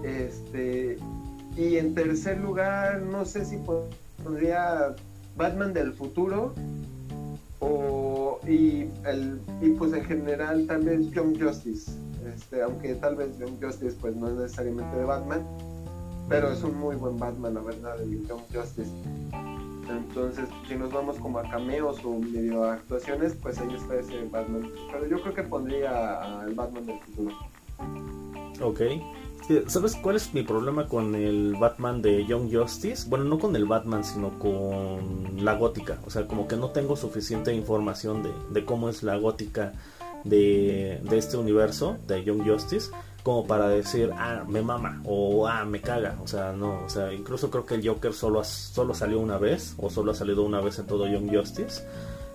este 0.03 0.99
y 1.57 1.77
en 1.77 1.95
tercer 1.95 2.39
lugar 2.41 3.01
no 3.01 3.25
sé 3.25 3.45
si 3.45 3.59
podría 4.23 4.95
Batman 5.37 5.73
del 5.73 5.93
futuro 5.93 6.53
o 7.61 8.41
y 8.47 8.89
el 9.07 9.41
y 9.63 9.71
pues 9.71 9.93
en 9.93 10.05
general 10.05 10.67
tal 10.67 10.83
vez 10.83 11.11
Young 11.11 11.41
Justice. 11.41 11.93
Este 12.37 12.63
aunque 12.63 12.95
tal 12.97 13.15
vez 13.17 13.39
Young 13.39 13.63
Justice 13.63 13.97
pues 14.01 14.17
no 14.17 14.29
es 14.29 14.35
necesariamente 14.35 14.97
de 14.97 15.05
Batman 15.05 15.43
pero 16.29 16.51
es 16.51 16.63
un 16.63 16.77
muy 16.77 16.97
buen 16.97 17.19
Batman 17.19 17.55
la 17.55 17.61
verdad 17.61 18.03
el 18.03 18.27
Young 18.27 18.43
Justice 18.53 18.91
entonces, 19.91 20.49
si 20.67 20.75
nos 20.75 20.93
vamos 20.93 21.17
como 21.19 21.39
a 21.39 21.43
cameos 21.43 21.99
o 22.05 22.19
medio 22.19 22.65
actuaciones, 22.65 23.35
pues 23.41 23.59
ahí 23.59 23.75
está 23.75 23.97
ese 23.97 24.25
Batman. 24.31 24.71
Pero 24.93 25.07
yo 25.07 25.21
creo 25.23 25.35
que 25.35 25.43
pondría 25.43 26.41
al 26.41 26.55
Batman 26.55 26.87
del 26.87 27.01
futuro. 27.01 27.37
Ok. 28.63 28.81
¿Sabes 29.67 29.97
cuál 29.97 30.17
es 30.17 30.35
mi 30.35 30.43
problema 30.43 30.87
con 30.87 31.15
el 31.15 31.55
Batman 31.59 32.03
de 32.03 32.27
Young 32.27 32.53
Justice? 32.53 33.09
Bueno, 33.09 33.25
no 33.25 33.39
con 33.39 33.57
el 33.57 33.65
Batman, 33.65 34.05
sino 34.05 34.39
con 34.39 35.43
la 35.43 35.55
gótica. 35.55 35.99
O 36.07 36.11
sea, 36.11 36.27
como 36.27 36.47
que 36.47 36.57
no 36.57 36.71
tengo 36.71 36.97
suficiente 36.97 37.55
información 37.55 38.23
de, 38.23 38.31
de 38.51 38.65
cómo 38.67 38.91
es 38.91 39.03
la 39.03 39.17
gótica 39.17 39.73
de, 40.25 41.01
de 41.03 41.19
este 41.19 41.39
universo 41.39 41.97
de 42.07 42.25
Young 42.25 42.47
Justice 42.47 42.91
como 43.29 43.47
para 43.47 43.69
decir, 43.69 44.11
ah, 44.17 44.43
me 44.49 44.63
mama 44.63 45.03
o 45.05 45.47
ah, 45.47 45.63
me 45.67 45.83
caga. 45.83 46.17
O 46.25 46.27
sea, 46.27 46.53
no, 46.53 46.83
o 46.87 46.89
sea, 46.89 47.13
incluso 47.13 47.51
creo 47.51 47.67
que 47.67 47.75
el 47.75 47.87
Joker 47.87 48.15
solo, 48.15 48.43
solo 48.43 48.95
salió 48.95 49.21
una 49.21 49.37
vez 49.37 49.75
o 49.77 49.91
solo 49.91 50.13
ha 50.13 50.15
salido 50.15 50.45
una 50.45 50.63
vez 50.63 50.79
en 50.79 50.87
todo 50.87 51.07
Young 51.07 51.31
Justice. 51.31 51.83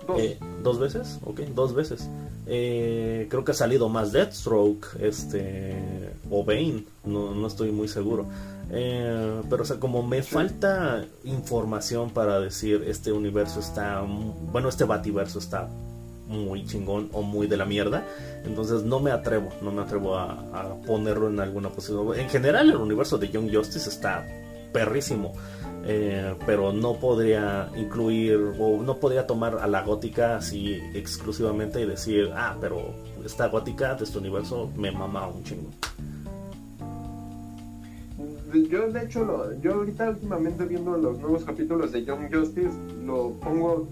Dos, 0.06 0.20
eh, 0.20 0.38
¿dos 0.62 0.78
veces, 0.78 1.18
ok, 1.24 1.40
dos 1.52 1.74
veces. 1.74 2.08
Eh, 2.46 3.26
creo 3.28 3.44
que 3.44 3.50
ha 3.50 3.54
salido 3.56 3.88
más 3.88 4.12
Deathstroke, 4.12 4.86
este, 5.00 6.12
o 6.30 6.44
Bane, 6.44 6.84
no, 7.04 7.34
no 7.34 7.48
estoy 7.48 7.72
muy 7.72 7.88
seguro. 7.88 8.26
Eh, 8.70 9.42
pero, 9.50 9.64
o 9.64 9.66
sea, 9.66 9.80
como 9.80 10.04
me 10.04 10.22
falta 10.22 11.04
información 11.24 12.10
para 12.10 12.38
decir 12.38 12.84
este 12.86 13.10
universo 13.10 13.58
está, 13.58 14.00
bueno, 14.52 14.68
este 14.68 14.84
Bativerso 14.84 15.40
está 15.40 15.68
muy 16.28 16.64
chingón 16.64 17.08
o 17.12 17.22
muy 17.22 17.46
de 17.46 17.56
la 17.56 17.64
mierda. 17.64 18.06
Entonces 18.44 18.82
no 18.82 19.00
me 19.00 19.10
atrevo, 19.10 19.50
no 19.60 19.72
me 19.72 19.82
atrevo 19.82 20.16
a, 20.16 20.76
ponerlo 20.86 21.28
en 21.28 21.40
alguna 21.40 21.70
posición. 21.70 22.18
En 22.18 22.28
general 22.28 22.70
el 22.70 22.76
universo 22.76 23.18
de 23.18 23.28
Young 23.28 23.54
Justice 23.54 23.88
está 23.88 24.26
perrísimo. 24.72 25.32
Eh, 25.86 26.34
pero 26.46 26.72
no 26.72 26.94
podría 26.94 27.68
incluir 27.76 28.54
o 28.58 28.82
no 28.82 28.96
podría 28.96 29.26
tomar 29.26 29.58
a 29.60 29.66
la 29.66 29.82
gótica 29.82 30.36
así 30.36 30.80
exclusivamente 30.94 31.78
y 31.78 31.84
decir, 31.84 32.30
ah, 32.34 32.56
pero 32.58 32.94
esta 33.22 33.48
gótica 33.48 33.94
de 33.94 34.04
este 34.04 34.16
universo 34.16 34.70
me 34.76 34.90
mama 34.90 35.28
un 35.28 35.44
chingo. 35.44 35.68
Yo 38.70 38.90
de 38.90 39.04
hecho, 39.04 39.24
lo, 39.24 39.60
yo 39.60 39.74
ahorita 39.74 40.10
últimamente 40.10 40.64
viendo 40.64 40.96
los 40.96 41.18
nuevos 41.18 41.44
capítulos 41.44 41.92
de 41.92 42.04
Young 42.04 42.32
Justice, 42.32 42.72
lo 43.04 43.32
pongo 43.40 43.88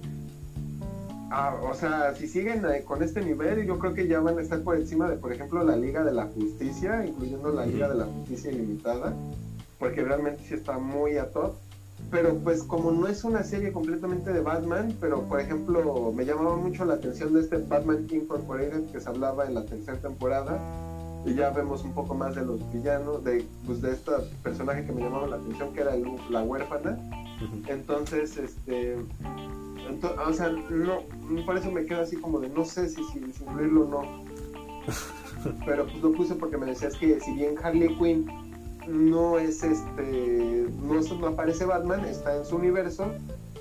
Ah, 1.35 1.57
o 1.63 1.73
sea, 1.73 2.15
si 2.15 2.29
siguen 2.29 2.63
eh, 2.67 2.85
con 2.85 3.03
este 3.03 3.23
nivel, 3.23 3.65
yo 3.65 3.79
creo 3.79 3.95
que 3.95 4.07
ya 4.07 4.21
van 4.21 4.37
a 4.37 4.43
estar 4.43 4.61
por 4.61 4.77
encima 4.77 5.09
de, 5.09 5.17
por 5.17 5.33
ejemplo, 5.33 5.65
la 5.65 5.77
Liga 5.77 6.05
de 6.05 6.13
la 6.13 6.27
Justicia, 6.27 7.07
incluyendo 7.07 7.51
la 7.51 7.65
Liga 7.65 7.89
de 7.89 7.95
la 7.95 8.05
Justicia 8.05 8.53
Ilimitada, 8.53 9.15
porque 9.79 10.05
realmente 10.05 10.43
sí 10.47 10.53
está 10.53 10.79
muy 10.79 11.17
a 11.17 11.31
top. 11.31 11.55
Pero 12.11 12.35
pues 12.35 12.63
como 12.65 12.91
no 12.91 13.07
es 13.07 13.25
una 13.25 13.45
serie 13.45 13.73
completamente 13.73 14.31
de 14.31 14.41
Batman, 14.41 14.95
pero 15.01 15.23
por 15.23 15.41
ejemplo 15.41 16.13
me 16.15 16.27
llamaba 16.27 16.57
mucho 16.57 16.85
la 16.85 16.95
atención 16.95 17.33
de 17.33 17.41
este 17.41 17.57
Batman 17.57 18.07
Incorporated 18.11 18.91
que 18.91 19.01
se 19.01 19.09
hablaba 19.09 19.47
en 19.47 19.55
la 19.55 19.65
tercera 19.65 19.97
temporada, 19.97 20.61
y 21.25 21.35
ya 21.35 21.49
vemos 21.49 21.83
un 21.83 21.93
poco 21.93 22.15
más 22.15 22.35
de 22.35 22.45
los 22.45 22.61
villanos, 22.73 23.25
de, 23.25 23.47
pues, 23.65 23.81
de 23.81 23.93
este 23.93 24.13
personaje 24.43 24.85
que 24.85 24.93
me 24.93 25.01
llamaba 25.01 25.29
la 25.29 25.37
atención, 25.37 25.73
que 25.73 25.81
era 25.81 25.93
la 26.29 26.43
huérfana. 26.43 26.99
Entonces, 27.69 28.37
este, 28.37 28.97
o 30.27 30.33
sea, 30.33 30.49
no, 30.49 31.01
por 31.45 31.57
eso 31.57 31.71
me 31.71 31.85
quedo 31.85 32.03
así 32.03 32.17
como 32.17 32.41
de 32.41 32.49
no 32.49 32.65
sé 32.65 32.89
si, 32.89 33.03
si, 33.05 33.19
incluirlo 33.19 33.87
o 33.87 33.89
no. 33.89 34.25
Pero 35.67 35.87
pues 35.87 36.03
lo 36.03 36.13
puse 36.13 36.35
porque 36.35 36.57
me 36.57 36.67
decías 36.67 36.97
que 36.97 37.21
si 37.21 37.33
bien 37.35 37.57
Harley 37.63 37.97
Quinn 37.97 38.27
no 38.89 39.39
es 39.39 39.63
este, 39.63 40.69
no, 40.83 41.01
no 41.01 41.27
aparece 41.27 41.65
Batman, 41.65 42.05
está 42.05 42.37
en 42.37 42.45
su 42.45 42.57
universo 42.57 43.07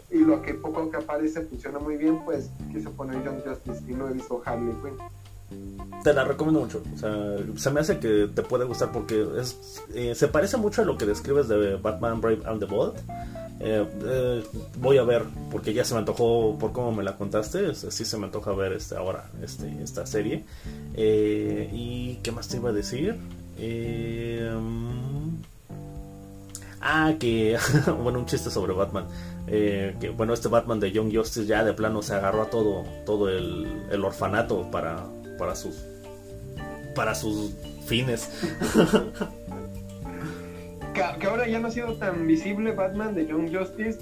y 0.09 0.19
lo 0.19 0.41
que 0.41 0.53
poco 0.53 0.89
que 0.91 0.97
aparece 0.97 1.41
funciona 1.41 1.79
muy 1.79 1.97
bien, 1.97 2.23
pues 2.25 2.49
quise 2.71 2.89
poner 2.89 3.23
Young 3.23 3.41
Justice 3.45 3.81
y 3.87 3.93
no 3.93 4.09
he 4.09 4.13
visto 4.13 4.41
Harley 4.45 4.73
Quinn. 4.81 4.97
Te 6.03 6.13
la 6.13 6.23
recomiendo 6.23 6.61
mucho. 6.61 6.81
O 6.95 6.97
sea, 6.97 7.13
se 7.55 7.69
me 7.69 7.79
hace 7.79 7.99
que 7.99 8.29
te 8.33 8.41
puede 8.41 8.65
gustar 8.65 8.91
porque 8.91 9.25
eh, 9.93 10.15
se 10.15 10.27
parece 10.27 10.57
mucho 10.57 10.81
a 10.81 10.85
lo 10.85 10.97
que 10.97 11.05
describes 11.05 11.47
de 11.47 11.75
Batman 11.75 12.21
Brave 12.21 12.41
and 12.45 12.59
the 12.59 12.65
Bold. 12.65 12.97
Eh, 13.59 13.85
eh, 14.05 14.43
voy 14.79 14.97
a 14.97 15.03
ver, 15.03 15.23
porque 15.51 15.73
ya 15.73 15.85
se 15.85 15.93
me 15.93 15.99
antojó 15.99 16.57
por 16.57 16.71
cómo 16.71 16.91
me 16.91 17.03
la 17.03 17.15
contaste. 17.17 17.75
Sí 17.75 18.03
se 18.03 18.17
me 18.17 18.25
antoja 18.25 18.51
ver 18.53 18.73
este, 18.73 18.95
ahora 18.95 19.29
este, 19.43 19.71
esta 19.83 20.07
serie. 20.07 20.43
¿Y 20.95 22.15
qué 22.23 22.31
más 22.31 22.47
te 22.47 22.57
iba 22.57 22.69
a 22.69 22.73
decir? 22.73 23.17
ah, 26.81 27.13
que. 27.19 27.59
bueno, 28.03 28.17
un 28.17 28.25
chiste 28.25 28.49
sobre 28.49 28.73
Batman. 28.73 29.05
bueno, 30.17 30.33
este 30.33 30.47
Batman 30.47 30.79
de 30.79 30.91
Young 30.91 31.15
Justice 31.15 31.45
ya 31.45 31.63
de 31.63 31.73
plano 31.73 32.01
se 32.01 32.15
agarró 32.15 32.41
a 32.41 32.49
todo, 32.49 32.85
todo 33.05 33.29
el, 33.29 33.67
el 33.91 34.03
orfanato 34.03 34.71
para 34.71 35.05
para 35.41 35.55
sus 35.55 35.83
para 36.93 37.15
sus 37.15 37.55
fines. 37.87 38.29
que, 40.93 41.25
ahora 41.25 41.47
ya 41.47 41.59
no 41.59 41.69
ha 41.69 41.71
sido 41.71 41.95
tan 41.95 42.27
visible 42.27 42.73
Batman 42.73 43.15
de 43.15 43.25
Young 43.25 43.51
Justice. 43.51 43.97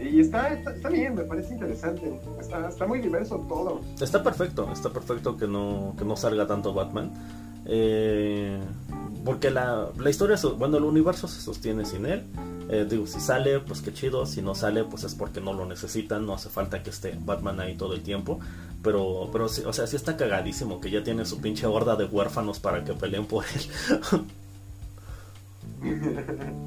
Y 0.00 0.20
está, 0.20 0.48
está, 0.54 0.88
bien, 0.88 1.14
me 1.14 1.24
parece 1.24 1.52
interesante. 1.52 2.18
Está, 2.40 2.70
está, 2.70 2.86
muy 2.86 3.00
diverso 3.00 3.44
todo. 3.50 3.82
Está 4.00 4.22
perfecto, 4.22 4.72
está 4.72 4.88
perfecto 4.88 5.36
que 5.36 5.46
no, 5.46 5.94
que 5.98 6.06
no 6.06 6.16
salga 6.16 6.46
tanto 6.46 6.72
Batman. 6.72 7.12
Eh, 7.66 8.58
porque 9.24 9.50
la, 9.50 9.88
la 9.98 10.10
historia, 10.10 10.36
bueno, 10.56 10.78
el 10.78 10.84
universo 10.84 11.28
se 11.28 11.40
sostiene 11.40 11.84
sin 11.84 12.06
él. 12.06 12.24
Eh, 12.68 12.86
digo, 12.88 13.06
si 13.06 13.20
sale, 13.20 13.60
pues 13.60 13.80
qué 13.82 13.92
chido. 13.92 14.26
Si 14.26 14.42
no 14.42 14.54
sale, 14.54 14.84
pues 14.84 15.04
es 15.04 15.14
porque 15.14 15.40
no 15.40 15.52
lo 15.52 15.66
necesitan. 15.66 16.26
No 16.26 16.34
hace 16.34 16.48
falta 16.48 16.82
que 16.82 16.90
esté 16.90 17.16
Batman 17.18 17.60
ahí 17.60 17.76
todo 17.76 17.94
el 17.94 18.02
tiempo. 18.02 18.40
Pero, 18.82 19.28
pero 19.30 19.44
o 19.44 19.72
sea, 19.72 19.86
sí 19.86 19.96
está 19.96 20.16
cagadísimo 20.16 20.80
que 20.80 20.90
ya 20.90 21.04
tiene 21.04 21.24
su 21.24 21.40
pinche 21.40 21.66
horda 21.66 21.94
de 21.96 22.04
huérfanos 22.04 22.58
para 22.58 22.82
que 22.82 22.94
peleen 22.94 23.26
por 23.26 23.44
él. 23.44 24.26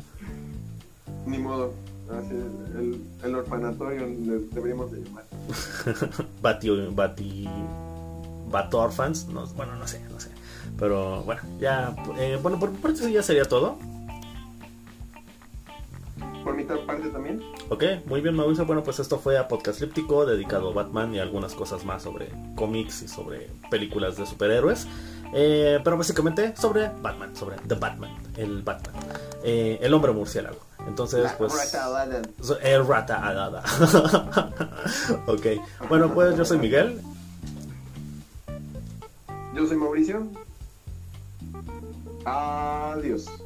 Ni 1.26 1.38
modo. 1.38 1.74
Así, 2.10 2.36
el, 2.78 3.02
el, 3.24 3.36
orfanatorio 3.36 4.06
deberíamos 4.52 4.92
de 4.92 5.02
llamar. 5.02 5.26
Bati, 6.42 6.70
Bati, 6.92 7.50
Batorfans, 8.52 9.28
no, 9.30 9.48
bueno, 9.48 9.76
no 9.76 9.88
sé, 9.88 10.02
no 10.12 10.20
sé. 10.20 10.35
Pero 10.78 11.24
bueno, 11.24 11.42
ya, 11.60 11.96
eh, 12.18 12.38
bueno, 12.42 12.60
por, 12.60 12.72
por 12.72 12.92
eso 12.92 13.08
ya 13.08 13.24
sería 13.24 13.46
todo. 13.46 13.78
Por 16.44 16.56
mi 16.56 16.64
parte 16.64 17.10
también. 17.10 17.42
Ok, 17.70 17.84
muy 18.06 18.22
bien 18.22 18.36
Mauricio. 18.36 18.66
Bueno, 18.66 18.84
pues 18.84 19.00
esto 19.00 19.18
fue 19.18 19.38
a 19.40 19.48
Podcast 19.48 19.82
Líptico 19.82 20.28
dedicado 20.28 20.70
a 20.70 20.74
Batman 20.74 21.16
y 21.16 21.20
algunas 21.20 21.56
cosas 21.56 21.84
más 21.86 22.04
sobre 22.04 22.30
cómics 22.56 23.02
y 23.02 23.08
sobre 23.08 23.50
películas 23.72 24.16
de 24.16 24.28
superhéroes. 24.28 24.88
Eh, 25.34 25.80
pero 25.84 25.98
básicamente 25.98 26.56
sobre 26.56 26.92
Batman, 27.02 27.36
sobre 27.36 27.56
The 27.68 27.74
Batman, 27.74 28.12
el 28.38 28.62
Batman, 28.62 28.94
eh, 29.44 29.80
el 29.82 29.92
hombre 29.94 30.12
murciélago. 30.12 30.60
Entonces, 30.88 31.32
pues. 31.40 31.52
El 32.62 32.86
rata 32.86 33.26
alada. 33.28 33.64
ok. 35.26 35.46
Bueno, 35.90 36.14
pues 36.14 36.38
yo 36.38 36.46
soy 36.46 36.60
Miguel. 36.60 37.02
Yo 39.56 39.66
soy 39.66 39.78
Mauricio. 39.78 40.28
Adiós. 42.26 43.45